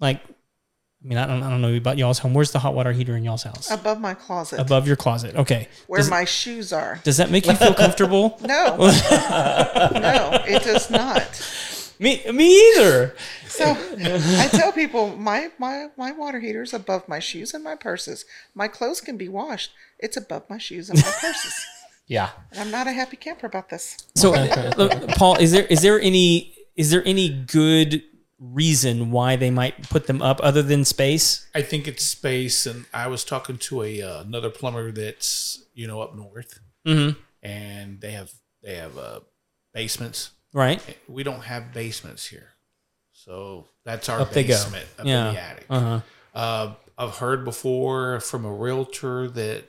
like, 0.00 0.22
I 0.24 1.08
mean, 1.08 1.18
I 1.18 1.26
don't, 1.26 1.42
I 1.42 1.50
don't 1.50 1.60
know 1.60 1.74
about 1.74 1.98
y'all's 1.98 2.18
home. 2.18 2.34
Where's 2.34 2.50
the 2.52 2.58
hot 2.58 2.74
water 2.74 2.92
heater 2.92 3.16
in 3.16 3.24
y'all's 3.24 3.42
house? 3.42 3.70
above 3.70 4.00
my 4.00 4.14
closet, 4.14 4.58
Above 4.58 4.86
your 4.86 4.96
closet. 4.96 5.36
Okay. 5.36 5.68
where 5.86 5.98
Does, 5.98 6.10
my 6.10 6.24
shoes 6.24 6.72
are. 6.72 7.00
does 7.04 7.18
that 7.18 7.30
make 7.30 7.46
you 7.46 7.54
feel 7.54 7.74
comfortable? 7.84 8.38
No, 8.42 8.76
no, 8.76 10.42
it 10.46 10.62
does 10.62 10.90
not. 10.90 11.22
Me, 11.98 12.22
me 12.32 12.72
either. 12.72 13.14
So 13.48 13.64
I 13.70 14.48
tell 14.50 14.72
people 14.72 15.16
my, 15.16 15.50
my, 15.58 15.88
my 15.96 16.12
water 16.12 16.40
heater 16.40 16.62
is 16.62 16.74
above 16.74 17.08
my 17.08 17.18
shoes 17.18 17.54
and 17.54 17.62
my 17.64 17.74
purses. 17.74 18.24
My 18.54 18.68
clothes 18.68 19.00
can 19.00 19.16
be 19.16 19.28
washed. 19.28 19.72
It's 19.98 20.16
above 20.16 20.48
my 20.50 20.58
shoes 20.58 20.90
and 20.90 20.98
my 20.98 21.12
purses. 21.20 21.54
Yeah. 22.08 22.30
And 22.52 22.60
I'm 22.60 22.70
not 22.70 22.86
a 22.86 22.92
happy 22.92 23.16
camper 23.16 23.48
about 23.48 23.68
this. 23.68 23.96
So, 24.14 24.30
look, 24.76 25.08
Paul, 25.16 25.38
is 25.38 25.50
there 25.50 25.64
is 25.64 25.82
there 25.82 26.00
any 26.00 26.54
is 26.76 26.90
there 26.92 27.02
any 27.04 27.28
good 27.28 28.00
reason 28.38 29.10
why 29.10 29.34
they 29.34 29.50
might 29.50 29.88
put 29.90 30.06
them 30.06 30.22
up 30.22 30.38
other 30.40 30.62
than 30.62 30.84
space? 30.84 31.48
I 31.52 31.62
think 31.62 31.88
it's 31.88 32.04
space, 32.04 32.64
and 32.64 32.86
I 32.94 33.08
was 33.08 33.24
talking 33.24 33.58
to 33.58 33.82
a 33.82 34.02
uh, 34.02 34.20
another 34.20 34.50
plumber 34.50 34.92
that's 34.92 35.64
you 35.74 35.88
know 35.88 36.00
up 36.00 36.14
north, 36.14 36.60
Mm-hmm. 36.86 37.18
and 37.42 38.00
they 38.00 38.12
have 38.12 38.30
they 38.62 38.76
have 38.76 38.96
uh, 38.96 39.20
basements. 39.74 40.30
Right. 40.52 40.80
We 41.08 41.22
don't 41.22 41.42
have 41.42 41.72
basements 41.72 42.26
here, 42.26 42.48
so 43.12 43.68
that's 43.84 44.08
our 44.08 44.20
Up 44.20 44.32
basement 44.32 44.86
up 44.98 45.06
Yeah. 45.06 45.28
in 45.28 45.34
the 45.34 45.40
attic. 45.40 45.66
Uh 45.68 45.80
huh. 45.80 46.00
Uh, 46.34 46.74
I've 46.98 47.16
heard 47.16 47.44
before 47.44 48.20
from 48.20 48.44
a 48.44 48.52
realtor 48.52 49.28
that 49.30 49.64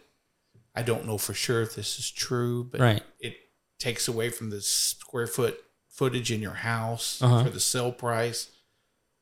I 0.75 0.84
don't 0.84 1.05
know 1.05 1.17
for 1.17 1.34
sure 1.34 1.61
if 1.61 1.75
this 1.75 1.97
is 1.99 2.09
true, 2.11 2.63
but 2.63 2.80
Right. 2.80 3.03
it 3.19 3.36
takes 3.80 4.07
away 4.07 4.30
from 4.30 4.49
the 4.49 4.61
square 4.61 5.28
foot 5.28 5.61
footage 5.89 6.32
in 6.32 6.41
your 6.41 6.53
house 6.53 7.21
Uh-huh. 7.21 7.43
for 7.43 7.49
the 7.49 7.59
sale 7.59 7.91
price. 7.91 8.49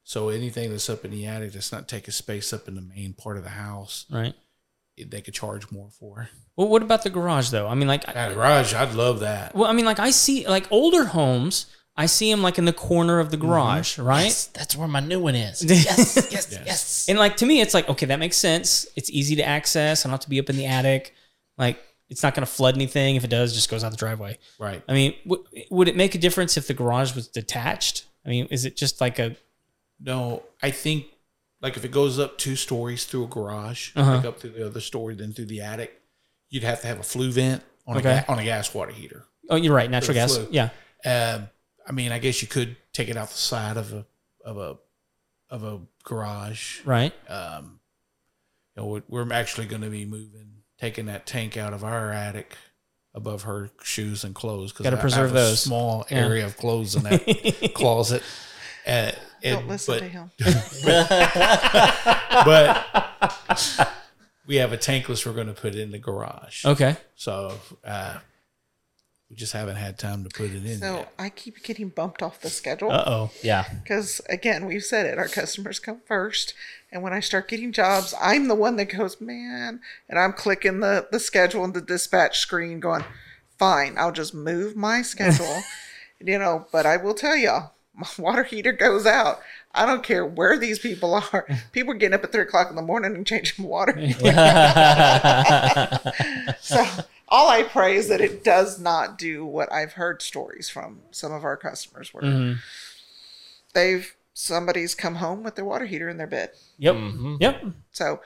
So 0.03 0.29
anything 0.29 0.69
that's 0.69 0.89
up 0.89 1.03
in 1.05 1.11
the 1.11 1.25
attic 1.25 1.53
that's 1.53 1.71
not 1.71 1.87
taking 1.87 2.11
space 2.11 2.53
up 2.53 2.67
in 2.67 2.75
the 2.75 2.81
main 2.81 3.13
part 3.13 3.37
of 3.37 3.43
the 3.43 3.49
house, 3.51 4.05
Right. 4.09 4.35
They 4.97 5.21
could 5.21 5.33
charge 5.33 5.71
more 5.71 5.89
for. 5.89 6.29
Well, 6.55 6.67
what 6.67 6.81
about 6.81 7.03
the 7.03 7.09
garage 7.09 7.49
though? 7.49 7.67
I 7.67 7.75
mean, 7.75 7.87
like, 7.87 8.07
I- 8.07 8.13
That 8.13 8.33
garage, 8.33 8.73
I'd 8.73 8.93
love 8.93 9.19
that. 9.19 9.53
well, 9.55 9.69
I 9.69 9.73
mean, 9.73 9.85
like 9.85 9.99
I 9.99 10.11
see 10.11 10.47
like 10.47 10.71
older 10.71 11.05
homes. 11.05 11.67
I 11.97 12.07
see 12.07 12.29
them 12.29 12.41
like 12.41 12.57
in 12.57 12.65
the 12.65 12.73
corner 12.73 13.19
of 13.19 13.31
the 13.31 13.37
mm-hmm. 13.37 13.47
garage, 13.47 13.97
right? 13.97 14.25
Yes, 14.25 14.47
that's 14.47 14.75
where 14.75 14.87
my 14.87 14.99
new 14.99 15.21
one 15.21 15.35
is. 15.35 15.63
Yes, 15.69 16.27
yes, 16.29 16.51
yes. 16.51 17.05
And 17.07 17.17
like 17.17 17.37
to 17.37 17.45
me, 17.45 17.61
it's 17.61 17.73
like 17.73 17.87
okay, 17.87 18.05
that 18.07 18.19
makes 18.19 18.37
sense. 18.37 18.85
It's 18.95 19.09
easy 19.09 19.35
to 19.37 19.43
access. 19.43 20.05
I 20.05 20.09
don't 20.09 20.11
have 20.13 20.19
to 20.21 20.29
be 20.29 20.39
up 20.39 20.49
in 20.49 20.57
the 20.57 20.65
attic. 20.65 21.13
Like 21.57 21.81
it's 22.09 22.21
not 22.21 22.35
going 22.35 22.45
to 22.45 22.51
flood 22.51 22.75
anything. 22.75 23.15
If 23.15 23.23
it 23.23 23.29
does, 23.29 23.53
it 23.53 23.55
just 23.55 23.69
goes 23.69 23.83
out 23.83 23.91
the 23.91 23.97
driveway. 23.97 24.37
Right. 24.59 24.83
I 24.87 24.93
mean, 24.93 25.15
w- 25.25 25.43
would 25.71 25.87
it 25.87 25.95
make 25.95 26.15
a 26.15 26.17
difference 26.17 26.57
if 26.57 26.67
the 26.67 26.73
garage 26.73 27.15
was 27.15 27.27
detached? 27.27 28.05
I 28.25 28.29
mean, 28.29 28.47
is 28.51 28.65
it 28.65 28.75
just 28.75 28.99
like 28.99 29.17
a 29.17 29.35
No, 29.99 30.43
I 30.61 30.71
think 30.71 31.05
like 31.65 31.77
if 31.77 31.83
it 31.83 31.91
goes 31.91 32.19
up 32.19 32.37
two 32.37 32.55
stories 32.55 33.05
through 33.05 33.23
a 33.23 33.27
garage, 33.27 33.91
Uh-huh. 33.95 34.17
like 34.17 34.25
up 34.25 34.39
through 34.39 34.51
the 34.51 34.65
other 34.65 34.79
story, 34.81 35.15
then 35.15 35.33
through 35.33 35.45
the 35.47 35.61
attic, 35.61 35.99
you'd 36.49 36.63
have 36.63 36.79
to 36.81 36.87
have 36.87 36.99
a 36.99 37.03
flue 37.03 37.31
vent 37.31 37.63
on 37.87 37.97
Okay. 37.97 38.17
a 38.19 38.21
ga- 38.21 38.31
on 38.31 38.37
a 38.39 38.43
gas 38.43 38.73
water 38.73 38.91
heater. 38.91 39.25
oh, 39.49 39.55
you're 39.55 39.73
right, 39.75 39.89
natural 39.89 40.13
gas. 40.13 40.35
flue. 40.35 40.47
Yeah, 40.51 40.69
Um, 41.05 41.49
I 41.87 41.91
mean, 41.91 42.11
I 42.11 42.19
guess 42.19 42.41
you 42.41 42.47
could 42.47 42.77
take 42.93 43.09
it 43.09 43.17
out 43.17 43.29
the 43.29 43.37
side 43.37 43.77
of 43.77 43.91
a 43.93 44.05
of 44.43 44.57
a 44.57 44.77
of 45.49 45.63
a 45.63 45.81
garage. 46.03 46.81
right. 46.85 47.13
Um, 47.29 47.79
you 48.75 48.81
know, 48.81 48.87
we're- 48.87 49.03
we're 49.07 49.31
actually 49.33 49.67
going 49.67 49.81
to 49.83 49.89
be 49.89 50.05
moving 50.05 50.61
taking 50.79 51.05
that 51.07 51.25
tank 51.25 51.55
out 51.57 51.73
of 51.73 51.83
our 51.83 52.11
attic 52.11 52.57
above 53.13 53.43
her 53.43 53.69
shoes 53.81 54.23
and 54.25 54.35
clothes 54.35 54.71
because 54.73 54.83
Gotta 54.83 54.97
preserve 54.97 55.19
I 55.19 55.23
have 55.23 55.33
those. 55.33 55.61
Small 55.61 56.05
area 56.09 56.45
of 56.45 56.57
clothes 56.57 56.95
in 56.95 57.03
that 57.03 57.71
closet. 57.75 58.21
Uh, 58.85 59.11
Don't 59.43 59.67
listen 59.67 59.95
but, 59.95 59.99
to 59.99 60.09
him. 60.09 60.31
but 62.45 63.91
we 64.47 64.55
have 64.57 64.73
a 64.73 64.77
tankless 64.77 65.25
we're 65.25 65.33
going 65.33 65.47
to 65.47 65.53
put 65.53 65.75
in 65.75 65.91
the 65.91 65.97
garage. 65.97 66.65
Okay. 66.65 66.95
So 67.15 67.53
uh, 67.83 68.17
we 69.29 69.35
just 69.35 69.53
haven't 69.53 69.77
had 69.77 69.97
time 69.97 70.23
to 70.23 70.29
put 70.29 70.51
it 70.51 70.65
in 70.65 70.79
So 70.79 70.97
yet. 70.97 71.13
I 71.17 71.29
keep 71.29 71.63
getting 71.63 71.89
bumped 71.89 72.21
off 72.21 72.41
the 72.41 72.49
schedule. 72.49 72.91
Uh 72.91 73.03
oh. 73.07 73.31
Yeah. 73.41 73.65
Because 73.81 74.21
again, 74.29 74.65
we've 74.65 74.83
said 74.83 75.05
it, 75.07 75.17
our 75.17 75.27
customers 75.27 75.79
come 75.79 76.01
first. 76.05 76.53
And 76.91 77.01
when 77.01 77.13
I 77.13 77.19
start 77.19 77.47
getting 77.47 77.71
jobs, 77.71 78.13
I'm 78.21 78.47
the 78.47 78.55
one 78.55 78.75
that 78.77 78.85
goes, 78.85 79.19
man, 79.19 79.81
and 80.07 80.19
I'm 80.19 80.33
clicking 80.33 80.79
the, 80.79 81.07
the 81.11 81.19
schedule 81.19 81.63
and 81.63 81.73
the 81.73 81.81
dispatch 81.81 82.39
screen 82.39 82.79
going, 82.79 83.03
fine, 83.57 83.95
I'll 83.97 84.11
just 84.11 84.33
move 84.33 84.75
my 84.75 85.01
schedule. 85.01 85.61
you 86.21 86.39
know, 86.39 86.67
but 86.71 86.85
I 86.85 86.97
will 86.97 87.13
tell 87.13 87.35
y'all, 87.35 87.74
my 87.95 88.07
water 88.17 88.43
heater 88.43 88.71
goes 88.73 89.05
out. 89.05 89.39
I 89.73 89.85
don't 89.85 90.03
care 90.03 90.25
where 90.25 90.57
these 90.57 90.79
people 90.79 91.13
are. 91.15 91.45
People 91.73 91.93
are 91.93 91.97
getting 91.97 92.13
up 92.15 92.23
at 92.23 92.31
three 92.31 92.43
o'clock 92.43 92.69
in 92.69 92.75
the 92.75 92.81
morning 92.81 93.13
and 93.15 93.25
changing 93.27 93.65
water. 93.65 93.93
so 96.61 96.85
all 97.27 97.49
I 97.49 97.63
pray 97.63 97.95
is 97.95 98.07
that 98.07 98.21
it 98.21 98.43
does 98.43 98.79
not 98.79 99.17
do 99.17 99.45
what 99.45 99.71
I've 99.71 99.93
heard 99.93 100.21
stories 100.21 100.69
from 100.69 101.01
some 101.11 101.31
of 101.31 101.43
our 101.43 101.57
customers 101.57 102.13
where 102.13 102.23
Mm-hmm. 102.23 102.59
they've 103.73 104.15
somebody's 104.33 104.95
come 104.95 105.15
home 105.15 105.43
with 105.43 105.55
their 105.55 105.65
water 105.65 105.85
heater 105.85 106.09
in 106.09 106.17
their 106.17 106.27
bed. 106.27 106.51
Yep. 106.77 106.95
Mm-hmm. 106.95 107.35
Yep. 107.39 107.63
So, 107.91 108.21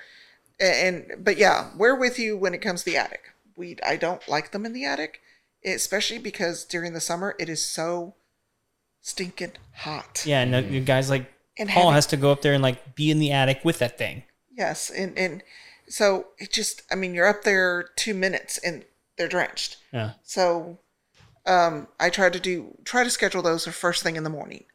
and 0.59 1.11
but 1.19 1.37
yeah, 1.37 1.69
we're 1.77 1.95
with 1.95 2.19
you 2.19 2.37
when 2.37 2.53
it 2.53 2.61
comes 2.61 2.83
to 2.83 2.91
the 2.91 2.97
attic. 2.97 3.21
We 3.55 3.77
I 3.85 3.95
don't 3.97 4.27
like 4.27 4.51
them 4.51 4.65
in 4.65 4.73
the 4.73 4.85
attic, 4.85 5.21
especially 5.65 6.19
because 6.19 6.63
during 6.63 6.93
the 6.93 7.01
summer 7.01 7.35
it 7.39 7.49
is 7.49 7.65
so 7.65 8.15
stinking 9.09 9.53
hot. 9.73 10.23
Yeah. 10.25 10.41
And 10.41 10.53
the 10.73 10.79
guys 10.81 11.09
like 11.09 11.31
And 11.57 11.69
Paul 11.69 11.83
having- 11.83 11.95
has 11.95 12.05
to 12.07 12.17
go 12.17 12.31
up 12.31 12.41
there 12.41 12.53
and 12.53 12.63
like 12.63 12.95
be 12.95 13.11
in 13.11 13.19
the 13.19 13.31
attic 13.31 13.61
with 13.63 13.79
that 13.79 13.97
thing. 13.97 14.23
Yes, 14.51 14.89
and 14.89 15.17
and 15.17 15.43
so 15.87 16.27
it 16.37 16.51
just 16.51 16.81
I 16.91 16.95
mean 16.95 17.13
you're 17.13 17.27
up 17.27 17.43
there 17.43 17.89
two 17.95 18.13
minutes 18.13 18.57
and 18.57 18.85
they're 19.17 19.27
drenched. 19.29 19.77
Yeah. 19.93 20.11
So 20.23 20.79
um, 21.45 21.87
I 21.99 22.09
try 22.09 22.29
to 22.29 22.39
do 22.39 22.77
try 22.83 23.03
to 23.03 23.09
schedule 23.09 23.41
those 23.41 23.65
for 23.65 23.71
first 23.71 24.03
thing 24.03 24.15
in 24.17 24.23
the 24.23 24.29
morning, 24.29 24.65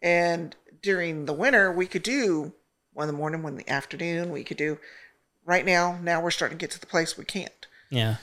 and 0.00 0.54
during 0.82 1.26
the 1.26 1.32
winter 1.32 1.72
we 1.72 1.86
could 1.86 2.02
do 2.04 2.52
one 2.92 3.08
in 3.08 3.14
the 3.14 3.18
morning, 3.18 3.42
one 3.42 3.52
in 3.54 3.58
the 3.58 3.68
afternoon. 3.68 4.30
We 4.30 4.44
could 4.44 4.56
do 4.56 4.78
right 5.44 5.66
now. 5.66 5.98
Now 6.02 6.20
we're 6.22 6.30
starting 6.30 6.56
to 6.58 6.62
get 6.62 6.70
to 6.72 6.80
the 6.80 6.86
place 6.86 7.18
we 7.18 7.24
can't, 7.24 7.66
Yeah. 7.90 8.16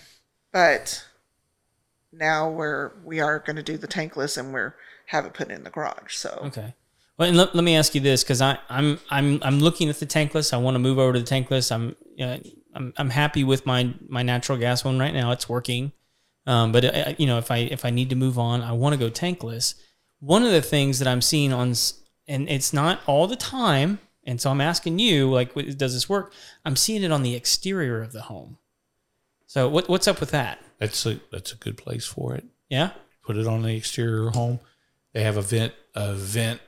but 0.52 1.06
now 2.12 2.50
we're 2.50 2.92
we 3.04 3.20
are 3.20 3.40
going 3.40 3.56
to 3.58 3.64
do 3.64 3.78
the 3.78 3.88
tankless 3.88 4.38
and 4.38 4.54
we're 4.54 4.76
have 5.14 5.26
it 5.26 5.34
put 5.34 5.50
in 5.50 5.64
the 5.64 5.70
garage. 5.70 6.16
So 6.16 6.30
Okay. 6.46 6.74
Well, 7.18 7.30
and 7.30 7.38
let, 7.38 7.54
let 7.54 7.64
me 7.64 7.76
ask 7.76 7.94
you 7.94 8.02
this 8.02 8.24
because 8.24 8.42
I'm 8.42 8.58
I'm 9.10 9.40
I'm 9.44 9.60
looking 9.60 9.88
at 9.90 10.00
the 10.00 10.06
tankless. 10.06 10.52
I 10.52 10.58
want 10.58 10.76
to 10.76 10.80
move 10.80 10.98
over 10.98 11.14
to 11.14 11.20
the 11.20 11.26
tankless. 11.26 11.72
I'm 11.72 11.96
you 12.16 12.26
know, 12.26 12.40
I'm 12.74 12.94
I'm 12.98 13.12
happy 13.12 13.44
with 13.44 13.66
my 13.66 13.94
my 14.08 14.24
natural 14.24 14.58
gas 14.58 14.84
one 14.84 15.00
right 15.00 15.14
now. 15.14 15.32
It's 15.32 15.48
working. 15.48 15.92
Um, 16.46 16.72
but 16.72 16.84
uh, 16.84 17.14
you 17.18 17.28
know, 17.28 17.38
if 17.38 17.52
I 17.52 17.58
if 17.58 17.86
I 17.86 17.92
need 17.92 18.10
to 18.10 18.16
move 18.16 18.40
on, 18.40 18.62
I 18.62 18.72
want 18.72 18.94
to 18.94 19.00
go 19.00 19.12
tankless. 19.12 19.76
One 20.20 20.44
of 20.44 20.52
the 20.52 20.62
things 20.62 21.00
that 21.00 21.08
I'm 21.08 21.22
seeing 21.22 21.54
on, 21.54 21.74
and 22.28 22.50
it's 22.50 22.74
not 22.74 23.02
all 23.06 23.28
the 23.28 23.36
time, 23.36 24.00
and 24.24 24.42
so 24.42 24.50
I'm 24.50 24.62
asking 24.62 25.00
you, 25.00 25.30
like, 25.30 25.54
does 25.78 25.94
this 25.94 26.10
work? 26.10 26.34
I'm 26.66 26.76
seeing 26.76 27.04
it 27.04 27.12
on 27.12 27.24
the 27.24 27.36
exterior 27.36 28.02
of 28.02 28.12
the 28.12 28.24
home. 28.24 28.58
So 29.46 29.70
what 29.70 29.88
what's 29.88 30.08
up 30.08 30.20
with 30.20 30.32
that? 30.32 30.60
That's 30.80 31.06
a 31.06 31.20
that's 31.32 31.52
a 31.52 31.58
good 31.58 31.78
place 31.78 32.06
for 32.06 32.34
it. 32.34 32.46
Yeah. 32.70 32.92
Put 33.24 33.38
it 33.38 33.48
on 33.48 33.62
the 33.62 33.76
exterior 33.76 34.32
home. 34.32 34.60
They 35.14 35.24
have 35.24 35.38
a 35.38 35.42
vent 35.42 35.74
a 35.96 36.14
vent 36.14 36.60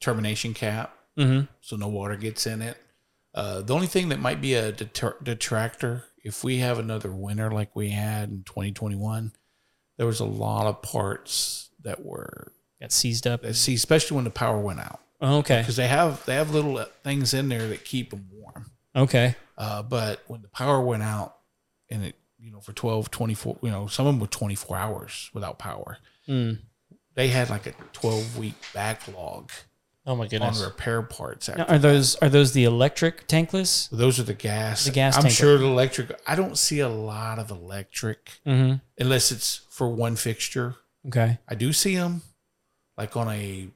termination 0.00 0.54
cap, 0.54 0.96
Mm-hmm. 1.18 1.46
so 1.60 1.76
no 1.76 1.88
water 1.88 2.16
gets 2.16 2.46
in 2.46 2.62
it. 2.62 2.76
Uh, 3.34 3.60
the 3.62 3.74
only 3.74 3.86
thing 3.86 4.08
that 4.08 4.18
might 4.20 4.40
be 4.40 4.54
a 4.54 4.72
deter- 4.72 5.16
detractor, 5.22 6.04
if 6.24 6.42
we 6.42 6.58
have 6.58 6.78
another 6.78 7.10
winter 7.12 7.50
like 7.50 7.74
we 7.76 7.90
had 7.90 8.30
in 8.30 8.42
2021, 8.44 9.32
there 9.98 10.06
was 10.06 10.20
a 10.20 10.24
lot 10.24 10.66
of 10.66 10.82
parts 10.82 11.70
that 11.82 12.04
were 12.04 12.52
Got 12.80 12.92
seized 12.92 13.26
up. 13.26 13.42
that 13.42 13.50
especially 13.50 14.14
when 14.16 14.24
the 14.24 14.30
power 14.30 14.58
went 14.58 14.80
out, 14.80 15.00
Okay. 15.20 15.60
because 15.60 15.76
they 15.76 15.88
have 15.88 16.24
they 16.26 16.34
have 16.34 16.50
little 16.54 16.78
uh, 16.78 16.86
things 17.04 17.34
in 17.34 17.48
there 17.48 17.68
that 17.68 17.84
keep 17.84 18.10
them 18.10 18.28
warm. 18.32 18.70
Okay. 18.96 19.34
Uh, 19.58 19.82
but 19.82 20.22
when 20.26 20.40
the 20.42 20.48
power 20.48 20.80
went 20.80 21.02
out 21.02 21.36
and 21.90 22.04
it, 22.06 22.16
you 22.38 22.50
know, 22.50 22.60
for 22.60 22.72
12, 22.72 23.10
24, 23.10 23.58
you 23.62 23.70
know, 23.70 23.86
some 23.86 24.06
of 24.06 24.14
them 24.14 24.20
were 24.20 24.26
24 24.26 24.76
hours 24.78 25.30
without 25.34 25.58
power. 25.58 25.98
Mm. 26.26 26.60
They 27.14 27.28
had 27.28 27.50
like 27.50 27.66
a 27.66 27.72
12 27.92 28.38
week 28.38 28.54
backlog 28.72 29.50
Oh 30.06 30.16
my 30.16 30.26
goodness! 30.26 30.60
on 30.60 30.64
repair 30.66 31.02
parts. 31.02 31.48
Now, 31.48 31.62
After. 31.62 31.74
are 31.74 31.78
those 31.78 32.14
are 32.16 32.28
those 32.28 32.52
the 32.52 32.64
electric 32.64 33.26
tankless? 33.28 33.88
Those 33.90 34.18
are 34.18 34.22
the 34.24 34.34
gas. 34.34 34.84
The 34.86 34.90
gas 34.92 35.16
I'm 35.16 35.24
tank. 35.24 35.34
sure 35.34 35.58
the 35.58 35.66
electric, 35.66 36.18
I 36.26 36.34
don't 36.34 36.56
see 36.56 36.80
a 36.80 36.88
lot 36.88 37.38
of 37.38 37.50
electric 37.50 38.40
Mm-hmm. 38.46 38.76
unless 38.98 39.30
it's 39.30 39.62
for 39.70 39.88
one 39.88 40.16
fixture. 40.16 40.76
Okay. 41.08 41.38
I 41.48 41.54
do 41.54 41.72
see 41.72 41.96
them 41.96 42.22
like 42.96 43.16
on 43.16 43.28
a 43.28 43.68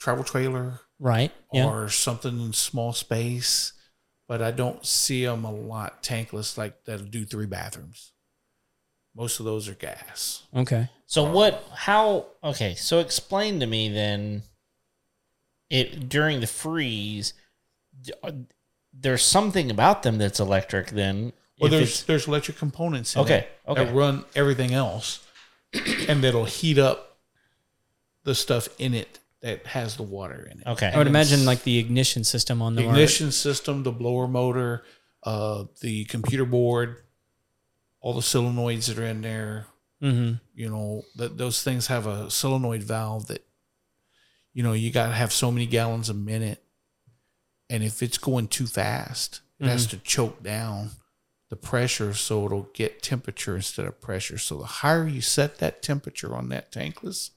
travel 0.00 0.24
trailer 0.24 0.80
Right. 0.98 1.32
Yeah. 1.52 1.66
or 1.66 1.88
something 1.88 2.40
in 2.40 2.52
small 2.52 2.92
space, 2.92 3.72
but 4.28 4.40
I 4.42 4.50
don't 4.52 4.84
see 4.86 5.24
them 5.24 5.44
a 5.44 5.52
lot 5.52 6.02
tankless 6.02 6.56
like 6.58 6.84
that'll 6.84 7.06
do 7.06 7.24
three 7.24 7.46
bathrooms. 7.46 8.12
Most 9.14 9.38
of 9.40 9.44
those 9.46 9.68
are 9.68 9.74
gas. 9.74 10.42
okay. 10.54 10.88
So 11.06 11.24
what? 11.30 11.68
How? 11.74 12.26
Okay. 12.42 12.74
So 12.74 12.98
explain 13.00 13.60
to 13.60 13.66
me 13.66 13.88
then. 13.88 14.42
It 15.70 16.08
during 16.10 16.40
the 16.40 16.46
freeze, 16.46 17.32
uh, 18.22 18.32
there's 18.92 19.22
something 19.22 19.70
about 19.70 20.02
them 20.02 20.18
that's 20.18 20.38
electric. 20.38 20.88
Then, 20.90 21.32
Well, 21.58 21.72
if 21.72 21.78
there's 21.78 22.02
there's 22.04 22.28
electric 22.28 22.58
components 22.58 23.14
in 23.16 23.22
Okay, 23.22 23.38
it 23.38 23.48
okay. 23.68 23.84
that 23.86 23.94
run 23.94 24.26
everything 24.34 24.74
else, 24.74 25.26
and 26.08 26.22
that'll 26.22 26.44
heat 26.44 26.78
up 26.78 27.16
the 28.24 28.34
stuff 28.34 28.68
in 28.78 28.92
it 28.92 29.18
that 29.40 29.66
has 29.68 29.96
the 29.96 30.02
water 30.02 30.46
in 30.52 30.60
it. 30.60 30.66
okay. 30.66 30.88
I 30.88 30.98
would 30.98 31.06
And 31.06 31.16
imagine 31.16 31.46
like 31.46 31.62
the 31.62 31.78
ignition 31.78 32.22
system 32.22 32.60
on 32.60 32.74
The 32.74 32.82
the 32.82 32.88
ignition 32.90 33.32
system, 33.32 33.82
the 33.82 33.92
blower 33.92 34.28
motor, 34.28 34.84
uh, 35.22 35.64
the 35.80 36.04
computer 36.04 36.44
board, 36.44 37.01
all 38.02 38.12
the 38.12 38.20
solenoids 38.20 38.86
that 38.88 38.98
are 38.98 39.06
in 39.06 39.22
there. 39.22 39.66
Mm-hmm. 40.02 40.34
You 40.54 40.68
know, 40.68 41.04
that 41.16 41.38
those 41.38 41.62
things 41.62 41.86
have 41.86 42.06
a 42.08 42.28
solenoid 42.30 42.82
valve 42.82 43.28
that, 43.28 43.44
you 44.52 44.62
know, 44.64 44.72
you 44.72 44.90
got 44.90 45.06
to 45.06 45.12
have 45.12 45.32
so 45.32 45.50
many 45.52 45.64
gallons 45.64 46.10
a 46.10 46.14
minute, 46.14 46.62
and 47.70 47.82
if 47.84 48.02
it's 48.02 48.18
going 48.18 48.48
too 48.48 48.66
fast, 48.66 49.40
it 49.60 49.68
has 49.68 49.86
to 49.86 49.96
choke 49.98 50.42
down 50.42 50.90
the 51.50 51.56
pressure 51.56 52.14
so 52.14 52.44
it'll 52.46 52.68
get 52.74 53.00
temperature 53.00 53.54
instead 53.54 53.86
of 53.86 54.00
pressure. 54.00 54.38
So 54.38 54.58
the 54.58 54.64
higher 54.64 55.06
you 55.06 55.20
set 55.20 55.58
that 55.58 55.82
temperature 55.82 56.34
on 56.34 56.48
that 56.48 56.72
tankless 56.72 57.30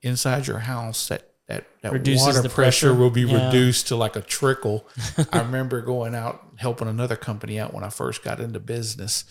inside 0.00 0.46
your 0.46 0.60
house, 0.60 1.08
that 1.08 1.24
that, 1.48 1.64
that 1.80 1.92
Reduces 1.92 2.26
water 2.26 2.42
the 2.42 2.50
pressure, 2.50 2.88
pressure. 2.88 2.94
will 2.94 3.08
be 3.10 3.22
Yeah. 3.22 3.46
reduced 3.46 3.88
to 3.88 3.96
like 3.96 4.16
a 4.16 4.20
trickle. 4.20 4.86
I 5.32 5.40
remember 5.40 5.80
going 5.80 6.14
out 6.14 6.44
helping 6.56 6.88
another 6.88 7.16
company 7.16 7.58
out 7.58 7.72
when 7.72 7.82
I 7.82 7.88
first 7.88 8.22
got 8.22 8.38
into 8.38 8.60
business. 8.60 9.24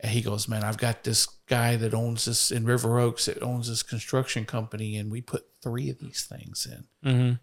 And 0.00 0.12
he 0.12 0.20
goes, 0.22 0.48
Man, 0.48 0.62
I've 0.62 0.78
got 0.78 1.04
this 1.04 1.26
guy 1.46 1.76
that 1.76 1.94
owns 1.94 2.26
this 2.26 2.50
in 2.50 2.64
River 2.64 2.98
Oaks 2.98 3.26
that 3.26 3.42
owns 3.42 3.68
this 3.68 3.82
construction 3.82 4.44
company, 4.44 4.96
and 4.96 5.10
we 5.10 5.20
put 5.20 5.46
three 5.62 5.90
of 5.90 5.98
these 5.98 6.24
things 6.24 6.66
in. 6.70 6.84
Mm-hmm. 7.10 7.34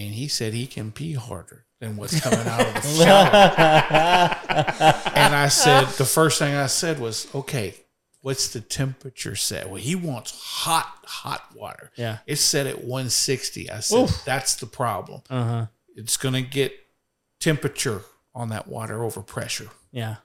And 0.00 0.14
he 0.14 0.28
said 0.28 0.52
he 0.52 0.66
can 0.66 0.92
pee 0.92 1.14
harder 1.14 1.66
than 1.80 1.96
what's 1.96 2.20
coming 2.20 2.46
out 2.46 2.66
of 2.66 2.74
the 2.74 2.80
shower. 3.04 3.30
and 5.14 5.34
I 5.34 5.48
said, 5.48 5.86
the 5.96 6.04
first 6.04 6.38
thing 6.38 6.54
I 6.54 6.66
said 6.66 7.00
was, 7.00 7.28
okay, 7.34 7.74
what's 8.20 8.48
the 8.48 8.60
temperature 8.60 9.36
set? 9.36 9.68
Well, 9.68 9.80
he 9.80 9.94
wants 9.94 10.32
hot, 10.38 11.04
hot 11.04 11.54
water. 11.54 11.92
Yeah. 11.96 12.18
It's 12.26 12.40
set 12.40 12.66
at 12.66 12.78
160. 12.84 13.70
I 13.70 13.80
said, 13.80 14.10
that's 14.24 14.56
the 14.56 14.66
problem. 14.66 15.22
Uh 15.30 15.44
huh. 15.44 15.66
It's 15.94 16.16
going 16.16 16.34
to 16.34 16.42
get 16.42 16.72
temperature 17.40 18.02
on 18.34 18.50
that 18.50 18.68
water 18.68 19.02
over 19.02 19.22
pressure. 19.22 19.70
Yeah. 19.92 20.16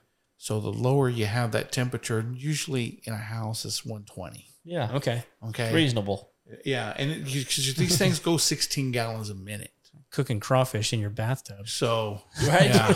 So 0.42 0.58
the 0.58 0.72
lower 0.72 1.08
you 1.08 1.26
have 1.26 1.52
that 1.52 1.70
temperature, 1.70 2.26
usually 2.34 3.00
in 3.04 3.12
a 3.12 3.16
house, 3.16 3.64
it's 3.64 3.84
120. 3.84 4.44
yeah. 4.64 4.90
Okay. 4.94 5.22
Okay. 5.50 5.72
Reasonable. 5.72 6.32
Yeah. 6.64 6.92
And 6.96 7.12
it, 7.12 7.22
'cause 7.26 7.74
these 7.76 7.96
things 7.96 8.18
go 8.18 8.36
16 8.38 8.90
gallons 8.90 9.30
a 9.30 9.36
minute. 9.36 9.70
Cooking 10.10 10.40
crawfish 10.40 10.92
in 10.92 10.98
your 10.98 11.10
bathtub. 11.10 11.68
So, 11.68 12.22
Right. 12.44 12.74
yeah. 12.74 12.92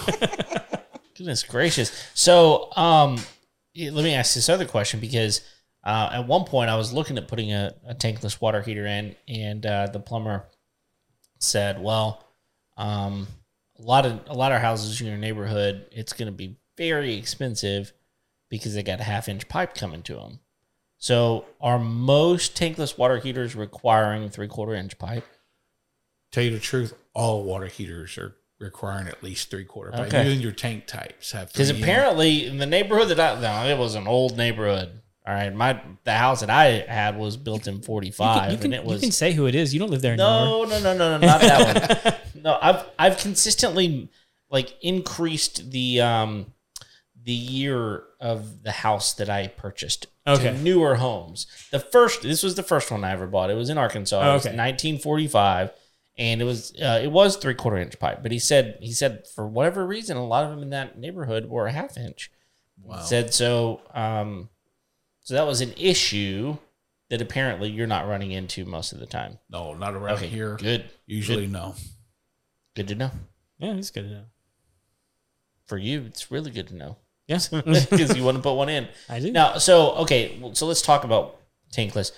Goodness 1.16 1.44
gracious. 1.44 1.92
So, 2.14 2.72
um, 2.74 3.16
let 3.76 4.03
me 4.03 4.14
ask 4.14 4.34
this 4.34 4.49
other 4.49 4.64
question 4.66 4.99
because 4.99 5.40
uh, 5.84 6.11
at 6.14 6.26
one 6.26 6.47
point 6.47 6.68
I 6.68 6.74
was 6.76 6.92
looking 6.92 7.16
at 7.16 7.28
putting 7.28 7.53
a, 7.53 7.72
a 7.86 7.94
tankless 7.94 8.40
water 8.40 8.61
heater 8.61 8.86
in, 8.86 9.14
and 9.28 9.64
uh, 9.64 9.86
the 9.86 10.01
plumber 10.01 10.47
said, 11.38 11.80
"Well, 11.80 12.24
um, 12.76 13.28
a 13.78 13.82
lot 13.82 14.05
of 14.05 14.20
a 14.26 14.34
lot 14.34 14.51
of 14.51 14.61
houses 14.61 15.01
in 15.01 15.07
your 15.07 15.16
neighborhood, 15.16 15.86
it's 15.92 16.12
going 16.12 16.26
to 16.26 16.32
be 16.32 16.57
very 16.76 17.14
expensive 17.14 17.92
because 18.48 18.74
they 18.74 18.82
got 18.82 19.00
a 19.00 19.04
half 19.04 19.28
inch 19.28 19.48
pipe 19.48 19.74
coming 19.74 20.02
to 20.02 20.14
them. 20.14 20.40
So, 20.98 21.44
are 21.60 21.78
most 21.78 22.56
tankless 22.56 22.96
water 22.96 23.18
heaters 23.18 23.54
requiring 23.54 24.28
three 24.30 24.48
quarter 24.48 24.74
inch 24.74 24.98
pipe? 24.98 25.24
Tell 26.32 26.44
you 26.44 26.50
the 26.50 26.58
truth, 26.58 26.94
all 27.14 27.44
water 27.44 27.66
heaters 27.66 28.16
are 28.18 28.34
requiring 28.58 29.06
at 29.06 29.22
least 29.22 29.50
three 29.50 29.64
quarter 29.64 29.92
pipe. 29.92 30.08
Okay. 30.08 30.26
Even 30.26 30.40
your 30.40 30.52
tank 30.52 30.86
types 30.86 31.32
have 31.32 31.52
Because 31.52 31.70
apparently, 31.70 32.46
in 32.46 32.58
the 32.58 32.66
neighborhood 32.66 33.08
that 33.08 33.20
I, 33.20 33.40
no, 33.40 33.68
it 33.68 33.78
was 33.78 33.94
an 33.94 34.06
old 34.06 34.36
neighborhood. 34.36 35.00
All 35.26 35.34
right, 35.34 35.52
my 35.52 35.80
the 36.04 36.12
house 36.14 36.40
that 36.40 36.50
I 36.50 36.84
had 36.88 37.18
was 37.18 37.36
built 37.36 37.66
in 37.66 37.82
forty 37.82 38.12
five, 38.12 38.52
You 38.52 38.58
can, 38.58 38.72
and 38.72 38.86
it 38.86 38.92
you 38.92 39.00
can 39.00 39.10
say 39.10 39.32
who 39.32 39.46
it 39.46 39.56
is. 39.56 39.74
You 39.74 39.80
don't 39.80 39.90
live 39.90 40.00
there 40.00 40.12
anymore. 40.12 40.66
no, 40.66 40.78
no, 40.78 40.80
no, 40.80 40.96
no, 40.96 41.18
no, 41.18 41.26
not 41.26 41.40
that 41.40 42.04
one. 42.04 42.14
No, 42.44 42.56
I've 42.62 42.84
I've 42.96 43.18
consistently 43.18 44.08
like 44.50 44.76
increased 44.80 45.72
the 45.72 46.00
um 46.00 46.46
the 47.26 47.32
year 47.32 48.04
of 48.20 48.62
the 48.62 48.70
house 48.72 49.12
that 49.14 49.28
I 49.28 49.48
purchased 49.48 50.06
Okay. 50.26 50.44
to 50.44 50.52
newer 50.58 50.94
homes. 50.96 51.46
The 51.70 51.78
first 51.80 52.22
this 52.22 52.42
was 52.42 52.54
the 52.54 52.62
first 52.62 52.90
one 52.90 53.04
I 53.04 53.10
ever 53.12 53.26
bought. 53.26 53.50
It 53.50 53.54
was 53.56 53.68
in 53.68 53.76
Arkansas. 53.78 54.16
It 54.20 54.32
was 54.32 54.46
Okay. 54.46 54.56
1945 54.56 55.72
and 56.18 56.40
it 56.40 56.44
was 56.44 56.72
uh, 56.80 57.00
it 57.02 57.12
was 57.12 57.36
three 57.36 57.54
quarter 57.54 57.76
inch 57.76 57.98
pipe. 57.98 58.22
But 58.22 58.32
he 58.32 58.38
said 58.38 58.78
he 58.80 58.92
said 58.92 59.26
for 59.34 59.46
whatever 59.46 59.86
reason 59.86 60.16
a 60.16 60.24
lot 60.26 60.44
of 60.44 60.50
them 60.50 60.62
in 60.62 60.70
that 60.70 60.98
neighborhood 60.98 61.46
were 61.50 61.66
a 61.66 61.72
half 61.72 61.98
inch. 61.98 62.30
Wow. 62.82 63.00
Said 63.00 63.34
so 63.34 63.82
um 63.92 64.48
so 65.20 65.34
that 65.34 65.46
was 65.46 65.60
an 65.60 65.74
issue 65.76 66.56
that 67.10 67.20
apparently 67.20 67.68
you're 67.70 67.86
not 67.88 68.06
running 68.08 68.30
into 68.32 68.64
most 68.64 68.92
of 68.92 68.98
the 69.00 69.06
time. 69.06 69.38
no, 69.50 69.74
not 69.74 69.94
around 69.94 70.16
Okay, 70.18 70.28
here. 70.28 70.56
good. 70.56 70.84
Usually, 71.06 71.46
no. 71.48 71.74
Good 72.74 72.88
to 72.88 72.94
know. 72.94 73.10
Yeah, 73.58 73.74
it's 73.74 73.90
good 73.90 74.04
to 74.08 74.10
know. 74.14 74.24
For 75.66 75.78
you, 75.78 76.04
it's 76.06 76.30
really 76.30 76.50
good 76.52 76.68
to 76.68 76.74
know 76.76 76.96
Yes, 77.28 77.48
because 77.48 78.16
you 78.16 78.24
want 78.24 78.36
to 78.36 78.42
put 78.42 78.54
one 78.54 78.68
in. 78.68 78.88
I 79.08 79.20
do. 79.20 79.32
Now, 79.32 79.58
so 79.58 79.92
okay, 79.96 80.38
well, 80.40 80.54
so 80.54 80.66
let's 80.66 80.82
talk 80.82 81.04
about 81.04 81.36
tankless. 81.74 82.12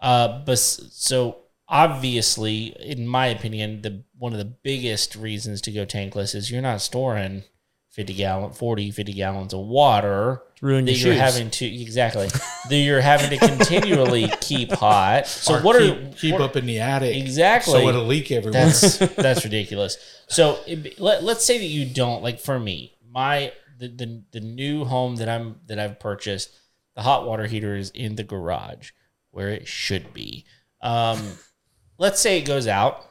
Uh, 0.00 0.42
but 0.44 0.58
so 0.58 1.38
obviously, 1.68 2.74
in 2.80 3.06
my 3.06 3.26
opinion, 3.26 3.82
the 3.82 4.04
one 4.18 4.32
of 4.32 4.38
the 4.38 4.44
biggest 4.44 5.14
reasons 5.16 5.60
to 5.62 5.72
go 5.72 5.84
tankless 5.86 6.34
is 6.34 6.50
you're 6.50 6.62
not 6.62 6.80
storing 6.80 7.44
50 7.90 8.14
gallon, 8.14 8.52
40, 8.52 8.90
50 8.90 9.12
gallons 9.12 9.54
of 9.54 9.60
water 9.60 10.42
Ruin 10.60 10.84
that 10.86 10.92
your 10.92 11.12
you're 11.14 11.14
shoes. 11.14 11.34
having 11.34 11.50
to 11.50 11.66
exactly 11.66 12.28
that 12.68 12.76
you're 12.76 13.00
having 13.00 13.30
to 13.30 13.38
continually 13.46 14.30
keep 14.40 14.70
hot. 14.72 15.26
So 15.26 15.56
Or 15.56 15.62
what 15.62 15.78
keep, 15.78 15.94
are 15.94 16.12
keep 16.16 16.32
what- 16.34 16.42
up 16.42 16.56
in 16.56 16.66
the 16.66 16.78
attic 16.80 17.16
exactly? 17.16 17.72
so 17.72 17.88
it'll 17.88 18.04
leak 18.04 18.30
everywhere. 18.30 18.64
That's 18.66 18.98
that's 18.98 19.44
ridiculous. 19.44 19.96
So 20.28 20.58
it, 20.66 21.00
let, 21.00 21.22
let's 21.24 21.44
say 21.44 21.58
that 21.58 21.64
you 21.66 21.86
don't 21.86 22.22
like 22.22 22.40
for 22.40 22.58
me, 22.58 22.94
my 23.10 23.52
the, 23.78 23.88
the 23.88 24.22
the 24.32 24.40
new 24.40 24.84
home 24.84 25.16
that 25.16 25.28
I'm 25.28 25.56
that 25.66 25.78
I've 25.78 26.00
purchased, 26.00 26.50
the 26.94 27.02
hot 27.02 27.26
water 27.26 27.46
heater 27.46 27.76
is 27.76 27.90
in 27.90 28.16
the 28.16 28.24
garage 28.24 28.90
where 29.30 29.48
it 29.50 29.68
should 29.68 30.12
be. 30.12 30.44
Um, 30.82 31.38
let's 31.98 32.20
say 32.20 32.38
it 32.38 32.42
goes 32.44 32.66
out. 32.66 33.04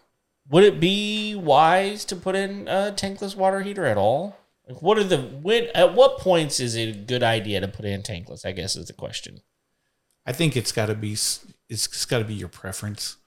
Would 0.49 0.63
it 0.63 0.79
be 0.79 1.35
wise 1.35 2.05
to 2.05 2.15
put 2.15 2.35
in 2.35 2.67
a 2.67 2.93
tankless 2.95 3.35
water 3.35 3.61
heater 3.61 3.85
at 3.85 3.97
all? 3.97 4.37
Like, 4.67 4.81
what 4.81 4.97
are 4.97 5.03
the 5.03 5.17
when? 5.17 5.67
At 5.73 5.93
what 5.93 6.19
points 6.19 6.59
is 6.59 6.75
it 6.75 6.89
a 6.89 6.99
good 6.99 7.23
idea 7.23 7.61
to 7.61 7.67
put 7.67 7.85
in 7.85 8.01
tankless? 8.01 8.45
I 8.45 8.51
guess 8.51 8.75
is 8.75 8.87
the 8.87 8.93
question. 8.93 9.41
I 10.25 10.33
think 10.33 10.57
it's 10.57 10.71
got 10.73 10.87
to 10.87 10.95
be 10.95 11.13
it's, 11.13 11.45
it's 11.69 12.05
got 12.05 12.19
to 12.19 12.25
be 12.25 12.33
your 12.33 12.49
preference. 12.49 13.17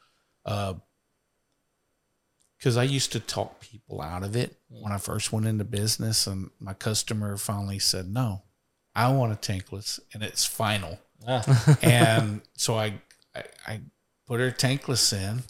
Because 0.45 0.77
I 2.77 2.83
used 2.83 3.13
to 3.13 3.21
talk 3.21 3.60
people 3.71 4.01
out 4.01 4.23
of 4.23 4.35
it 4.37 4.57
when 4.69 4.93
I 4.93 4.99
first 4.99 5.33
went 5.33 5.47
into 5.47 5.65
business, 5.65 6.27
and 6.27 6.51
my 6.59 6.73
customer 6.75 7.37
finally 7.37 7.79
said, 7.79 8.09
"No, 8.09 8.43
I 8.95 9.09
want 9.13 9.33
a 9.33 9.37
tankless, 9.37 10.01
and 10.13 10.23
it's 10.23 10.45
final." 10.45 10.99
Ah, 11.27 11.77
and 11.83 12.41
so 12.57 12.79
I, 12.79 12.95
I 13.35 13.45
I 13.67 13.81
put 14.27 14.41
her 14.41 14.51
tankless 14.51 15.13
in, 15.13 15.43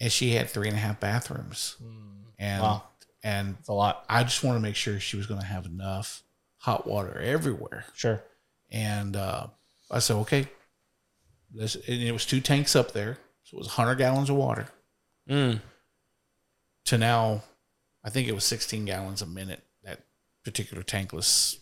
and 0.00 0.12
she 0.12 0.32
had 0.32 0.48
three 0.50 0.68
and 0.68 0.76
a 0.76 0.80
half 0.80 1.00
bathrooms, 1.00 1.76
and 2.38 2.62
Wow. 2.62 2.82
and 3.22 3.56
it's 3.58 3.68
a 3.68 3.72
lot. 3.72 4.04
I 4.08 4.22
just 4.24 4.44
want 4.44 4.56
to 4.56 4.60
make 4.60 4.76
sure 4.76 5.00
she 5.00 5.16
was 5.16 5.26
going 5.26 5.40
to 5.40 5.46
have 5.46 5.66
enough 5.66 6.22
hot 6.58 6.86
water 6.86 7.18
everywhere. 7.20 7.84
Sure. 7.94 8.22
And 8.70 9.16
uh, 9.16 9.48
I 9.90 9.98
said, 9.98 10.16
okay. 10.18 10.46
This, 11.52 11.74
and 11.74 12.02
it 12.02 12.12
was 12.12 12.24
two 12.26 12.40
tanks 12.40 12.76
up 12.76 12.92
there. 12.92 13.18
So 13.42 13.56
it 13.56 13.58
was 13.58 13.66
100 13.66 13.96
gallons 13.96 14.30
of 14.30 14.36
water 14.36 14.68
Mm. 15.28 15.60
To 16.86 16.98
now, 16.98 17.42
I 18.04 18.10
think 18.10 18.28
it 18.28 18.34
was 18.34 18.44
16 18.44 18.84
gallons 18.84 19.22
a 19.22 19.26
minute, 19.26 19.62
that 19.84 20.00
particular 20.44 20.82
tankless. 20.82 21.58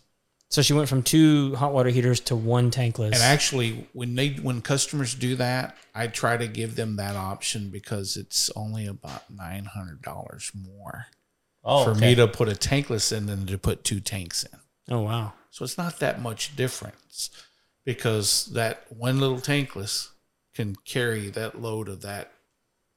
So 0.51 0.63
she 0.63 0.73
went 0.73 0.89
from 0.89 1.03
two 1.03 1.55
hot 1.57 1.75
water 1.75 1.91
heaters 1.91 2.21
to 2.21 2.37
one 2.37 2.71
tankless. 2.71 3.13
And 3.13 3.17
actually, 3.23 3.87
when 3.93 4.15
they 4.15 4.31
when 4.31 4.63
customers 4.63 5.15
do 5.15 5.37
that, 5.37 5.77
I 5.95 6.07
try 6.07 6.39
to 6.39 6.47
give 6.47 6.75
them 6.75 6.97
that 6.97 7.17
option 7.17 7.69
because 7.69 8.17
it's 8.17 8.51
only 8.57 8.87
about 8.87 9.31
$900 9.35 10.55
more 10.55 11.07
Oh, 11.65 11.85
for 11.85 11.91
okay. 11.91 12.01
me 12.01 12.15
to 12.15 12.27
put 12.29 12.49
a 12.49 12.53
tankless 12.53 13.15
in 13.15 13.27
than 13.27 13.47
to 13.47 13.59
put 13.59 13.85
two 13.85 14.01
tanks 14.01 14.45
in. 14.45 14.59
oh 14.95 15.01
wow. 15.03 15.35
So 15.51 15.65
it's 15.65 15.77
not 15.77 15.99
that 15.99 16.23
much 16.23 16.57
difference 16.57 17.29
because 17.85 18.47
that 18.55 18.85
one 18.91 19.19
little 19.21 19.39
tankless 19.39 20.09
can 20.55 20.77
carry 20.87 21.29
that 21.31 21.61
load 21.61 21.89
of 21.89 22.01
that 22.03 22.33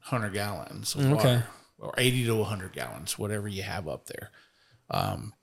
100 0.09 0.32
gallons 0.34 0.95
of 0.95 1.01
Okay. 1.01 1.13
water 1.15 1.45
or 1.82 1.93
80 1.97 2.25
to 2.27 2.36
100 2.36 2.71
gallons, 2.73 3.17
whatever 3.17 3.47
you 3.47 3.63
have 3.63 3.88
up 3.88 4.05
there. 4.05 4.29
Um, 4.89 5.34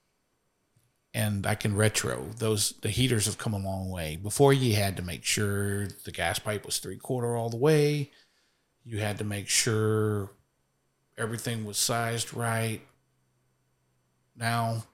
and 1.12 1.46
I 1.46 1.54
can 1.54 1.74
retro 1.74 2.28
those. 2.38 2.74
The 2.80 2.90
heaters 2.90 3.26
have 3.26 3.38
come 3.38 3.54
a 3.54 3.58
long 3.58 3.90
way. 3.90 4.16
Before 4.16 4.52
you 4.52 4.74
had 4.74 4.96
to 4.96 5.02
make 5.02 5.24
sure 5.24 5.88
the 6.04 6.12
gas 6.12 6.38
pipe 6.38 6.64
was 6.64 6.78
three 6.78 6.96
quarter 6.96 7.36
all 7.36 7.50
the 7.50 7.56
way. 7.56 8.12
You 8.84 8.98
had 8.98 9.18
to 9.18 9.24
make 9.24 9.48
sure 9.48 10.30
everything 11.16 11.64
was 11.64 11.76
sized 11.76 12.32
right. 12.34 12.80
Now 14.36 14.84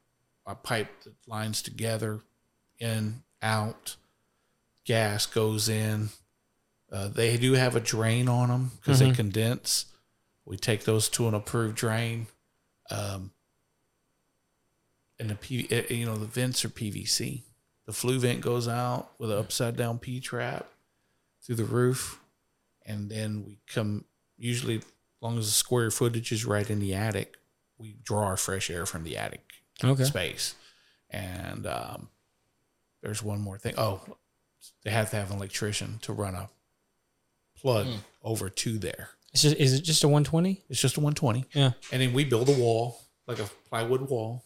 I 0.46 0.54
pipe 0.54 0.88
the 1.04 1.12
lines 1.26 1.60
together, 1.60 2.20
in, 2.78 3.22
out, 3.42 3.96
gas 4.84 5.26
goes 5.26 5.68
in. 5.68 6.08
Uh, 6.90 7.08
they 7.08 7.36
do 7.36 7.52
have 7.52 7.76
a 7.76 7.80
drain 7.80 8.28
on 8.28 8.48
them 8.48 8.70
because 8.80 9.00
they 9.00 9.10
condense. 9.10 9.86
We 10.44 10.56
take 10.56 10.84
those 10.84 11.08
to 11.10 11.26
an 11.28 11.34
approved 11.34 11.76
drain. 11.76 12.26
Um, 12.90 13.30
and 15.18 15.30
the 15.30 15.34
P, 15.36 15.66
eh, 15.70 15.84
you 15.94 16.06
know, 16.06 16.16
the 16.16 16.26
vents 16.26 16.64
are 16.64 16.68
PVC. 16.68 17.42
The 17.86 17.92
flue 17.92 18.18
vent 18.18 18.40
goes 18.40 18.66
out 18.68 19.12
with 19.18 19.30
an 19.30 19.38
upside 19.38 19.76
down 19.76 19.98
P 19.98 20.20
trap 20.20 20.66
through 21.42 21.56
the 21.56 21.64
roof. 21.64 22.20
And 22.86 23.10
then 23.10 23.44
we 23.46 23.58
come, 23.66 24.04
usually, 24.36 24.76
as 24.76 24.84
long 25.20 25.38
as 25.38 25.46
the 25.46 25.52
square 25.52 25.90
footage 25.90 26.32
is 26.32 26.44
right 26.44 26.68
in 26.68 26.80
the 26.80 26.94
attic, 26.94 27.36
we 27.78 27.96
draw 28.02 28.24
our 28.24 28.36
fresh 28.36 28.70
air 28.70 28.84
from 28.86 29.04
the 29.04 29.16
attic 29.16 29.40
Okay. 29.82 30.04
space. 30.04 30.54
And 31.10 31.66
um, 31.66 32.08
there's 33.02 33.22
one 33.22 33.40
more 33.40 33.58
thing. 33.58 33.74
Oh, 33.78 34.00
they 34.84 34.90
have 34.90 35.10
to 35.10 35.16
have 35.16 35.30
an 35.30 35.36
electrician 35.36 35.98
to 36.02 36.12
run 36.12 36.34
a 36.34 36.48
plug 37.56 37.86
over 38.22 38.50
to 38.50 38.78
there. 38.78 39.10
It's 39.34 39.42
just, 39.42 39.56
is 39.56 39.74
it 39.74 39.82
just 39.82 40.02
a 40.04 40.08
120? 40.08 40.62
It's 40.70 40.80
just 40.80 40.96
a 40.96 41.00
120. 41.00 41.44
Yeah. 41.52 41.72
And 41.92 42.00
then 42.00 42.12
we 42.12 42.24
build 42.24 42.48
a 42.48 42.52
wall, 42.52 43.00
like 43.26 43.40
a 43.40 43.50
plywood 43.68 44.02
wall, 44.08 44.44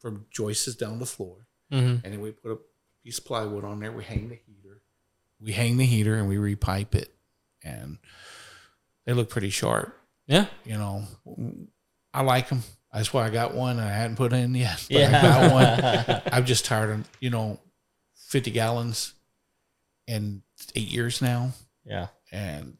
from 0.00 0.24
joists 0.30 0.74
down 0.74 0.98
the 0.98 1.06
floor. 1.06 1.46
Mm-hmm. 1.70 2.04
And 2.04 2.12
then 2.14 2.20
we 2.20 2.30
put 2.32 2.50
a 2.52 2.58
piece 3.04 3.18
of 3.18 3.24
plywood 3.26 3.64
on 3.64 3.78
there. 3.80 3.92
We 3.92 4.04
hang 4.04 4.28
the 4.30 4.34
heater. 4.36 4.80
We 5.40 5.52
hang 5.52 5.76
the 5.76 5.84
heater 5.86 6.16
and 6.16 6.28
we 6.28 6.36
repipe 6.36 6.94
it. 6.94 7.14
And 7.62 7.98
they 9.06 9.12
look 9.12 9.28
pretty 9.28 9.50
sharp. 9.50 9.96
Yeah. 10.26 10.46
You 10.64 10.78
know, 10.78 11.04
I 12.14 12.22
like 12.22 12.48
them. 12.48 12.62
That's 12.92 13.12
why 13.12 13.26
I 13.26 13.30
got 13.30 13.54
one. 13.54 13.78
and 13.78 13.86
I 13.88 13.92
hadn't 13.92 14.16
put 14.16 14.32
in 14.32 14.54
yet. 14.54 14.84
But 14.90 14.96
Yeah. 14.98 15.18
I 15.18 15.22
got 15.22 15.52
one. 16.16 16.22
I'm 16.32 16.44
just 16.46 16.64
tired 16.64 16.90
of, 16.90 17.08
you 17.20 17.30
know, 17.30 17.60
50 18.16 18.50
gallons 18.50 19.12
in 20.06 20.42
eight 20.74 20.88
years 20.88 21.20
now 21.22 21.52
Yeah. 21.84 22.08
and 22.32 22.76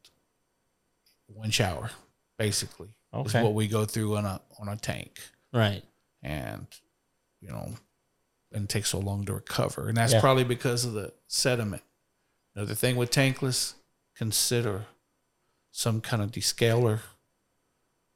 one 1.35 1.51
shower, 1.51 1.91
basically, 2.37 2.89
is 3.25 3.33
what 3.33 3.53
we 3.53 3.67
go 3.67 3.85
through 3.85 4.17
on 4.17 4.25
a 4.25 4.41
on 4.59 4.67
a 4.69 4.75
tank, 4.77 5.19
Right. 5.53 5.83
and 6.21 6.67
you 7.41 7.49
know, 7.49 7.75
and 8.51 8.63
it 8.65 8.69
takes 8.69 8.89
so 8.89 8.99
long 8.99 9.25
to 9.25 9.33
recover, 9.33 9.87
and 9.89 9.97
that's 9.97 10.13
Yeah. 10.13 10.21
probably 10.21 10.43
because 10.43 10.85
of 10.85 10.93
the 10.93 11.13
sediment. 11.27 11.83
Another 12.55 12.75
thing 12.75 12.95
with 12.95 13.09
tankless, 13.11 13.73
consider 14.15 14.85
some 15.71 16.01
kind 16.01 16.21
of 16.21 16.31
descaler, 16.31 17.01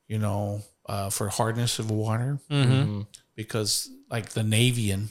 you 0.07 0.17
know, 0.19 0.63
uh, 0.85 1.09
for 1.09 1.29
hardness 1.29 1.79
of 1.79 1.89
water, 1.91 2.39
Mm-hmm. 2.49 2.71
Mhm. 3.01 3.07
because 3.35 3.89
like 4.09 4.29
the 4.29 4.41
Navien 4.41 5.07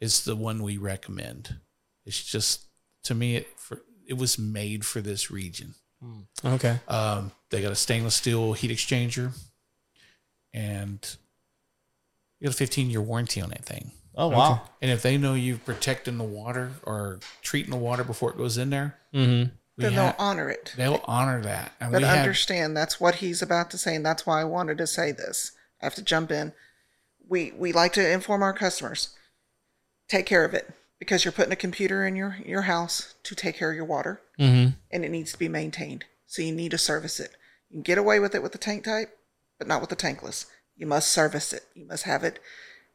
is 0.00 0.24
the 0.24 0.36
one 0.36 0.62
we 0.62 0.76
recommend. 0.76 1.60
It's 2.04 2.22
just 2.22 2.66
to 3.04 3.14
me, 3.14 3.36
it 3.36 3.58
for 3.58 3.82
it 4.06 4.14
was 4.14 4.38
made 4.38 4.84
for 4.84 5.00
this 5.00 5.30
region. 5.30 5.74
Okay. 6.44 6.78
Um, 6.88 7.32
they 7.50 7.62
got 7.62 7.72
a 7.72 7.76
stainless 7.76 8.14
steel 8.14 8.52
heat 8.52 8.70
exchanger, 8.70 9.32
and 10.52 11.16
you 12.40 12.46
got 12.46 12.54
a 12.54 12.56
15 12.56 12.90
year 12.90 13.00
warranty 13.00 13.40
on 13.40 13.50
that 13.50 13.64
thing. 13.64 13.92
Oh 14.14 14.28
wow. 14.28 14.62
And 14.80 14.90
if 14.90 15.02
they 15.02 15.18
know 15.18 15.34
you're 15.34 15.58
protecting 15.58 16.16
the 16.18 16.24
water 16.24 16.72
or 16.84 17.20
treating 17.42 17.70
the 17.70 17.76
water 17.76 18.02
before 18.04 18.30
it 18.30 18.36
goes 18.36 18.56
in 18.58 18.70
there, 18.70 18.96
Mm-hmm. 19.14 19.50
Then 19.78 19.92
ha- 19.92 20.12
they'll 20.16 20.26
honor 20.26 20.48
it. 20.48 20.72
they'll 20.76 21.02
honor 21.04 21.42
that. 21.42 21.72
And 21.80 21.92
But 21.92 22.00
we 22.00 22.06
have, 22.06 22.18
understand 22.20 22.74
that's 22.74 22.98
what 22.98 23.16
he's 23.16 23.42
about 23.42 23.70
to 23.72 23.78
say, 23.78 23.94
and 23.94 24.06
that's 24.06 24.24
why 24.26 24.40
I 24.40 24.44
wanted 24.44 24.78
to 24.78 24.86
say 24.86 25.12
this. 25.12 25.52
I 25.82 25.86
have 25.86 25.94
to 25.96 26.02
jump 26.02 26.30
in. 26.30 26.54
We 27.28 27.52
we 27.56 27.72
like 27.72 27.92
to 27.94 28.10
inform 28.10 28.42
our 28.42 28.54
customers. 28.54 29.10
Take 30.08 30.24
care 30.24 30.44
of 30.46 30.54
it 30.54 30.72
because 30.98 31.24
you're 31.24 31.32
putting 31.32 31.52
a 31.52 31.56
computer 31.56 32.06
in 32.06 32.16
your 32.16 32.36
your 32.44 32.62
house 32.62 33.14
to 33.24 33.34
take 33.34 33.56
care 33.56 33.70
of 33.70 33.76
your 33.76 33.84
water, 33.84 34.20
Mm-hmm. 34.38 34.70
and 34.90 35.04
it 35.04 35.10
needs 35.10 35.32
to 35.32 35.38
be 35.38 35.48
maintained. 35.48 36.04
So 36.26 36.42
you 36.42 36.52
need 36.52 36.70
to 36.72 36.78
service 36.78 37.18
it. 37.20 37.30
You 37.70 37.76
can 37.76 37.82
get 37.82 37.98
away 37.98 38.20
with 38.20 38.34
it 38.34 38.42
with 38.42 38.52
the 38.52 38.58
tank 38.58 38.84
type, 38.84 39.16
but 39.58 39.66
not 39.68 39.80
with 39.80 39.90
the 39.90 39.96
tankless. 39.96 40.46
You 40.76 40.86
must 40.86 41.08
service 41.10 41.52
it. 41.52 41.64
You 41.74 41.86
must 41.86 42.04
have 42.04 42.22
it 42.24 42.38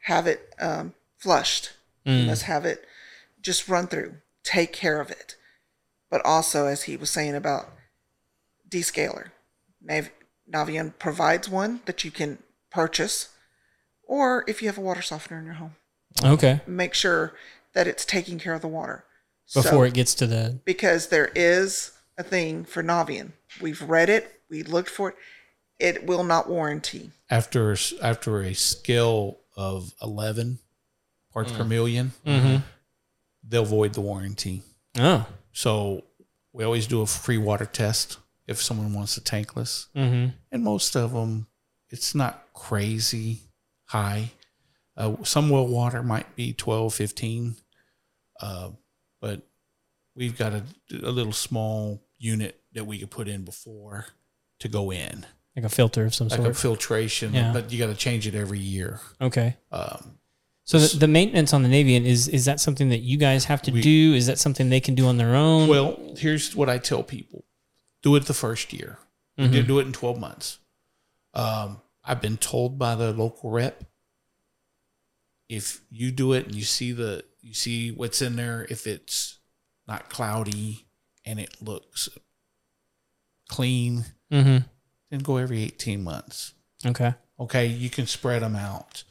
have 0.05 0.27
it 0.27 0.53
um, 0.59 0.93
flushed. 1.17 1.71
You 2.03 2.25
must 2.25 2.43
have 2.43 2.65
it 2.65 2.83
just 3.41 3.69
run 3.69 3.87
through. 3.87 4.15
Take 4.43 4.73
care 4.73 4.99
of 4.99 5.11
it. 5.11 5.35
But 6.09 6.25
also, 6.25 6.65
as 6.65 6.83
he 6.83 6.97
was 6.97 7.09
saying 7.11 7.35
about 7.35 7.69
descaler. 8.69 9.31
Nav- 9.81 10.09
Navien 10.51 10.93
provides 10.99 11.47
one 11.49 11.81
that 11.85 12.03
you 12.03 12.11
can 12.11 12.39
purchase, 12.71 13.29
or 14.03 14.43
if 14.47 14.61
you 14.61 14.67
have 14.67 14.77
a 14.77 14.81
water 14.81 15.01
softener 15.01 15.39
in 15.39 15.45
your 15.45 15.55
home, 15.55 15.75
Okay. 16.23 16.61
make 16.67 16.93
sure 16.93 17.33
that 17.73 17.87
it's 17.87 18.05
taking 18.05 18.37
care 18.39 18.53
of 18.53 18.61
the 18.61 18.67
water 18.67 19.05
Before 19.53 19.71
So- 19.71 19.83
it 19.83 19.93
gets 19.93 20.13
to 20.15 20.27
the 20.27 20.59
because 20.65 21.07
there 21.07 21.31
is 21.35 21.91
a 22.17 22.23
thing 22.23 22.65
for 22.65 22.83
Navien. 22.83 23.31
We've 23.61 23.81
read 23.81 24.09
it, 24.09 24.41
we 24.49 24.63
looked 24.63 24.89
for 24.89 25.09
it. 25.09 25.15
It 25.79 26.05
will 26.05 26.23
not 26.23 26.47
warranty. 26.49 27.11
after 27.29 27.75
after 28.01 28.41
a 28.43 28.53
scale 28.53 29.39
of 29.55 29.93
11 30.01 30.59
parts 31.33 31.51
per 31.51 31.63
1000000 31.63 32.11
Mm-hmm. 32.25 32.57
they'll 33.47 33.65
void 33.65 33.93
the 33.93 34.01
warranty. 34.01 34.63
oh. 34.99 35.25
So 35.53 36.03
we 36.53 36.63
always 36.63 36.87
do 36.87 37.01
a 37.01 37.05
free 37.07 37.37
water 37.37 37.65
test 37.65 38.17
if 38.47 38.61
someone 38.61 38.93
wants 38.93 39.17
a 39.17 39.21
tankless. 39.21 39.87
Mm-hmm. 39.95 40.29
and 40.51 40.63
most 40.63 40.95
of 40.95 41.13
them 41.13 41.47
it's 41.89 42.13
not 42.15 42.47
crazy 42.53 43.41
high 43.85 44.31
uh, 45.01 45.15
some 45.23 45.49
well 45.49 45.67
water 45.67 46.03
might 46.03 46.35
be 46.35 46.53
12 46.53 46.93
15 46.93 47.55
uh, 48.41 48.69
but 49.19 49.41
we've 50.15 50.37
got 50.37 50.53
a, 50.53 50.63
a 51.03 51.11
little 51.11 51.33
small 51.33 52.01
unit 52.17 52.59
that 52.73 52.85
we 52.85 52.99
could 52.99 53.11
put 53.11 53.27
in 53.27 53.43
before 53.43 54.05
to 54.59 54.67
go 54.67 54.91
in 54.91 55.25
Like 55.55 55.65
a 55.65 55.69
filter 55.69 56.05
of 56.05 56.13
some 56.15 56.27
like 56.27 56.37
sort. 56.37 56.49
a 56.51 56.53
filtration 56.53 57.33
Yeah. 57.33 57.51
but 57.53 57.71
you 57.71 57.79
got 57.79 57.87
to 57.87 57.95
change 57.95 58.27
it 58.27 58.35
every 58.35 58.59
year 58.59 58.99
okay. 59.19 59.57
um, 59.71 60.17
So 60.63 60.77
the, 60.79 60.97
the 60.99 61.07
maintenance 61.07 61.53
on 61.53 61.63
the 61.63 61.69
Navien 61.69 62.05
is 62.05 62.27
is 62.27 62.45
that 62.45 62.59
something 62.59 62.89
that 62.89 62.99
you 63.01 63.17
guys 63.17 63.45
have 63.45 63.61
to 63.63 63.71
We- 63.71 63.81
do? 63.81 64.13
Is 64.13 64.25
that 64.27 64.37
something 64.39 64.69
they 64.69 64.79
can 64.79 64.95
do 64.95 65.07
on 65.07 65.17
their 65.17 65.35
own? 65.35 65.67
well 65.67 65.97
here's 66.17 66.55
what 66.55 66.69
i 66.69 66.77
tell 66.77 67.03
people 67.03 67.45
do 68.03 68.15
it 68.15 68.25
the 68.25 68.33
first 68.45 68.73
year 68.73 68.97
Mhm. 69.39 69.51
do, 69.51 69.63
do 69.63 69.79
it 69.79 69.85
in 69.87 69.93
12 69.93 70.19
months 70.19 70.59
um, 71.33 71.81
i've 72.03 72.21
been 72.21 72.37
told 72.37 72.77
by 72.77 72.95
the 72.95 73.11
local 73.13 73.49
rep 73.49 73.83
if 75.51 75.81
you 75.91 76.11
do 76.11 76.31
it 76.31 76.45
and 76.45 76.55
you 76.55 76.63
see 76.63 76.93
the 76.93 77.25
you 77.41 77.53
see 77.53 77.91
what's 77.91 78.21
in 78.21 78.37
there 78.37 78.65
if 78.69 78.87
it's 78.87 79.37
not 79.85 80.09
cloudy 80.09 80.85
and 81.25 81.39
it 81.39 81.55
looks 81.61 82.09
clean 83.49 84.05
Mm-hmm. 84.31 84.59
then 85.09 85.19
go 85.19 85.35
every 85.35 85.61
18 85.63 86.01
months. 86.05 86.53
Okay. 86.85 87.13
okay 87.37 87.65
you 87.65 87.89
can 87.89 88.07
spread 88.07 88.41
them 88.41 88.55
out. 88.55 89.03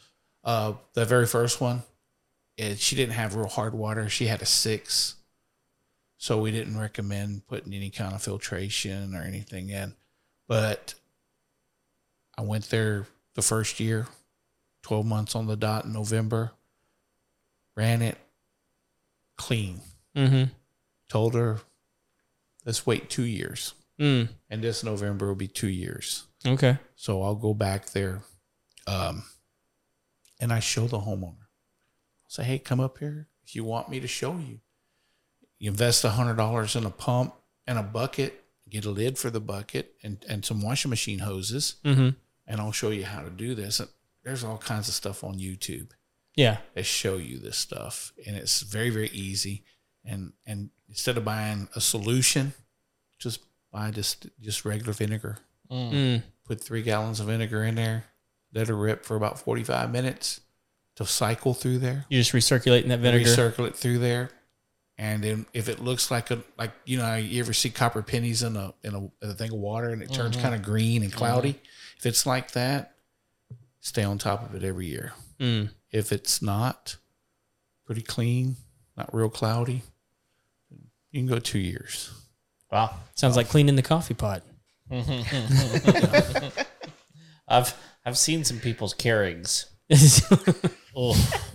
Uh 0.43 0.73
the 0.95 1.05
very 1.05 1.27
first 1.27 1.61
one 1.61 1.83
it, 2.57 2.79
she 2.79 2.97
didn't 2.97 3.13
have 3.13 3.35
real 3.35 3.47
hard 3.47 3.75
water. 3.75 4.09
She 4.09 4.27
had 4.27 4.41
a 4.41 4.47
six. 4.47 5.17
So 6.17 6.41
we 6.41 6.53
didn't 6.53 6.79
recommend 6.79 7.47
putting 7.49 7.75
any 7.75 7.91
kind 7.91 8.15
of 8.15 8.23
filtration 8.23 9.15
or 9.15 9.21
anything 9.21 9.69
in. 9.69 9.95
But 10.49 10.95
i 12.39 12.41
went 12.41 12.71
there 12.71 13.07
the 13.35 13.43
first 13.43 13.79
year 13.79 14.07
12 14.91 15.07
months 15.07 15.37
on 15.37 15.47
the 15.47 15.55
dot 15.57 15.85
in 15.85 15.93
november 15.93 16.51
ran 17.77 18.03
it 18.03 18.19
clean 19.37 19.81
Mm-hmm. 20.17 20.51
told 21.09 21.35
her 21.35 21.61
let's 22.67 22.85
wait 22.87 23.09
two 23.09 23.23
years 23.23 23.75
Mm. 24.01 24.31
and 24.49 24.65
this 24.65 24.83
november 24.83 25.29
will 25.29 25.37
be 25.37 25.47
two 25.47 25.69
years 25.69 26.25
Okay. 26.45 26.79
so 26.97 27.23
I'll 27.23 27.35
go 27.37 27.53
back 27.55 27.91
there, 27.91 28.23
um, 28.89 29.23
and 30.41 30.51
I 30.53 30.59
show 30.61 30.87
the 30.89 30.99
homeowner. 31.01 31.47
I'll 32.25 32.29
say, 32.29 32.45
"Hey, 32.45 32.59
come 32.59 32.81
up 32.81 32.97
here 32.99 33.29
if 33.45 33.55
you 33.55 33.63
want 33.63 33.91
me 33.91 34.01
to 34.01 34.09
show 34.09 34.39
you. 34.39 34.61
You 35.59 35.71
invest 35.71 36.03
a 36.03 36.11
hundred 36.11 36.37
dollars 36.39 36.75
in 36.77 36.87
a 36.87 36.91
pump 36.91 37.35
and 37.67 37.79
a 37.79 37.83
bucket, 37.83 38.43
get 38.71 38.87
a 38.87 38.91
lid 38.91 39.19
for 39.19 39.29
the 39.29 39.39
bucket, 39.41 39.95
and 40.03 40.25
and 40.31 40.43
some 40.47 40.63
washing 40.63 40.89
machine 40.89 41.19
hoses, 41.19 41.75
Mm-hmm. 41.85 42.09
and 42.47 42.61
I'll 42.61 42.73
show 42.73 42.89
you 42.89 43.05
how 43.05 43.21
to 43.21 43.29
do 43.31 43.55
this. 43.55 43.83
And 44.23 44.31
there's 44.31 44.45
all 44.45 44.59
kinds 44.59 44.89
of 44.89 44.95
stuff 44.95 45.25
on 45.25 45.39
YouTube 45.39 45.91
Yeah. 46.37 46.59
that 46.75 46.87
show 46.87 47.17
you 47.17 47.39
this 47.39 47.57
stuff, 47.57 48.13
and 48.27 48.37
it's 48.37 48.63
very 48.63 48.91
very 48.91 49.11
easy. 49.11 49.65
And 50.05 50.33
and 50.47 50.71
instead 50.89 51.17
of 51.17 51.25
buying 51.25 51.69
a 51.75 51.81
solution, 51.81 52.55
just 53.19 53.41
buy 53.71 53.91
just 53.91 54.27
just 54.41 54.65
regular 54.65 54.93
vinegar 54.93 55.39
Mm. 55.71 55.93
mm. 55.93 56.23
put 56.45 56.61
three 56.61 56.83
gallons 56.83 57.21
of 57.21 57.27
vinegar 57.27 57.63
in 57.63 57.77
there, 57.77 58.05
let 58.53 58.69
it 58.69 58.75
rip 58.75 59.05
for 59.05 59.17
about 59.17 59.39
45 59.39 59.91
minutes 59.93 60.41
to 60.97 61.07
cycle 61.07 61.55
through 61.55 61.79
there, 61.79 62.05
You're 62.09 62.23
just 62.23 62.33
recirculating 62.33 62.89
that 62.89 62.99
vinegar. 62.99 63.31
Recirculate 63.31 63.69
it 63.69 63.77
through 63.77 63.99
there. 63.99 64.31
And 64.99 65.25
then 65.25 65.47
if 65.55 65.69
it 65.69 65.81
looks 65.81 66.11
like 66.11 66.31
a, 66.31 66.43
like, 66.59 66.73
you 66.85 66.99
know, 66.99 67.15
you 67.17 67.41
ever 67.41 67.55
see 67.55 67.71
copper 67.71 68.03
pennies 68.03 68.43
in 68.43 68.55
a, 68.57 68.75
in 68.83 68.95
a, 68.95 68.99
in 68.99 69.31
a 69.31 69.35
thing 69.35 69.53
of 69.53 69.59
water 69.59 69.91
and 69.91 70.03
it 70.03 70.13
turns 70.13 70.37
mm-hmm. 70.37 70.43
kind 70.43 70.55
of 70.55 70.63
green 70.63 71.03
and 71.03 71.13
cloudy. 71.13 71.55
Mm-hmm. 71.55 71.99
If 71.99 72.07
it's 72.07 72.27
like 72.27 72.51
that, 72.53 72.97
stay 73.81 74.03
on 74.05 74.19
top 74.19 74.43
of 74.49 74.55
it 74.55 74.63
every 74.67 74.87
year. 74.87 75.13
Mm. 75.39 75.71
If 75.91 76.13
it's 76.13 76.41
not 76.43 76.97
pretty 77.87 78.03
clean, 78.03 78.57
not 78.97 79.13
real 79.15 79.29
cloudy, 79.31 79.83
you 81.11 81.21
can 81.21 81.27
go 81.27 81.39
two 81.39 81.59
years. 81.59 82.11
Wow. 82.71 82.95
Sounds 83.15 83.37
like 83.37 83.49
cleaning 83.49 83.77
the 83.77 83.83
coffee 83.83 84.15
pot. 84.15 84.43
I've 87.49 87.75
I've 88.05 88.19
seen 88.19 88.45
some 88.45 88.59
people's 88.61 88.95
Keurigs. 88.95 89.67
Oh, 90.97 91.15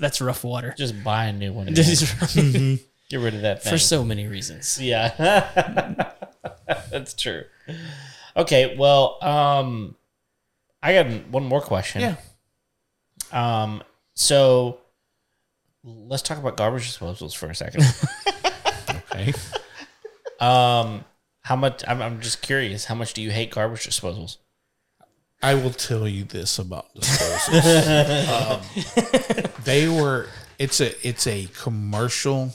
That's 0.00 0.20
rough 0.20 0.42
water. 0.42 0.74
just 0.76 1.04
buy 1.04 1.26
a 1.26 1.32
new 1.32 1.52
one. 1.52 1.68
again. 1.68 1.84
For 1.84 2.36
Get 3.08 3.20
rid 3.20 3.34
of 3.34 3.42
that 3.42 3.62
thing. 3.62 3.78
so 3.78 4.04
many 4.04 4.26
reasons. 4.26 4.80
Yeah. 4.82 6.10
That's 6.90 7.14
true. 7.14 7.44
Okay, 8.36 8.74
well, 8.76 9.24
um 9.24 9.94
I 10.86 11.02
got 11.02 11.28
one 11.28 11.44
more 11.44 11.60
question. 11.60 12.00
Yeah. 12.02 12.16
Um 13.32 13.82
so 14.14 14.78
let's 15.84 16.22
talk 16.22 16.38
about 16.38 16.56
garbage 16.56 16.90
disposals 16.96 17.34
for 17.36 17.48
a 17.50 17.54
second. 17.54 17.84
Okay. 19.18 19.32
um 20.40 21.04
how 21.42 21.56
much 21.56 21.82
I'm, 21.88 22.02
I'm 22.02 22.20
just 22.20 22.42
curious, 22.42 22.84
how 22.84 22.94
much 22.94 23.14
do 23.14 23.22
you 23.22 23.30
hate 23.30 23.50
garbage 23.50 23.86
disposals? 23.86 24.36
I 25.42 25.54
will 25.54 25.70
tell 25.70 26.06
you 26.06 26.24
this 26.24 26.58
about 26.58 26.94
disposals. 26.94 28.28
um, 28.28 29.50
they 29.64 29.88
were 29.88 30.28
it's 30.58 30.80
a 30.80 31.06
it's 31.06 31.26
a 31.26 31.48
commercial 31.62 32.52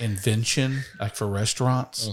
invention 0.00 0.82
like 0.98 1.14
for 1.14 1.26
restaurants. 1.28 2.08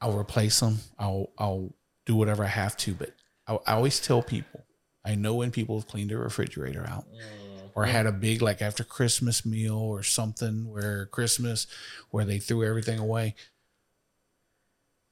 I'll 0.00 0.16
replace 0.18 0.60
them. 0.60 0.78
I'll 0.98 1.30
I'll 1.38 1.74
do 2.06 2.14
whatever 2.14 2.44
I 2.44 2.48
have 2.48 2.76
to, 2.78 2.94
but 2.94 3.14
I, 3.46 3.58
I 3.66 3.74
always 3.74 4.00
tell 4.00 4.22
people 4.22 4.64
I 5.04 5.14
know 5.14 5.34
when 5.34 5.50
people 5.50 5.78
have 5.78 5.88
cleaned 5.88 6.10
their 6.10 6.18
refrigerator 6.18 6.86
out 6.86 7.06
mm, 7.10 7.70
or 7.74 7.86
had 7.86 8.06
a 8.06 8.12
big 8.12 8.42
like 8.42 8.60
after 8.60 8.84
Christmas 8.84 9.46
meal 9.46 9.76
or 9.78 10.02
something 10.02 10.70
where 10.70 11.06
Christmas 11.06 11.66
where 12.10 12.24
they 12.24 12.38
threw 12.38 12.64
everything 12.64 12.98
away. 12.98 13.34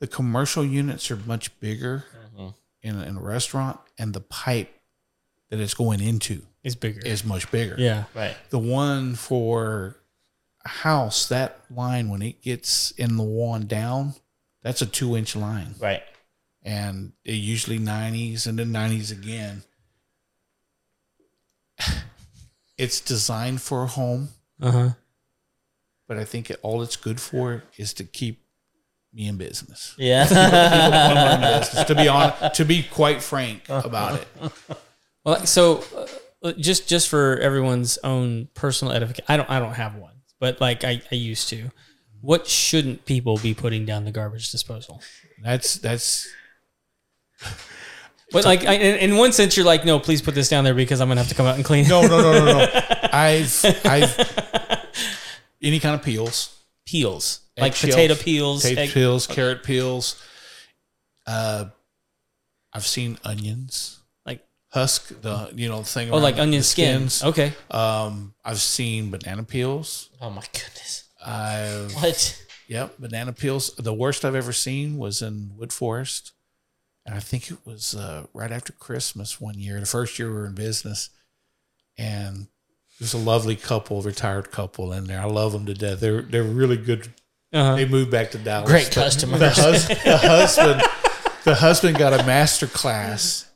The 0.01 0.07
commercial 0.07 0.65
units 0.65 1.11
are 1.11 1.17
much 1.17 1.59
bigger 1.59 2.05
mm-hmm. 2.37 2.49
in, 2.83 2.97
a, 3.01 3.03
in 3.05 3.17
a 3.17 3.21
restaurant, 3.21 3.81
and 3.99 4.15
the 4.15 4.21
pipe 4.21 4.73
that 5.51 5.59
it's 5.59 5.75
going 5.75 6.01
into 6.01 6.43
It's 6.63 6.77
bigger. 6.77 7.01
is 7.05 7.25
much 7.25 7.51
bigger. 7.51 7.75
yeah. 7.79 8.05
Right. 8.15 8.37
The 8.51 8.59
one 8.61 9.15
for 9.17 9.97
a 10.65 10.69
house, 10.69 11.29
that 11.29 11.61
line 11.71 12.11
when 12.11 12.23
it 12.23 12.43
gets 12.43 12.93
in 12.93 13.17
the 13.17 13.25
wall 13.25 13.55
and 13.55 13.67
down, 13.67 14.15
that's 14.63 14.83
a 14.83 14.87
two 14.87 15.17
inch 15.17 15.35
line, 15.35 15.75
Right. 15.81 16.03
And 16.63 17.13
it 17.25 17.33
usually 17.35 17.79
nineties 17.79 18.47
and 18.47 18.59
then 18.59 18.73
nineties 18.73 19.11
again. 19.11 19.63
It's 22.77 23.01
designed 23.01 23.61
for 23.61 23.83
a 23.83 23.87
home, 23.89 24.29
Uh 24.63 24.71
huh. 24.71 24.89
but 26.07 26.17
I 26.17 26.25
think 26.25 26.49
it, 26.49 26.61
all 26.63 26.81
it's 26.83 26.95
good 26.95 27.21
for 27.21 27.65
is 27.77 27.93
to 27.95 28.05
keep 28.05 28.41
me 29.13 29.27
in 29.27 29.37
business. 29.37 29.97
Yeah. 29.99 30.23
business, 30.29 31.85
to 31.87 31.95
be 31.97 32.07
on, 32.07 32.53
to 32.53 32.65
be 32.65 32.85
quite 32.85 33.21
frank 33.23 33.69
about 33.69 34.21
it. 34.21 34.29
Well, 35.25 35.45
so 35.45 35.83
uh, 36.43 36.53
just 36.53 36.89
just 36.89 37.09
for 37.09 37.37
everyone's 37.39 37.99
own 38.05 38.49
personal 38.55 38.95
edification. 38.95 39.25
I 39.29 39.37
don't 39.37 39.51
I 39.51 39.59
don't 39.59 39.75
have 39.75 39.97
one, 39.97 40.15
but 40.39 40.59
like 40.61 40.85
I, 40.85 41.03
I 41.13 41.17
used 41.17 41.49
to. 41.51 41.71
What 42.23 42.47
shouldn't 42.47 43.05
people 43.05 43.37
be 43.39 43.53
putting 43.53 43.85
down 43.85 44.05
the 44.05 44.13
garbage 44.13 44.51
disposal? 44.53 45.03
That's 45.43 45.75
that's 45.79 46.27
But 48.31 48.45
like 48.45 48.67
I, 48.67 48.75
in, 48.75 49.11
in 49.13 49.17
one 49.17 49.33
sense, 49.33 49.57
you're 49.57 49.65
like, 49.65 49.87
no, 49.87 49.99
please 49.99 50.21
put 50.21 50.35
this 50.35 50.49
down 50.51 50.65
there 50.65 50.75
because 50.75 51.01
I'm 51.01 51.09
gonna 51.09 51.21
have 51.21 51.31
to 51.31 51.35
come 51.35 51.47
out 51.47 51.57
and 51.57 51.65
clean. 51.65 51.87
it. 51.87 51.89
no 51.89 52.03
no 52.03 52.21
no 52.21 52.33
no 52.33 52.45
no. 52.59 52.69
I've 53.13 53.65
I've 53.85 54.87
any 55.63 55.81
kind 55.81 55.95
of 55.95 56.03
peels, 56.03 56.55
peels, 56.87 57.41
like 57.57 57.73
Eggshells, 57.73 57.95
potato 57.95 58.15
peels. 58.15 58.63
potato 58.63 58.81
egg- 58.83 58.91
peels, 58.91 59.27
carrot 59.27 59.63
peels. 59.63 60.23
Uh, 61.27 61.67
I've 62.73 62.87
seen 62.87 63.19
onions, 63.25 63.99
like 64.27 64.47
husk 64.73 65.09
the 65.23 65.51
you 65.55 65.69
know 65.71 65.83
thing. 65.83 66.11
oh, 66.11 66.15
around 66.15 66.23
like 66.23 66.37
the 66.37 66.43
onion 66.43 66.63
skins. 66.63 67.25
Okay. 67.25 67.55
Um, 67.71 68.35
I've 68.45 68.61
seen 68.61 69.11
banana 69.11 69.43
peels. 69.43 70.11
Oh 70.21 70.29
my 70.29 70.43
goodness. 70.53 71.05
I've 71.25 71.95
What? 71.95 72.45
Yep, 72.69 72.99
banana 72.99 73.33
peels. 73.33 73.75
The 73.77 73.95
worst 73.95 74.27
I've 74.27 74.35
ever 74.35 74.53
seen 74.53 74.99
was 74.99 75.23
in 75.23 75.53
Woodforest, 75.59 76.33
and 77.09 77.17
I 77.17 77.21
think 77.21 77.51
it 77.51 77.57
was 77.65 77.95
uh, 77.95 78.27
right 78.35 78.53
after 78.53 78.73
Christmas 78.75 79.41
one 79.41 79.59
year, 79.59 79.81
the 79.81 79.87
first 79.87 80.19
year 80.19 80.29
we 80.29 80.35
were 80.35 80.47
in 80.47 80.55
business, 80.55 81.09
and 81.97 82.49
there's 83.01 83.15
a 83.15 83.19
lovely 83.19 83.57
couple, 83.57 84.03
retired 84.03 84.51
couple 84.51 84.93
in 84.93 85.05
there. 85.05 85.21
I 85.21 85.25
love 85.25 85.53
them 85.53 85.65
to 85.67 85.75
death. 85.75 86.01
They're 86.01 86.23
they're 86.23 86.43
really 86.43 86.77
good. 86.77 87.09
Uh-huh. 87.53 87.77
They 87.77 87.87
moved 87.89 88.11
back 88.11 88.31
to 88.33 88.39
Dallas. 88.39 88.69
Great 88.71 88.87
but 88.89 88.95
customers. 88.95 89.41
The, 89.41 89.49
hus- 89.51 89.89
the 89.89 90.19
husband, 90.19 90.83
the 91.45 91.55
husband 91.55 91.97
got 91.97 92.13
a 92.13 92.23
master 92.27 92.67
class 92.67 93.47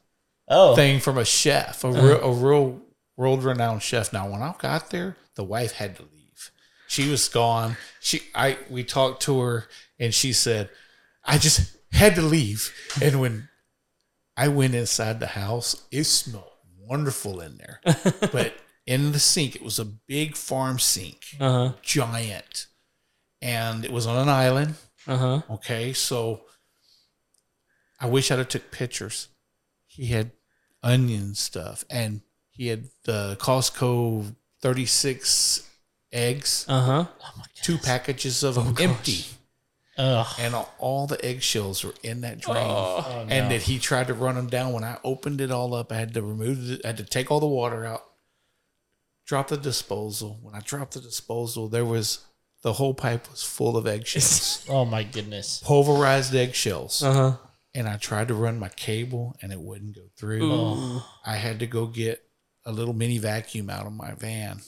Oh. 0.48 0.74
thing 0.74 0.98
from 1.00 1.18
a 1.18 1.24
chef, 1.24 1.84
a 1.84 1.90
real, 1.92 2.20
a 2.22 2.32
real 2.32 2.80
world 3.16 3.44
renowned 3.44 3.82
chef. 3.82 4.12
Now, 4.12 4.28
when 4.30 4.42
I 4.42 4.54
got 4.58 4.90
there, 4.90 5.16
the 5.34 5.44
wife 5.44 5.72
had 5.72 5.96
to 5.96 6.02
leave. 6.02 6.50
She 6.88 7.10
was 7.10 7.28
gone. 7.28 7.76
She, 8.00 8.22
I, 8.34 8.56
we 8.70 8.82
talked 8.84 9.22
to 9.22 9.40
her, 9.40 9.66
and 9.98 10.12
she 10.14 10.32
said, 10.32 10.68
"I 11.24 11.38
just 11.38 11.71
had 11.92 12.14
to 12.16 12.22
leave." 12.22 12.72
And 13.02 13.20
when 13.20 13.48
I 14.36 14.48
went 14.48 14.74
inside 14.74 15.20
the 15.20 15.26
house, 15.28 15.82
it 15.90 16.04
smelled 16.04 16.50
wonderful 16.78 17.40
in 17.40 17.58
there. 17.58 17.80
but 18.32 18.54
in 18.86 19.12
the 19.12 19.18
sink, 19.20 19.54
it 19.56 19.62
was 19.62 19.78
a 19.78 19.84
big 19.84 20.36
farm 20.36 20.78
sink, 20.78 21.36
Uh 21.40 21.68
huh. 21.68 21.72
giant, 21.82 22.66
and 23.40 23.84
it 23.84 23.92
was 23.92 24.06
on 24.06 24.16
an 24.18 24.28
island. 24.28 24.74
Uh 25.06 25.16
huh. 25.16 25.42
Okay, 25.50 25.92
so 25.92 26.42
I 28.00 28.06
wish 28.06 28.30
I'd 28.30 28.38
have 28.38 28.48
took 28.48 28.70
pictures. 28.70 29.28
He 29.86 30.06
had 30.06 30.32
onion 30.82 31.34
stuff, 31.34 31.84
and 31.90 32.22
he 32.50 32.68
had 32.68 32.88
the 33.04 33.36
Costco 33.40 34.34
thirty 34.60 34.86
six 34.86 35.68
eggs, 36.12 36.64
Uh 36.68 36.80
huh. 36.82 37.06
Oh 37.22 37.42
two 37.62 37.78
packages 37.78 38.42
of 38.42 38.54
them 38.56 38.74
empty, 38.80 39.24
Ugh. 39.98 40.26
and 40.38 40.54
all, 40.54 40.72
all 40.78 41.06
the 41.06 41.22
eggshells 41.24 41.84
were 41.84 41.94
in 42.02 42.22
that 42.22 42.40
drain. 42.40 42.56
Oh, 42.58 43.26
and 43.28 43.48
no. 43.48 43.48
that 43.50 43.62
he 43.62 43.78
tried 43.78 44.06
to 44.08 44.14
run 44.14 44.34
them 44.36 44.48
down. 44.48 44.72
When 44.72 44.84
I 44.84 44.98
opened 45.04 45.40
it 45.40 45.50
all 45.50 45.74
up, 45.74 45.92
I 45.92 45.96
had 45.96 46.14
to 46.14 46.22
remove 46.22 46.70
it. 46.70 46.80
I 46.84 46.88
had 46.88 46.96
to 46.98 47.04
take 47.04 47.30
all 47.30 47.40
the 47.40 47.46
water 47.46 47.84
out, 47.84 48.02
drop 49.26 49.48
the 49.48 49.56
disposal. 49.56 50.38
When 50.42 50.54
I 50.54 50.60
dropped 50.60 50.94
the 50.94 51.00
disposal, 51.00 51.68
there 51.68 51.84
was 51.84 52.20
the 52.62 52.74
whole 52.74 52.94
pipe 52.94 53.30
was 53.30 53.42
full 53.42 53.76
of 53.76 53.86
eggshells, 53.86 54.64
Oh 54.68 54.84
my 54.84 55.02
goodness. 55.02 55.62
pulverized 55.64 56.34
eggshells. 56.34 57.02
Uh 57.02 57.12
huh. 57.12 57.36
and 57.74 57.88
I 57.88 57.96
tried 57.96 58.28
to 58.28 58.34
run 58.34 58.58
my 58.58 58.68
cable 58.68 59.34
and 59.42 59.52
it 59.52 59.60
wouldn't 59.60 59.94
go 59.96 60.02
through. 60.16 60.40
Oh. 60.50 61.06
I 61.26 61.36
had 61.36 61.58
to 61.60 61.66
go 61.66 61.86
get 61.86 62.22
a 62.64 62.70
little 62.72 62.94
mini 62.94 63.18
vacuum 63.18 63.68
out 63.68 63.86
of 63.86 63.92
my 63.92 64.12
van, 64.12 64.60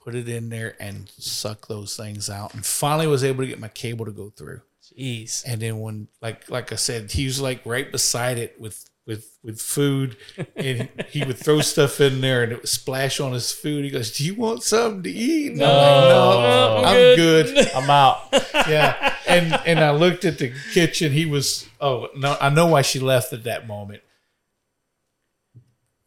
put 0.00 0.14
it 0.14 0.28
in 0.28 0.48
there 0.48 0.74
and 0.80 1.10
suck 1.18 1.68
those 1.68 1.94
things 1.96 2.30
out 2.30 2.54
and 2.54 2.64
finally 2.64 3.06
was 3.06 3.22
able 3.22 3.42
to 3.44 3.48
get 3.48 3.60
my 3.60 3.68
cable 3.68 4.06
to 4.06 4.12
go 4.12 4.30
through. 4.30 4.62
Jeez. 4.98 5.42
And 5.46 5.60
then 5.60 5.80
when 5.80 6.08
like 6.20 6.50
like 6.50 6.72
I 6.72 6.76
said, 6.76 7.10
he 7.12 7.24
was 7.26 7.40
like 7.40 7.64
right 7.64 7.90
beside 7.90 8.38
it 8.38 8.60
with 8.60 8.88
with 9.06 9.36
with 9.42 9.60
food 9.60 10.16
and 10.54 10.88
he 11.08 11.24
would 11.24 11.36
throw 11.36 11.60
stuff 11.60 12.00
in 12.00 12.20
there 12.20 12.44
and 12.44 12.52
it 12.52 12.58
would 12.60 12.68
splash 12.68 13.18
on 13.18 13.32
his 13.32 13.50
food. 13.50 13.84
He 13.84 13.90
goes, 13.90 14.16
"Do 14.16 14.24
you 14.24 14.34
want 14.34 14.62
something 14.62 15.02
to 15.02 15.10
eat?" 15.10 15.52
And 15.52 15.62
I'm 15.62 15.68
like, 15.68 16.08
No. 16.08 16.40
no, 16.40 16.82
I'm 16.86 17.16
good. 17.16 17.68
I'm 17.74 17.90
out. 17.90 18.28
yeah. 18.68 19.14
And 19.26 19.54
and 19.66 19.80
I 19.80 19.90
looked 19.90 20.24
at 20.24 20.38
the 20.38 20.52
kitchen. 20.72 21.10
He 21.12 21.26
was 21.26 21.66
oh 21.80 22.08
no, 22.16 22.36
I 22.40 22.48
know 22.50 22.66
why 22.66 22.82
she 22.82 23.00
left 23.00 23.32
at 23.32 23.44
that 23.44 23.66
moment. 23.66 24.02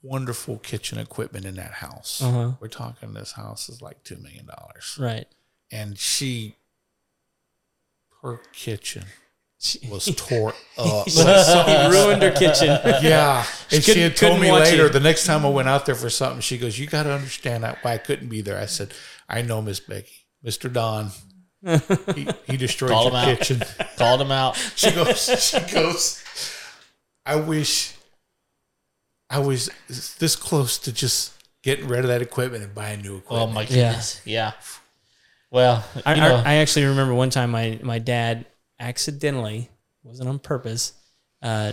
Wonderful 0.02 0.60
kitchen 0.60 1.00
equipment 1.00 1.46
in 1.46 1.56
that 1.56 1.72
house. 1.72 2.22
Uh-huh. 2.22 2.52
We're 2.60 2.68
talking 2.68 3.14
this 3.14 3.32
house 3.32 3.70
is 3.70 3.82
like 3.82 4.04
two 4.04 4.18
million 4.18 4.46
dollars. 4.46 4.98
Right. 5.00 5.26
And 5.72 5.98
she 5.98 6.56
her 8.26 8.42
kitchen 8.54 9.04
was 9.90 10.06
tore 10.16 10.54
up. 10.78 11.08
he 11.08 11.22
ruined 11.90 12.22
her 12.22 12.32
kitchen. 12.32 12.68
yeah. 13.02 13.46
And 13.72 13.84
she 13.84 13.94
couldn't- 13.94 14.04
had 14.12 14.16
told 14.18 14.40
me 14.42 14.52
later, 14.52 14.86
it. 14.88 14.94
the 14.94 15.00
next 15.00 15.26
time 15.26 15.44
I 15.46 15.50
went 15.50 15.68
out 15.68 15.86
there 15.88 15.96
for 15.96 16.10
something, 16.10 16.40
she 16.42 16.58
goes, 16.58 16.78
You 16.78 16.86
gotta 16.88 17.12
understand 17.12 17.64
that 17.64 17.80
why 17.84 17.94
I 17.94 17.98
couldn't 17.98 18.28
be 18.30 18.42
there. 18.42 18.60
I 18.60 18.68
said, 18.68 18.94
I 19.28 19.42
know 19.42 19.62
Miss 19.62 19.80
Becky. 19.80 20.28
Mr. 20.46 20.72
Don. 20.72 21.10
he, 22.16 22.28
he 22.46 22.58
destroyed 22.58 22.92
Call 22.92 23.04
your 23.06 23.12
him 23.12 23.16
out. 23.18 23.38
kitchen. 23.40 23.64
Called 23.98 24.22
him 24.22 24.32
out. 24.32 24.56
She 24.76 24.92
goes, 24.92 25.44
she 25.44 25.60
goes, 25.74 26.24
I 27.26 27.38
wish 27.38 27.94
I 29.32 29.40
was 29.40 29.70
this 30.20 30.36
close 30.36 30.78
to 30.80 30.92
just 30.94 31.34
getting 31.64 31.88
rid 31.88 32.02
of 32.02 32.08
that 32.10 32.22
equipment 32.22 32.64
and 32.64 32.76
buying 32.76 33.02
new 33.02 33.18
equipment. 33.18 33.50
Oh 33.50 33.52
my 33.52 33.66
goodness. 33.66 34.22
Yeah. 34.26 34.52
Well, 35.56 35.86
I, 36.06 36.16
you 36.16 36.22
know, 36.22 36.36
I, 36.36 36.52
I 36.52 36.56
actually 36.56 36.84
remember 36.88 37.14
one 37.14 37.30
time 37.30 37.50
my, 37.50 37.80
my 37.82 37.98
dad 37.98 38.46
accidentally, 38.78 39.70
wasn't 40.04 40.28
on 40.28 40.38
purpose, 40.38 40.92
uh, 41.42 41.72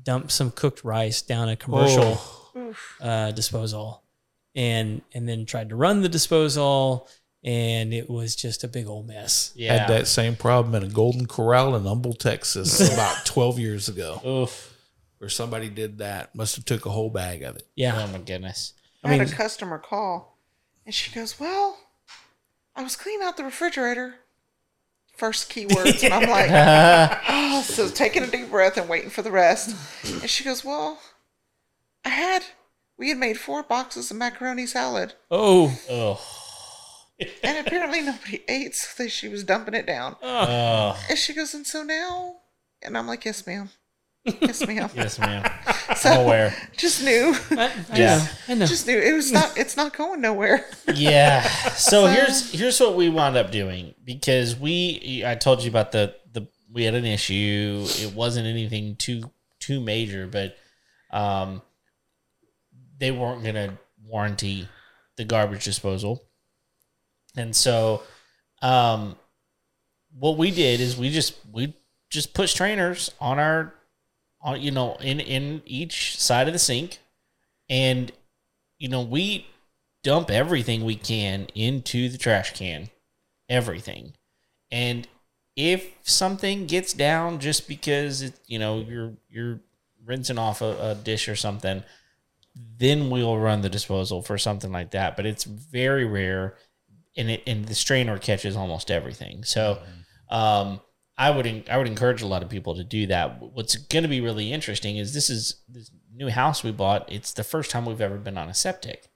dumped 0.00 0.30
some 0.30 0.52
cooked 0.52 0.84
rice 0.84 1.20
down 1.20 1.48
a 1.48 1.56
commercial 1.56 2.20
uh, 3.00 3.32
disposal 3.32 4.04
and 4.54 5.02
and 5.12 5.28
then 5.28 5.46
tried 5.46 5.70
to 5.70 5.76
run 5.76 6.00
the 6.00 6.08
disposal 6.08 7.08
and 7.42 7.92
it 7.92 8.08
was 8.08 8.36
just 8.36 8.62
a 8.62 8.68
big 8.68 8.86
old 8.86 9.08
mess. 9.08 9.50
yeah. 9.56 9.78
Had 9.80 9.88
that 9.88 10.06
same 10.06 10.36
problem 10.36 10.72
in 10.76 10.88
a 10.88 10.92
Golden 10.92 11.26
Corral 11.26 11.74
in 11.74 11.82
Humble, 11.82 12.14
Texas, 12.14 12.80
about 12.94 13.26
12 13.26 13.58
years 13.58 13.88
ago, 13.88 14.20
Oof. 14.24 14.72
where 15.18 15.28
somebody 15.28 15.68
did 15.68 15.98
that. 15.98 16.36
Must 16.36 16.54
have 16.54 16.64
took 16.64 16.86
a 16.86 16.90
whole 16.90 17.10
bag 17.10 17.42
of 17.42 17.56
it. 17.56 17.66
Yeah. 17.74 18.00
Oh 18.00 18.06
my 18.12 18.18
goodness. 18.18 18.74
I, 19.02 19.08
I 19.08 19.10
mean- 19.10 19.20
had 19.20 19.32
a 19.32 19.34
customer 19.34 19.78
call, 19.78 20.38
and 20.86 20.94
she 20.94 21.12
goes, 21.12 21.40
"Well, 21.40 21.76
I 22.76 22.82
was 22.82 22.96
cleaning 22.96 23.26
out 23.26 23.36
the 23.36 23.44
refrigerator." 23.44 24.16
First 25.16 25.48
keywords, 25.48 26.02
and 26.02 26.12
I'm 26.12 26.28
like, 26.28 26.50
oh, 27.28 27.62
so 27.62 27.88
taking 27.88 28.24
a 28.24 28.26
deep 28.26 28.50
breath 28.50 28.76
and 28.76 28.88
waiting 28.88 29.10
for 29.10 29.22
the 29.22 29.30
rest. 29.30 29.76
And 30.04 30.28
she 30.28 30.42
goes, 30.42 30.64
"Well, 30.64 30.98
I 32.04 32.08
had 32.08 32.42
we 32.98 33.10
had 33.10 33.18
made 33.18 33.38
four 33.38 33.62
boxes 33.62 34.10
of 34.10 34.16
macaroni 34.16 34.66
salad, 34.66 35.14
Oh. 35.30 35.78
Oh. 35.88 36.20
and 37.44 37.64
apparently 37.64 38.00
nobody 38.02 38.42
ate, 38.48 38.74
so 38.74 39.06
she 39.06 39.28
was 39.28 39.44
dumping 39.44 39.74
it 39.74 39.86
down." 39.86 40.16
Oh. 40.20 41.00
And 41.08 41.16
she 41.16 41.32
goes, 41.32 41.54
"And 41.54 41.64
so 41.64 41.84
now," 41.84 42.38
and 42.82 42.98
I'm 42.98 43.06
like, 43.06 43.24
"Yes, 43.24 43.46
ma'am." 43.46 43.70
Yes, 44.24 44.66
ma'am. 44.66 44.88
Yes, 44.94 45.18
ma'am. 45.18 45.44
So 45.96 46.10
I'm 46.12 46.20
aware. 46.20 46.54
just 46.76 47.04
knew, 47.04 47.34
I, 47.50 47.70
I 47.90 47.98
Yeah. 47.98 48.16
know. 48.18 48.28
I 48.48 48.54
know. 48.54 48.66
just 48.66 48.86
knew 48.86 48.98
it 48.98 49.12
was 49.12 49.30
not. 49.32 49.56
It's 49.58 49.76
not 49.76 49.96
going 49.96 50.20
nowhere. 50.20 50.64
Yeah. 50.94 51.42
So 51.72 52.06
here's 52.06 52.52
here's 52.52 52.78
what 52.80 52.94
we 52.94 53.08
wound 53.08 53.36
up 53.36 53.50
doing 53.50 53.94
because 54.04 54.56
we 54.56 55.22
I 55.26 55.34
told 55.34 55.62
you 55.62 55.70
about 55.70 55.92
the 55.92 56.14
the 56.32 56.46
we 56.72 56.84
had 56.84 56.94
an 56.94 57.04
issue. 57.04 57.84
It 58.00 58.14
wasn't 58.14 58.46
anything 58.46 58.96
too 58.96 59.30
too 59.60 59.80
major, 59.80 60.26
but 60.26 60.56
um 61.10 61.62
they 62.98 63.10
weren't 63.10 63.44
gonna 63.44 63.76
warranty 64.06 64.68
the 65.16 65.24
garbage 65.24 65.64
disposal. 65.64 66.22
And 67.36 67.54
so 67.56 68.02
um 68.62 69.16
what 70.16 70.38
we 70.38 70.50
did 70.50 70.80
is 70.80 70.96
we 70.96 71.10
just 71.10 71.34
we 71.52 71.74
just 72.08 72.32
put 72.34 72.48
trainers 72.50 73.10
on 73.20 73.38
our 73.38 73.74
on 74.44 74.60
you 74.60 74.70
know 74.70 74.94
in 75.00 75.18
in 75.18 75.62
each 75.66 76.20
side 76.20 76.46
of 76.46 76.52
the 76.52 76.58
sink. 76.60 76.98
And 77.68 78.12
you 78.78 78.88
know 78.88 79.02
we 79.02 79.46
dump 80.04 80.30
everything 80.30 80.84
we 80.84 80.94
can 80.94 81.48
into 81.54 82.08
the 82.08 82.18
trash 82.18 82.52
can 82.52 82.90
everything. 83.48 84.12
And 84.70 85.08
if 85.56 85.92
something 86.02 86.66
gets 86.66 86.92
down 86.92 87.38
just 87.38 87.66
because 87.66 88.22
it 88.22 88.38
you 88.46 88.58
know 88.58 88.80
you're 88.80 89.12
you're 89.28 89.60
rinsing 90.04 90.38
off 90.38 90.60
a, 90.60 90.90
a 90.90 90.94
dish 90.94 91.28
or 91.28 91.36
something 91.36 91.82
then 92.78 93.10
we'll 93.10 93.38
run 93.38 93.62
the 93.62 93.68
disposal 93.68 94.22
for 94.22 94.38
something 94.38 94.70
like 94.70 94.92
that. 94.92 95.16
But 95.16 95.26
it's 95.26 95.44
very 95.44 96.04
rare 96.04 96.54
and 97.16 97.30
it 97.30 97.42
and 97.46 97.66
the 97.66 97.74
strainer 97.74 98.18
catches 98.18 98.56
almost 98.56 98.90
everything. 98.90 99.44
So 99.44 99.80
um 100.30 100.80
I 101.16 101.30
would 101.30 101.64
I 101.70 101.78
would 101.78 101.86
encourage 101.86 102.22
a 102.22 102.26
lot 102.26 102.42
of 102.42 102.48
people 102.48 102.74
to 102.74 102.84
do 102.84 103.06
that. 103.06 103.40
What's 103.40 103.76
going 103.76 104.02
to 104.02 104.08
be 104.08 104.20
really 104.20 104.52
interesting 104.52 104.96
is 104.96 105.14
this 105.14 105.30
is 105.30 105.56
this 105.68 105.90
new 106.12 106.28
house 106.28 106.64
we 106.64 106.72
bought. 106.72 107.10
It's 107.10 107.32
the 107.32 107.44
first 107.44 107.70
time 107.70 107.86
we've 107.86 108.00
ever 108.00 108.18
been 108.18 108.36
on 108.36 108.48
a 108.48 108.54
septic, 108.54 109.08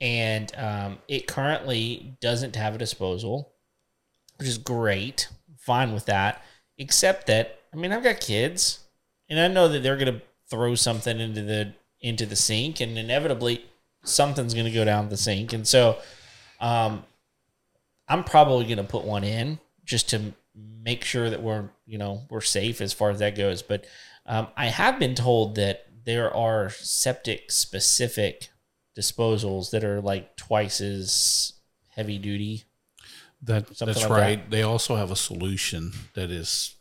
and 0.00 0.50
um, 0.56 0.98
it 1.08 1.26
currently 1.26 2.16
doesn't 2.20 2.56
have 2.56 2.74
a 2.74 2.78
disposal, 2.78 3.52
which 4.38 4.48
is 4.48 4.56
great. 4.56 5.28
Fine 5.58 5.92
with 5.92 6.06
that, 6.06 6.42
except 6.78 7.26
that 7.26 7.60
I 7.72 7.76
mean 7.76 7.92
I've 7.92 8.02
got 8.02 8.20
kids, 8.20 8.80
and 9.28 9.38
I 9.38 9.48
know 9.48 9.68
that 9.68 9.82
they're 9.82 9.98
gonna 9.98 10.22
throw 10.48 10.74
something 10.74 11.20
into 11.20 11.42
the 11.42 11.74
into 12.00 12.24
the 12.24 12.36
sink, 12.36 12.80
and 12.80 12.96
inevitably 12.96 13.66
something's 14.04 14.54
gonna 14.54 14.72
go 14.72 14.86
down 14.86 15.10
the 15.10 15.18
sink, 15.18 15.52
and 15.52 15.68
so 15.68 15.98
um, 16.60 17.04
I'm 18.08 18.24
probably 18.24 18.64
gonna 18.64 18.84
put 18.84 19.04
one 19.04 19.22
in 19.22 19.58
just 19.84 20.08
to 20.10 20.32
make 20.54 21.04
sure 21.04 21.30
that 21.30 21.42
we're 21.42 21.70
you 21.86 21.98
know 21.98 22.22
we're 22.30 22.40
safe 22.40 22.80
as 22.80 22.92
far 22.92 23.10
as 23.10 23.18
that 23.20 23.36
goes. 23.36 23.62
But 23.62 23.86
um, 24.26 24.48
I 24.56 24.66
have 24.66 24.98
been 24.98 25.14
told 25.14 25.56
that 25.56 25.86
there 26.04 26.34
are 26.34 26.70
septic 26.70 27.50
specific 27.50 28.50
disposals 28.96 29.70
that 29.70 29.84
are 29.84 30.00
like 30.00 30.36
twice 30.36 30.80
as 30.80 31.54
heavy 31.88 32.18
duty. 32.18 32.64
That 33.42 33.68
that's 33.68 34.02
like 34.02 34.10
right. 34.10 34.50
They 34.50 34.62
also 34.62 34.96
have 34.96 35.10
a 35.10 35.16
solution 35.16 35.92
that 36.14 36.30
is 36.30 36.76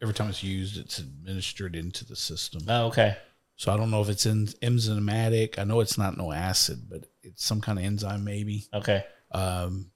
every 0.00 0.14
time 0.14 0.28
it's 0.28 0.42
used, 0.42 0.76
it's 0.76 0.98
administered 0.98 1.74
into 1.74 2.04
the 2.04 2.16
system. 2.16 2.62
Oh, 2.68 2.86
okay. 2.86 3.16
So 3.56 3.72
I 3.72 3.76
don't 3.76 3.90
know 3.90 4.02
if 4.02 4.08
it's 4.08 4.26
in 4.26 4.46
enzymatic. 4.46 5.58
I 5.58 5.64
know 5.64 5.80
it's 5.80 5.96
not 5.96 6.16
no 6.16 6.32
acid, 6.32 6.88
but 6.88 7.06
it's 7.22 7.44
some 7.44 7.60
kind 7.60 7.78
of 7.78 7.84
enzyme 7.84 8.24
maybe. 8.24 8.64
Okay. 8.74 9.04
Um, 9.30 9.90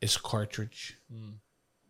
it's 0.00 0.16
cartridge. 0.16 0.96
Hmm. 1.12 1.32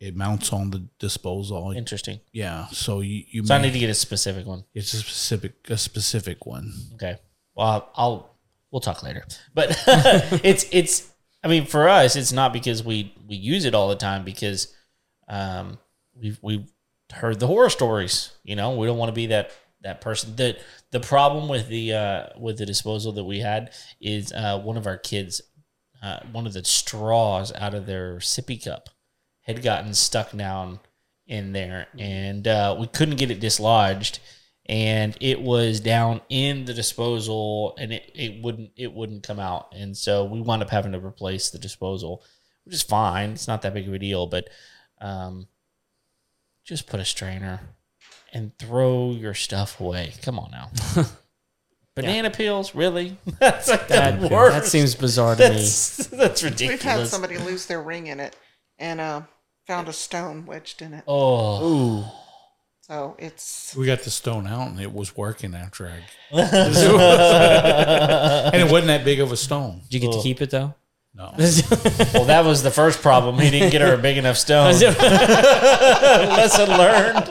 It 0.04 0.14
mounts 0.14 0.52
on 0.52 0.70
the 0.70 0.86
disposal. 0.98 1.72
Interesting. 1.72 2.20
Yeah. 2.30 2.66
So 2.66 3.00
you 3.00 3.24
you 3.30 3.46
So 3.46 3.54
I 3.54 3.58
need 3.62 3.72
to 3.72 3.78
get 3.78 3.88
a 3.88 3.94
specific 3.94 4.46
one. 4.46 4.64
it's 4.74 4.92
a 4.92 4.98
specific 4.98 5.54
a 5.70 5.78
specific 5.78 6.44
one. 6.44 6.74
Okay. 6.94 7.16
Well, 7.54 7.90
I'll 7.94 8.36
we'll 8.70 8.80
talk 8.82 9.02
later. 9.02 9.24
But 9.54 9.70
it's 10.44 10.66
it's 10.72 11.10
I 11.42 11.48
mean 11.48 11.64
for 11.64 11.88
us 11.88 12.16
it's 12.16 12.32
not 12.32 12.52
because 12.52 12.84
we 12.84 13.14
we 13.26 13.36
use 13.36 13.64
it 13.64 13.74
all 13.74 13.88
the 13.88 13.96
time 13.96 14.24
because 14.24 14.74
um 15.26 15.78
we've 16.14 16.38
we've 16.42 16.70
heard 17.10 17.40
the 17.40 17.46
horror 17.46 17.70
stories, 17.70 18.30
you 18.42 18.56
know, 18.56 18.76
we 18.76 18.86
don't 18.86 18.98
want 18.98 19.08
to 19.08 19.14
be 19.14 19.28
that 19.28 19.52
that 19.80 20.02
person. 20.02 20.36
The 20.36 20.58
the 20.90 21.00
problem 21.00 21.48
with 21.48 21.68
the 21.68 21.94
uh 21.94 22.26
with 22.38 22.58
the 22.58 22.66
disposal 22.66 23.12
that 23.12 23.24
we 23.24 23.38
had 23.40 23.72
is 24.02 24.32
uh 24.32 24.60
one 24.60 24.76
of 24.76 24.86
our 24.86 24.98
kids 24.98 25.40
uh 26.02 26.20
one 26.30 26.46
of 26.46 26.52
the 26.52 26.62
straws 26.62 27.54
out 27.54 27.72
of 27.72 27.86
their 27.86 28.16
sippy 28.16 28.62
cup 28.62 28.90
had 29.44 29.62
gotten 29.62 29.94
stuck 29.94 30.32
down 30.36 30.80
in 31.26 31.52
there. 31.52 31.86
And 31.98 32.46
uh 32.46 32.76
we 32.78 32.86
couldn't 32.86 33.16
get 33.16 33.30
it 33.30 33.40
dislodged. 33.40 34.18
And 34.66 35.16
it 35.20 35.40
was 35.42 35.80
down 35.80 36.22
in 36.30 36.64
the 36.64 36.72
disposal 36.74 37.74
and 37.78 37.92
it, 37.92 38.10
it 38.14 38.42
wouldn't 38.42 38.70
it 38.76 38.92
wouldn't 38.92 39.22
come 39.22 39.38
out. 39.38 39.72
And 39.74 39.96
so 39.96 40.24
we 40.24 40.40
wound 40.40 40.62
up 40.62 40.70
having 40.70 40.92
to 40.92 40.98
replace 40.98 41.50
the 41.50 41.58
disposal 41.58 42.22
which 42.64 42.74
is 42.74 42.82
fine. 42.82 43.30
It's 43.30 43.46
not 43.48 43.62
that 43.62 43.72
big 43.74 43.86
of 43.88 43.94
a 43.94 43.98
deal 43.98 44.26
but 44.26 44.48
um, 45.00 45.48
just 46.64 46.86
put 46.86 47.00
a 47.00 47.04
strainer 47.04 47.60
and 48.32 48.56
throw 48.58 49.12
your 49.12 49.34
stuff 49.34 49.80
away. 49.80 50.14
Come 50.22 50.38
on 50.38 50.50
now. 50.50 50.70
Banana 51.94 52.30
peels 52.30 52.74
really? 52.74 53.16
That's 53.38 53.68
like 53.68 53.86
That, 53.88 54.20
the 54.20 54.28
worst. 54.28 54.56
that 54.56 54.64
seems 54.64 54.94
bizarre 54.94 55.36
to 55.36 55.42
me. 55.48 55.54
that's, 55.56 56.06
that's 56.08 56.42
We've 56.42 56.82
had 56.82 57.06
somebody 57.06 57.38
lose 57.38 57.66
their 57.66 57.82
ring 57.82 58.08
in 58.08 58.18
it 58.18 58.34
and 58.78 59.00
uh, 59.00 59.22
found 59.66 59.88
a 59.88 59.92
stone 59.92 60.44
wedged 60.46 60.82
in 60.82 60.94
it. 60.94 61.04
oh 61.06 61.64
Ooh. 62.00 62.04
So 62.82 63.16
it's 63.18 63.74
We 63.74 63.86
got 63.86 64.00
the 64.02 64.10
stone 64.10 64.46
out 64.46 64.68
and 64.68 64.78
it 64.78 64.92
was 64.92 65.16
working 65.16 65.54
after 65.54 65.86
I, 65.86 66.02
and 68.52 68.56
it 68.56 68.70
wasn't 68.70 68.88
that 68.88 69.04
big 69.06 69.20
of 69.20 69.32
a 69.32 69.36
stone. 69.38 69.80
Did 69.88 69.94
you 69.94 70.00
get 70.08 70.12
to 70.16 70.22
keep 70.22 70.42
it 70.42 70.50
though? 70.50 70.74
No. 71.16 71.32
well 71.38 72.24
that 72.24 72.42
was 72.44 72.62
the 72.64 72.72
first 72.72 73.00
problem 73.00 73.38
he 73.38 73.48
didn't 73.48 73.70
get 73.70 73.80
her 73.80 73.94
a 73.94 73.98
big 73.98 74.16
enough 74.18 74.36
stone 74.36 74.66
Lesson 74.74 76.68
learned. 76.68 77.30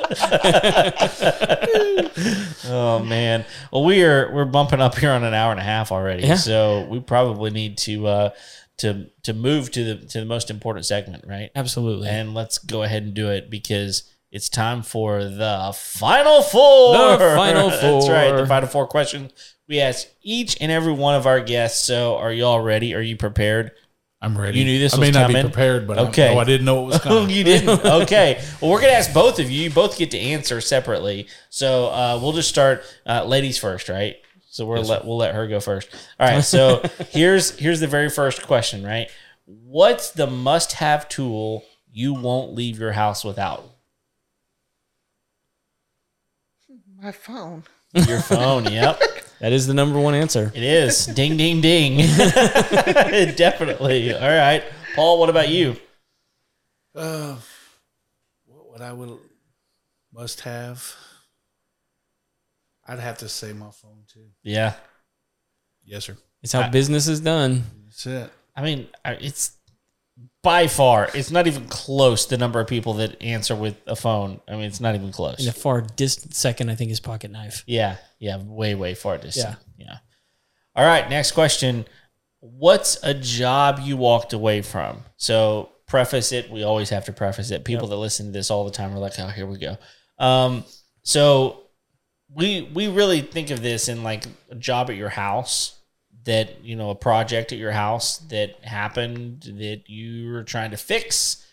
oh 2.66 3.04
man. 3.06 3.46
Well, 3.72 3.84
we 3.84 4.04
are 4.04 4.32
we're 4.34 4.46
bumping 4.46 4.82
up 4.82 4.98
here 4.98 5.12
on 5.12 5.24
an 5.24 5.34
hour 5.34 5.52
and 5.52 5.60
a 5.60 5.64
half 5.64 5.92
already, 5.92 6.26
Yeah. 6.28 6.36
so 6.36 6.86
we 6.90 7.00
probably 7.00 7.52
need 7.52 7.78
to 7.80 8.08
uh, 8.08 8.30
to 8.78 9.08
to 9.24 9.34
move 9.34 9.72
to 9.72 9.84
the 9.84 9.96
to 10.08 10.20
the 10.20 10.26
most 10.26 10.50
important 10.50 10.86
segment, 10.86 11.26
right? 11.28 11.50
Absolutely. 11.56 12.08
And 12.10 12.34
let's 12.34 12.58
go 12.58 12.84
ahead 12.84 13.04
and 13.04 13.14
do 13.14 13.30
it 13.30 13.50
because 13.50 14.04
it's 14.32 14.50
time 14.50 14.82
for 14.82 15.24
the 15.24 15.72
final 15.76 16.42
four. 16.42 16.94
The 17.18 17.34
final 17.36 17.70
That's 17.70 18.10
right. 18.10 18.32
The 18.32 18.38
four. 18.40 18.46
final 18.48 18.70
four 18.70 18.88
questions 18.88 19.32
we 19.68 19.80
ask 19.80 20.08
each 20.22 20.58
and 20.60 20.72
every 20.72 20.92
one 20.92 21.16
of 21.16 21.26
our 21.26 21.40
guests. 21.40 21.86
So, 21.86 22.18
are 22.18 22.34
y'all 22.34 22.60
ready? 22.60 22.94
Are 22.96 23.02
you 23.02 23.16
prepared? 23.16 23.72
I'm 24.22 24.38
ready. 24.38 24.60
You 24.60 24.66
knew 24.66 24.80
this 24.80 24.94
I 24.94 24.98
was 25.00 25.08
may 25.08 25.12
not 25.12 25.28
coming? 25.28 25.44
be 25.46 25.50
prepared, 25.50 25.86
but 25.88 25.98
Okay. 26.00 26.30
I, 26.30 26.34
no, 26.34 26.40
I 26.40 26.44
didn't 26.46 26.66
know 26.66 26.84
it 26.84 26.86
was 26.88 27.00
coming. 27.02 27.30
you 27.30 27.44
didn't? 27.44 27.86
Okay. 27.86 28.42
Well, 28.62 28.72
we're 28.72 28.82
gonna 28.82 28.94
ask 28.94 29.14
both 29.14 29.40
of 29.40 29.52
you. 29.52 29.64
You 29.64 29.70
both 29.70 29.98
get 29.98 30.12
to 30.12 30.18
answer 30.18 30.62
separately. 30.62 31.28
So 31.50 31.88
uh, 31.88 32.20
we'll 32.22 32.32
just 32.34 32.50
start 32.50 32.84
uh, 33.06 33.26
ladies 33.26 33.58
first, 33.58 33.88
right? 33.90 34.16
So 34.54 34.68
we'll 34.68 34.84
let 34.84 35.04
we'll 35.04 35.18
let 35.18 35.34
her 35.34 35.48
go 35.48 35.60
first. 35.60 35.90
All 36.20 36.28
right. 36.28 36.44
So 36.44 36.84
here's 37.10 37.58
here's 37.58 37.80
the 37.80 37.88
very 37.88 38.08
first 38.08 38.46
question, 38.46 38.86
right? 38.86 39.10
What's 39.46 40.12
the 40.12 40.28
must-have 40.28 41.10
tool 41.10 41.66
you 41.92 42.14
won't 42.14 42.54
leave 42.54 42.78
your 42.78 42.92
house 42.92 43.26
without? 43.26 43.64
my 47.02 47.12
phone. 47.12 47.64
Your 47.94 48.20
phone. 48.20 48.66
yep, 48.72 49.02
that 49.40 49.54
is 49.54 49.66
the 49.66 49.74
number 49.74 50.00
one 50.00 50.14
answer. 50.14 50.52
it 50.54 50.62
is. 50.62 51.08
Ding, 51.08 51.36
ding, 51.36 51.60
ding. 51.60 51.98
Definitely. 53.36 54.14
All 54.14 54.22
right, 54.22 54.64
Paul. 54.94 55.20
What 55.20 55.32
about 55.32 55.50
you? 55.50 55.78
Uh, 56.94 57.38
what 58.46 58.72
would 58.72 58.82
I 58.82 58.94
will 58.94 59.20
must 60.14 60.42
have? 60.42 60.96
I'd 62.88 63.00
have 63.00 63.20
to 63.20 63.30
say 63.30 63.54
my 63.54 63.72
phone 63.72 64.04
too. 64.12 64.28
Yeah. 64.44 64.74
Yes, 65.86 66.06
sir. 66.06 66.18
It's 66.42 66.52
how 66.52 66.62
I- 66.62 66.70
business 66.70 67.08
is 67.08 67.20
done. 67.20 67.64
That's 67.86 68.06
it. 68.06 68.32
I 68.56 68.62
mean, 68.62 68.88
I- 69.04 69.14
it's 69.14 69.52
by 70.44 70.68
far, 70.68 71.10
it's 71.14 71.32
not 71.32 71.48
even 71.48 71.68
close 71.68 72.28
the 72.28 72.38
number 72.38 72.60
of 72.60 72.68
people 72.68 72.96
that 72.96 73.22
answer 73.22 73.56
with 73.56 73.78
a 73.88 73.96
phone. 73.96 74.42
I 74.48 74.52
mean, 74.52 74.64
it's 74.64 74.82
not 74.82 74.94
even 74.96 75.12
close. 75.12 75.40
In 75.42 75.48
a 75.48 75.54
far 75.54 75.82
distant 75.82 76.36
second, 76.36 76.70
I 76.70 76.76
think 76.76 76.92
is 76.92 77.00
pocket 77.00 77.32
knife. 77.32 77.64
Yeah, 77.66 77.96
yeah, 78.20 78.38
way, 78.44 78.76
way 78.76 78.94
far 78.94 79.18
distant. 79.18 79.58
Yeah. 79.78 79.98
All 80.76 80.86
right, 80.86 81.10
next 81.10 81.32
question. 81.32 81.86
What's 82.42 83.02
a 83.04 83.14
job 83.14 83.80
you 83.82 83.96
walked 83.96 84.34
away 84.34 84.62
from? 84.62 85.04
So 85.16 85.70
preface 85.88 86.32
it. 86.34 86.52
We 86.52 86.64
always 86.64 86.90
have 86.90 87.06
to 87.06 87.14
preface 87.14 87.52
it. 87.52 87.64
People 87.64 87.88
that 87.88 87.96
listen 87.96 88.26
to 88.28 88.32
this 88.34 88.52
all 88.52 88.66
the 88.66 88.72
time 88.72 88.94
are 88.94 89.00
like, 89.00 89.18
"Oh, 89.20 89.28
here 89.28 89.46
we 89.46 89.58
go." 89.58 89.78
Um, 90.20 90.66
so 91.04 91.63
we 92.36 92.70
we 92.74 92.88
really 92.88 93.22
think 93.22 93.50
of 93.50 93.62
this 93.62 93.90
in 93.90 94.04
like 94.04 94.26
a 94.50 94.56
job 94.56 94.90
at 94.90 94.96
your 94.96 95.10
house 95.10 95.80
that 96.26 96.64
you 96.64 96.76
know 96.76 96.90
a 96.90 96.96
project 96.96 97.52
at 97.52 97.58
your 97.58 97.72
house 97.72 98.18
that 98.30 98.64
happened 98.64 99.44
that 99.58 99.84
you 99.88 100.32
were 100.32 100.44
trying 100.44 100.72
to 100.72 100.78
fix. 100.78 101.46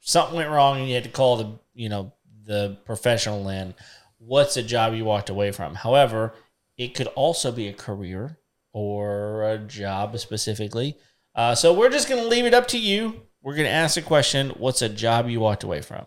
Something 0.00 0.36
went 0.36 0.50
wrong 0.50 0.78
and 0.78 0.88
you 0.88 0.94
had 0.94 1.04
to 1.04 1.10
call 1.10 1.36
the 1.36 1.58
you 1.74 1.88
know 1.88 2.12
the 2.44 2.78
professional 2.84 3.48
in. 3.48 3.74
What's 4.18 4.56
a 4.56 4.62
job 4.62 4.94
you 4.94 5.04
walked 5.04 5.30
away 5.30 5.50
from? 5.50 5.74
However 5.74 6.34
it 6.76 6.94
could 6.94 7.06
also 7.08 7.52
be 7.52 7.68
a 7.68 7.72
career 7.72 8.38
or 8.72 9.48
a 9.48 9.58
job 9.58 10.18
specifically. 10.18 10.98
Uh, 11.34 11.54
so 11.54 11.72
we're 11.72 11.90
just 11.90 12.08
going 12.08 12.22
to 12.22 12.28
leave 12.28 12.44
it 12.44 12.54
up 12.54 12.68
to 12.68 12.78
you. 12.78 13.22
We're 13.42 13.54
going 13.54 13.66
to 13.66 13.72
ask 13.72 13.94
the 13.94 14.02
question. 14.02 14.50
What's 14.50 14.82
a 14.82 14.88
job 14.88 15.28
you 15.28 15.40
walked 15.40 15.64
away 15.64 15.82
from 15.82 16.06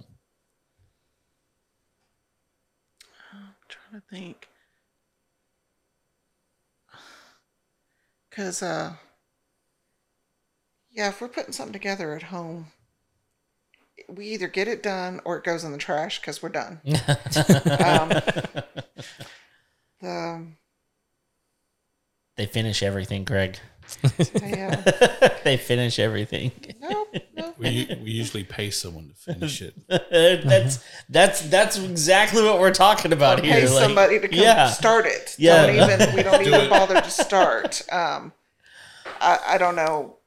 I'm 3.34 3.54
trying 3.70 3.92
to 3.92 3.96
think. 4.10 4.48
Cause 8.32 8.62
uh 8.62 8.94
yeah, 10.92 11.10
if 11.10 11.22
we're 11.22 11.28
putting 11.28 11.54
something 11.54 11.74
together 11.74 12.16
at 12.16 12.24
home, 12.24 12.68
we 14.08 14.26
either 14.28 14.48
get 14.48 14.68
it 14.68 14.82
done 14.82 15.22
or 15.26 15.38
it 15.38 15.44
goes 15.44 15.64
in 15.64 15.72
the 15.72 15.78
trash 15.78 16.20
because 16.20 16.42
we're 16.42 16.50
done. 16.50 16.82
um, 16.88 18.10
the 20.02 20.48
they 22.36 22.46
finish 22.46 22.82
everything 22.82 23.26
craig 23.26 23.60
they 25.44 25.58
finish 25.58 25.98
everything 26.00 26.52
no, 26.90 27.08
no. 27.36 27.54
We, 27.58 27.98
we 28.04 28.12
usually 28.12 28.44
pay 28.44 28.70
someone 28.70 29.10
to 29.10 29.16
finish 29.16 29.62
it. 29.62 29.76
that's 29.88 30.84
that's 31.10 31.42
that's 31.50 31.78
exactly 31.78 32.44
what 32.44 32.60
we're 32.60 32.74
talking 32.74 33.14
about 33.14 33.42
pay 33.42 33.48
here. 33.48 33.70
like- 33.70 33.84
somebody 33.84 34.20
to 34.20 34.28
come 34.28 34.40
yeah. 34.40 34.68
start 34.68 35.06
it. 35.06 35.36
Yeah. 35.38 35.66
Don't 35.66 35.76
even 35.76 36.16
we 36.16 36.24
don't 36.24 36.42
even 36.46 36.70
bother 36.70 36.96
to 37.02 37.10
start. 37.10 37.82
Um, 37.92 38.34
I 39.20 39.40
I 39.48 39.58
don't 39.58 39.76
know. 39.76 40.18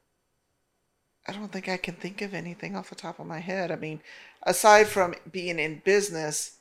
I 1.27 1.33
don't 1.33 1.51
think 1.51 1.69
I 1.69 1.77
can 1.77 1.95
think 1.95 2.21
of 2.21 2.33
anything 2.33 2.75
off 2.75 2.89
the 2.89 2.95
top 2.95 3.19
of 3.19 3.27
my 3.27 3.39
head. 3.39 3.71
I 3.71 3.75
mean, 3.75 4.01
aside 4.43 4.87
from 4.87 5.13
being 5.31 5.59
in 5.59 5.81
business, 5.85 6.57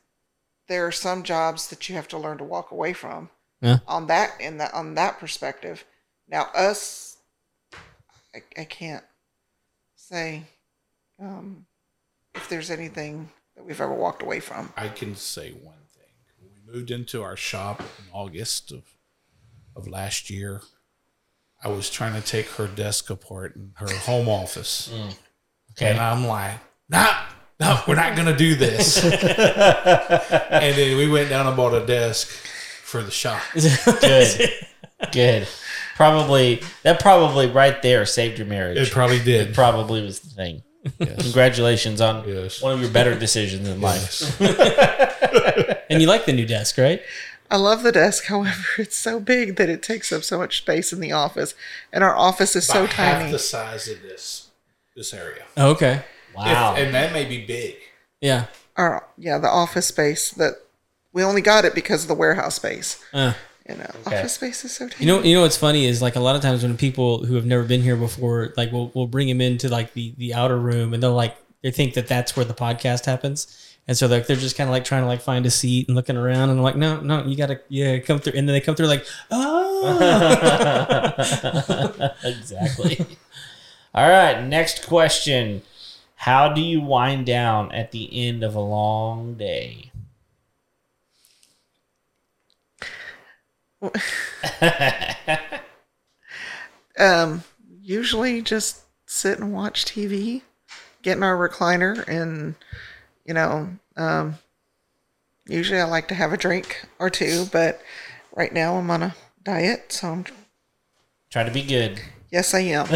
there 0.69 0.87
are 0.87 0.93
some 0.93 1.23
jobs 1.23 1.69
that 1.69 1.89
you 1.89 1.95
have 1.97 2.09
to 2.09 2.19
learn 2.19 2.39
to 2.39 2.45
walk 2.45 2.71
away 2.71 2.93
from. 2.93 3.31
Yeah. 3.61 3.79
On 3.87 4.07
that 4.07 4.41
in 4.41 4.59
that 4.59 4.73
on 4.73 4.95
that 4.95 5.19
perspective, 5.19 5.85
Now 6.31 6.49
us, 6.55 7.17
I, 8.35 8.43
I 8.57 8.65
can't 8.65 9.05
say 9.97 10.45
um, 11.21 11.67
if 12.35 12.49
there's 12.49 12.71
anything 12.71 13.29
that 13.57 13.65
we've 13.65 13.81
ever 13.81 13.93
walked 13.93 14.23
away 14.23 14.39
from. 14.39 14.73
I 14.77 14.89
can 14.89 15.17
say 15.17 15.51
one 15.51 15.75
thing. 15.93 16.07
When 16.39 16.51
we 16.55 16.73
moved 16.73 16.93
into 16.93 17.23
our 17.23 17.37
shop 17.37 17.81
in 17.81 18.05
August 18.13 18.71
of 18.71 18.85
of 19.77 19.89
last 19.89 20.31
year, 20.31 20.63
I 21.63 21.69
was 21.69 21.91
trying 21.91 22.21
to 22.21 22.27
take 22.27 22.47
her 22.51 22.67
desk 22.67 23.11
apart 23.11 23.57
in 23.57 23.73
her 23.77 23.89
home 23.89 24.29
office. 24.29 24.93
Okay. 25.73 25.91
And 25.91 26.01
I'm 26.01 26.27
like, 26.27 26.59
nah, 26.89 27.13
no, 27.59 27.81
we're 27.87 27.95
not 27.95 28.17
gonna 28.17 28.37
do 28.37 28.55
this. 28.55 29.03
and 29.05 30.77
then 30.77 30.97
we 30.97 31.09
went 31.09 31.29
down 31.29 31.47
and 31.47 31.57
bought 31.57 31.75
a 31.75 31.85
desk 31.85 32.29
for 32.29 33.03
the 33.03 33.11
shop. 33.11 33.43
Good. 34.01 34.51
Good. 35.13 35.49
Probably 36.01 36.63
that 36.83 36.99
probably 36.99 37.47
right 37.47 37.83
there 37.83 38.07
saved 38.07 38.39
your 38.39 38.47
marriage. 38.47 38.79
It 38.79 38.91
probably 38.91 39.19
did. 39.23 39.55
probably 39.55 40.03
was 40.03 40.21
the 40.21 40.31
thing. 40.31 40.63
Yes. 40.99 41.21
Congratulations 41.23 42.01
on 42.01 42.27
Yes. 42.27 42.63
one 42.63 42.73
of 42.73 42.81
your 42.81 42.91
better 42.91 43.15
decisions 43.15 43.69
in 43.69 43.83
life. 43.83 44.35
Yes. 44.41 45.77
And 45.91 46.01
you 46.01 46.07
like 46.09 46.25
the 46.25 46.33
new 46.33 46.47
desk, 46.47 46.79
right? 46.79 47.03
I 47.51 47.57
love 47.57 47.83
the 47.83 47.93
desk, 47.93 48.25
however, 48.27 48.65
it's 48.79 48.97
so 48.97 49.21
big 49.21 49.57
that 49.57 49.69
it 49.69 49.83
takes 49.83 50.11
up 50.11 50.25
so 50.25 50.39
much 50.39 50.57
space 50.59 50.91
in 50.93 51.01
the 51.01 51.13
office, 51.13 51.55
and 51.93 52.03
our 52.03 52.17
office 52.17 52.57
is 52.57 52.67
so 52.67 52.85
About 52.85 52.93
half 52.95 53.19
tiny. 53.19 53.33
the 53.33 53.39
size 53.39 53.87
of 53.89 54.01
this 54.01 54.47
this 54.97 55.13
area. 55.13 55.45
Oh, 55.59 55.71
okay. 55.73 56.03
Wow. 56.35 56.73
If- 56.73 56.79
and 56.79 56.95
that 56.95 57.13
may 57.13 57.27
be 57.27 57.45
big. 57.45 57.77
Yeah. 58.23 58.47
Our 58.77 59.07
yeah, 59.19 59.37
the 59.39 59.49
office 59.51 59.87
space 59.89 60.31
that 60.31 60.55
we 61.13 61.23
only 61.23 61.43
got 61.43 61.65
it 61.67 61.75
because 61.75 62.03
of 62.03 62.09
the 62.09 62.15
warehouse 62.15 62.55
space. 62.55 63.05
Uh, 63.13 63.35
You 63.71 63.77
know, 63.77 63.91
office 64.07 64.35
space 64.35 64.65
is 64.65 64.73
so 64.75 64.89
tiny. 64.89 65.07
you 65.07 65.13
know, 65.13 65.23
you 65.23 65.35
know 65.35 65.43
what's 65.43 65.57
funny 65.57 65.87
is 65.87 66.03
like 66.03 66.17
a 66.17 66.21
lot 66.21 66.35
of 66.35 66.43
times 66.43 66.63
when 66.63 66.77
people 66.77 67.25
who 67.25 67.35
have 67.37 67.47
never 67.47 67.63
been 67.63 67.83
here 67.83 67.97
before, 67.97 68.53
like 68.57 68.73
we'll 68.73 68.91
we'll 68.95 69.07
bring 69.07 69.29
them 69.29 69.41
into 69.41 69.69
like 69.69 69.93
the 69.95 70.13
the 70.19 70.35
outer 70.35 70.59
room, 70.59 70.93
and 70.93 71.03
they'll 71.03 71.15
like 71.15 71.37
they 71.63 71.71
think 71.71 71.95
that 71.95 72.09
that's 72.09 72.35
where 72.37 72.45
the 72.45 72.55
podcast 72.55 73.05
happens, 73.07 73.77
and 73.87 73.97
so 73.97 74.07
like 74.07 74.27
they're 74.27 74.37
just 74.37 74.57
kind 74.57 74.69
of 74.69 74.73
like 74.73 74.85
trying 74.85 75.03
to 75.03 75.07
like 75.07 75.21
find 75.21 75.47
a 75.47 75.51
seat 75.51 75.87
and 75.89 75.95
looking 75.97 76.17
around, 76.17 76.51
and 76.51 76.59
I'm 76.59 76.65
like, 76.65 76.77
no, 76.77 77.01
no, 77.01 77.25
you 77.25 77.37
gotta 77.37 77.61
yeah 77.69 77.99
come 77.99 78.19
through, 78.19 78.33
and 78.37 78.49
then 78.49 78.55
they 78.55 78.61
come 78.61 78.75
through 78.75 78.87
like, 78.89 79.07
oh, 79.31 79.97
exactly. 82.25 83.07
All 83.95 84.09
right, 84.09 84.43
next 84.47 84.87
question. 84.87 85.63
How 86.17 86.53
do 86.53 86.61
you 86.61 86.81
wind 86.81 87.27
down 87.27 87.73
at 87.73 87.93
the 87.93 88.09
end 88.27 88.43
of 88.43 88.55
a 88.55 88.61
long 88.61 89.35
day? 89.35 89.90
Um, 96.99 97.45
usually 97.83 98.43
just 98.43 98.83
sit 99.07 99.39
and 99.39 99.53
watch 99.55 99.85
TV, 99.87 100.43
get 101.03 101.17
in 101.17 101.23
our 101.23 101.37
recliner, 101.49 102.07
and 102.07 102.55
you 103.25 103.33
know, 103.33 103.71
um, 103.97 104.35
usually 105.47 105.81
I 105.81 105.85
like 105.85 106.09
to 106.09 106.15
have 106.15 106.33
a 106.33 106.37
drink 106.37 106.85
or 106.99 107.09
two, 107.09 107.47
but 107.53 107.81
right 108.35 108.53
now 108.53 108.77
I'm 108.77 108.91
on 108.91 109.03
a 109.03 109.15
diet, 109.45 109.93
so 109.93 110.09
I'm, 110.09 110.25
trying 111.31 111.47
to 111.47 111.53
be 111.53 111.63
good. 111.63 112.03
yes, 112.31 112.53
I 112.53 112.61
am. 112.61 112.87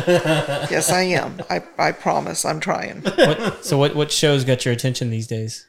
yes, 0.71 0.91
I 0.91 1.03
am. 1.03 1.41
I 1.49 1.63
I 1.79 1.93
promise, 1.93 2.45
I'm 2.45 2.61
trying. 2.61 3.01
what, 3.03 3.65
so 3.65 3.79
what 3.79 3.95
what 3.95 4.13
shows 4.13 4.45
got 4.45 4.67
your 4.67 4.75
attention 4.75 5.09
these 5.09 5.29
days? 5.29 5.67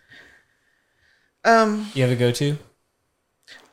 Um, 1.46 1.88
You 1.94 2.02
have 2.04 2.12
a 2.12 2.16
go 2.16 2.32
to? 2.32 2.58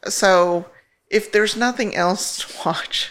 so 0.09 0.66
if 1.12 1.30
there's 1.30 1.56
nothing 1.56 1.94
else 1.94 2.39
to 2.39 2.47
watch, 2.64 3.10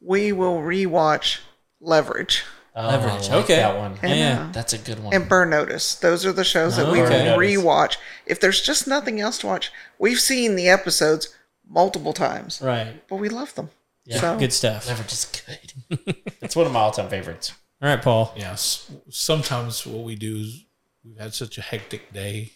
we 0.00 0.32
will 0.32 0.58
rewatch 0.58 1.38
Leverage 1.80 2.42
Oh, 2.76 2.86
Leverage. 2.86 3.28
I 3.28 3.34
like 3.36 3.44
Okay. 3.44 3.56
that 3.56 3.76
one. 3.76 3.98
and, 4.00 4.18
Yeah. 4.18 4.46
uh, 4.48 4.52
That's 4.52 4.72
a 4.72 4.78
good 4.78 5.02
one. 5.02 5.12
and 5.12 5.28
Burn 5.28 5.50
Notice. 5.50 5.96
Those 5.96 6.24
are 6.24 6.32
the 6.32 6.44
shows 6.44 6.76
that 6.76 6.86
we 6.92 7.00
Oh, 7.00 7.04
will 7.04 7.36
rewatch. 7.38 7.96
If 8.26 8.38
there's 8.40 8.60
just 8.62 8.86
nothing 8.86 9.20
else 9.20 9.38
to 9.38 9.48
watch, 9.48 9.72
we've 9.98 10.20
seen 10.20 10.54
the 10.54 10.68
episodes 10.68 11.34
multiple 11.68 12.12
times, 12.12 12.60
Right. 12.62 13.02
but 13.08 13.16
we 13.16 13.28
love 13.28 13.54
them. 13.56 13.70
Yeah. 14.04 14.20
So 14.20 14.38
Good 14.38 14.52
stuff. 14.52 14.86
Leverage 14.86 15.12
is 15.12 15.24
good. 15.24 16.16
it's 16.40 16.54
one 16.54 16.66
of 16.66 16.72
my 16.72 16.78
all-time 16.80 17.08
favorites. 17.10 17.52
All 17.82 17.88
right, 17.88 18.00
Paul. 18.00 18.32
Yes. 18.36 18.88
Sometimes 19.10 19.84
what 19.86 20.04
we 20.04 20.14
do 20.14 20.36
is 20.36 20.64
we've 21.04 21.18
had 21.18 21.34
such 21.34 21.58
a 21.58 21.62
hectic 21.62 22.12
day 22.12 22.52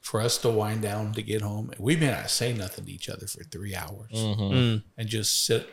for 0.00 0.20
us 0.20 0.38
to 0.38 0.48
wind 0.50 0.82
down 0.82 1.12
to 1.12 1.22
get 1.22 1.42
home. 1.42 1.70
We 1.78 1.96
may 1.96 2.10
not 2.10 2.30
say 2.30 2.52
nothing 2.52 2.86
to 2.86 2.92
each 2.92 3.08
other 3.08 3.26
for 3.26 3.44
three 3.44 3.74
hours 3.74 4.10
Mm. 4.12 4.82
and 4.96 5.08
just 5.08 5.44
sit 5.44 5.68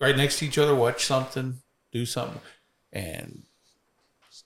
right 0.00 0.16
next 0.16 0.38
to 0.40 0.46
each 0.46 0.58
other, 0.58 0.74
watch 0.74 1.04
something, 1.04 1.60
do 1.92 2.04
something, 2.06 2.40
and 2.92 3.42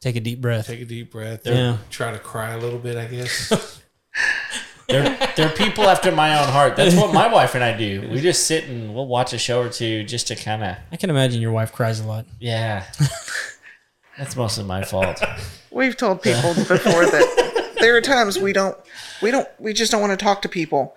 Take 0.01 0.17
a 0.17 0.21
deep 0.21 0.41
breath. 0.41 0.67
take 0.67 0.81
a 0.81 0.85
deep 0.85 1.13
breath. 1.13 1.43
Yeah. 1.47 1.77
Try 1.91 2.11
to 2.13 2.19
cry 2.19 2.51
a 2.53 2.59
little 2.59 2.79
bit, 2.79 2.97
I 2.97 3.05
guess. 3.07 3.81
They're 4.89 5.17
they're 5.37 5.49
people 5.49 5.85
after 5.85 6.11
my 6.13 6.39
own 6.43 6.49
heart. 6.49 6.77
That's 6.77 6.95
what 6.97 7.15
my 7.15 7.33
wife 7.33 7.55
and 7.55 7.63
I 7.65 7.75
do. 7.77 8.09
We 8.11 8.21
just 8.21 8.47
sit 8.47 8.65
and 8.65 8.95
we'll 8.95 9.07
watch 9.07 9.33
a 9.33 9.39
show 9.39 9.63
or 9.63 9.69
two 9.71 10.03
just 10.05 10.27
to 10.29 10.37
kind 10.37 10.63
of 10.63 10.77
I 10.91 10.97
can 10.97 11.09
imagine 11.09 11.41
your 11.41 11.53
wife 11.53 11.73
cries 11.73 12.01
a 12.01 12.05
lot. 12.07 12.27
yeah. 12.41 12.85
That's 14.19 14.37
mostly 14.37 14.65
my 14.65 14.83
fault. 14.85 15.23
we've 15.71 15.97
told 15.97 16.21
people 16.21 16.53
before 16.55 17.07
that 17.07 17.52
there 17.83 17.95
are 17.97 18.01
times 18.01 18.39
we 18.39 18.53
don't, 18.55 18.77
we 19.21 19.31
don't, 19.31 19.47
we 19.59 19.73
just 19.75 19.93
don't 19.93 20.01
want 20.01 20.19
to 20.19 20.25
talk 20.25 20.41
to 20.43 20.49
people. 20.49 20.97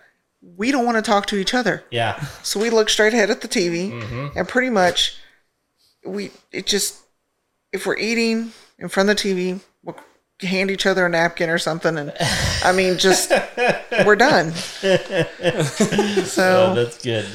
We 0.57 0.71
don't 0.71 0.85
want 0.85 0.95
to 0.95 1.01
talk 1.01 1.25
to 1.27 1.35
each 1.37 1.53
other. 1.53 1.83
Yeah. 1.91 2.19
So 2.43 2.59
we 2.59 2.69
look 2.69 2.89
straight 2.89 3.13
ahead 3.13 3.29
at 3.29 3.41
the 3.41 3.47
TV, 3.49 3.91
Mm-hmm. 3.91 4.37
and 4.37 4.47
pretty 4.47 4.69
much, 4.69 5.17
we 6.05 6.31
it 6.51 6.65
just 6.67 6.97
if 7.73 7.85
we're 7.85 7.97
eating 7.97 8.51
in 8.79 8.87
front 8.87 9.09
of 9.09 9.17
the 9.17 9.21
TV, 9.23 9.59
we'll 9.83 9.97
hand 10.41 10.69
each 10.69 10.85
other 10.85 11.05
a 11.05 11.09
napkin 11.09 11.49
or 11.49 11.57
something, 11.57 11.97
and 11.97 12.13
I 12.63 12.71
mean, 12.71 12.97
just 12.99 13.31
we're 14.05 14.15
done. 14.15 14.53
Oh, 14.83 15.63
So 16.25 16.73
that's 16.75 17.01
good. 17.03 17.25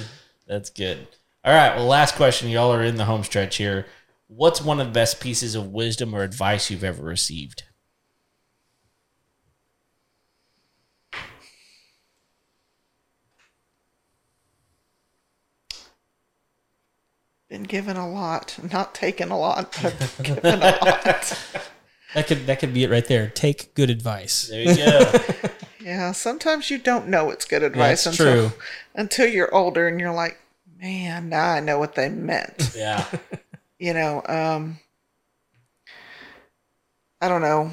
That's 0.46 0.70
good. 0.70 1.06
All 1.44 1.54
right. 1.54 1.74
Well, 1.76 1.86
last 1.86 2.14
question. 2.16 2.48
Y'all 2.48 2.72
are 2.72 2.82
in 2.82 2.96
the 2.96 3.04
home 3.06 3.24
stretch 3.24 3.56
here. 3.56 3.86
What's 4.28 4.62
one 4.62 4.78
of 4.80 4.86
the 4.86 4.92
best 4.92 5.20
pieces 5.20 5.54
of 5.54 5.68
wisdom 5.72 6.14
or 6.14 6.22
advice 6.22 6.70
you've 6.70 6.84
ever 6.84 7.02
received? 7.02 7.64
Been 17.50 17.64
given 17.64 17.96
a 17.98 18.08
lot, 18.08 18.56
not 18.72 18.94
taken 18.94 19.30
a 19.30 19.38
lot, 19.38 19.76
but 19.82 20.14
given 20.22 20.62
a 20.62 20.78
lot. 20.80 21.60
That 22.14 22.26
could 22.26 22.46
that 22.46 22.58
could 22.60 22.72
be 22.72 22.84
it 22.84 22.90
right 22.90 23.04
there. 23.06 23.28
Take 23.28 23.74
good 23.74 23.90
advice. 23.90 24.48
There 24.48 24.62
you 24.62 24.76
go. 24.76 25.12
Yeah, 25.82 26.12
sometimes 26.12 26.70
you 26.70 26.76
don't 26.76 27.08
know 27.08 27.30
it's 27.30 27.46
good 27.46 27.62
advice 27.62 28.04
That's 28.04 28.20
until 28.20 28.50
true. 28.50 28.58
until 28.94 29.26
you're 29.26 29.52
older 29.54 29.88
and 29.88 29.98
you're 29.98 30.12
like, 30.12 30.38
man, 30.78 31.30
now 31.30 31.52
I 31.52 31.60
know 31.60 31.78
what 31.78 31.94
they 31.94 32.10
meant. 32.10 32.72
yeah. 32.76 33.06
you 33.78 33.94
know, 33.94 34.22
um, 34.28 34.78
I 37.22 37.28
don't 37.28 37.40
know. 37.40 37.70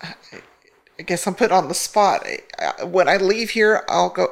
I, 0.00 0.14
I 0.98 1.02
guess 1.02 1.26
I'm 1.26 1.34
put 1.34 1.52
on 1.52 1.68
the 1.68 1.74
spot. 1.74 2.26
I, 2.26 2.38
I- 2.78 2.84
when 2.84 3.06
I 3.06 3.18
leave 3.18 3.50
here, 3.50 3.84
I'll 3.86 4.08
go. 4.08 4.28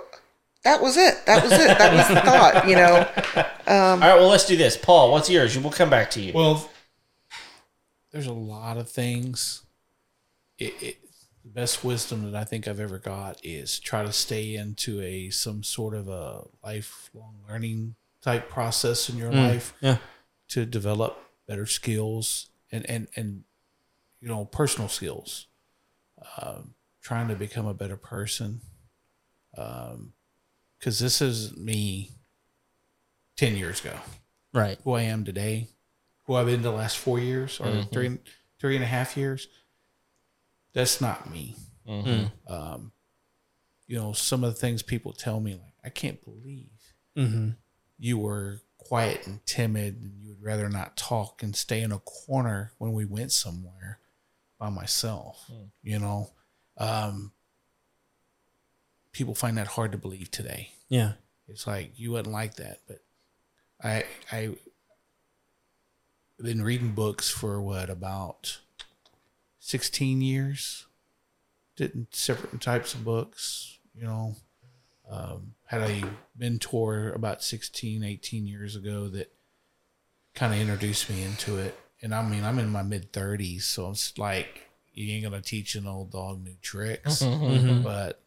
That 0.65 0.81
was 0.81 0.97
it. 0.97 1.25
That 1.27 1.43
was 1.43 1.53
it. 1.53 1.79
That 1.79 1.93
was 1.93 2.09
the 2.09 2.21
thought. 2.23 2.69
You 2.69 2.77
know. 2.77 3.09
Um, 3.67 4.03
All 4.03 4.09
right. 4.09 4.17
Well, 4.17 4.29
let's 4.29 4.47
do 4.47 4.57
this. 4.57 4.77
Paul, 4.77 5.13
what's 5.13 5.31
yours? 5.31 5.59
We'll 5.59 5.71
come 5.73 5.91
back 5.91 6.11
to 6.13 6.21
you. 6.21 6.33
well, 6.33 6.71
there's 8.13 8.27
a 8.27 8.33
lot 8.33 8.77
of 8.77 8.89
things. 8.89 9.63
It, 10.59 10.75
it, 10.81 10.97
the 11.43 11.51
best 11.51 11.85
wisdom 11.85 12.31
that 12.31 12.41
I 12.41 12.45
think 12.45 12.67
I've 12.67 12.81
ever 12.81 12.99
got 12.99 13.39
is 13.45 13.79
try 13.79 14.05
to 14.05 14.13
stay 14.13 14.55
into 14.55 15.01
a 15.01 15.31
some 15.31 15.63
sort 15.63 15.95
of 15.95 16.09
a 16.09 16.45
lifelong 16.63 17.41
learning 17.49 17.97
type 18.23 18.49
process 18.49 19.11
in 19.11 19.19
your 19.19 19.31
mm, 19.31 19.49
life. 19.49 19.75
Yeah. 19.81 19.99
to 20.49 20.65
develop 20.65 21.19
better 21.47 21.67
skills 21.67 22.49
and 22.73 22.89
and 22.89 23.09
and 23.17 23.45
you 24.21 24.29
know 24.29 24.47
personal 24.47 24.89
skills 24.89 25.47
um, 26.41 26.75
trying 27.03 27.29
to 27.29 27.35
become 27.35 27.67
a 27.67 27.75
better 27.75 27.97
person 27.99 28.63
um, 29.59 30.15
because 30.79 30.99
this 30.99 31.21
is 31.23 31.57
me 31.57 32.11
10 33.37 33.57
years 33.57 33.81
ago. 33.81 33.97
Right. 34.53 34.79
who 34.85 34.93
i 34.93 35.03
am 35.03 35.25
today. 35.25 35.69
Who 36.25 36.35
i've 36.35 36.47
been 36.47 36.63
the 36.63 36.71
last 36.71 36.97
four 36.99 37.19
years 37.19 37.59
or 37.61 37.85
three 37.93 38.19
three 38.61 38.77
and 38.77 38.85
a 38.85 38.89
half 38.89 39.17
years. 39.17 39.49
That's 40.73 41.01
not 41.01 41.31
me. 41.31 41.57
Mhm. 41.89 42.31
um, 42.49 42.93
you 43.87 43.97
know 43.97 44.13
some 44.15 44.43
of 44.43 44.55
the 44.55 44.59
things 44.59 44.83
people 44.83 45.13
tell 45.13 45.39
me 45.41 45.53
like 45.55 45.75
i 45.85 45.91
can't 45.91 46.25
believe 46.25 46.71
Mm-hmm. 47.17 47.51
you 47.99 48.17
were 48.19 48.63
quiet 48.79 49.27
and 49.27 49.45
timid 49.47 50.01
and 50.01 50.15
you 50.23 50.31
would 50.31 50.43
rather 50.43 50.69
not 50.71 50.97
talk 50.97 51.43
and 51.43 51.55
stay 51.55 51.83
in 51.83 51.93
a 51.93 51.99
corner 51.99 52.73
when 52.79 52.93
we 52.95 53.05
went 53.05 53.31
somewhere 53.33 53.99
by 54.59 54.71
myself 54.71 55.51
you 55.83 55.99
know? 55.99 56.31
Um, 56.79 57.33
people 59.15 59.35
find 59.35 59.57
that 59.57 59.69
hard 59.69 59.91
to 59.93 59.99
believe 59.99 60.31
today 60.31 60.69
Yeah. 60.91 61.13
it's 61.49 61.67
like 61.67 61.93
you 61.97 62.11
wouldn't 62.13 62.33
like 62.35 62.57
that 62.57 62.81
but 62.87 62.99
I 63.83 64.05
I 64.31 64.51
been 66.41 66.63
reading 66.63 66.93
books 66.93 67.31
for 67.31 67.61
what 67.63 67.89
about 67.91 68.59
sixteen 69.59 70.21
years. 70.21 70.87
Did 71.77 72.07
separate 72.13 72.61
types 72.61 72.95
of 72.95 73.05
books, 73.05 73.79
you 73.95 74.05
know. 74.05 74.37
Um, 75.11 75.55
had 75.67 75.83
a 75.83 76.03
mentor 76.39 77.11
about 77.13 77.43
16, 77.43 78.03
18 78.05 78.47
years 78.47 78.75
ago 78.77 79.09
that 79.09 79.33
kind 80.35 80.55
of 80.55 80.61
introduced 80.61 81.11
me 81.11 81.23
into 81.25 81.59
it. 81.59 81.79
And 82.01 82.15
I 82.15 82.23
mean, 82.27 82.43
I'm 82.45 82.59
in 82.59 82.71
my 82.71 82.83
mid 82.83 83.13
30s, 83.13 83.63
so 83.63 83.91
it's 83.91 84.17
like 84.19 84.69
you 84.93 85.13
ain't 85.13 85.25
gonna 85.25 85.41
teach 85.43 85.75
an 85.75 85.87
old 85.87 86.11
dog 86.13 86.43
new 86.45 86.57
tricks, 86.63 87.23
Mm-hmm. 87.23 87.83
but 87.83 88.21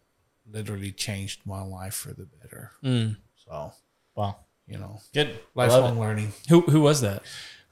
literally 0.51 0.91
changed 0.91 1.41
my 1.45 1.61
life 1.61 1.93
for 1.93 2.13
the 2.13 2.25
better. 2.25 2.71
Mm. 2.83 3.17
So 3.35 3.73
Wow. 4.15 4.37
you 4.67 4.77
know, 4.77 4.99
Good. 5.13 5.39
Lifelong 5.55 5.99
learning. 5.99 6.33
Who 6.49 6.61
who 6.61 6.81
was 6.81 7.01
that? 7.01 7.23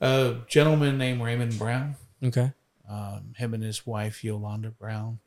A 0.02 0.38
gentleman 0.48 0.98
named 0.98 1.22
Raymond 1.22 1.58
Brown, 1.58 1.96
Okay. 2.24 2.52
um, 2.90 3.34
him 3.38 3.54
and 3.54 3.64
his 3.64 3.86
wife 3.88 4.24
Yolanda 4.24 4.70
Brown, 4.72 5.20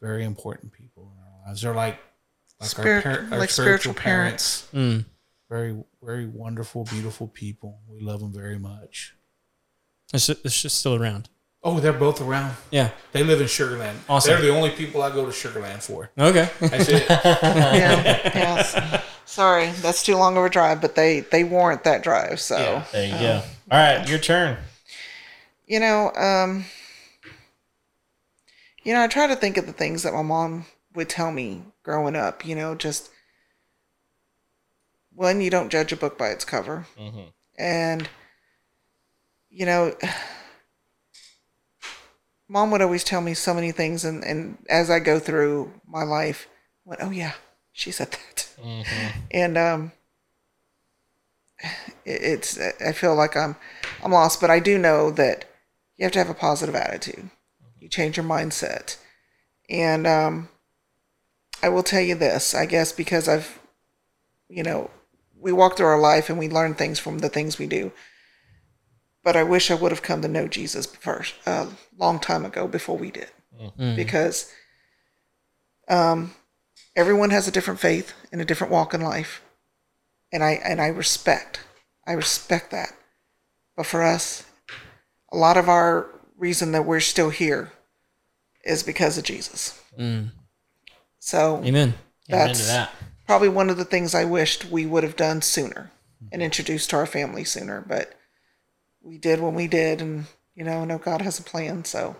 very 0.00 0.24
important 0.24 0.72
people 0.72 1.12
in 1.14 1.22
our 1.22 1.48
lives. 1.48 1.62
They're 1.62 1.74
like 1.74 1.98
like 2.60 2.70
Spirit- 2.70 3.06
our, 3.06 3.16
par- 3.16 3.28
our 3.32 3.38
like 3.38 3.50
spiritual, 3.50 3.92
spiritual 3.92 3.94
parents. 3.94 4.68
Mm. 4.72 5.04
Very 5.50 5.76
very 6.02 6.26
wonderful, 6.26 6.84
beautiful 6.84 7.28
people. 7.28 7.80
We 7.88 8.00
love 8.00 8.20
them 8.20 8.32
very 8.32 8.58
much. 8.58 9.14
It's 10.14 10.26
just, 10.28 10.44
it's 10.44 10.62
just 10.62 10.78
still 10.78 10.94
around. 10.94 11.28
Oh, 11.68 11.80
they're 11.80 11.92
both 11.92 12.20
around. 12.20 12.54
Yeah. 12.70 12.90
They 13.10 13.24
live 13.24 13.40
in 13.40 13.48
Sugar 13.48 13.76
Land. 13.76 13.98
Awesome. 14.08 14.30
They're 14.34 14.40
the 14.42 14.50
only 14.56 14.70
people 14.70 15.02
I 15.02 15.10
go 15.10 15.26
to 15.26 15.32
Sugar 15.32 15.60
Land 15.60 15.82
for. 15.82 16.10
Okay. 16.16 16.48
That's 16.60 16.88
it. 16.88 17.06
Yeah, 17.10 18.30
yes. 18.34 19.02
Sorry, 19.24 19.70
that's 19.82 20.04
too 20.04 20.14
long 20.14 20.36
of 20.36 20.44
a 20.44 20.48
drive, 20.48 20.80
but 20.80 20.94
they 20.94 21.20
they 21.20 21.42
warrant 21.42 21.82
that 21.82 22.04
drive. 22.04 22.38
So 22.40 22.56
Yeah. 22.56 22.84
There 22.92 23.06
you 23.06 23.12
go. 23.18 23.42
All 23.72 23.78
right, 23.78 24.08
your 24.08 24.20
turn. 24.20 24.58
you 25.66 25.80
know, 25.80 26.12
um, 26.14 26.64
you 28.84 28.94
know, 28.94 29.02
I 29.02 29.08
try 29.08 29.26
to 29.26 29.34
think 29.34 29.56
of 29.56 29.66
the 29.66 29.72
things 29.72 30.04
that 30.04 30.14
my 30.14 30.22
mom 30.22 30.66
would 30.94 31.08
tell 31.08 31.32
me 31.32 31.62
growing 31.82 32.14
up. 32.14 32.46
You 32.46 32.54
know, 32.54 32.76
just 32.76 33.10
one, 35.12 35.40
you 35.40 35.50
don't 35.50 35.70
judge 35.70 35.90
a 35.92 35.96
book 35.96 36.16
by 36.16 36.28
its 36.28 36.44
cover, 36.44 36.86
Mhm. 36.96 37.32
and 37.58 38.08
you 39.50 39.66
know, 39.66 39.96
mom 42.48 42.70
would 42.70 42.82
always 42.82 43.04
tell 43.04 43.20
me 43.20 43.34
so 43.34 43.52
many 43.54 43.72
things, 43.72 44.04
and 44.04 44.24
and 44.24 44.58
as 44.68 44.90
I 44.90 44.98
go 45.00 45.18
through 45.18 45.72
my 45.86 46.02
life, 46.04 46.48
I 46.86 46.88
went, 46.90 47.02
oh 47.02 47.10
yeah, 47.10 47.32
she 47.72 47.90
said 47.92 48.10
that, 48.12 48.48
and 49.30 49.56
um, 49.58 49.92
it- 52.04 52.22
it's 52.22 52.58
I 52.80 52.92
feel 52.92 53.14
like 53.14 53.36
I'm 53.36 53.56
I'm 54.02 54.12
lost, 54.12 54.40
but 54.40 54.50
I 54.50 54.60
do 54.60 54.78
know 54.78 55.10
that 55.12 55.44
you 55.96 56.04
have 56.04 56.12
to 56.12 56.18
have 56.18 56.30
a 56.30 56.34
positive 56.34 56.74
attitude. 56.74 57.30
You 57.80 57.88
change 57.88 58.16
your 58.16 58.26
mindset, 58.26 58.96
and 59.68 60.06
um, 60.06 60.48
I 61.62 61.68
will 61.68 61.82
tell 61.82 62.00
you 62.00 62.14
this, 62.14 62.54
I 62.54 62.66
guess, 62.66 62.92
because 62.92 63.28
I've, 63.28 63.58
you 64.48 64.62
know, 64.62 64.90
we 65.38 65.52
walk 65.52 65.76
through 65.76 65.86
our 65.86 66.00
life 66.00 66.28
and 66.30 66.38
we 66.38 66.48
learn 66.48 66.74
things 66.74 66.98
from 66.98 67.18
the 67.18 67.28
things 67.28 67.58
we 67.58 67.66
do. 67.66 67.92
But 69.26 69.34
I 69.34 69.42
wish 69.42 69.72
I 69.72 69.74
would 69.74 69.90
have 69.90 70.02
come 70.02 70.22
to 70.22 70.28
know 70.28 70.46
Jesus 70.46 70.86
first, 70.86 71.34
a 71.46 71.66
long 71.98 72.20
time 72.20 72.44
ago 72.44 72.68
before 72.68 72.96
we 72.96 73.10
did, 73.10 73.26
mm. 73.60 73.76
Mm. 73.76 73.96
because 73.96 74.52
um, 75.88 76.36
everyone 76.94 77.30
has 77.30 77.48
a 77.48 77.50
different 77.50 77.80
faith 77.80 78.12
and 78.30 78.40
a 78.40 78.44
different 78.44 78.72
walk 78.72 78.94
in 78.94 79.00
life, 79.00 79.42
and 80.32 80.44
I 80.44 80.52
and 80.52 80.80
I 80.80 80.86
respect, 80.86 81.58
I 82.06 82.12
respect 82.12 82.70
that. 82.70 82.92
But 83.76 83.86
for 83.86 84.04
us, 84.04 84.44
a 85.32 85.36
lot 85.36 85.56
of 85.56 85.68
our 85.68 86.08
reason 86.38 86.70
that 86.70 86.86
we're 86.86 87.00
still 87.00 87.30
here 87.30 87.72
is 88.64 88.84
because 88.84 89.18
of 89.18 89.24
Jesus. 89.24 89.82
Mm. 89.98 90.30
So 91.18 91.56
Amen. 91.64 91.72
Amen 91.72 91.94
to 92.28 92.30
that's 92.30 92.68
that. 92.68 92.92
probably 93.26 93.48
one 93.48 93.70
of 93.70 93.76
the 93.76 93.84
things 93.84 94.14
I 94.14 94.24
wished 94.24 94.70
we 94.70 94.86
would 94.86 95.02
have 95.02 95.16
done 95.16 95.42
sooner 95.42 95.90
and 96.30 96.44
introduced 96.44 96.90
to 96.90 96.96
our 96.96 97.06
family 97.06 97.42
sooner. 97.42 97.84
But 97.84 98.12
we 99.06 99.18
did 99.18 99.40
what 99.40 99.52
we 99.52 99.68
did, 99.68 100.02
and 100.02 100.26
you 100.54 100.64
know, 100.64 100.82
I 100.82 100.84
know 100.84 100.98
God 100.98 101.22
has 101.22 101.38
a 101.38 101.42
plan, 101.42 101.84
so 101.84 102.16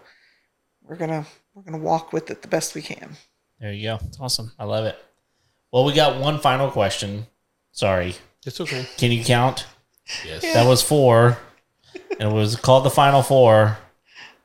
we're 0.83 0.97
gonna 0.97 1.27
we're 1.55 1.63
gonna 1.63 1.83
walk 1.83 2.13
with 2.13 2.31
it 2.31 2.43
the 2.43 2.49
best 2.49 2.75
we 2.75 2.83
can. 2.83 3.17
There 3.61 3.73
you 3.73 3.89
go. 3.89 3.99
It's 4.07 4.21
awesome. 4.21 4.53
I 4.59 4.65
love 4.65 4.85
it. 4.85 4.97
Well, 5.73 5.85
we 5.85 5.93
got 5.93 6.21
one 6.21 6.39
final 6.39 6.71
question. 6.71 7.27
Sorry. 7.73 8.15
It's 8.45 8.61
okay. 8.61 8.87
Can 8.97 9.11
you 9.11 9.25
count? 9.25 9.67
Yes. 10.25 10.43
That 10.43 10.67
was 10.67 10.83
four. 10.83 11.39
and 12.21 12.31
it 12.31 12.35
was 12.35 12.55
called 12.55 12.85
the 12.85 12.91
final 12.91 13.23
four. 13.23 13.79